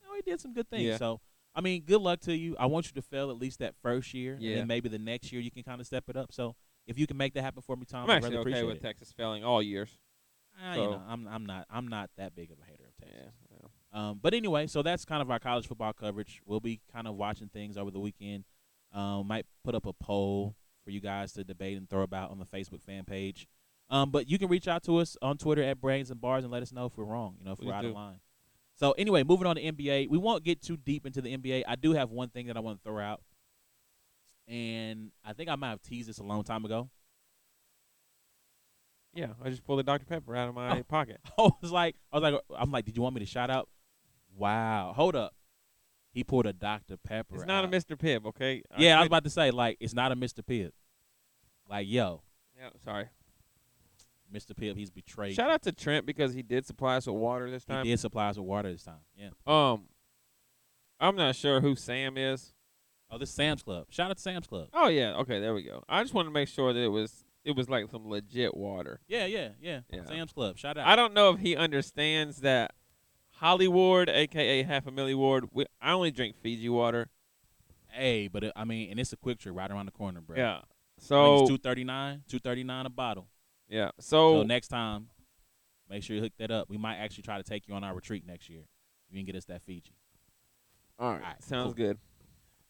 you 0.02 0.08
know, 0.08 0.16
he 0.16 0.22
did 0.22 0.40
some 0.42 0.54
good 0.54 0.70
things. 0.70 0.84
Yeah. 0.84 0.98
So 0.98 1.20
I 1.56 1.62
mean, 1.62 1.84
good 1.84 2.02
luck 2.02 2.20
to 2.22 2.36
you. 2.36 2.56
I 2.60 2.66
want 2.66 2.88
you 2.88 2.94
to 2.94 3.02
fail 3.02 3.30
at 3.30 3.38
least 3.38 3.60
that 3.60 3.76
first 3.82 4.14
year, 4.14 4.34
and 4.34 4.44
then 4.44 4.68
maybe 4.68 4.90
the 4.90 4.98
next 5.00 5.32
year 5.32 5.42
you 5.42 5.52
can 5.52 5.62
kind 5.64 5.80
of 5.80 5.86
step 5.88 6.06
it 6.10 6.18
up. 6.18 6.32
So 6.34 6.56
if 6.88 6.98
you 7.00 7.08
can 7.08 7.18
make 7.18 7.34
that 7.34 7.44
happen 7.44 7.62
for 7.62 7.76
me, 7.76 7.86
Tom, 7.86 8.10
I'm 8.10 8.18
actually 8.18 8.38
really 8.38 8.54
okay 8.54 8.64
with 8.64 8.78
it. 8.78 8.82
Texas 8.82 9.14
failing 9.16 9.44
all 9.44 9.62
years. 9.62 9.98
Ah, 10.62 10.76
you 10.76 10.82
know, 10.82 11.02
I'm 11.08 11.28
I'm 11.28 11.46
not 11.46 11.66
I'm 11.70 11.88
not 11.88 12.10
that 12.18 12.36
big 12.36 12.52
of 12.52 12.58
a 12.60 12.66
hater 12.70 12.86
of 12.86 12.96
Texas. 12.98 13.34
Yeah. 13.50 13.58
yeah. 13.62 14.10
Um, 14.10 14.20
but 14.22 14.34
anyway, 14.34 14.68
so 14.68 14.82
that's 14.82 15.06
kind 15.06 15.22
of 15.22 15.30
our 15.30 15.40
college 15.40 15.68
football 15.68 15.94
coverage. 15.94 16.42
We'll 16.46 16.60
be 16.60 16.82
kind 16.92 17.08
of 17.08 17.16
watching 17.16 17.50
things 17.50 17.78
over 17.78 17.92
the 17.92 18.00
weekend. 18.00 18.44
Um, 18.92 19.28
might 19.28 19.46
put 19.64 19.76
up 19.76 19.86
a 19.86 19.94
poll 19.94 20.56
for 20.84 20.92
you 20.92 21.00
guys 21.00 21.34
to 21.34 21.44
debate 21.44 21.78
and 21.78 21.90
throw 21.90 22.02
about 22.02 22.32
on 22.32 22.40
the 22.40 22.46
Facebook 22.46 22.82
fan 22.82 23.06
page. 23.06 23.48
Um, 23.90 24.12
but 24.12 24.28
you 24.28 24.40
can 24.40 24.50
reach 24.50 24.68
out 24.68 24.84
to 24.84 24.98
us 24.98 25.18
on 25.22 25.38
Twitter 25.38 25.62
at 25.64 25.80
Brains 25.80 26.10
and 26.12 26.20
Bars 26.20 26.44
and 26.44 26.52
let 26.52 26.64
us 26.64 26.72
know 26.72 26.86
if 26.86 26.98
we're 26.98 27.06
wrong. 27.06 27.36
You 27.40 27.46
know, 27.46 27.52
if 27.52 27.60
Please 27.60 27.68
we're 27.68 27.74
out 27.74 27.86
of 27.86 27.94
line. 27.94 28.20
So 28.76 28.92
anyway, 28.94 29.24
moving 29.24 29.46
on 29.46 29.56
to 29.56 29.62
NBA. 29.62 30.10
We 30.10 30.18
won't 30.18 30.44
get 30.44 30.62
too 30.62 30.78
deep 30.78 31.06
into 31.06 31.22
the 31.22 31.36
NBA. 31.38 31.64
I 31.68 31.76
do 31.76 31.94
have 31.94 32.10
one 32.10 32.30
thing 32.30 32.48
that 32.48 32.58
I 32.58 32.60
want 32.60 32.80
to 32.80 32.90
throw 32.90 33.00
out, 33.00 33.22
and 34.54 35.12
I 35.26 35.34
think 35.34 35.49
I 35.49 35.56
might 35.56 35.70
have 35.70 35.82
teased 35.82 36.08
this 36.10 36.20
a 36.20 36.24
long 36.24 36.43
time 36.43 36.64
ago. 36.64 36.89
Yeah, 39.16 39.28
I 39.43 39.49
just 39.49 39.64
pulled 39.64 39.80
a 39.80 39.84
Dr 39.84 40.06
Pepper 40.06 40.36
out 40.36 40.49
of 40.49 40.56
my 40.56 40.80
Oh. 40.80 40.84
pocket. 40.88 41.20
I 41.38 41.49
was 41.62 41.72
like, 41.72 41.95
I 42.12 42.18
was 42.20 42.32
like, 42.32 42.41
I'm 42.58 42.72
like, 42.72 42.86
did 42.86 42.95
you 42.95 43.04
want 43.04 43.16
me 43.16 43.20
to 43.20 43.26
shout 43.26 43.49
out? 43.49 43.70
Wow, 44.36 44.93
hold 44.95 45.16
up. 45.16 45.34
He 46.12 46.24
pulled 46.24 46.45
a 46.45 46.54
Dr 46.54 46.97
Pepper. 46.97 47.36
It's 47.36 47.45
not 47.45 47.66
a. 47.66 47.68
Mr. 47.68 47.95
Pibb, 47.97 48.26
okay? 48.28 48.62
Yeah, 48.78 48.97
I 48.97 48.99
was 49.01 49.08
about 49.08 49.24
to 49.24 49.30
say 49.30 49.51
like 49.51 49.78
it's 49.80 49.93
not 49.93 50.12
a 50.12 50.16
Mr. 50.16 50.39
Pibb. 50.43 50.72
Like 51.70 51.88
yo, 51.88 52.22
Yeah, 52.58 52.70
sorry. 52.84 53.06
Mr. 54.34 54.51
Pibb, 54.60 54.76
he's 54.78 54.89
betrayed. 54.89 55.36
Shout 55.36 55.49
out 55.51 55.62
to 55.64 55.72
Trent 55.72 56.06
because 56.08 56.34
he 56.34 56.41
did 56.41 56.66
supply 56.66 56.95
us 56.97 57.06
with 57.06 57.16
water 57.16 57.49
this 57.51 57.66
time. 57.66 57.86
he 57.86 57.91
did 57.91 57.99
supply 57.99 58.30
us 58.30 58.38
with 58.38 58.47
water 58.47 58.72
this 58.72 58.84
time. 58.84 58.99
Yeah. 59.16 59.30
Um, 59.45 59.84
I'm 60.99 61.16
not 61.16 61.36
sure 61.36 61.62
who 61.62 61.76
Sam 61.76 62.18
is. 62.18 62.51
Oh, 63.14 63.18
this 63.20 63.30
is 63.30 63.36
Sam's 63.36 63.61
Club. 63.64 63.86
Shout 63.89 64.09
out 64.09 64.18
to 64.18 64.22
Sam's 64.24 64.47
Club. 64.47 64.70
Oh 64.74 64.88
yeah, 64.88 65.16
okay, 65.18 65.39
there 65.39 65.53
we 65.53 65.64
go. 65.64 65.84
I 65.88 66.01
just 66.03 66.14
wanted 66.14 66.30
to 66.30 66.34
make 66.34 66.47
sure 66.47 66.74
that 66.74 66.80
it 66.80 66.88
was 66.88 67.24
it 67.45 67.55
was 67.55 67.70
like 67.70 67.89
some 67.91 68.09
legit 68.09 68.55
water. 68.57 68.99
Yeah, 69.07 69.26
yeah, 69.26 69.49
yeah. 69.61 69.82
Yeah. 69.91 70.05
Sam's 70.05 70.32
Club. 70.34 70.57
Shout 70.57 70.78
out. 70.78 70.88
I 70.88 70.95
don't 70.95 71.14
know 71.14 71.30
if 71.32 71.39
he 71.39 71.55
understands 71.55 72.38
that 72.38 72.74
Hollywood, 73.32 74.09
aka 74.09 74.64
Half 74.64 74.88
a 74.88 74.91
Milli 74.91 75.16
Ward. 75.16 75.45
We, 75.51 75.66
I 75.82 75.91
only 75.91 76.11
drink 76.11 76.36
Fiji 76.41 76.70
water. 76.70 77.09
Hey, 77.89 78.28
but 78.28 78.45
it, 78.45 78.53
I 78.55 78.64
mean, 78.66 78.89
and 78.89 78.99
it's 78.99 79.14
a 79.14 79.18
quick 79.18 79.39
trip 79.39 79.55
right 79.55 79.70
around 79.70 79.86
the 79.86 79.91
corner, 79.91 80.22
bro. 80.22 80.38
Yeah. 80.38 80.61
So 80.97 81.45
two 81.47 81.57
thirty 81.57 81.84
nine, 81.84 82.24
two 82.28 82.39
thirty 82.39 82.64
nine 82.64 82.86
a 82.86 82.89
bottle. 82.89 83.28
yeah. 83.68 83.91
So, 83.99 84.39
So, 84.39 84.43
next 84.43 84.70
time, 84.70 85.09
make 85.89 86.01
sure 86.03 86.16
you 86.16 86.22
hook 86.22 86.34
that 86.39 86.49
up. 86.49 86.70
We 86.70 86.78
might 86.78 86.95
actually 86.97 87.24
try 87.24 87.38
to 87.38 87.43
take 87.43 87.68
you 87.68 87.76
on 87.76 87.84
our 87.84 87.93
retreat 87.93 88.26
next 88.26 88.49
year. 88.49 88.64
You 89.09 89.20
can 89.20 89.26
get 89.26 89.36
us 89.36 89.45
that 89.45 89.61
Fiji. 89.61 89.93
all 90.97 91.11
right, 91.11 91.22
Alright, 91.22 91.43
sounds 91.43 91.66
cool. 91.66 91.74
good. 91.74 91.97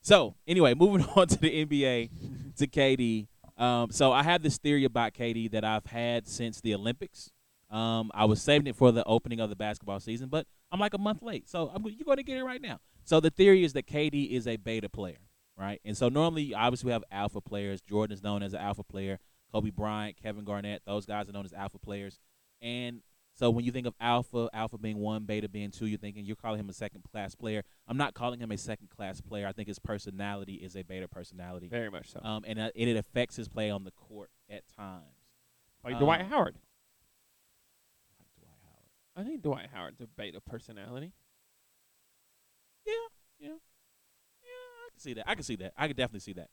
So 0.04 0.36
anyway, 0.46 0.74
moving 0.78 1.04
on 1.16 1.26
to 1.26 1.38
the 1.38 1.64
NBA 1.64 2.10
to 2.58 2.66
KD. 2.68 3.26
Um, 3.56 3.90
so 3.90 4.12
I 4.12 4.22
have 4.22 4.42
this 4.42 4.58
theory 4.58 4.84
about 4.84 5.14
KD 5.14 5.50
that 5.52 5.64
I've 5.64 5.86
had 5.86 6.28
since 6.28 6.60
the 6.60 6.74
Olympics. 6.74 7.32
Um, 7.70 8.10
I 8.14 8.26
was 8.26 8.40
saving 8.40 8.66
it 8.68 8.76
for 8.76 8.92
the 8.92 9.02
opening 9.04 9.40
of 9.40 9.50
the 9.50 9.56
basketball 9.56 9.98
season, 9.98 10.28
but 10.28 10.46
I'm 10.70 10.78
like 10.78 10.94
a 10.94 10.98
month 10.98 11.22
late, 11.22 11.48
so 11.48 11.72
I'm, 11.74 11.82
you're 11.84 12.04
going 12.04 12.18
to 12.18 12.22
get 12.22 12.36
it 12.36 12.44
right 12.44 12.60
now. 12.60 12.78
So 13.04 13.18
the 13.18 13.30
theory 13.30 13.64
is 13.64 13.72
that 13.72 13.86
KD 13.86 14.30
is 14.30 14.46
a 14.46 14.56
beta 14.56 14.88
player, 14.88 15.18
right? 15.56 15.80
And 15.84 15.96
so 15.96 16.08
normally, 16.08 16.54
obviously, 16.54 16.88
we 16.88 16.92
have 16.92 17.04
alpha 17.10 17.40
players. 17.40 17.80
Jordan 17.80 18.14
is 18.14 18.22
known 18.22 18.42
as 18.42 18.52
an 18.52 18.60
alpha 18.60 18.84
player. 18.84 19.18
Kobe 19.52 19.70
Bryant, 19.70 20.16
Kevin 20.16 20.44
Garnett, 20.44 20.82
those 20.84 21.06
guys 21.06 21.28
are 21.28 21.32
known 21.32 21.44
as 21.44 21.52
alpha 21.52 21.78
players. 21.78 22.18
And 22.60 23.00
so 23.34 23.50
when 23.50 23.64
you 23.64 23.72
think 23.72 23.86
of 23.86 23.94
alpha, 24.00 24.48
alpha 24.52 24.78
being 24.78 24.98
one, 24.98 25.24
beta 25.24 25.48
being 25.48 25.72
two, 25.72 25.86
you're 25.86 25.98
thinking 25.98 26.24
you're 26.24 26.36
calling 26.36 26.60
him 26.60 26.68
a 26.68 26.72
second 26.72 27.02
class 27.10 27.34
player. 27.34 27.64
I'm 27.88 27.96
not 27.96 28.14
calling 28.14 28.38
him 28.38 28.52
a 28.52 28.56
second 28.56 28.90
class 28.90 29.20
player. 29.20 29.46
I 29.46 29.52
think 29.52 29.66
his 29.66 29.80
personality 29.80 30.54
is 30.54 30.76
a 30.76 30.82
beta 30.82 31.08
personality. 31.08 31.66
Very 31.66 31.90
much 31.90 32.12
so. 32.12 32.20
Um, 32.22 32.44
and 32.46 32.60
uh, 32.60 32.70
it, 32.76 32.86
it 32.86 32.96
affects 32.96 33.34
his 33.34 33.48
play 33.48 33.70
on 33.70 33.82
the 33.82 33.90
court 33.90 34.30
at 34.48 34.62
times. 34.76 35.02
like 35.84 35.94
um, 35.94 36.00
Dwight 36.00 36.20
Howard. 36.22 36.54
Like 38.20 38.28
Dwight 38.38 38.58
Howard. 38.62 38.86
I 39.16 39.28
think 39.28 39.42
Dwight 39.42 39.68
Howard's 39.72 40.00
a 40.00 40.06
beta 40.06 40.40
personality. 40.40 41.12
Yeah, 42.86 42.92
yeah, 43.40 43.48
yeah. 43.48 44.84
I 44.86 44.90
can 44.92 45.00
see 45.00 45.14
that. 45.14 45.28
I 45.28 45.34
can 45.34 45.42
see 45.42 45.56
that. 45.56 45.72
I 45.76 45.88
can 45.88 45.96
definitely 45.96 46.20
see 46.20 46.34
that. 46.34 46.50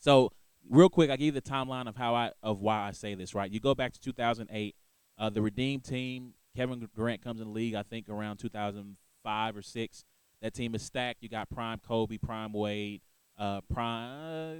So, 0.00 0.32
real 0.68 0.88
quick, 0.88 1.08
I 1.10 1.16
give 1.16 1.26
you 1.26 1.32
the 1.32 1.40
timeline 1.40 1.86
of 1.86 1.94
how 1.94 2.16
I 2.16 2.32
of 2.42 2.60
why 2.60 2.88
I 2.88 2.90
say 2.90 3.14
this. 3.14 3.32
Right, 3.32 3.48
you 3.48 3.60
go 3.60 3.76
back 3.76 3.92
to 3.92 4.00
2008. 4.00 4.74
Uh, 5.18 5.30
the 5.30 5.42
Redeem 5.42 5.80
team. 5.80 6.34
Kevin 6.56 6.88
Durant 6.94 7.22
comes 7.22 7.40
in 7.40 7.48
the 7.48 7.52
league. 7.52 7.74
I 7.74 7.82
think 7.82 8.08
around 8.08 8.36
2005 8.38 9.56
or 9.56 9.62
six. 9.62 10.04
That 10.40 10.54
team 10.54 10.74
is 10.74 10.82
stacked. 10.82 11.22
You 11.22 11.28
got 11.28 11.50
prime 11.50 11.80
Kobe, 11.86 12.18
prime 12.18 12.52
Wade, 12.52 13.00
uh, 13.38 13.60
prime. 13.72 14.10
Uh, 14.10 14.54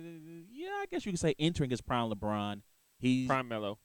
yeah, 0.52 0.68
I 0.70 0.86
guess 0.90 1.04
you 1.06 1.12
could 1.12 1.20
say 1.20 1.34
entering 1.38 1.70
his 1.70 1.80
prime 1.80 2.10
LeBron. 2.10 2.62
He's 2.98 3.26
Prime 3.28 3.48
Melo. 3.48 3.78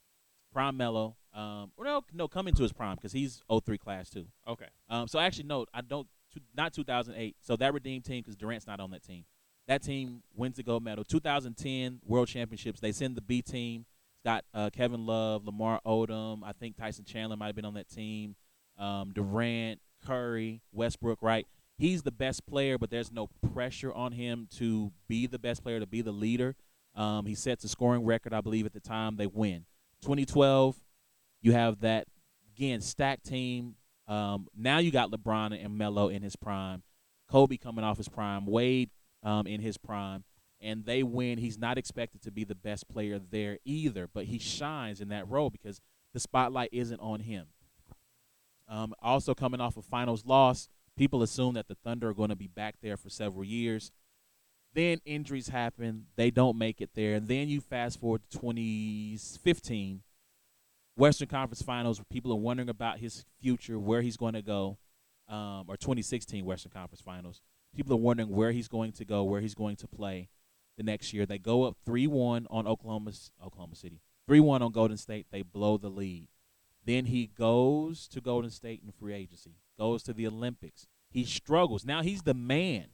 prime 0.53 0.77
Melo. 0.77 1.17
Um, 1.33 1.71
or 1.77 1.85
no, 1.85 2.01
no, 2.13 2.27
coming 2.27 2.53
to 2.55 2.63
his 2.63 2.71
prime 2.73 2.95
because 2.95 3.11
he's 3.11 3.43
03 3.51 3.77
class 3.77 4.09
too. 4.09 4.25
Okay. 4.47 4.65
Um, 4.89 5.07
so 5.07 5.19
actually, 5.19 5.45
no, 5.45 5.65
I 5.73 5.81
don't. 5.81 6.07
Not 6.55 6.73
2008. 6.73 7.35
So 7.41 7.55
that 7.55 7.73
redeemed 7.73 8.05
team 8.05 8.21
because 8.21 8.35
Durant's 8.35 8.67
not 8.67 8.79
on 8.79 8.91
that 8.91 9.03
team. 9.03 9.25
That 9.67 9.83
team 9.83 10.23
wins 10.35 10.57
the 10.57 10.63
gold 10.63 10.83
medal. 10.83 11.03
2010 11.03 11.99
World 12.05 12.27
Championships. 12.27 12.79
They 12.79 12.91
send 12.91 13.15
the 13.15 13.21
B 13.21 13.41
team. 13.41 13.85
Got 14.25 14.43
uh, 14.53 14.69
Kevin 14.71 15.05
Love, 15.05 15.45
Lamar 15.45 15.79
Odom. 15.85 16.41
I 16.43 16.51
think 16.51 16.77
Tyson 16.77 17.05
Chandler 17.05 17.37
might 17.37 17.47
have 17.47 17.55
been 17.55 17.65
on 17.65 17.75
that 17.75 17.89
team. 17.89 18.35
Um, 18.77 19.11
Durant, 19.13 19.79
Curry, 20.05 20.61
Westbrook. 20.71 21.21
Right. 21.21 21.47
He's 21.77 22.03
the 22.03 22.11
best 22.11 22.45
player, 22.45 22.77
but 22.77 22.89
there's 22.89 23.11
no 23.11 23.29
pressure 23.53 23.93
on 23.93 24.11
him 24.11 24.49
to 24.57 24.91
be 25.07 25.27
the 25.27 25.39
best 25.39 25.63
player, 25.63 25.79
to 25.79 25.87
be 25.87 26.01
the 26.01 26.11
leader. 26.11 26.55
Um, 26.93 27.25
he 27.25 27.35
sets 27.35 27.63
a 27.63 27.69
scoring 27.69 28.03
record, 28.03 28.33
I 28.33 28.41
believe, 28.41 28.65
at 28.65 28.73
the 28.73 28.81
time 28.81 29.15
they 29.15 29.27
win. 29.27 29.65
2012, 30.01 30.75
you 31.41 31.53
have 31.53 31.79
that 31.79 32.07
again 32.53 32.81
stacked 32.81 33.25
team. 33.25 33.75
Um, 34.07 34.47
now 34.57 34.79
you 34.79 34.91
got 34.91 35.11
LeBron 35.11 35.63
and 35.63 35.77
Melo 35.77 36.09
in 36.09 36.21
his 36.21 36.35
prime, 36.35 36.83
Kobe 37.29 37.57
coming 37.57 37.85
off 37.85 37.97
his 37.97 38.09
prime, 38.09 38.45
Wade 38.45 38.89
um, 39.23 39.47
in 39.47 39.61
his 39.61 39.77
prime, 39.77 40.23
and 40.61 40.85
they 40.85 41.03
win. 41.03 41.37
He's 41.37 41.57
not 41.57 41.77
expected 41.77 42.21
to 42.23 42.31
be 42.31 42.43
the 42.43 42.55
best 42.55 42.87
player 42.87 43.19
there 43.19 43.59
either, 43.65 44.07
but 44.13 44.25
he 44.25 44.39
shines 44.39 45.01
in 45.01 45.09
that 45.09 45.27
role 45.27 45.49
because 45.49 45.81
the 46.13 46.19
spotlight 46.19 46.69
isn't 46.71 46.99
on 46.99 47.21
him. 47.21 47.47
Um, 48.67 48.93
also 49.01 49.33
coming 49.33 49.61
off 49.61 49.77
a 49.77 49.81
finals 49.81 50.25
loss, 50.25 50.69
people 50.95 51.23
assume 51.23 51.55
that 51.55 51.67
the 51.67 51.75
Thunder 51.75 52.09
are 52.09 52.13
going 52.13 52.29
to 52.29 52.35
be 52.35 52.47
back 52.47 52.75
there 52.81 52.97
for 52.97 53.09
several 53.09 53.43
years. 53.43 53.91
Then 54.73 54.99
injuries 55.05 55.47
happen; 55.47 56.05
they 56.15 56.29
don't 56.29 56.57
make 56.57 56.79
it 56.79 56.91
there. 56.93 57.15
And 57.15 57.27
then 57.27 57.49
you 57.49 57.61
fast 57.61 57.99
forward 57.99 58.21
to 58.29 58.37
2015, 58.37 60.03
Western 60.95 61.27
Conference 61.27 61.63
Finals. 61.63 61.99
People 62.11 62.31
are 62.31 62.39
wondering 62.39 62.69
about 62.69 62.99
his 62.99 63.25
future, 63.41 63.79
where 63.79 64.03
he's 64.03 64.17
going 64.17 64.35
to 64.35 64.43
go, 64.43 64.77
um, 65.27 65.65
or 65.67 65.75
2016 65.75 66.45
Western 66.45 66.71
Conference 66.71 67.01
Finals. 67.01 67.41
People 67.75 67.93
are 67.93 67.97
wondering 67.97 68.29
where 68.29 68.51
he's 68.51 68.67
going 68.67 68.91
to 68.91 69.05
go, 69.05 69.23
where 69.23 69.41
he's 69.41 69.55
going 69.55 69.75
to 69.77 69.87
play 69.87 70.29
the 70.79 70.83
next 70.83 71.13
year. 71.13 71.27
They 71.27 71.37
go 71.37 71.63
up 71.63 71.77
3-1 71.87 72.47
on 72.49 72.65
Oklahoma, 72.65 73.11
Oklahoma 73.45 73.75
City, 73.75 74.01
3-1 74.27 74.61
on 74.61 74.71
Golden 74.71 74.97
State. 74.97 75.27
They 75.29 75.43
blow 75.43 75.77
the 75.77 75.89
lead. 75.89 76.29
Then 76.85 77.05
he 77.05 77.27
goes 77.27 78.07
to 78.07 78.21
Golden 78.21 78.49
State 78.49 78.81
in 78.83 78.91
free 78.91 79.13
agency, 79.13 79.57
goes 79.77 80.01
to 80.03 80.13
the 80.13 80.25
Olympics. 80.25 80.87
He 81.11 81.25
struggles. 81.25 81.85
Now 81.85 82.01
he's 82.01 82.23
the 82.23 82.33
man 82.33 82.85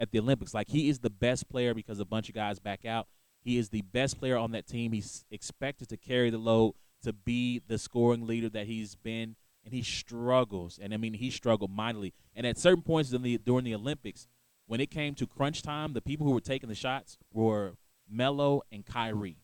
at 0.00 0.10
the 0.10 0.18
Olympics. 0.18 0.52
Like 0.52 0.68
he 0.68 0.88
is 0.88 0.98
the 0.98 1.10
best 1.10 1.48
player 1.48 1.72
because 1.72 2.00
a 2.00 2.04
bunch 2.04 2.28
of 2.28 2.34
guys 2.34 2.58
back 2.58 2.84
out. 2.84 3.06
He 3.40 3.56
is 3.56 3.70
the 3.70 3.82
best 3.82 4.18
player 4.18 4.36
on 4.36 4.50
that 4.50 4.66
team. 4.66 4.92
He's 4.92 5.24
expected 5.30 5.88
to 5.88 5.96
carry 5.96 6.28
the 6.28 6.38
load 6.38 6.74
to 7.04 7.12
be 7.12 7.62
the 7.66 7.78
scoring 7.78 8.26
leader 8.26 8.48
that 8.48 8.66
he's 8.66 8.96
been, 8.96 9.36
and 9.64 9.72
he 9.72 9.82
struggles. 9.82 10.78
And 10.82 10.92
I 10.92 10.96
mean, 10.96 11.14
he 11.14 11.30
struggled 11.30 11.70
mightily. 11.70 12.12
And 12.34 12.44
at 12.44 12.58
certain 12.58 12.82
points 12.82 13.12
in 13.12 13.22
the, 13.22 13.38
during 13.38 13.64
the 13.64 13.76
Olympics, 13.76 14.26
when 14.68 14.80
it 14.80 14.90
came 14.90 15.14
to 15.16 15.26
crunch 15.26 15.62
time, 15.62 15.94
the 15.94 16.02
people 16.02 16.26
who 16.26 16.32
were 16.32 16.40
taking 16.40 16.68
the 16.68 16.74
shots 16.74 17.16
were 17.32 17.72
Melo 18.08 18.62
and 18.70 18.84
Kyrie. 18.86 19.38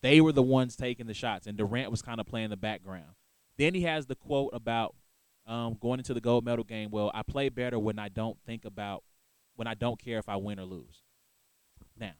They 0.00 0.20
were 0.20 0.32
the 0.32 0.42
ones 0.42 0.76
taking 0.76 1.06
the 1.06 1.14
shots, 1.14 1.48
and 1.48 1.58
Durant 1.58 1.90
was 1.90 2.00
kind 2.00 2.20
of 2.20 2.26
playing 2.26 2.50
the 2.50 2.56
background. 2.56 3.10
Then 3.58 3.74
he 3.74 3.82
has 3.82 4.06
the 4.06 4.14
quote 4.14 4.50
about 4.52 4.94
um, 5.46 5.76
going 5.80 5.98
into 5.98 6.14
the 6.14 6.20
gold 6.20 6.44
medal 6.44 6.64
game. 6.64 6.90
Well, 6.92 7.10
I 7.12 7.22
play 7.24 7.48
better 7.48 7.78
when 7.78 7.98
I 7.98 8.08
don't 8.08 8.38
think 8.46 8.64
about 8.64 9.02
when 9.56 9.66
I 9.66 9.74
don't 9.74 9.98
care 9.98 10.18
if 10.18 10.28
I 10.28 10.36
win 10.36 10.60
or 10.60 10.64
lose. 10.64 11.02
Now, 11.98 12.12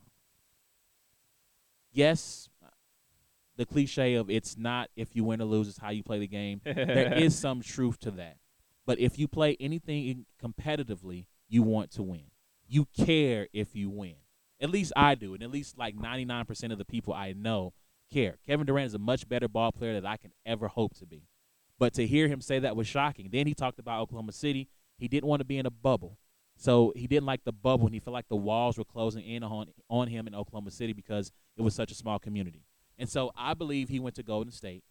yes, 1.92 2.48
the 3.56 3.66
cliche 3.66 4.14
of 4.14 4.30
it's 4.30 4.56
not 4.56 4.90
if 4.96 5.14
you 5.14 5.22
win 5.22 5.40
or 5.40 5.44
lose, 5.44 5.68
it's 5.68 5.78
how 5.78 5.90
you 5.90 6.02
play 6.02 6.18
the 6.18 6.26
game. 6.26 6.60
there 6.64 7.14
is 7.14 7.38
some 7.38 7.62
truth 7.62 8.00
to 8.00 8.10
that. 8.12 8.38
But 8.84 8.98
if 8.98 9.16
you 9.16 9.28
play 9.28 9.56
anything 9.60 10.26
competitively, 10.42 11.26
you 11.48 11.62
want 11.62 11.90
to 11.92 12.02
win. 12.02 12.30
You 12.68 12.86
care 12.96 13.48
if 13.52 13.74
you 13.74 13.90
win. 13.90 14.16
At 14.60 14.70
least 14.70 14.92
I 14.96 15.14
do, 15.14 15.34
and 15.34 15.42
at 15.42 15.50
least 15.50 15.78
like 15.78 15.96
99% 15.96 16.72
of 16.72 16.78
the 16.78 16.84
people 16.84 17.12
I 17.12 17.32
know 17.32 17.74
care. 18.12 18.38
Kevin 18.46 18.66
Durant 18.66 18.86
is 18.86 18.94
a 18.94 18.98
much 18.98 19.28
better 19.28 19.48
ball 19.48 19.72
player 19.72 19.94
than 19.94 20.06
I 20.06 20.16
can 20.16 20.32
ever 20.44 20.68
hope 20.68 20.94
to 20.98 21.06
be. 21.06 21.28
But 21.78 21.92
to 21.94 22.06
hear 22.06 22.28
him 22.28 22.40
say 22.40 22.58
that 22.58 22.76
was 22.76 22.86
shocking. 22.86 23.28
Then 23.30 23.46
he 23.46 23.54
talked 23.54 23.78
about 23.78 24.00
Oklahoma 24.00 24.32
City. 24.32 24.68
He 24.96 25.08
didn't 25.08 25.28
want 25.28 25.40
to 25.40 25.44
be 25.44 25.58
in 25.58 25.66
a 25.66 25.70
bubble. 25.70 26.18
So 26.56 26.92
he 26.96 27.06
didn't 27.06 27.26
like 27.26 27.44
the 27.44 27.52
bubble 27.52 27.84
and 27.84 27.94
he 27.94 28.00
felt 28.00 28.14
like 28.14 28.28
the 28.28 28.36
walls 28.36 28.78
were 28.78 28.84
closing 28.84 29.22
in 29.22 29.42
on 29.42 29.66
on 29.90 30.08
him 30.08 30.26
in 30.26 30.34
Oklahoma 30.34 30.70
City 30.70 30.94
because 30.94 31.30
it 31.56 31.62
was 31.62 31.74
such 31.74 31.92
a 31.92 31.94
small 31.94 32.18
community. 32.18 32.64
And 32.98 33.10
so 33.10 33.30
I 33.36 33.52
believe 33.52 33.90
he 33.90 34.00
went 34.00 34.16
to 34.16 34.22
Golden 34.22 34.50
State 34.50 34.82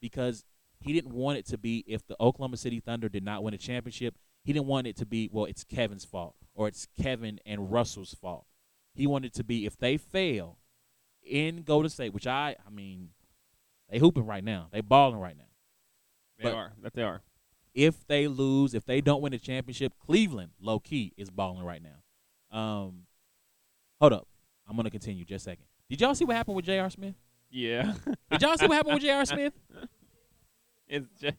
because 0.00 0.44
he 0.78 0.92
didn't 0.92 1.14
want 1.14 1.38
it 1.38 1.46
to 1.46 1.58
be 1.58 1.84
if 1.86 2.06
the 2.06 2.16
Oklahoma 2.20 2.58
City 2.58 2.80
Thunder 2.80 3.08
did 3.08 3.24
not 3.24 3.42
win 3.42 3.54
a 3.54 3.58
championship, 3.58 4.16
he 4.46 4.52
didn't 4.52 4.66
want 4.66 4.86
it 4.86 4.96
to 4.96 5.06
be, 5.06 5.28
well, 5.32 5.44
it's 5.44 5.64
Kevin's 5.64 6.04
fault 6.04 6.36
or 6.54 6.68
it's 6.68 6.86
Kevin 7.00 7.40
and 7.44 7.70
Russell's 7.70 8.14
fault. 8.14 8.46
He 8.94 9.06
wanted 9.06 9.28
it 9.28 9.34
to 9.34 9.44
be 9.44 9.66
if 9.66 9.76
they 9.76 9.96
fail 9.96 10.58
in 11.22 11.62
Golden 11.64 11.90
State, 11.90 12.14
which 12.14 12.26
I 12.26 12.56
I 12.66 12.70
mean 12.70 13.10
They 13.90 13.98
hooping 13.98 14.24
right 14.26 14.42
now. 14.44 14.68
They 14.72 14.80
balling 14.80 15.20
right 15.20 15.36
now. 15.36 15.44
They 16.38 16.44
But- 16.44 16.54
are. 16.54 16.72
That 16.82 16.94
they 16.94 17.02
are. 17.02 17.22
If 17.74 18.06
they 18.06 18.26
lose, 18.26 18.72
if 18.74 18.86
they 18.86 19.00
don't 19.02 19.20
win 19.20 19.32
the 19.32 19.38
championship, 19.38 19.92
Cleveland, 19.98 20.52
low 20.58 20.78
key, 20.80 21.12
is 21.18 21.28
balling 21.30 21.62
right 21.62 21.82
now. 21.82 22.56
Um, 22.58 23.06
hold 24.00 24.14
up. 24.14 24.26
I'm 24.66 24.76
gonna 24.76 24.90
continue 24.90 25.24
just 25.26 25.46
a 25.46 25.50
second. 25.50 25.66
Did 25.90 26.00
y'all 26.00 26.14
see 26.14 26.24
what 26.24 26.36
happened 26.36 26.56
with 26.56 26.64
J.R. 26.64 26.88
Smith? 26.88 27.14
Yeah. 27.50 27.94
Did 28.30 28.40
y'all 28.42 28.56
see 28.56 28.66
what 28.66 28.76
happened 28.76 28.94
with 28.94 29.02
J.R. 29.02 29.24
Smith? 29.26 29.52
It's 30.88 31.08
just, 31.20 31.36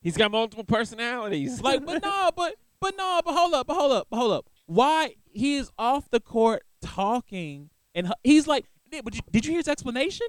he's 0.00 0.16
got 0.16 0.30
multiple 0.30 0.64
personalities. 0.64 1.60
Like, 1.60 1.84
but 1.84 2.02
no, 2.02 2.30
but 2.36 2.56
but 2.80 2.94
no, 2.96 3.20
but 3.24 3.34
hold 3.34 3.54
up, 3.54 3.66
but 3.66 3.74
hold 3.74 3.92
up, 3.92 4.06
but 4.10 4.16
hold 4.16 4.32
up. 4.32 4.50
Why 4.66 5.14
he 5.32 5.56
is 5.56 5.70
off 5.78 6.10
the 6.10 6.20
court 6.20 6.62
talking, 6.80 7.70
and 7.94 8.12
he's 8.22 8.46
like, 8.46 8.66
did, 8.90 9.14
you, 9.14 9.20
did 9.30 9.44
you 9.44 9.52
hear 9.52 9.58
his 9.58 9.68
explanation? 9.68 10.26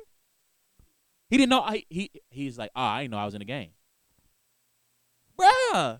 He 1.29 1.37
didn't 1.37 1.49
know. 1.49 1.61
I, 1.61 1.83
he 1.89 2.11
he's 2.29 2.57
like, 2.57 2.71
oh, 2.75 2.81
I 2.81 3.03
didn't 3.03 3.11
know 3.11 3.17
I 3.17 3.25
was 3.25 3.35
in 3.35 3.39
the 3.39 3.45
game, 3.45 3.71
bruh. 5.39 5.99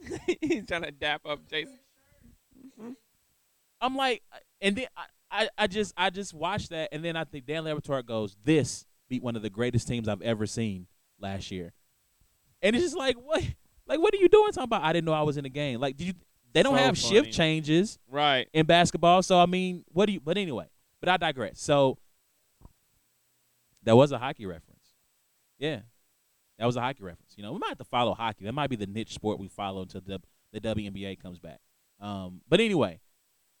he's 0.40 0.66
trying 0.66 0.82
to 0.82 0.92
dap 0.92 1.22
up 1.26 1.48
Jason. 1.48 1.78
I'm 3.80 3.96
like, 3.96 4.22
and 4.60 4.76
then 4.76 4.86
I, 4.96 5.04
I, 5.30 5.48
I 5.56 5.66
just 5.66 5.94
I 5.96 6.10
just 6.10 6.34
watched 6.34 6.70
that, 6.70 6.90
and 6.92 7.04
then 7.04 7.16
I 7.16 7.24
think 7.24 7.46
Dan 7.46 7.64
Laboratory 7.64 8.02
goes, 8.02 8.36
"This 8.44 8.86
beat 9.08 9.22
one 9.22 9.36
of 9.36 9.42
the 9.42 9.50
greatest 9.50 9.88
teams 9.88 10.08
I've 10.08 10.22
ever 10.22 10.46
seen 10.46 10.86
last 11.20 11.50
year," 11.50 11.72
and 12.62 12.74
it's 12.76 12.84
just 12.84 12.96
like, 12.96 13.16
what, 13.16 13.42
like 13.86 14.00
what 14.00 14.12
are 14.14 14.18
you 14.18 14.28
doing? 14.28 14.52
Talking 14.52 14.64
about 14.64 14.82
I 14.82 14.92
didn't 14.92 15.04
know 15.06 15.12
I 15.12 15.22
was 15.22 15.36
in 15.36 15.44
the 15.44 15.50
game. 15.50 15.80
Like, 15.80 15.96
did 15.96 16.06
you? 16.08 16.14
They 16.54 16.62
don't 16.62 16.76
So 16.76 16.82
have 16.82 16.98
funny. 16.98 17.14
shift 17.14 17.32
changes 17.32 17.98
Right. 18.10 18.48
in 18.54 18.64
basketball, 18.66 19.22
so 19.22 19.38
I 19.38 19.46
mean, 19.46 19.84
what 19.88 20.06
do 20.06 20.12
you? 20.12 20.20
But 20.20 20.38
anyway, 20.38 20.66
but 21.00 21.08
I 21.10 21.16
digress. 21.18 21.60
So 21.60 21.98
that 23.84 23.96
was 23.96 24.12
a 24.12 24.18
hockey 24.18 24.46
reference. 24.46 24.94
Yeah, 25.58 25.80
that 26.58 26.66
was 26.66 26.76
a 26.76 26.80
hockey 26.80 27.02
reference. 27.02 27.34
You 27.36 27.42
know, 27.42 27.52
we 27.52 27.58
might 27.58 27.68
have 27.68 27.78
to 27.78 27.84
follow 27.84 28.14
hockey. 28.14 28.44
That 28.44 28.52
might 28.52 28.70
be 28.70 28.76
the 28.76 28.86
niche 28.86 29.12
sport 29.12 29.38
we 29.38 29.48
follow 29.48 29.82
until 29.82 30.00
the 30.00 30.20
the 30.52 30.60
WNBA 30.60 31.20
comes 31.20 31.38
back. 31.38 31.60
Um, 32.00 32.40
but 32.48 32.60
anyway, 32.60 33.00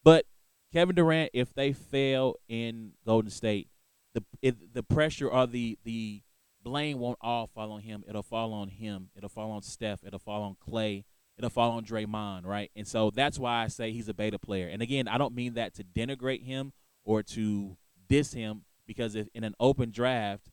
but 0.04 0.24
Kevin 0.72 0.94
Durant, 0.96 1.30
if 1.34 1.52
they 1.54 1.72
fail 1.72 2.36
in 2.48 2.92
Golden 3.06 3.30
State, 3.30 3.68
the 4.14 4.24
the 4.72 4.82
pressure 4.82 5.28
or 5.28 5.46
the 5.46 5.78
the 5.84 6.22
blame 6.62 6.98
won't 6.98 7.18
all 7.20 7.46
fall 7.46 7.72
on 7.72 7.80
him. 7.80 8.04
It'll 8.08 8.22
fall 8.22 8.52
on 8.52 8.68
him. 8.68 9.10
It'll 9.16 9.28
fall 9.28 9.50
on 9.50 9.62
Steph. 9.62 10.04
It'll 10.04 10.18
fall 10.18 10.42
on 10.42 10.56
Clay. 10.60 11.04
It'll 11.36 11.50
fall 11.50 11.72
on 11.72 11.84
Draymond, 11.84 12.44
right? 12.44 12.70
And 12.74 12.86
so 12.86 13.10
that's 13.10 13.38
why 13.38 13.62
I 13.62 13.68
say 13.68 13.92
he's 13.92 14.08
a 14.08 14.14
beta 14.14 14.38
player. 14.38 14.68
And 14.68 14.82
again, 14.82 15.06
I 15.06 15.18
don't 15.18 15.34
mean 15.34 15.54
that 15.54 15.74
to 15.74 15.84
denigrate 15.84 16.42
him 16.42 16.72
or 17.04 17.22
to 17.22 17.76
diss 18.08 18.32
him 18.32 18.62
because 18.86 19.14
if 19.14 19.28
in 19.34 19.44
an 19.44 19.54
open 19.60 19.90
draft, 19.90 20.50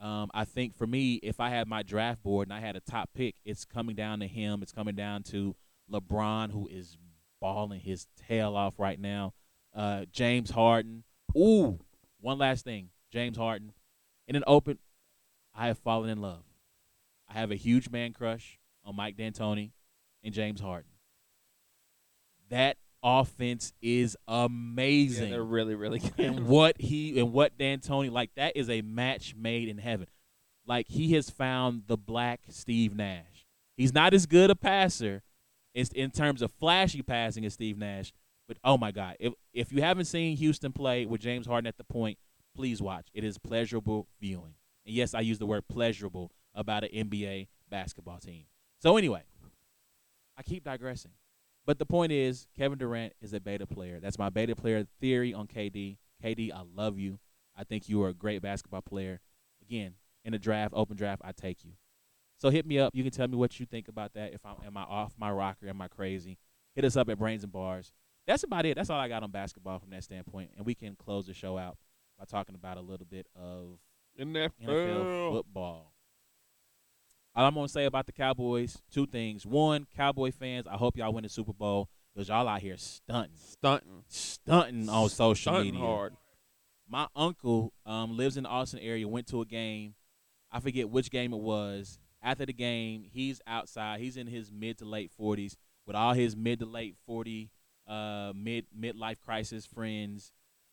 um, 0.00 0.30
I 0.32 0.44
think 0.44 0.74
for 0.74 0.86
me, 0.86 1.14
if 1.22 1.38
I 1.38 1.50
had 1.50 1.68
my 1.68 1.82
draft 1.82 2.22
board 2.22 2.48
and 2.48 2.54
I 2.54 2.60
had 2.60 2.76
a 2.76 2.80
top 2.80 3.10
pick, 3.14 3.36
it's 3.44 3.64
coming 3.64 3.94
down 3.94 4.20
to 4.20 4.26
him. 4.26 4.62
It's 4.62 4.72
coming 4.72 4.94
down 4.94 5.22
to 5.24 5.54
LeBron, 5.92 6.50
who 6.50 6.66
is 6.66 6.96
balling 7.40 7.80
his 7.80 8.06
tail 8.26 8.56
off 8.56 8.78
right 8.78 8.98
now. 8.98 9.34
Uh, 9.74 10.06
James 10.10 10.50
Harden. 10.50 11.04
Ooh, 11.36 11.78
one 12.20 12.38
last 12.38 12.64
thing. 12.64 12.88
James 13.12 13.36
Harden. 13.36 13.72
In 14.26 14.36
an 14.36 14.44
open, 14.46 14.78
I 15.54 15.66
have 15.68 15.78
fallen 15.78 16.10
in 16.10 16.20
love. 16.20 16.44
I 17.28 17.34
have 17.34 17.50
a 17.50 17.56
huge 17.56 17.90
man 17.90 18.12
crush 18.12 18.58
on 18.84 18.96
Mike 18.96 19.16
D'Antoni 19.16 19.70
and 20.22 20.34
James 20.34 20.60
Harden. 20.60 20.90
That 22.50 22.76
offense 23.02 23.72
is 23.80 24.16
Yeah, 24.28 24.44
amazing 24.44 25.30
they're 25.30 25.42
really, 25.42 25.74
really 25.74 25.98
good. 25.98 26.12
and 26.18 26.46
what 26.46 26.80
he 26.80 27.18
and 27.18 27.32
what 27.32 27.56
D'Antoni 27.58 28.10
like 28.10 28.30
that 28.36 28.56
is 28.56 28.68
a 28.70 28.82
match 28.82 29.34
made 29.36 29.68
in 29.68 29.78
heaven. 29.78 30.06
Like 30.66 30.86
he 30.88 31.12
has 31.14 31.30
found 31.30 31.84
the 31.86 31.96
black 31.96 32.40
Steve 32.48 32.94
Nash. 32.94 33.46
He's 33.76 33.92
not 33.92 34.14
as 34.14 34.26
good 34.26 34.50
a 34.50 34.54
passer 34.54 35.22
in, 35.74 35.86
in 35.94 36.10
terms 36.10 36.42
of 36.42 36.52
flashy 36.52 37.02
passing 37.02 37.44
as 37.44 37.54
Steve 37.54 37.78
Nash, 37.78 38.12
but 38.46 38.58
oh 38.62 38.76
my 38.78 38.92
God, 38.92 39.16
if 39.18 39.32
if 39.52 39.72
you 39.72 39.80
haven't 39.82 40.04
seen 40.04 40.36
Houston 40.36 40.72
play 40.72 41.04
with 41.06 41.20
James 41.20 41.46
Harden 41.46 41.66
at 41.66 41.78
the 41.78 41.84
point, 41.84 42.18
please 42.54 42.80
watch. 42.82 43.08
It 43.14 43.24
is 43.24 43.38
pleasurable 43.38 44.06
viewing. 44.20 44.54
And 44.86 44.94
yes, 44.94 45.14
I 45.14 45.20
use 45.20 45.38
the 45.38 45.46
word 45.46 45.68
pleasurable 45.68 46.32
about 46.54 46.84
an 46.84 46.90
NBA 46.90 47.48
basketball 47.70 48.18
team. 48.18 48.44
So 48.78 48.96
anyway, 48.96 49.22
I 50.36 50.42
keep 50.42 50.64
digressing. 50.64 51.12
But 51.64 51.78
the 51.78 51.86
point 51.86 52.10
is, 52.10 52.48
Kevin 52.56 52.78
Durant 52.78 53.12
is 53.20 53.32
a 53.32 53.40
beta 53.40 53.66
player. 53.66 54.00
That's 54.00 54.18
my 54.18 54.30
beta 54.30 54.56
player 54.56 54.86
theory 55.00 55.32
on 55.32 55.46
KD. 55.46 55.98
KD, 56.22 56.52
I 56.52 56.62
love 56.74 56.98
you. 56.98 57.18
I 57.56 57.64
think 57.64 57.88
you 57.88 58.02
are 58.02 58.08
a 58.08 58.14
great 58.14 58.42
basketball 58.42 58.82
player. 58.82 59.20
Again, 59.62 59.94
in 60.24 60.34
a 60.34 60.38
draft, 60.38 60.72
open 60.74 60.96
draft, 60.96 61.22
I 61.24 61.32
take 61.32 61.64
you. 61.64 61.72
So 62.38 62.50
hit 62.50 62.66
me 62.66 62.78
up. 62.78 62.94
You 62.94 63.04
can 63.04 63.12
tell 63.12 63.28
me 63.28 63.36
what 63.36 63.60
you 63.60 63.66
think 63.66 63.86
about 63.86 64.14
that. 64.14 64.32
If 64.32 64.44
I'm 64.44 64.56
am 64.66 64.76
I 64.76 64.82
off 64.82 65.14
my 65.16 65.30
rocker? 65.30 65.68
Am 65.68 65.80
I 65.80 65.86
crazy? 65.86 66.38
Hit 66.74 66.84
us 66.84 66.96
up 66.96 67.08
at 67.08 67.18
Brains 67.18 67.44
and 67.44 67.52
Bars. 67.52 67.92
That's 68.26 68.42
about 68.42 68.66
it. 68.66 68.76
That's 68.76 68.90
all 68.90 68.98
I 68.98 69.08
got 69.08 69.22
on 69.22 69.30
basketball 69.30 69.78
from 69.78 69.90
that 69.90 70.02
standpoint. 70.02 70.50
And 70.56 70.66
we 70.66 70.74
can 70.74 70.96
close 70.96 71.26
the 71.26 71.34
show 71.34 71.58
out 71.58 71.76
by 72.18 72.24
talking 72.24 72.54
about 72.54 72.78
a 72.78 72.80
little 72.80 73.06
bit 73.08 73.26
of 73.36 73.78
NFL 74.18 74.50
NFL. 74.62 75.32
football. 75.32 75.92
All 77.34 77.46
I'm 77.46 77.54
gonna 77.54 77.68
say 77.68 77.86
about 77.86 78.06
the 78.06 78.12
Cowboys, 78.12 78.76
two 78.92 79.06
things. 79.06 79.46
One, 79.46 79.86
Cowboy 79.96 80.32
fans, 80.32 80.66
I 80.66 80.76
hope 80.76 80.96
y'all 80.96 81.12
win 81.12 81.22
the 81.22 81.30
Super 81.30 81.52
Bowl 81.54 81.88
because 82.14 82.28
y'all 82.28 82.46
out 82.46 82.60
here 82.60 82.76
stunting, 82.76 83.32
Stunting. 83.36 84.04
stunting 84.08 84.88
on 84.90 85.08
social 85.08 85.52
Stunting 85.54 85.72
media. 85.74 85.86
hard. 85.86 86.12
My 86.88 87.06
uncle 87.16 87.72
um, 87.86 88.16
lives 88.18 88.36
in 88.36 88.42
the 88.42 88.50
Austin 88.50 88.80
area. 88.80 89.08
Went 89.08 89.26
to 89.28 89.40
a 89.40 89.46
game. 89.46 89.94
I 90.50 90.60
forget 90.60 90.90
which 90.90 91.10
game 91.10 91.32
it 91.32 91.40
was. 91.40 91.98
After 92.22 92.44
the 92.44 92.52
game, 92.52 93.04
he's 93.10 93.40
outside. 93.46 94.00
He's 94.00 94.18
in 94.18 94.26
his 94.26 94.52
mid 94.52 94.76
to 94.78 94.84
late 94.84 95.10
forties 95.10 95.56
with 95.86 95.96
all 95.96 96.12
his 96.12 96.36
mid 96.36 96.58
to 96.58 96.66
late 96.66 96.96
forty 97.06 97.50
uh, 97.88 98.32
mid 98.36 98.66
midlife 98.78 99.16
crisis 99.24 99.64
friends 99.64 100.32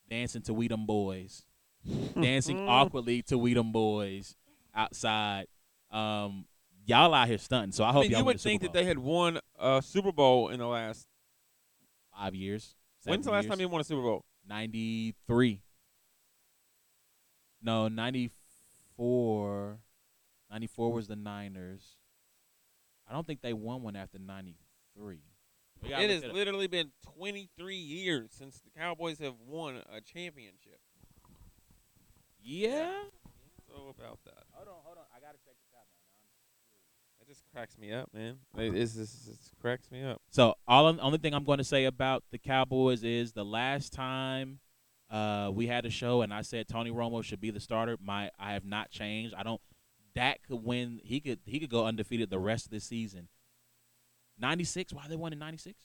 dancing 0.10 0.41
to 0.41 0.53
We 0.53 0.68
Them 0.68 0.86
Boys, 0.86 1.45
dancing 2.22 2.68
awkwardly 2.68 3.22
to 3.23 3.38
We 3.38 3.53
Them 3.53 3.72
Boys 3.72 4.35
outside. 4.76 5.47
Um, 5.91 6.45
y'all 6.85 7.14
out 7.14 7.27
here 7.27 7.38
stunting. 7.38 7.72
So 7.72 7.84
I 7.84 7.89
I 7.89 7.91
hope 7.93 8.01
mean, 8.03 8.11
y'all 8.11 8.19
you 8.22 8.26
would 8.26 8.41
think 8.41 8.61
that 8.61 8.73
they 8.73 8.85
had 8.85 8.99
won 8.99 9.39
a 9.60 9.81
Super 9.81 10.11
Bowl 10.11 10.49
in 10.49 10.60
the 10.60 10.68
last. 10.68 11.07
five 12.15 12.35
years. 12.35 12.76
When's 13.06 13.26
the 13.26 13.31
last 13.31 13.43
years. 13.43 13.51
time 13.51 13.60
you 13.61 13.69
won 13.69 13.81
a 13.81 13.84
Super 13.84 14.01
Bowl? 14.01 14.26
93. 14.47 15.61
No, 17.61 17.88
94. 17.88 19.80
94 20.51 20.91
was 20.93 21.07
the 21.07 21.15
Niners. 21.15 21.97
I 23.07 23.14
don't 23.14 23.26
think 23.26 23.41
they 23.41 23.53
won 23.53 23.81
one 23.81 23.95
after 23.95 24.19
93. 24.19 25.19
It 25.84 26.10
has 26.10 26.23
it 26.23 26.34
literally 26.34 26.68
been 26.68 26.91
23 27.15 27.76
years 27.76 28.31
since 28.34 28.60
the 28.60 28.69
Cowboys 28.77 29.19
have 29.19 29.35
won 29.45 29.76
a 29.91 30.01
championship. 30.01 30.80
Yeah. 32.41 32.91
So 33.68 33.94
about 33.98 34.20
that. 34.26 34.44
Hold 34.52 34.68
on, 34.68 34.76
hold 34.84 34.98
on. 34.98 35.03
I 35.16 35.20
got 35.20 35.32
to 35.32 35.38
check 35.45 35.56
this 35.60 35.74
out 35.76 35.86
now. 35.91 37.20
That 37.20 37.28
just 37.28 37.44
cracks 37.53 37.78
me 37.78 37.91
up, 37.91 38.10
man. 38.14 38.38
It, 38.57 38.76
it's, 38.76 38.95
it's, 38.95 39.28
it's 39.30 39.52
cracks 39.61 39.91
me 39.91 40.03
up. 40.03 40.22
So, 40.30 40.56
all 40.68 40.88
only 40.99 41.18
thing 41.18 41.34
I'm 41.34 41.44
going 41.44 41.57
to 41.60 41.64
say 41.64 41.86
about 41.86 42.24
the 42.32 42.38
Cowboys 42.38 43.03
is 43.03 43.34
the 43.34 43.45
last 43.45 43.94
time 43.94 44.60
uh, 45.10 45.52
we 45.53 45.68
had 45.68 45.86
a 45.86 45.90
show 45.90 46.22
and 46.22 46.34
I 46.34 46.41
said 46.41 46.68
Tony 46.68 46.91
Romo 46.91 47.24
should 47.24 47.41
be 47.41 47.52
the 47.52 47.60
starter, 47.60 47.98
my 48.02 48.32
I 48.40 48.53
have 48.53 48.66
not 48.66 48.90
changed. 48.90 49.34
I 49.36 49.44
don't 49.44 49.61
Dak 50.16 50.41
could 50.48 50.64
win. 50.64 50.99
He 51.03 51.20
could 51.20 51.40
he 51.45 51.60
could 51.60 51.70
go 51.70 51.86
undefeated 51.86 52.30
the 52.30 52.40
rest 52.40 52.66
of 52.66 52.72
the 52.72 52.80
season. 52.80 53.28
96, 54.40 54.94
why 54.94 55.06
they 55.10 55.16
won 55.16 55.34
in 55.34 55.40
96? 55.40 55.78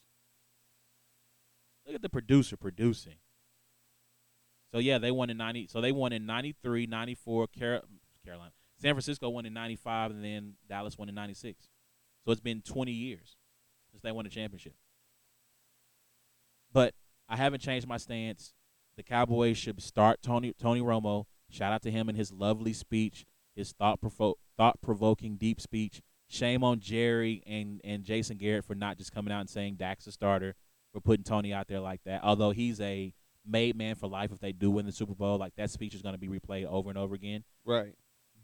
Look 1.87 1.97
at 1.97 2.03
the 2.03 2.09
producer 2.09 2.57
producing. 2.57 3.17
So 4.75 4.81
yeah, 4.81 4.99
they 4.99 5.13
won 5.13 5.31
in 5.31 5.37
90. 5.37 5.69
So 5.69 5.81
they 5.81 5.93
won 5.93 6.13
in 6.13 6.27
93, 6.27 6.89
94, 6.89 7.47
Car- 7.57 7.83
Carolina. 8.25 8.51
San 8.83 8.93
Francisco 8.93 9.31
won 9.31 9.47
in 9.47 9.53
95 9.53 10.11
and 10.11 10.25
then 10.25 10.55
Dallas 10.69 10.99
won 10.99 11.09
in 11.09 11.15
96. 11.15 11.69
So 12.25 12.33
it's 12.33 12.41
been 12.41 12.61
20 12.61 12.91
years 12.91 13.37
since 13.93 14.03
they 14.03 14.11
won 14.11 14.27
a 14.27 14.29
championship. 14.29 14.75
But 16.73 16.93
I 17.29 17.37
haven't 17.37 17.61
changed 17.61 17.87
my 17.87 17.99
stance. 17.99 18.53
The 18.97 19.05
Cowboys 19.05 19.57
should 19.57 19.81
start 19.81 20.23
Tony 20.23 20.53
Tony 20.59 20.81
Romo. 20.81 21.27
Shout 21.51 21.73
out 21.73 21.83
to 21.83 21.93
him 21.93 22.09
and 22.09 22.19
his 22.19 22.33
lovely 22.33 22.73
speech, 22.73 23.27
his 23.55 23.71
thought 23.71 24.01
provo- 24.01 24.39
thought 24.57 24.81
provoking 24.81 25.37
deep 25.37 25.61
speech. 25.61 26.03
Shame 26.27 26.65
on 26.65 26.81
Jerry 26.81 27.45
and 27.47 27.81
and 27.85 28.03
Jason 28.03 28.39
Garrett 28.39 28.65
for 28.65 28.75
not 28.75 28.99
just 28.99 29.13
coming 29.13 29.33
out 29.33 29.41
and 29.41 29.51
saying 29.51 29.77
Dak's 29.77 30.09
a 30.09 30.13
starter 30.13 30.57
for 30.93 31.01
putting 31.01 31.23
Tony 31.23 31.53
out 31.53 31.69
there 31.69 31.81
like 31.81 32.01
that. 32.07 32.25
Although 32.25 32.51
he's 32.51 32.81
a 32.81 33.15
made 33.47 33.77
man 33.77 33.95
for 33.95 34.07
life 34.09 34.33
if 34.33 34.41
they 34.41 34.53
do 34.53 34.71
win 34.71 34.87
the 34.87 34.93
Super 34.93 35.15
Bowl, 35.15 35.39
like 35.39 35.55
that 35.57 35.71
speech 35.71 35.95
is 35.95 36.03
going 36.03 36.15
to 36.15 36.19
be 36.19 36.29
replayed 36.29 36.67
over 36.67 36.89
and 36.89 36.99
over 36.99 37.15
again 37.15 37.45
Right. 37.65 37.95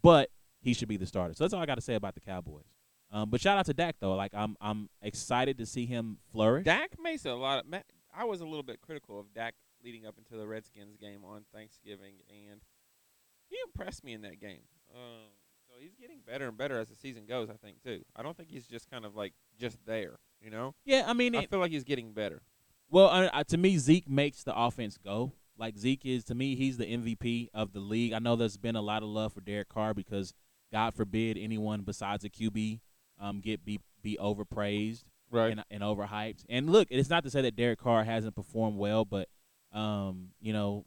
but 0.02 0.30
he 0.60 0.74
should 0.74 0.88
be 0.88 0.96
the 0.98 1.06
starter. 1.06 1.32
So 1.34 1.44
that's 1.44 1.54
all 1.54 1.60
I 1.62 1.66
got 1.66 1.76
to 1.76 1.80
say 1.80 1.94
about 1.94 2.14
the 2.14 2.20
Cowboys. 2.20 2.66
Um, 3.10 3.30
but 3.30 3.40
shout 3.40 3.58
out 3.58 3.66
to 3.66 3.74
Dak 3.74 3.96
though. 3.98 4.14
Like 4.14 4.32
I'm 4.34 4.56
I'm 4.60 4.88
excited 5.02 5.58
to 5.58 5.66
see 5.66 5.86
him 5.86 6.18
flourish. 6.32 6.64
Dak 6.64 6.96
makes 7.02 7.24
a 7.24 7.32
lot 7.34 7.64
of. 7.64 7.80
I 8.14 8.24
was 8.24 8.40
a 8.40 8.44
little 8.44 8.62
bit 8.62 8.80
critical 8.80 9.18
of 9.18 9.32
Dak 9.34 9.54
leading 9.82 10.06
up 10.06 10.16
into 10.18 10.36
the 10.36 10.46
Redskins 10.46 10.96
game 10.96 11.24
on 11.24 11.44
Thanksgiving, 11.52 12.14
and 12.28 12.60
he 13.48 13.56
impressed 13.66 14.04
me 14.04 14.12
in 14.12 14.22
that 14.22 14.40
game. 14.40 14.60
Um, 14.94 15.30
so 15.66 15.74
he's 15.80 15.94
getting 15.96 16.18
better 16.26 16.46
and 16.48 16.56
better 16.56 16.78
as 16.78 16.88
the 16.88 16.94
season 16.94 17.24
goes. 17.26 17.48
I 17.50 17.54
think 17.54 17.82
too. 17.82 18.04
I 18.14 18.22
don't 18.22 18.36
think 18.36 18.48
he's 18.50 18.66
just 18.66 18.88
kind 18.90 19.04
of 19.04 19.16
like 19.16 19.32
just 19.58 19.78
there. 19.86 20.18
You 20.40 20.50
know, 20.50 20.74
Yeah, 20.84 21.04
I 21.06 21.12
mean, 21.12 21.34
I 21.34 21.42
it, 21.42 21.50
feel 21.50 21.58
like 21.58 21.70
he's 21.72 21.84
getting 21.84 22.12
better. 22.12 22.42
Well, 22.90 23.30
uh, 23.32 23.44
to 23.44 23.56
me, 23.56 23.78
Zeke 23.78 24.08
makes 24.08 24.42
the 24.42 24.56
offense 24.56 24.98
go. 24.98 25.32
Like 25.56 25.76
Zeke 25.76 26.06
is 26.06 26.24
to 26.24 26.34
me, 26.34 26.56
he's 26.56 26.78
the 26.78 26.86
MVP 26.86 27.48
of 27.52 27.72
the 27.72 27.80
league. 27.80 28.12
I 28.12 28.18
know 28.18 28.34
there's 28.36 28.56
been 28.56 28.76
a 28.76 28.82
lot 28.82 29.02
of 29.02 29.08
love 29.10 29.34
for 29.34 29.40
Derek 29.40 29.68
Carr 29.68 29.92
because 29.94 30.32
God 30.72 30.94
forbid 30.94 31.36
anyone 31.36 31.82
besides 31.82 32.24
a 32.24 32.30
QB 32.30 32.80
um, 33.20 33.40
get 33.40 33.64
be 33.64 33.80
be 34.02 34.16
overpraised 34.18 35.04
Right. 35.30 35.52
and, 35.52 35.64
and 35.70 35.82
overhyped. 35.82 36.44
And 36.48 36.70
look, 36.70 36.88
it's 36.90 37.10
not 37.10 37.22
to 37.24 37.30
say 37.30 37.42
that 37.42 37.54
Derek 37.54 37.78
Carr 37.78 38.02
hasn't 38.02 38.34
performed 38.34 38.78
well, 38.78 39.04
but 39.04 39.28
um, 39.72 40.28
you 40.40 40.52
know, 40.52 40.86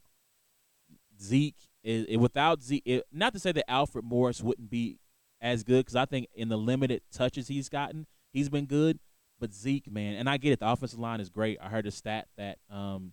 Zeke 1.20 1.56
is 1.82 2.04
it, 2.08 2.16
without 2.18 2.62
Zeke. 2.62 2.82
It, 2.84 3.04
not 3.12 3.32
to 3.34 3.38
say 3.38 3.52
that 3.52 3.70
Alfred 3.70 4.04
Morris 4.04 4.42
wouldn't 4.42 4.68
be 4.70 4.98
as 5.40 5.62
good 5.62 5.84
because 5.84 5.96
I 5.96 6.04
think 6.04 6.28
in 6.34 6.48
the 6.48 6.58
limited 6.58 7.02
touches 7.12 7.48
he's 7.48 7.68
gotten, 7.68 8.06
he's 8.32 8.48
been 8.48 8.66
good. 8.66 8.98
But 9.44 9.52
Zeke, 9.52 9.92
man, 9.92 10.14
and 10.14 10.26
I 10.26 10.38
get 10.38 10.52
it. 10.52 10.60
The 10.60 10.70
offensive 10.70 10.98
line 10.98 11.20
is 11.20 11.28
great. 11.28 11.58
I 11.60 11.68
heard 11.68 11.86
a 11.86 11.90
stat 11.90 12.28
that 12.38 12.56
um, 12.70 13.12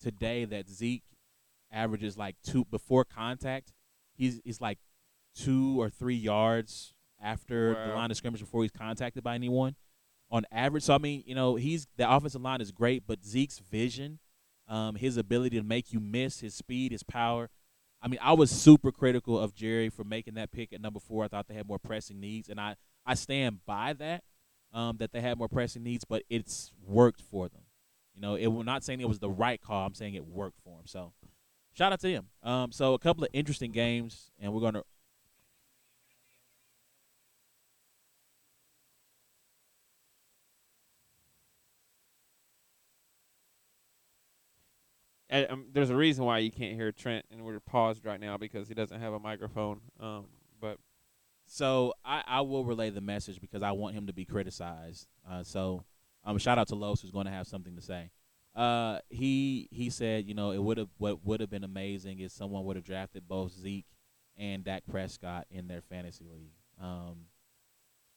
today 0.00 0.46
that 0.46 0.66
Zeke 0.66 1.02
averages 1.70 2.16
like 2.16 2.36
two 2.42 2.64
before 2.64 3.04
contact. 3.04 3.74
He's 4.16 4.40
he's 4.46 4.62
like 4.62 4.78
two 5.36 5.78
or 5.78 5.90
three 5.90 6.16
yards 6.16 6.94
after 7.22 7.74
the 7.86 7.94
line 7.94 8.10
of 8.10 8.16
scrimmage 8.16 8.40
before 8.40 8.62
he's 8.62 8.70
contacted 8.70 9.22
by 9.22 9.34
anyone 9.34 9.76
on 10.30 10.46
average. 10.50 10.84
So 10.84 10.94
I 10.94 10.98
mean, 10.98 11.22
you 11.26 11.34
know, 11.34 11.56
he's 11.56 11.86
the 11.98 12.10
offensive 12.10 12.40
line 12.40 12.62
is 12.62 12.72
great, 12.72 13.02
but 13.06 13.22
Zeke's 13.22 13.58
vision, 13.58 14.20
um, 14.68 14.94
his 14.94 15.18
ability 15.18 15.58
to 15.58 15.62
make 15.62 15.92
you 15.92 16.00
miss, 16.00 16.40
his 16.40 16.54
speed, 16.54 16.92
his 16.92 17.02
power. 17.02 17.50
I 18.00 18.08
mean, 18.08 18.20
I 18.22 18.32
was 18.32 18.50
super 18.50 18.90
critical 18.90 19.38
of 19.38 19.54
Jerry 19.54 19.90
for 19.90 20.02
making 20.02 20.32
that 20.36 20.50
pick 20.50 20.72
at 20.72 20.80
number 20.80 20.98
four. 20.98 21.24
I 21.24 21.28
thought 21.28 21.46
they 21.46 21.56
had 21.56 21.68
more 21.68 21.78
pressing 21.78 22.20
needs, 22.20 22.48
and 22.48 22.58
I 22.58 22.76
I 23.04 23.12
stand 23.12 23.66
by 23.66 23.92
that. 23.92 24.24
Um, 24.72 24.98
that 24.98 25.12
they 25.12 25.22
had 25.22 25.38
more 25.38 25.48
pressing 25.48 25.82
needs, 25.82 26.04
but 26.04 26.24
it's 26.28 26.72
worked 26.86 27.22
for 27.22 27.48
them. 27.48 27.62
You 28.14 28.20
know, 28.20 28.34
it, 28.34 28.48
we're 28.48 28.64
not 28.64 28.84
saying 28.84 29.00
it 29.00 29.08
was 29.08 29.18
the 29.18 29.30
right 29.30 29.60
call. 29.60 29.86
I'm 29.86 29.94
saying 29.94 30.14
it 30.14 30.26
worked 30.26 30.58
for 30.62 30.78
him. 30.78 30.86
So, 30.86 31.12
shout 31.72 31.92
out 31.92 32.00
to 32.00 32.10
him. 32.10 32.26
Um, 32.42 32.70
so 32.70 32.92
a 32.92 32.98
couple 32.98 33.24
of 33.24 33.30
interesting 33.32 33.72
games, 33.72 34.30
and 34.38 34.52
we're 34.52 34.60
gonna 34.60 34.82
Uh, 45.30 45.44
um, 45.50 45.66
there's 45.72 45.90
a 45.90 45.96
reason 45.96 46.24
why 46.24 46.38
you 46.38 46.50
can't 46.50 46.74
hear 46.74 46.90
Trent, 46.90 47.26
and 47.30 47.44
we're 47.44 47.60
paused 47.60 48.04
right 48.04 48.20
now 48.20 48.36
because 48.36 48.68
he 48.68 48.74
doesn't 48.74 49.00
have 49.00 49.12
a 49.12 49.18
microphone. 49.18 49.80
Um, 50.00 50.26
So 51.48 51.94
I, 52.04 52.22
I 52.26 52.40
will 52.42 52.64
relay 52.64 52.90
the 52.90 53.00
message 53.00 53.40
because 53.40 53.62
I 53.62 53.72
want 53.72 53.94
him 53.94 54.06
to 54.06 54.12
be 54.12 54.24
criticized. 54.24 55.06
Uh, 55.28 55.42
so 55.42 55.84
um, 56.24 56.38
shout 56.38 56.58
out 56.58 56.68
to 56.68 56.74
Los 56.74 57.00
who's 57.00 57.10
going 57.10 57.26
to 57.26 57.32
have 57.32 57.46
something 57.46 57.74
to 57.74 57.82
say. 57.82 58.10
Uh, 58.54 58.98
he 59.08 59.68
he 59.70 59.88
said, 59.88 60.26
you 60.26 60.34
know, 60.34 60.50
it 60.50 60.62
would 60.62 60.78
have 60.78 60.88
what 60.98 61.24
would 61.24 61.40
have 61.40 61.50
been 61.50 61.64
amazing 61.64 62.20
is 62.20 62.32
someone 62.32 62.64
would 62.64 62.76
have 62.76 62.84
drafted 62.84 63.26
both 63.26 63.52
Zeke 63.52 63.86
and 64.36 64.64
Dak 64.64 64.82
Prescott 64.86 65.46
in 65.50 65.68
their 65.68 65.80
fantasy 65.80 66.26
league. 66.30 66.52
Um, 66.80 67.26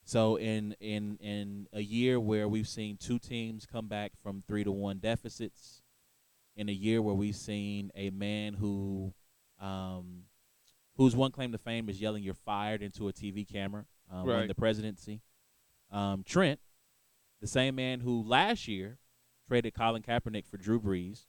so 0.04 0.36
in 0.36 0.74
in 0.80 1.16
in 1.20 1.68
a 1.72 1.80
year 1.80 2.18
where 2.20 2.48
we've 2.48 2.68
seen 2.68 2.96
two 2.96 3.18
teams 3.18 3.66
come 3.66 3.88
back 3.88 4.12
from 4.22 4.42
three 4.46 4.64
to 4.64 4.72
one 4.72 4.98
deficits, 4.98 5.82
in 6.56 6.68
a 6.68 6.72
year 6.72 7.00
where 7.00 7.14
we've 7.14 7.36
seen 7.36 7.90
a 7.94 8.10
man 8.10 8.54
who 8.54 9.14
um, 9.60 10.24
whose 10.96 11.16
one 11.16 11.30
claim 11.32 11.52
to 11.52 11.58
fame 11.58 11.88
is 11.88 12.00
yelling 12.00 12.22
"You're 12.22 12.34
fired" 12.34 12.82
into 12.82 13.08
a 13.08 13.12
TV 13.12 13.44
camera 13.48 13.86
um, 14.10 14.26
Right. 14.26 14.46
the 14.48 14.54
presidency. 14.54 15.22
Um, 15.90 16.22
Trent, 16.24 16.60
the 17.40 17.46
same 17.46 17.74
man 17.74 18.00
who 18.00 18.22
last 18.22 18.68
year 18.68 18.98
traded 19.48 19.74
Colin 19.74 20.02
Kaepernick 20.02 20.46
for 20.46 20.56
Drew 20.56 20.80
Brees, 20.80 21.26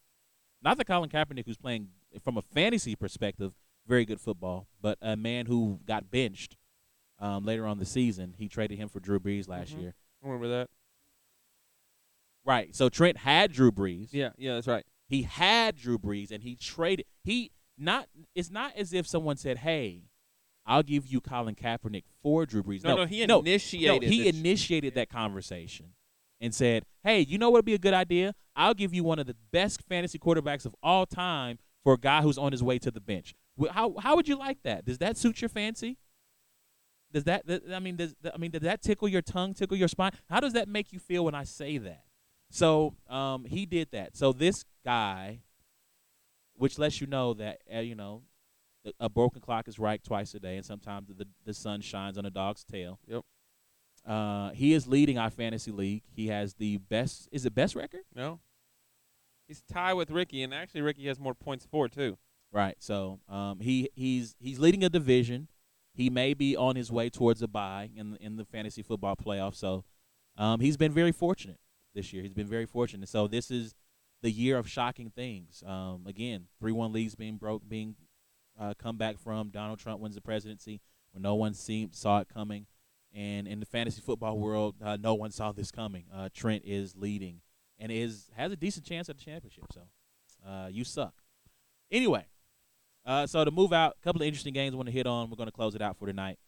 not 0.61 0.77
the 0.77 0.85
Colin 0.85 1.09
Kaepernick 1.09 1.45
who's 1.45 1.57
playing 1.57 1.89
from 2.21 2.37
a 2.37 2.41
fantasy 2.41 2.95
perspective 2.95 3.53
very 3.85 4.05
good 4.05 4.21
football, 4.21 4.67
but 4.81 4.97
a 5.01 5.17
man 5.17 5.45
who 5.47 5.79
got 5.85 6.09
benched 6.09 6.55
um, 7.19 7.43
later 7.45 7.65
on 7.67 7.79
the 7.79 7.85
season. 7.85 8.33
He 8.37 8.47
traded 8.47 8.77
him 8.77 8.87
for 8.89 8.99
Drew 9.01 9.19
Brees 9.19 9.47
last 9.49 9.75
Mhm. 9.75 9.81
year. 9.81 9.95
remember 10.21 10.47
that? 10.47 10.69
Right. 12.45 12.75
So 12.75 12.89
Trent 12.89 13.17
had 13.17 13.51
Drew 13.51 13.71
Brees. 13.71 14.09
Yeah, 14.11 14.29
yeah, 14.37 14.55
that's 14.55 14.67
right. 14.67 14.85
He 15.07 15.23
had 15.23 15.75
Drew 15.75 15.97
Brees 15.97 16.31
and 16.31 16.43
he 16.43 16.55
traded 16.55 17.05
he 17.23 17.51
not 17.77 18.07
it's 18.35 18.51
not 18.51 18.75
as 18.75 18.93
if 18.93 19.07
someone 19.07 19.37
said, 19.37 19.59
Hey, 19.59 20.03
I'll 20.65 20.83
give 20.83 21.05
you 21.07 21.19
Colin 21.21 21.55
Kaepernick 21.55 22.03
for 22.21 22.45
Drew 22.45 22.63
Brees. 22.63 22.83
No, 22.83 22.91
No, 22.91 22.95
no, 22.97 23.05
he 23.05 23.23
initiated. 23.23 24.01
no, 24.03 24.07
he 24.07 24.27
initiated 24.27 24.95
that 24.95 25.09
conversation 25.09 25.93
and 26.39 26.53
said, 26.53 26.85
Hey, 27.03 27.21
you 27.21 27.37
know 27.37 27.49
what 27.49 27.59
would 27.59 27.65
be 27.65 27.73
a 27.73 27.79
good 27.79 27.93
idea? 27.93 28.35
I'll 28.55 28.73
give 28.73 28.93
you 28.93 29.03
one 29.03 29.19
of 29.19 29.25
the 29.27 29.35
best 29.51 29.81
fantasy 29.83 30.19
quarterbacks 30.19 30.65
of 30.65 30.75
all 30.83 31.05
time 31.05 31.57
for 31.83 31.93
a 31.93 31.97
guy 31.97 32.21
who's 32.21 32.37
on 32.37 32.51
his 32.51 32.63
way 32.63 32.79
to 32.79 32.91
the 32.91 33.01
bench. 33.01 33.33
How 33.71 33.95
how 33.99 34.15
would 34.15 34.27
you 34.27 34.37
like 34.37 34.63
that? 34.63 34.85
Does 34.85 34.97
that 34.99 35.17
suit 35.17 35.41
your 35.41 35.49
fancy? 35.49 35.97
Does 37.11 37.25
that, 37.25 37.45
that 37.45 37.61
I 37.71 37.79
mean 37.79 37.95
does 37.95 38.15
I 38.33 38.37
mean 38.37 38.51
does 38.51 38.61
that 38.61 38.81
tickle 38.81 39.07
your 39.07 39.21
tongue, 39.21 39.53
tickle 39.53 39.77
your 39.77 39.87
spine? 39.87 40.11
How 40.29 40.39
does 40.39 40.53
that 40.53 40.67
make 40.67 40.91
you 40.91 40.99
feel 40.99 41.25
when 41.25 41.35
I 41.35 41.43
say 41.43 41.77
that? 41.77 42.03
So 42.49 42.95
um, 43.09 43.45
he 43.45 43.65
did 43.65 43.89
that. 43.91 44.15
So 44.15 44.31
this 44.31 44.63
guy, 44.85 45.41
which 46.55 46.77
lets 46.77 47.01
you 47.01 47.07
know 47.07 47.33
that 47.33 47.59
uh, 47.73 47.79
you 47.79 47.95
know 47.95 48.23
a 48.99 49.09
broken 49.09 49.41
clock 49.41 49.67
is 49.67 49.79
right 49.79 50.03
twice 50.03 50.33
a 50.33 50.39
day, 50.39 50.57
and 50.57 50.65
sometimes 50.65 51.09
the 51.09 51.27
the 51.45 51.53
sun 51.53 51.81
shines 51.81 52.17
on 52.17 52.25
a 52.25 52.29
dog's 52.29 52.63
tail. 52.63 52.99
Yep. 53.07 53.23
Uh, 54.05 54.49
he 54.51 54.73
is 54.73 54.87
leading 54.87 55.17
our 55.17 55.29
fantasy 55.29 55.71
league. 55.71 56.03
He 56.13 56.27
has 56.27 56.55
the 56.55 56.77
best. 56.77 57.29
Is 57.31 57.45
it 57.45 57.55
best 57.55 57.75
record? 57.75 58.01
No. 58.13 58.39
He's 59.47 59.61
tied 59.61 59.93
with 59.93 60.11
Ricky, 60.11 60.43
and 60.43 60.53
actually 60.53 60.81
Ricky 60.81 61.07
has 61.07 61.19
more 61.19 61.33
points 61.33 61.65
for 61.69 61.87
too. 61.87 62.17
Right. 62.51 62.75
So 62.79 63.19
um, 63.29 63.59
he 63.59 63.89
he's 63.95 64.35
he's 64.39 64.59
leading 64.59 64.83
a 64.83 64.89
division. 64.89 65.47
He 65.93 66.09
may 66.09 66.33
be 66.33 66.55
on 66.57 66.75
his 66.75 66.91
way 66.91 67.09
towards 67.09 67.41
a 67.41 67.47
bye 67.47 67.89
in 67.95 68.11
the, 68.11 68.17
in 68.17 68.35
the 68.35 68.45
fantasy 68.45 68.81
football 68.81 69.15
playoff. 69.15 69.55
So 69.55 69.83
um, 70.37 70.59
he's 70.59 70.75
been 70.75 70.91
very 70.91 71.11
fortunate 71.11 71.59
this 71.93 72.11
year. 72.11 72.23
He's 72.23 72.33
been 72.33 72.47
very 72.47 72.65
fortunate. 72.65 73.09
So 73.09 73.27
this 73.27 73.51
is 73.51 73.75
the 74.23 74.31
year 74.31 74.57
of 74.57 74.67
shocking 74.67 75.11
things. 75.11 75.61
Um, 75.67 76.05
again, 76.07 76.45
three 76.59 76.71
one 76.71 76.91
leagues 76.91 77.13
being 77.13 77.35
broke, 77.35 77.67
being 77.67 77.95
uh, 78.59 78.73
come 78.81 78.97
back 78.97 79.19
from. 79.19 79.49
Donald 79.49 79.79
Trump 79.79 79.99
wins 79.99 80.15
the 80.15 80.21
presidency 80.21 80.81
when 81.11 81.21
no 81.21 81.35
one 81.35 81.53
seemed 81.53 81.93
saw 81.93 82.19
it 82.19 82.27
coming. 82.33 82.65
And 83.13 83.47
in 83.47 83.59
the 83.59 83.65
fantasy 83.67 84.01
football 84.01 84.39
world, 84.39 84.75
uh, 84.83 84.97
no 84.99 85.13
one 85.13 85.29
saw 85.29 85.51
this 85.51 85.69
coming. 85.69 86.05
Uh, 86.11 86.29
Trent 86.33 86.63
is 86.65 86.95
leading 86.95 87.41
and 87.77 87.91
is 87.91 88.31
has 88.35 88.51
a 88.51 88.55
decent 88.55 88.85
chance 88.85 89.09
at 89.09 89.17
the 89.17 89.23
championship. 89.23 89.65
So 89.71 89.81
uh, 90.47 90.67
you 90.71 90.83
suck. 90.83 91.13
Anyway, 91.91 92.25
uh, 93.05 93.27
so 93.27 93.43
to 93.43 93.51
move 93.51 93.73
out, 93.73 93.97
a 94.01 94.03
couple 94.03 94.21
of 94.21 94.27
interesting 94.27 94.53
games 94.53 94.73
I 94.73 94.77
want 94.77 94.87
to 94.87 94.93
hit 94.93 95.05
on. 95.05 95.29
We're 95.29 95.35
going 95.35 95.47
to 95.47 95.53
close 95.53 95.75
it 95.75 95.81
out 95.81 95.97
for 95.97 96.07
tonight. 96.07 96.39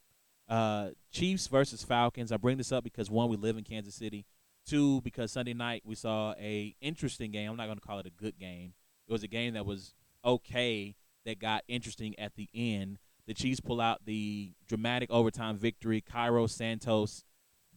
Uh, 0.47 0.89
Chiefs 1.11 1.47
versus 1.47 1.83
Falcons. 1.83 2.31
I 2.31 2.37
bring 2.37 2.57
this 2.57 2.71
up 2.71 2.83
because 2.83 3.11
one, 3.11 3.29
we 3.29 3.37
live 3.37 3.57
in 3.57 3.63
Kansas 3.63 3.95
City. 3.95 4.25
Two, 4.65 5.01
because 5.01 5.31
Sunday 5.31 5.53
night 5.53 5.83
we 5.85 5.95
saw 5.95 6.33
a 6.39 6.75
interesting 6.81 7.31
game. 7.31 7.51
I'm 7.51 7.57
not 7.57 7.65
going 7.65 7.77
to 7.77 7.85
call 7.85 7.99
it 7.99 8.07
a 8.07 8.11
good 8.11 8.39
game. 8.39 8.73
It 9.07 9.11
was 9.11 9.23
a 9.23 9.27
game 9.27 9.53
that 9.53 9.65
was 9.65 9.93
okay 10.23 10.95
that 11.25 11.39
got 11.39 11.63
interesting 11.67 12.17
at 12.17 12.35
the 12.35 12.49
end. 12.53 12.97
The 13.27 13.33
Chiefs 13.33 13.59
pull 13.59 13.81
out 13.81 14.05
the 14.05 14.53
dramatic 14.67 15.11
overtime 15.11 15.57
victory. 15.57 16.01
Cairo 16.01 16.47
Santos 16.47 17.23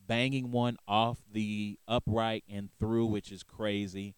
banging 0.06 0.50
one 0.50 0.76
off 0.86 1.18
the 1.30 1.78
upright 1.86 2.44
and 2.48 2.70
through, 2.78 3.06
which 3.06 3.30
is 3.30 3.42
crazy. 3.42 4.14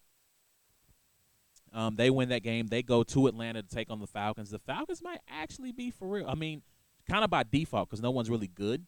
Um, 1.72 1.96
they 1.96 2.10
win 2.10 2.30
that 2.30 2.42
game. 2.42 2.66
They 2.66 2.82
go 2.82 3.02
to 3.04 3.26
Atlanta 3.26 3.62
to 3.62 3.68
take 3.68 3.90
on 3.90 4.00
the 4.00 4.06
Falcons. 4.06 4.50
The 4.50 4.58
Falcons 4.58 5.02
might 5.02 5.20
actually 5.28 5.72
be 5.72 5.90
for 5.90 6.08
real. 6.08 6.28
I 6.28 6.34
mean, 6.34 6.62
kind 7.08 7.24
of 7.24 7.30
by 7.30 7.44
default 7.44 7.88
because 7.88 8.02
no 8.02 8.10
one's 8.10 8.30
really 8.30 8.48
good 8.48 8.86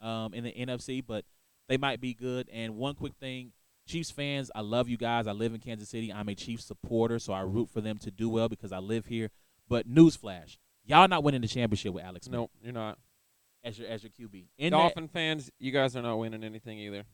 um, 0.00 0.32
in 0.32 0.44
the 0.44 0.52
NFC, 0.52 1.02
but 1.06 1.24
they 1.72 1.78
might 1.78 2.02
be 2.02 2.12
good. 2.12 2.50
And 2.52 2.76
one 2.76 2.94
quick 2.94 3.14
thing, 3.18 3.52
Chiefs 3.86 4.10
fans, 4.10 4.50
I 4.54 4.60
love 4.60 4.90
you 4.90 4.98
guys. 4.98 5.26
I 5.26 5.32
live 5.32 5.54
in 5.54 5.60
Kansas 5.60 5.88
City. 5.88 6.12
I'm 6.12 6.28
a 6.28 6.34
Chiefs 6.34 6.66
supporter, 6.66 7.18
so 7.18 7.32
I 7.32 7.40
root 7.40 7.70
for 7.70 7.80
them 7.80 7.96
to 8.00 8.10
do 8.10 8.28
well 8.28 8.50
because 8.50 8.72
I 8.72 8.78
live 8.78 9.06
here. 9.06 9.30
But 9.70 9.88
newsflash, 9.88 10.58
y'all 10.84 11.08
not 11.08 11.24
winning 11.24 11.40
the 11.40 11.48
championship 11.48 11.94
with 11.94 12.04
Alex 12.04 12.28
No, 12.28 12.50
you're 12.62 12.74
not. 12.74 12.98
as 13.64 13.78
your 13.78 13.88
as 13.88 14.02
your 14.02 14.10
QB. 14.10 14.48
In 14.58 14.72
that- 14.72 14.78
Dolphin 14.78 15.08
fans, 15.08 15.50
you 15.58 15.72
guys 15.72 15.96
are 15.96 16.02
not 16.02 16.16
winning 16.16 16.44
anything 16.44 16.78
either. 16.78 17.04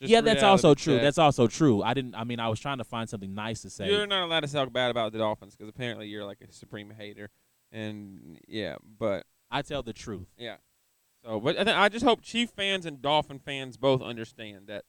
Just 0.00 0.10
yeah, 0.10 0.22
that's 0.22 0.42
also 0.42 0.74
true. 0.74 0.98
That's 0.98 1.18
also 1.18 1.46
true. 1.46 1.84
I 1.84 1.94
didn't. 1.94 2.16
I 2.16 2.24
mean, 2.24 2.40
I 2.40 2.48
was 2.48 2.58
trying 2.58 2.78
to 2.78 2.84
find 2.84 3.08
something 3.08 3.32
nice 3.32 3.62
to 3.62 3.70
say. 3.70 3.88
You're 3.88 4.08
not 4.08 4.24
allowed 4.24 4.40
to 4.40 4.52
talk 4.52 4.72
bad 4.72 4.90
about 4.90 5.12
the 5.12 5.18
Dolphins 5.18 5.54
because 5.54 5.68
apparently 5.68 6.08
you're 6.08 6.24
like 6.24 6.38
a 6.40 6.50
supreme 6.52 6.90
hater, 6.90 7.28
and 7.70 8.40
yeah, 8.48 8.74
but 8.98 9.24
I 9.52 9.62
tell 9.62 9.84
the 9.84 9.92
truth. 9.92 10.26
yeah. 10.36 10.56
So, 11.24 11.38
but 11.40 11.58
I, 11.58 11.64
th- 11.64 11.76
I 11.76 11.88
just 11.88 12.04
hope 12.04 12.22
Chief 12.22 12.50
fans 12.50 12.86
and 12.86 13.02
Dolphin 13.02 13.38
fans 13.38 13.76
both 13.76 14.00
understand 14.02 14.66
that 14.68 14.84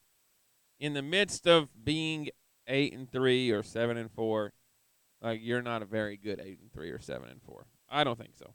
in 0.80 0.94
the 0.94 1.02
midst 1.02 1.48
of 1.48 1.70
being 1.84 2.30
eight 2.68 2.94
and 2.94 3.12
three 3.12 3.52
or 3.52 3.64
seven 3.64 3.98
and 3.98 4.10
four, 4.12 4.54
like 5.22 5.40
you're 5.44 5.62
not 5.62 5.82
a 5.82 5.86
very 5.86 6.18
good 6.18 6.40
eight 6.44 6.60
and 6.62 6.72
three 6.72 6.90
or 6.90 7.00
seven 7.00 7.30
and 7.30 7.42
four. 7.42 7.66
I 7.90 8.04
don't 8.04 8.18
think 8.18 8.36
so. 8.36 8.54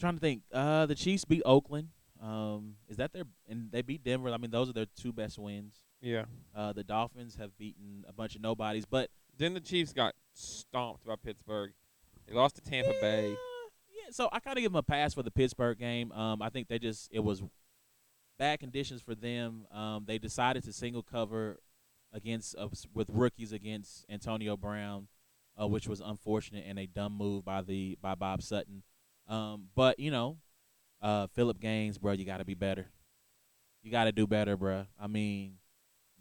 trying 0.00 0.14
to 0.14 0.20
think. 0.20 0.42
Uh, 0.52 0.86
the 0.86 0.94
Chiefs 0.96 1.24
beat 1.24 1.42
Oakland. 1.44 1.88
Um, 2.20 2.74
is 2.88 2.96
that 2.98 3.12
their 3.12 3.24
and 3.48 3.70
they 3.70 3.82
beat 3.82 4.02
Denver? 4.04 4.30
I 4.30 4.36
mean, 4.36 4.50
those 4.50 4.68
are 4.68 4.72
their 4.72 4.86
two 4.96 5.12
best 5.12 5.38
wins. 5.38 5.76
Yeah. 6.00 6.24
Uh, 6.54 6.72
the 6.72 6.82
Dolphins 6.84 7.36
have 7.36 7.56
beaten 7.56 8.04
a 8.08 8.12
bunch 8.12 8.34
of 8.34 8.42
nobodies, 8.42 8.84
but 8.84 9.10
Then 9.38 9.54
the 9.54 9.60
Chiefs 9.60 9.92
got 9.92 10.14
stomped 10.34 11.04
by 11.06 11.14
Pittsburgh. 11.16 11.72
They 12.26 12.34
lost 12.34 12.56
to 12.56 12.62
Tampa 12.62 12.92
Bay. 13.00 13.34
So 14.10 14.28
I 14.32 14.40
kind 14.40 14.56
of 14.56 14.62
give 14.62 14.72
them 14.72 14.78
a 14.78 14.82
pass 14.82 15.14
for 15.14 15.22
the 15.22 15.30
Pittsburgh 15.30 15.78
game. 15.78 16.12
Um, 16.12 16.42
I 16.42 16.48
think 16.50 16.68
they 16.68 16.78
just 16.78 17.08
it 17.12 17.20
was 17.20 17.42
bad 18.38 18.60
conditions 18.60 19.00
for 19.02 19.14
them. 19.14 19.66
Um, 19.72 20.04
they 20.06 20.18
decided 20.18 20.64
to 20.64 20.72
single 20.72 21.02
cover 21.02 21.60
against 22.12 22.56
uh, 22.58 22.68
with 22.94 23.08
rookies 23.10 23.52
against 23.52 24.04
Antonio 24.10 24.56
Brown, 24.56 25.08
uh, 25.60 25.66
which 25.66 25.88
was 25.88 26.00
unfortunate 26.00 26.64
and 26.66 26.78
a 26.78 26.86
dumb 26.86 27.16
move 27.16 27.44
by 27.44 27.62
the 27.62 27.98
by 28.00 28.14
Bob 28.14 28.42
Sutton. 28.42 28.82
Um, 29.28 29.68
but 29.74 29.98
you 29.98 30.10
know, 30.10 30.38
uh, 31.00 31.26
Philip 31.28 31.60
Gaines, 31.60 31.98
bro, 31.98 32.12
you 32.12 32.24
got 32.24 32.38
to 32.38 32.44
be 32.44 32.54
better. 32.54 32.88
You 33.82 33.90
got 33.90 34.04
to 34.04 34.12
do 34.12 34.26
better, 34.26 34.56
bro. 34.56 34.86
I 35.00 35.06
mean, 35.06 35.54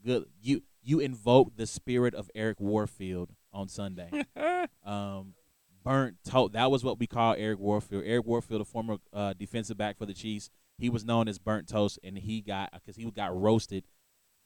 good. 0.03 0.25
You 0.41 0.63
you 0.81 0.99
invoke 0.99 1.55
the 1.55 1.67
spirit 1.67 2.15
of 2.15 2.29
Eric 2.33 2.59
Warfield 2.59 3.31
on 3.53 3.67
Sunday 3.67 4.09
um, 4.85 5.33
burnt 5.83 6.17
toast. 6.25 6.53
That 6.53 6.71
was 6.71 6.83
what 6.83 6.99
we 6.99 7.07
call 7.07 7.35
Eric 7.37 7.59
Warfield. 7.59 8.03
Eric 8.05 8.25
Warfield, 8.25 8.61
a 8.61 8.65
former 8.65 8.97
uh, 9.13 9.33
defensive 9.33 9.77
back 9.77 9.97
for 9.97 10.05
the 10.05 10.13
Chiefs, 10.13 10.49
he 10.77 10.89
was 10.89 11.05
known 11.05 11.27
as 11.27 11.37
burnt 11.37 11.67
toast, 11.67 11.99
and 12.03 12.17
he 12.17 12.41
got 12.41 12.71
because 12.73 12.95
he 12.95 13.09
got 13.11 13.35
roasted 13.39 13.85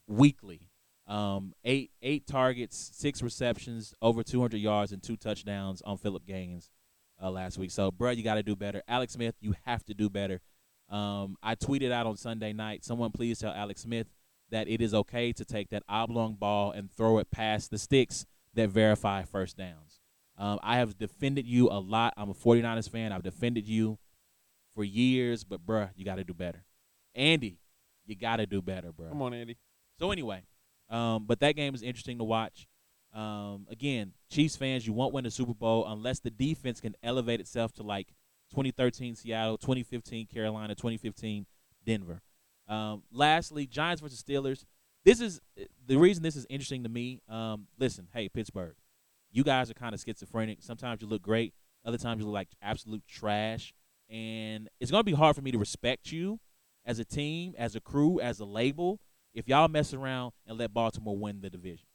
weekly. 0.07 0.70
Um, 1.07 1.53
eight 1.64 1.91
eight 2.02 2.26
targets, 2.26 2.91
six 2.94 3.22
receptions, 3.22 3.94
over 4.02 4.24
200 4.24 4.57
yards, 4.57 4.91
and 4.91 5.02
two 5.02 5.18
touchdowns 5.18 5.82
on 5.84 5.98
Philip 5.98 6.26
Gaines 6.26 6.72
uh, 7.22 7.30
last 7.30 7.57
week. 7.57 7.72
So, 7.72 7.91
bro, 7.91 8.12
you 8.12 8.24
got 8.24 8.36
to 8.36 8.44
do 8.44 8.56
better. 8.56 8.82
Alex 8.88 9.14
Smith, 9.14 9.36
you 9.40 9.53
have 9.66 9.84
to 9.86 9.94
do 9.94 10.10
better. 10.10 10.41
Um, 10.90 11.38
I 11.41 11.56
tweeted 11.56 11.91
out 11.91 12.06
on 12.06 12.18
Sunday 12.18 12.53
night. 12.53 12.84
Someone 12.84 13.12
please 13.12 13.40
tell 13.40 13.53
Alex 13.53 13.82
Smith 13.82 14.07
that 14.52 14.68
it 14.68 14.82
is 14.82 14.94
okay 14.94 15.32
to 15.34 15.45
take 15.45 15.70
that 15.70 15.84
oblong 15.90 16.36
ball 16.36 16.72
and 16.72 16.91
throw 16.91 17.18
it 17.18 17.32
past 17.32 17.72
the 17.72 17.78
sticks 17.78 18.26
that 18.53 18.70
verify 18.70 19.24
first 19.24 19.57
downs. 19.57 19.85
Um, 20.38 20.60
I 20.62 20.78
have 20.78 20.98
defended 20.98 21.45
you 21.45 21.70
a 21.70 21.80
lot. 21.80 22.14
I'm 22.18 22.30
a 22.30 22.34
49ers 22.34 22.90
fan. 22.90 23.12
I've 23.12 23.24
defended 23.24 23.68
you 23.68 23.98
for 24.76 24.84
years, 24.84 25.44
but 25.44 25.66
bruh, 25.66 25.90
you 25.95 26.03
got 26.03 26.16
to 26.16 26.24
do 26.24 26.34
better. 26.34 26.64
Andy, 27.14 27.60
you 28.06 28.16
got 28.16 28.38
to 28.38 28.45
do 28.45 28.62
better, 28.62 28.91
bruh. 28.91 29.10
Come 29.10 29.22
on, 29.22 29.34
Andy. 29.34 29.57
So 29.99 30.12
anyway, 30.12 30.44
um, 30.90 31.26
but 31.26 31.40
that 31.40 31.56
game 31.56 31.74
is 31.74 31.82
interesting 31.82 32.18
to 32.18 32.24
watch. 32.24 32.68
Um, 33.14 33.66
again, 33.70 34.12
Chiefs 34.30 34.57
fans, 34.57 34.86
you 34.86 34.91
won't 34.91 35.14
win 35.14 35.24
the 35.24 35.32
Super 35.32 35.53
Bowl 35.53 35.86
unless 35.88 36.20
the 36.20 36.30
defense 36.30 36.82
can 36.82 36.95
elevate 37.02 37.40
itself 37.40 37.72
to 37.76 37.84
like 37.84 38.07
2013 38.52 39.16
Seattle, 39.16 39.57
2015 39.57 40.28
Carolina, 40.28 40.76
2015 40.76 41.45
Denver. 41.86 42.22
Um, 42.68 43.03
lastly, 43.12 43.68
Giants 43.68 44.02
versus 44.02 44.22
Steelers. 44.22 44.66
This 45.06 45.22
is 45.22 45.40
the 45.86 45.98
reason 45.98 46.24
this 46.24 46.36
is 46.36 46.45
interesting 46.49 46.84
to 46.84 46.90
me. 46.90 47.22
Um, 47.30 47.68
listen, 47.78 48.07
hey 48.14 48.28
Pittsburgh, 48.28 48.76
you 49.36 49.44
guys 49.44 49.70
are 49.70 49.74
kind 49.74 49.94
of 49.94 50.02
schizophrenic. 50.02 50.60
Sometimes 50.62 51.02
you 51.02 51.07
look 51.07 51.22
great, 51.22 51.53
other 51.84 51.98
times 51.98 52.20
you 52.20 52.26
look 52.26 52.34
like 52.34 52.49
absolute 52.62 53.03
trash, 53.07 53.74
and 54.10 54.70
it's 54.80 54.91
gonna 54.91 55.03
be 55.03 55.14
hard 55.14 55.36
for 55.36 55.41
me 55.41 55.52
to 55.52 55.57
respect 55.57 56.12
you 56.12 56.40
as 56.86 56.99
a 56.99 57.06
team, 57.06 57.53
as 57.57 57.76
a 57.76 57.82
crew, 57.82 58.20
as 58.20 58.40
a 58.40 58.45
label 58.45 58.99
if 59.34 59.49
y'all 59.49 59.68
mess 59.68 59.94
around 59.94 60.32
and 60.48 60.57
let 60.57 60.74
Baltimore 60.74 61.18
win 61.18 61.41
the 61.41 61.49
division. 61.49 61.86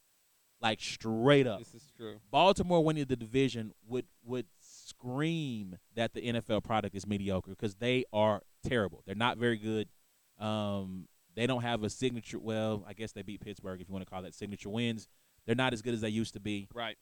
Like 0.61 0.79
straight 0.79 1.47
up. 1.47 1.57
This 1.57 1.73
is 1.73 1.91
true. 1.97 2.19
Baltimore 2.29 2.83
winning 2.83 3.05
the 3.05 3.15
division 3.15 3.73
would 3.87 4.05
would 4.23 4.45
scream 4.59 5.77
that 5.95 6.13
the 6.13 6.21
NFL 6.21 6.63
product 6.63 6.95
is 6.95 7.07
mediocre 7.07 7.49
because 7.49 7.75
they 7.75 8.05
are 8.13 8.43
terrible. 8.63 9.01
They're 9.07 9.15
not 9.15 9.39
very 9.39 9.57
good. 9.57 9.89
Um, 10.37 11.07
they 11.35 11.47
don't 11.47 11.63
have 11.63 11.81
a 11.83 11.89
signature. 11.89 12.37
Well, 12.37 12.85
I 12.87 12.93
guess 12.93 13.11
they 13.11 13.23
beat 13.23 13.41
Pittsburgh 13.41 13.81
if 13.81 13.87
you 13.87 13.93
want 13.93 14.05
to 14.05 14.09
call 14.09 14.21
that 14.21 14.35
signature 14.35 14.69
wins. 14.69 15.07
They're 15.47 15.55
not 15.55 15.73
as 15.73 15.81
good 15.81 15.95
as 15.95 16.01
they 16.01 16.09
used 16.09 16.33
to 16.35 16.39
be. 16.39 16.67
Right. 16.75 16.97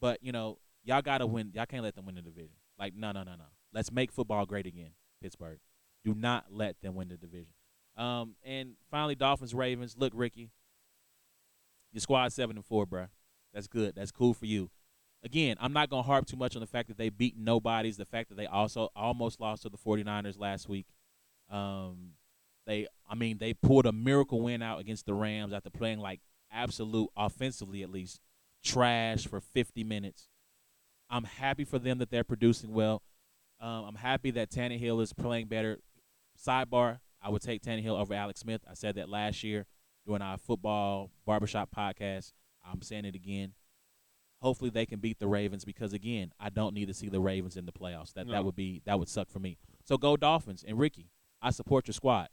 But 0.00 0.22
you 0.22 0.32
know, 0.32 0.58
y'all 0.84 1.02
gotta 1.02 1.26
win. 1.26 1.52
Y'all 1.54 1.66
can't 1.66 1.82
let 1.82 1.94
them 1.94 2.06
win 2.06 2.14
the 2.14 2.22
division. 2.22 2.56
Like 2.78 2.94
no, 2.94 3.12
no, 3.12 3.22
no, 3.22 3.32
no. 3.32 3.44
Let's 3.72 3.92
make 3.92 4.12
football 4.12 4.46
great 4.46 4.66
again, 4.66 4.90
Pittsburgh. 5.22 5.58
Do 6.04 6.14
not 6.14 6.46
let 6.50 6.80
them 6.80 6.94
win 6.94 7.08
the 7.08 7.16
division. 7.16 7.52
Um, 7.96 8.36
and 8.44 8.74
finally, 8.90 9.14
Dolphins 9.14 9.54
Ravens. 9.54 9.96
Look, 9.98 10.12
Ricky, 10.14 10.50
your 11.92 12.00
squad 12.00 12.32
seven 12.32 12.56
and 12.56 12.64
four, 12.64 12.86
bro. 12.86 13.06
That's 13.52 13.66
good. 13.66 13.94
That's 13.96 14.12
cool 14.12 14.34
for 14.34 14.46
you. 14.46 14.70
Again, 15.24 15.56
I'm 15.60 15.72
not 15.72 15.90
gonna 15.90 16.02
harp 16.02 16.26
too 16.26 16.36
much 16.36 16.54
on 16.54 16.60
the 16.60 16.66
fact 16.66 16.88
that 16.88 16.96
they 16.96 17.08
beat 17.08 17.36
nobodies. 17.36 17.96
The 17.96 18.04
fact 18.04 18.28
that 18.28 18.36
they 18.36 18.46
also 18.46 18.90
almost 18.94 19.40
lost 19.40 19.62
to 19.62 19.68
the 19.68 19.78
49ers 19.78 20.38
last 20.38 20.68
week. 20.68 20.86
Um, 21.50 22.12
they, 22.66 22.86
I 23.08 23.14
mean, 23.14 23.38
they 23.38 23.54
pulled 23.54 23.86
a 23.86 23.92
miracle 23.92 24.42
win 24.42 24.62
out 24.62 24.78
against 24.78 25.06
the 25.06 25.14
Rams 25.14 25.52
after 25.52 25.70
playing 25.70 25.98
like 25.98 26.20
absolute 26.52 27.08
offensively 27.16 27.82
at 27.82 27.90
least 27.90 28.20
trash 28.64 29.26
for 29.26 29.40
50 29.40 29.84
minutes. 29.84 30.28
I'm 31.10 31.24
happy 31.24 31.64
for 31.64 31.78
them 31.78 31.98
that 31.98 32.10
they're 32.10 32.24
producing 32.24 32.72
well. 32.72 33.02
Um, 33.60 33.84
I'm 33.86 33.94
happy 33.96 34.30
that 34.32 34.50
Tannehill 34.50 35.02
is 35.02 35.12
playing 35.12 35.46
better. 35.46 35.78
Sidebar: 36.38 36.98
I 37.22 37.30
would 37.30 37.42
take 37.42 37.62
Tannehill 37.62 37.98
over 37.98 38.14
Alex 38.14 38.40
Smith. 38.40 38.62
I 38.70 38.74
said 38.74 38.94
that 38.96 39.08
last 39.08 39.42
year 39.42 39.66
during 40.06 40.22
our 40.22 40.38
football 40.38 41.10
barbershop 41.26 41.70
podcast. 41.76 42.32
I'm 42.64 42.82
saying 42.82 43.04
it 43.06 43.14
again. 43.14 43.54
Hopefully 44.40 44.70
they 44.70 44.86
can 44.86 45.00
beat 45.00 45.18
the 45.18 45.26
Ravens 45.26 45.64
because 45.64 45.92
again, 45.92 46.32
I 46.38 46.50
don't 46.50 46.74
need 46.74 46.86
to 46.86 46.94
see 46.94 47.08
the 47.08 47.20
Ravens 47.20 47.56
in 47.56 47.66
the 47.66 47.72
playoffs. 47.72 48.12
That 48.12 48.26
No. 48.26 48.34
that 48.34 48.44
would 48.44 48.54
be 48.54 48.82
that 48.84 48.98
would 48.98 49.08
suck 49.08 49.30
for 49.30 49.40
me. 49.40 49.56
So 49.84 49.96
go 49.96 50.16
Dolphins 50.16 50.64
and 50.66 50.78
Ricky. 50.78 51.10
I 51.42 51.50
support 51.50 51.88
your 51.88 51.94
squad. 51.94 52.28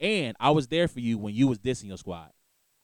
And 0.00 0.36
I 0.40 0.50
was 0.50 0.66
there 0.68 0.88
for 0.88 0.98
you 1.00 1.18
when 1.18 1.34
you 1.34 1.46
was 1.46 1.58
dissing 1.58 1.86
your 1.88 1.98
squad. 1.98 2.30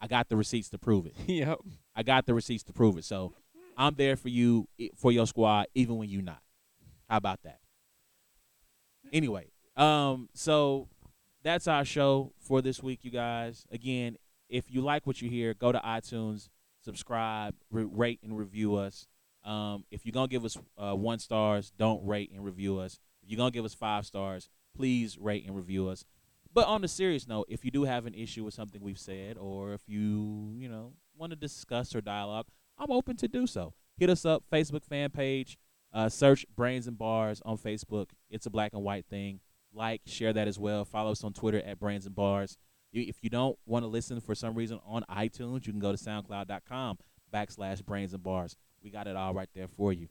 I 0.00 0.06
got 0.06 0.28
the 0.28 0.36
receipts 0.36 0.70
to 0.70 0.78
prove 0.78 1.06
it. 1.06 1.14
yep. 1.26 1.58
I 1.94 2.02
got 2.02 2.26
the 2.26 2.34
receipts 2.34 2.62
to 2.64 2.72
prove 2.72 2.96
it. 2.98 3.04
So 3.04 3.34
I'm 3.76 3.94
there 3.94 4.16
for 4.16 4.28
you 4.28 4.68
for 4.96 5.12
your 5.12 5.26
squad 5.26 5.66
even 5.74 5.96
when 5.96 6.08
you're 6.08 6.22
not. 6.22 6.40
How 7.08 7.16
about 7.16 7.42
that? 7.42 7.60
Anyway, 9.12 9.46
um, 9.76 10.28
so 10.34 10.88
that's 11.42 11.66
our 11.66 11.84
show 11.84 12.32
for 12.38 12.62
this 12.62 12.82
week, 12.82 13.00
you 13.02 13.10
guys. 13.10 13.66
Again, 13.72 14.16
if 14.48 14.70
you 14.70 14.80
like 14.80 15.06
what 15.06 15.20
you 15.20 15.28
hear, 15.28 15.54
go 15.54 15.72
to 15.72 15.78
iTunes, 15.80 16.48
subscribe, 16.84 17.54
re- 17.70 17.84
rate 17.84 18.20
and 18.22 18.36
review 18.36 18.76
us. 18.76 19.06
Um, 19.44 19.84
if 19.90 20.04
you're 20.04 20.12
gonna 20.12 20.28
give 20.28 20.44
us 20.44 20.56
uh, 20.76 20.94
one 20.94 21.18
stars, 21.18 21.72
don't 21.78 22.06
rate 22.06 22.30
and 22.34 22.44
review 22.44 22.78
us. 22.78 23.00
If 23.22 23.30
you're 23.30 23.38
gonna 23.38 23.50
give 23.50 23.64
us 23.64 23.74
five 23.74 24.06
stars, 24.06 24.48
please 24.76 25.18
rate 25.18 25.46
and 25.46 25.56
review 25.56 25.88
us. 25.88 26.04
But 26.52 26.66
on 26.66 26.82
the 26.82 26.88
serious 26.88 27.28
note, 27.28 27.46
if 27.48 27.64
you 27.64 27.70
do 27.70 27.84
have 27.84 28.06
an 28.06 28.14
issue 28.14 28.44
with 28.44 28.54
something 28.54 28.82
we've 28.82 28.98
said, 28.98 29.36
or 29.38 29.72
if 29.72 29.82
you, 29.86 30.52
you 30.56 30.68
know, 30.68 30.94
want 31.16 31.30
to 31.30 31.36
discuss 31.36 31.94
or 31.94 32.00
dialogue, 32.00 32.46
I'm 32.76 32.90
open 32.90 33.16
to 33.18 33.28
do 33.28 33.46
so. 33.46 33.74
Hit 33.96 34.10
us 34.10 34.24
up, 34.24 34.44
Facebook 34.50 34.84
fan 34.84 35.10
page, 35.10 35.58
uh, 35.92 36.08
search 36.08 36.46
Brains 36.56 36.86
and 36.86 36.98
Bars 36.98 37.40
on 37.44 37.58
Facebook. 37.58 38.06
It's 38.30 38.46
a 38.46 38.50
black 38.50 38.72
and 38.72 38.82
white 38.82 39.06
thing. 39.06 39.40
Like, 39.72 40.02
share 40.06 40.32
that 40.32 40.48
as 40.48 40.58
well. 40.58 40.84
Follow 40.84 41.12
us 41.12 41.22
on 41.22 41.32
Twitter 41.32 41.62
at 41.64 41.78
Brains 41.78 42.06
and 42.06 42.14
Bars. 42.14 42.56
You, 42.90 43.04
if 43.06 43.18
you 43.22 43.30
don't 43.30 43.56
want 43.66 43.84
to 43.84 43.86
listen 43.88 44.20
for 44.20 44.34
some 44.34 44.54
reason 44.54 44.80
on 44.84 45.04
iTunes, 45.10 45.66
you 45.66 45.72
can 45.72 45.80
go 45.80 45.92
to 45.92 45.98
SoundCloud.com 45.98 46.98
backslash 47.32 47.84
Brains 47.84 48.12
and 48.12 48.22
Bars. 48.22 48.56
We 48.82 48.90
got 48.90 49.06
it 49.06 49.14
all 49.14 49.34
right 49.34 49.48
there 49.54 49.68
for 49.68 49.92
you. 49.92 50.08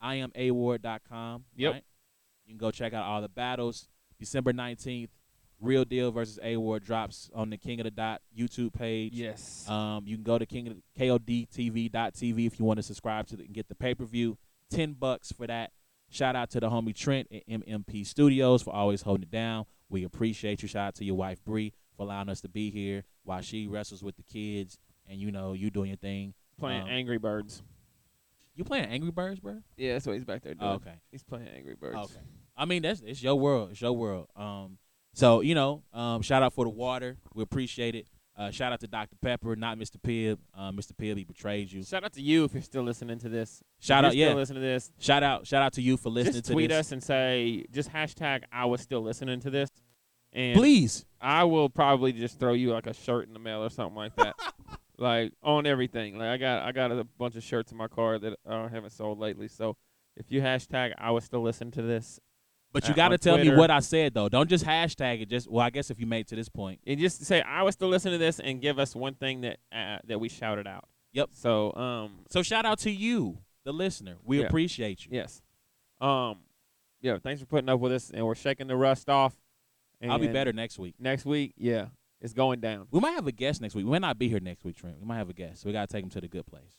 I 0.00 0.16
am 0.16 0.32
award.com. 0.34 1.44
Yep. 1.56 1.72
Right? 1.72 1.84
You 2.46 2.52
can 2.52 2.58
go 2.58 2.70
check 2.70 2.94
out 2.94 3.04
all 3.04 3.20
the 3.20 3.28
battles. 3.28 3.88
December 4.18 4.52
19th, 4.52 5.08
Real 5.60 5.84
Deal 5.84 6.10
versus 6.10 6.38
A 6.42 6.56
Ward 6.56 6.84
drops 6.84 7.30
on 7.34 7.50
the 7.50 7.56
King 7.56 7.80
of 7.80 7.84
the 7.84 7.90
Dot 7.90 8.20
YouTube 8.36 8.72
page. 8.74 9.14
Yes. 9.14 9.68
Um, 9.68 10.04
you 10.06 10.16
can 10.16 10.24
go 10.24 10.38
to 10.38 10.46
King 10.46 10.68
of 10.68 10.74
the, 10.76 10.82
KODTV.tv 11.04 12.46
if 12.46 12.58
you 12.58 12.64
want 12.64 12.78
to 12.78 12.82
subscribe 12.82 13.26
to 13.28 13.36
the, 13.36 13.44
and 13.44 13.54
get 13.54 13.68
the 13.68 13.74
pay 13.74 13.94
per 13.94 14.04
view. 14.04 14.36
Ten 14.70 14.92
bucks 14.92 15.32
for 15.32 15.46
that. 15.46 15.72
Shout 16.08 16.36
out 16.36 16.50
to 16.50 16.60
the 16.60 16.68
homie 16.70 16.94
Trent 16.94 17.28
at 17.32 17.46
MMP 17.48 18.06
Studios 18.06 18.62
for 18.62 18.72
always 18.72 19.02
holding 19.02 19.24
it 19.24 19.30
down. 19.30 19.66
We 19.88 20.04
appreciate 20.04 20.62
you. 20.62 20.68
Shout 20.68 20.88
out 20.88 20.94
to 20.96 21.04
your 21.04 21.16
wife 21.16 21.44
Bree 21.44 21.72
for 21.96 22.02
allowing 22.04 22.28
us 22.28 22.40
to 22.42 22.48
be 22.48 22.70
here 22.70 23.04
while 23.24 23.40
she 23.40 23.66
wrestles 23.66 24.02
with 24.02 24.16
the 24.16 24.22
kids 24.22 24.78
and 25.08 25.20
you 25.20 25.30
know 25.30 25.52
you 25.52 25.70
doing 25.70 25.88
your 25.88 25.96
thing. 25.96 26.34
playing 26.58 26.82
um, 26.82 26.88
Angry 26.88 27.18
Birds. 27.18 27.62
You 28.54 28.64
playing 28.64 28.86
Angry 28.86 29.10
Birds, 29.10 29.40
bro? 29.40 29.60
Yeah, 29.76 29.94
that's 29.94 30.06
what 30.06 30.14
he's 30.14 30.24
back 30.24 30.42
there 30.42 30.54
doing. 30.54 30.70
Oh, 30.70 30.74
okay. 30.74 30.94
He's 31.10 31.22
playing 31.22 31.48
Angry 31.48 31.74
Birds. 31.74 31.96
Okay. 31.96 32.20
I 32.56 32.64
mean, 32.64 32.82
that's 32.82 33.02
it's 33.02 33.22
your 33.22 33.34
world. 33.34 33.70
It's 33.72 33.80
your 33.80 33.92
world. 33.92 34.28
Um, 34.34 34.78
so 35.16 35.40
you 35.40 35.54
know, 35.54 35.82
um, 35.92 36.22
shout 36.22 36.42
out 36.42 36.52
for 36.52 36.64
the 36.64 36.70
water. 36.70 37.16
We 37.34 37.42
appreciate 37.42 37.94
it. 37.94 38.06
Uh, 38.38 38.50
shout 38.50 38.70
out 38.70 38.80
to 38.80 38.86
Dr. 38.86 39.16
Pepper, 39.22 39.56
not 39.56 39.78
Mr. 39.78 39.96
Pibb. 39.96 40.36
Uh, 40.54 40.70
Mr. 40.70 40.92
Pibb, 40.92 41.16
he 41.16 41.24
betrayed 41.24 41.72
you. 41.72 41.82
Shout 41.82 42.04
out 42.04 42.12
to 42.12 42.20
you 42.20 42.44
if 42.44 42.52
you're 42.52 42.60
still 42.62 42.82
listening 42.82 43.18
to 43.20 43.30
this. 43.30 43.62
Shout 43.80 44.04
if 44.04 44.08
out, 44.10 44.16
you're 44.16 44.26
yeah. 44.26 44.32
Still 44.32 44.38
listening 44.38 44.62
to 44.62 44.68
this. 44.68 44.92
Shout 44.98 45.22
out, 45.22 45.46
shout 45.46 45.62
out 45.62 45.72
to 45.72 45.80
you 45.82 45.96
for 45.96 46.10
listening 46.10 46.34
just 46.34 46.46
to 46.46 46.52
tweet 46.52 46.68
this. 46.68 46.80
us 46.80 46.92
and 46.92 47.02
say 47.02 47.64
just 47.72 47.90
hashtag 47.90 48.42
I 48.52 48.66
was 48.66 48.82
still 48.82 49.00
listening 49.00 49.40
to 49.40 49.50
this, 49.50 49.70
and 50.34 50.54
Please, 50.54 51.06
I 51.18 51.44
will 51.44 51.70
probably 51.70 52.12
just 52.12 52.38
throw 52.38 52.52
you 52.52 52.72
like 52.72 52.86
a 52.86 52.92
shirt 52.92 53.26
in 53.26 53.32
the 53.32 53.40
mail 53.40 53.64
or 53.64 53.70
something 53.70 53.96
like 53.96 54.14
that. 54.16 54.36
like 54.98 55.32
on 55.42 55.66
everything. 55.66 56.18
Like 56.18 56.28
I 56.28 56.36
got 56.36 56.62
I 56.62 56.72
got 56.72 56.92
a 56.92 57.04
bunch 57.18 57.36
of 57.36 57.42
shirts 57.42 57.72
in 57.72 57.78
my 57.78 57.88
car 57.88 58.18
that 58.18 58.38
I 58.46 58.68
haven't 58.68 58.90
sold 58.92 59.18
lately. 59.18 59.48
So 59.48 59.76
If 60.14 60.30
you 60.30 60.42
hashtag 60.42 60.92
I 60.98 61.10
was 61.10 61.24
still 61.24 61.42
listening 61.42 61.72
to 61.72 61.82
this, 61.82 62.20
But 62.76 62.88
you 62.90 62.94
got 62.94 63.08
to 63.08 63.16
tell 63.16 63.38
me 63.38 63.48
what 63.56 63.70
I 63.70 63.80
said 63.80 64.12
though. 64.12 64.28
Don't 64.28 64.50
just 64.50 64.62
hashtag 64.62 65.22
it. 65.22 65.30
Just 65.30 65.50
well, 65.50 65.64
I 65.64 65.70
guess 65.70 65.90
if 65.90 65.98
you 65.98 66.04
made 66.06 66.20
it 66.20 66.26
to 66.28 66.36
this 66.36 66.50
point, 66.50 66.78
and 66.86 67.00
just 67.00 67.24
say 67.24 67.40
I 67.40 67.62
was 67.62 67.72
still 67.74 67.88
listen 67.88 68.12
to 68.12 68.18
this 68.18 68.38
and 68.38 68.60
give 68.60 68.78
us 68.78 68.94
one 68.94 69.14
thing 69.14 69.40
that 69.40 69.56
uh, 69.72 69.96
that 70.04 70.20
we 70.20 70.28
shouted 70.28 70.66
out. 70.66 70.86
Yep. 71.14 71.30
So 71.32 71.72
um 71.74 72.26
so 72.28 72.42
shout 72.42 72.66
out 72.66 72.78
to 72.80 72.90
you, 72.90 73.38
the 73.64 73.72
listener. 73.72 74.16
We 74.22 74.40
Yeah. 74.40 74.46
appreciate 74.46 75.06
you. 75.06 75.12
yes, 75.12 75.40
um 76.02 76.40
yeah. 77.00 77.16
Thanks 77.16 77.40
for 77.40 77.46
putting 77.46 77.70
up 77.70 77.80
with 77.80 77.92
us, 77.92 78.10
and 78.12 78.26
we're 78.26 78.34
shaking 78.34 78.66
the 78.66 78.76
rust 78.76 79.08
off. 79.08 79.34
I'll 80.06 80.18
be 80.18 80.28
better 80.28 80.52
next 80.52 80.78
week. 80.78 80.96
next 80.98 81.24
week. 81.24 81.54
Yeah, 81.56 81.86
it's 82.20 82.34
going 82.34 82.60
down. 82.60 82.88
We 82.90 83.00
might 83.00 83.12
have 83.12 83.26
a 83.26 83.32
guest 83.32 83.62
next 83.62 83.74
week. 83.74 83.86
We 83.86 83.90
might 83.90 84.02
not 84.02 84.18
be 84.18 84.28
here 84.28 84.40
next 84.40 84.64
week, 84.64 84.76
Trent. 84.76 85.00
We 85.00 85.06
might 85.06 85.16
have 85.16 85.30
a 85.30 85.32
guest. 85.32 85.62
So 85.62 85.68
we 85.68 85.72
gotta 85.72 85.90
take 85.90 86.04
him 86.04 86.10
to 86.10 86.20
the 86.20 86.28
good 86.28 86.44
place. 86.44 86.76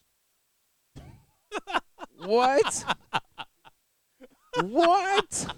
What? 2.19 2.85
what? 4.61 5.55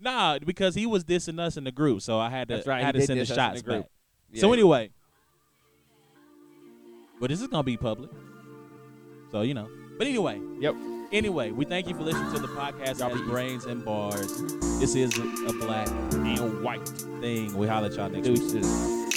Nah, 0.00 0.38
because 0.38 0.74
he 0.74 0.86
was 0.86 1.04
dissing 1.04 1.38
us 1.38 1.56
in 1.56 1.64
the 1.64 1.72
group, 1.72 2.00
so 2.02 2.18
I 2.18 2.30
had 2.30 2.48
to 2.48 2.54
That's 2.56 2.66
right, 2.66 2.80
I 2.82 2.86
had 2.86 2.94
he 2.94 3.00
to 3.00 3.02
did 3.02 3.06
send 3.06 3.20
the 3.20 3.22
diss 3.24 3.30
us 3.32 3.36
in 3.36 3.42
shots 3.42 3.62
the 3.62 3.68
group. 3.70 3.82
back. 3.82 4.40
So 4.40 4.52
anyway, 4.52 4.90
but 7.20 7.28
this 7.30 7.40
is 7.40 7.48
gonna 7.48 7.62
be 7.64 7.76
public, 7.76 8.10
so 9.30 9.42
you 9.42 9.54
know. 9.54 9.68
But 9.98 10.06
anyway, 10.06 10.40
Yep. 10.60 10.74
Anyway, 11.12 11.50
we 11.50 11.64
thank 11.64 11.88
you 11.88 11.94
for 11.96 12.02
listening 12.04 12.32
to 12.32 12.38
the 12.38 12.46
podcast. 12.46 13.00
Y'all 13.00 13.12
be 13.12 13.20
brains 13.24 13.64
and 13.64 13.84
bars. 13.84 14.40
This 14.78 14.94
is 14.94 15.18
a, 15.18 15.22
a 15.48 15.52
black 15.54 15.88
And 16.12 16.62
white 16.62 16.88
thing. 17.20 17.52
We 17.58 17.66
holler 17.66 17.86
at 17.88 17.94
y'all 17.94 18.08
next 18.08 18.28
week. 18.28 18.36
deuces. 18.38 19.09